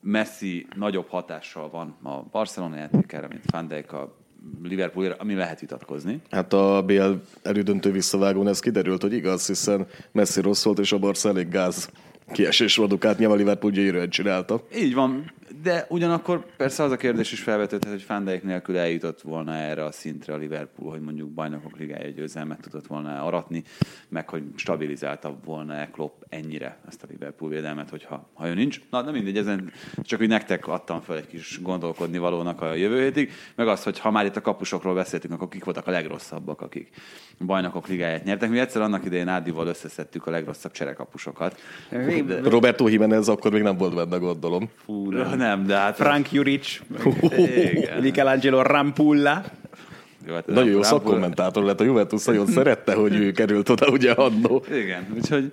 Messi 0.00 0.66
nagyobb 0.76 1.08
hatással 1.08 1.70
van 1.70 1.96
a 2.02 2.22
Barcelona 2.30 2.76
játékára, 2.76 3.28
mint 3.28 3.50
Van 3.50 3.68
Dijk 3.68 3.92
a 3.92 4.18
Liverpoolra, 4.62 5.14
ami 5.18 5.34
lehet 5.34 5.60
vitatkozni. 5.60 6.20
Hát 6.30 6.52
a 6.52 6.82
BL 6.86 7.12
erődöntő 7.42 7.90
visszavágón 7.90 8.48
ez 8.48 8.60
kiderült, 8.60 9.02
hogy 9.02 9.12
igaz, 9.12 9.46
hiszen 9.46 9.86
Messi 10.12 10.40
rossz 10.40 10.64
volt, 10.64 10.78
és 10.78 10.92
a 10.92 10.98
Barca 10.98 11.28
elég 11.28 11.48
gáz 11.48 11.90
kiesés 12.32 12.74
produkált, 12.74 13.18
nyilván 13.18 13.36
Liverpool 13.38 13.72
gyönyörűen 13.72 14.10
csinálta. 14.10 14.62
Így 14.76 14.94
van, 14.94 15.32
De 15.62 15.86
ugyanakkor 15.88 16.46
persze 16.56 16.82
az 16.82 16.92
a 16.92 16.96
kérdés 16.96 17.32
is 17.32 17.40
felvetődhet, 17.42 17.92
hogy 17.92 18.02
Fandijk 18.02 18.42
nélkül 18.42 18.78
eljutott 18.78 19.20
volna 19.20 19.54
erre 19.54 19.84
a 19.84 19.92
szintre 19.92 20.32
a 20.32 20.36
Liverpool, 20.36 20.90
hogy 20.90 21.00
mondjuk 21.00 21.28
bajnokok 21.28 21.78
ligája 21.78 22.10
győzelmet 22.10 22.60
tudott 22.60 22.86
volna 22.86 23.22
aratni, 23.22 23.62
meg 24.08 24.28
hogy 24.28 24.42
stabilizálta 24.54 25.36
volna-e 25.44 25.90
Klopp 25.90 26.22
ennyire 26.28 26.78
ezt 26.88 27.02
a 27.02 27.06
Liverpool 27.10 27.50
védelmet, 27.50 27.90
hogyha 27.90 28.30
ha 28.34 28.48
ő 28.48 28.54
nincs. 28.54 28.80
Na, 28.90 29.02
de 29.02 29.10
mindegy, 29.10 29.36
ezen 29.36 29.72
csak 30.02 30.20
úgy 30.20 30.28
nektek 30.28 30.66
adtam 30.68 31.00
fel 31.00 31.16
egy 31.16 31.26
kis 31.26 31.62
gondolkodni 31.62 32.18
valónak 32.18 32.62
a 32.62 32.74
jövő 32.74 33.02
hétig, 33.02 33.32
meg 33.54 33.68
az, 33.68 33.82
hogy 33.82 33.98
ha 33.98 34.10
már 34.10 34.24
itt 34.24 34.36
a 34.36 34.40
kapusokról 34.40 34.94
beszéltünk, 34.94 35.34
akkor 35.34 35.48
kik 35.48 35.64
voltak 35.64 35.86
a 35.86 35.90
legrosszabbak, 35.90 36.60
akik 36.60 36.88
bajnokok 37.46 37.88
ligáját 37.88 38.24
nyertek. 38.24 38.50
Mi 38.50 38.58
egyszer 38.58 38.82
annak 38.82 39.04
idején 39.04 39.28
Ádival 39.28 39.66
összeszedtük 39.66 40.26
a 40.26 40.30
legrosszabb 40.30 40.72
cserekapusokat. 40.72 41.60
De, 41.90 42.40
Roberto 42.42 42.88
Jimenez 42.88 43.28
akkor 43.28 43.52
még 43.52 43.62
nem 43.62 43.76
volt 43.76 43.94
benne, 43.94 44.16
gondolom. 44.16 44.70
Fú, 44.84 45.10
nem. 45.10 45.39
Nem, 45.40 45.66
de 45.66 45.76
hát... 45.76 45.96
Frank 45.96 46.32
Juric. 46.32 46.80
Michelangelo 48.00 48.62
Rampulla. 48.62 49.42
Jó, 50.26 50.34
hát 50.34 50.46
Nagyon 50.46 50.70
jó 50.70 50.82
szakkommentátor 50.82 51.64
lett 51.64 51.80
a 51.80 51.84
Juventus, 51.84 52.24
nagyon 52.24 52.46
szerette, 52.46 52.94
hogy 52.94 53.14
ő 53.14 53.32
került 53.32 53.68
oda 53.68 53.86
ugye 53.86 54.12
annó. 54.12 54.64
Igen, 54.70 55.06
úgyhogy 55.14 55.48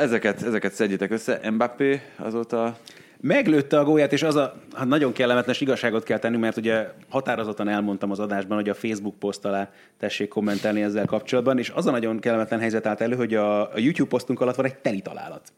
ezeket, 0.00 0.42
ezeket 0.42 0.72
szedjétek 0.72 1.10
össze. 1.10 1.40
Mbappé 1.50 2.00
azóta 2.16 2.76
Meglőtte 3.24 3.78
a 3.78 3.84
gólját, 3.84 4.12
és 4.12 4.22
az 4.22 4.36
a 4.36 4.54
hát 4.74 4.86
nagyon 4.86 5.12
kellemetlen 5.12 5.56
igazságot 5.58 6.04
kell 6.04 6.18
tenni, 6.18 6.36
mert 6.36 6.56
ugye 6.56 6.88
határozottan 7.08 7.68
elmondtam 7.68 8.10
az 8.10 8.18
adásban, 8.18 8.56
hogy 8.56 8.68
a 8.68 8.74
Facebook 8.74 9.18
poszt 9.18 9.44
alá 9.44 9.70
tessék 9.98 10.28
kommentelni 10.28 10.82
ezzel 10.82 11.06
kapcsolatban, 11.06 11.58
és 11.58 11.70
az 11.74 11.86
a 11.86 11.90
nagyon 11.90 12.18
kellemetlen 12.18 12.60
helyzet 12.60 12.86
állt 12.86 13.00
elő, 13.00 13.16
hogy 13.16 13.34
a, 13.34 13.60
a 13.60 13.78
YouTube 13.78 14.08
posztunk 14.08 14.40
alatt 14.40 14.54
van 14.54 14.64
egy 14.64 14.74
teli 14.74 15.00
találat 15.00 15.52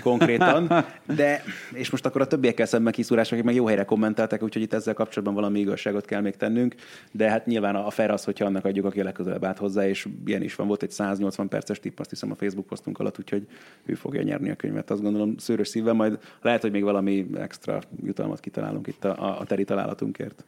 konkrétan, 0.00 0.84
de, 1.16 1.42
és 1.72 1.90
most 1.90 2.06
akkor 2.06 2.20
a 2.20 2.26
többiekkel 2.26 2.66
szemben 2.66 2.92
kiszúrás, 2.92 3.32
akik 3.32 3.44
meg 3.44 3.54
jó 3.54 3.66
helyre 3.66 3.84
kommenteltek, 3.84 4.42
úgyhogy 4.42 4.62
itt 4.62 4.72
ezzel 4.72 4.94
kapcsolatban 4.94 5.34
valami 5.34 5.58
igazságot 5.58 6.04
kell 6.04 6.20
még 6.20 6.36
tennünk, 6.36 6.74
de 7.12 7.30
hát 7.30 7.46
nyilván 7.46 7.74
a, 7.74 7.86
a 7.86 7.90
fair 7.90 8.10
az, 8.10 8.24
hogyha 8.24 8.44
annak 8.44 8.64
adjuk, 8.64 8.84
aki 8.84 9.00
a 9.00 9.04
legközelebb 9.04 9.44
állt 9.44 9.58
hozzá, 9.58 9.88
és 9.88 10.08
ilyen 10.26 10.42
is 10.42 10.54
van, 10.54 10.66
volt 10.66 10.82
egy 10.82 10.90
180 10.90 11.48
perces 11.48 11.80
tipp, 11.80 11.98
azt 11.98 12.10
hiszem 12.10 12.30
a 12.30 12.34
Facebook 12.34 12.66
posztunk 12.66 12.98
alatt, 12.98 13.18
úgyhogy 13.18 13.46
ő 13.84 13.94
fogja 13.94 14.22
nyerni 14.22 14.50
a 14.50 14.56
könyvet, 14.56 14.90
azt 14.90 15.02
gondolom 15.02 15.36
szőrös 15.36 15.68
szívvel, 15.68 15.94
majd 15.94 16.18
lehet, 16.42 16.60
hogy 16.60 16.70
még 16.70 16.82
valami 16.82 17.26
extra 17.38 17.80
jutalmat 18.04 18.40
kitalálunk 18.40 18.86
itt 18.86 19.04
a, 19.04 19.38
a, 19.40 19.44
teri 19.44 19.64
találatunkért. 19.64 20.44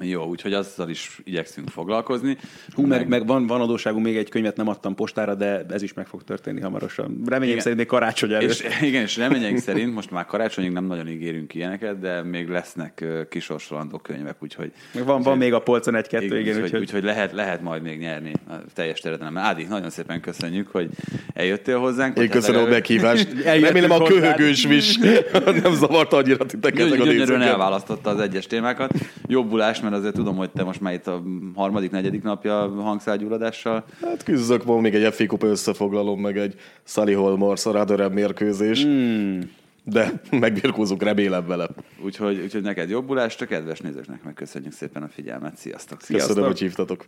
Jó, 0.00 0.24
úgyhogy 0.24 0.52
azzal 0.52 0.88
is 0.88 1.20
igyekszünk 1.24 1.68
foglalkozni. 1.68 2.36
Hú, 2.74 2.86
meg, 2.86 3.08
meg 3.08 3.26
van, 3.26 3.46
van 3.46 3.60
adóságú, 3.60 3.98
még 3.98 4.16
egy 4.16 4.28
könyvet 4.28 4.56
nem 4.56 4.68
adtam 4.68 4.94
postára, 4.94 5.34
de 5.34 5.64
ez 5.68 5.82
is 5.82 5.92
meg 5.92 6.06
fog 6.06 6.22
történni 6.22 6.60
hamarosan. 6.60 7.22
Reményem 7.26 7.48
Igen. 7.48 7.60
szerint 7.60 7.78
még 7.78 7.86
karácsony 7.86 8.32
előtt. 8.32 8.50
És, 8.50 8.64
igen, 8.88 9.02
és 9.02 9.16
reményeink 9.16 9.58
szerint 9.58 9.94
most 9.94 10.10
már 10.10 10.24
karácsonyig 10.24 10.70
nem 10.70 10.84
nagyon 10.84 11.08
ígérünk 11.08 11.54
ilyeneket, 11.54 11.98
de 11.98 12.22
még 12.22 12.48
lesznek 12.48 13.04
kisorsolandó 13.28 13.98
könyvek, 13.98 14.36
úgyhogy... 14.38 14.72
Meg 14.94 15.04
van, 15.04 15.22
van 15.22 15.38
még 15.38 15.52
a 15.52 15.58
polcon 15.58 15.94
egy-kettő, 15.94 16.24
Igen, 16.24 16.40
igen, 16.40 16.54
úgyhogy, 16.54 16.64
úgyhogy, 16.64 16.80
úgyhogy 16.80 17.04
lehet, 17.04 17.32
lehet 17.32 17.62
majd 17.62 17.82
még 17.82 17.98
nyerni 17.98 18.32
a 18.48 18.54
teljes 18.74 19.00
terjedelemmel. 19.00 19.44
Ádi, 19.44 19.64
nagyon 19.64 19.90
szépen 19.90 20.20
köszönjük, 20.20 20.68
hogy 20.68 20.88
eljöttél 21.34 21.78
hozzánk. 21.78 22.18
Én 22.18 22.28
köszönöm 22.28 22.64
a 22.64 22.68
meghívást. 22.68 23.28
Remélem 23.60 23.90
a 23.90 24.02
köhögős 24.02 24.64
is 24.64 24.98
nem 25.62 25.74
zavarta 25.74 26.16
annyira 26.16 26.46
titeket. 26.46 26.96
Gyönyörűen 26.96 27.42
elválasztotta 27.42 28.10
az 28.10 28.20
egyes 28.20 28.46
témákat. 28.46 28.92
Jobbulás, 29.26 29.80
mert 29.90 30.02
azért 30.02 30.14
tudom, 30.14 30.36
hogy 30.36 30.50
te 30.50 30.64
most 30.64 30.80
már 30.80 30.92
itt 30.92 31.06
a 31.06 31.22
harmadik, 31.54 31.90
negyedik 31.90 32.22
napja 32.22 32.68
hangszálgyulladással. 32.68 33.84
Hát 34.02 34.22
küzdök, 34.22 34.64
van 34.64 34.80
még 34.80 34.94
egy 34.94 35.14
FA 35.14 35.26
Kupa 35.26 35.46
összefoglalom, 35.46 36.20
meg 36.20 36.38
egy 36.38 36.54
Sully 36.84 37.12
Holmors 37.12 37.66
a 37.66 37.72
Rotherham 37.72 38.12
mérkőzés. 38.12 38.82
Hmm. 38.82 39.50
De 39.84 40.12
megbirkózunk, 40.30 41.02
remélem 41.02 41.46
vele. 41.46 41.68
Úgyhogy, 42.04 42.40
úgyhogy 42.42 42.62
neked 42.62 42.88
jobbulást, 42.90 43.40
a 43.40 43.46
kedves 43.46 43.80
nézőknek 43.80 44.22
megköszönjük 44.22 44.72
szépen 44.72 45.02
a 45.02 45.08
figyelmet. 45.08 45.56
Sziasztok! 45.56 45.98
Köszönöm, 46.06 46.44
hogy 46.44 46.58
hívtatok. 46.58 47.04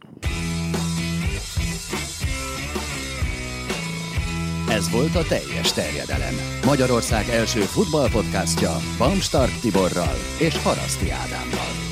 Ez 4.68 4.90
volt 4.90 5.14
a 5.14 5.22
teljes 5.28 5.72
terjedelem. 5.72 6.34
Magyarország 6.64 7.28
első 7.28 7.60
futballpodcastja 7.60 8.76
Bamstark 8.98 9.60
Tiborral 9.60 10.16
és 10.38 10.62
Haraszti 10.62 11.10
Ádámmal. 11.10 11.91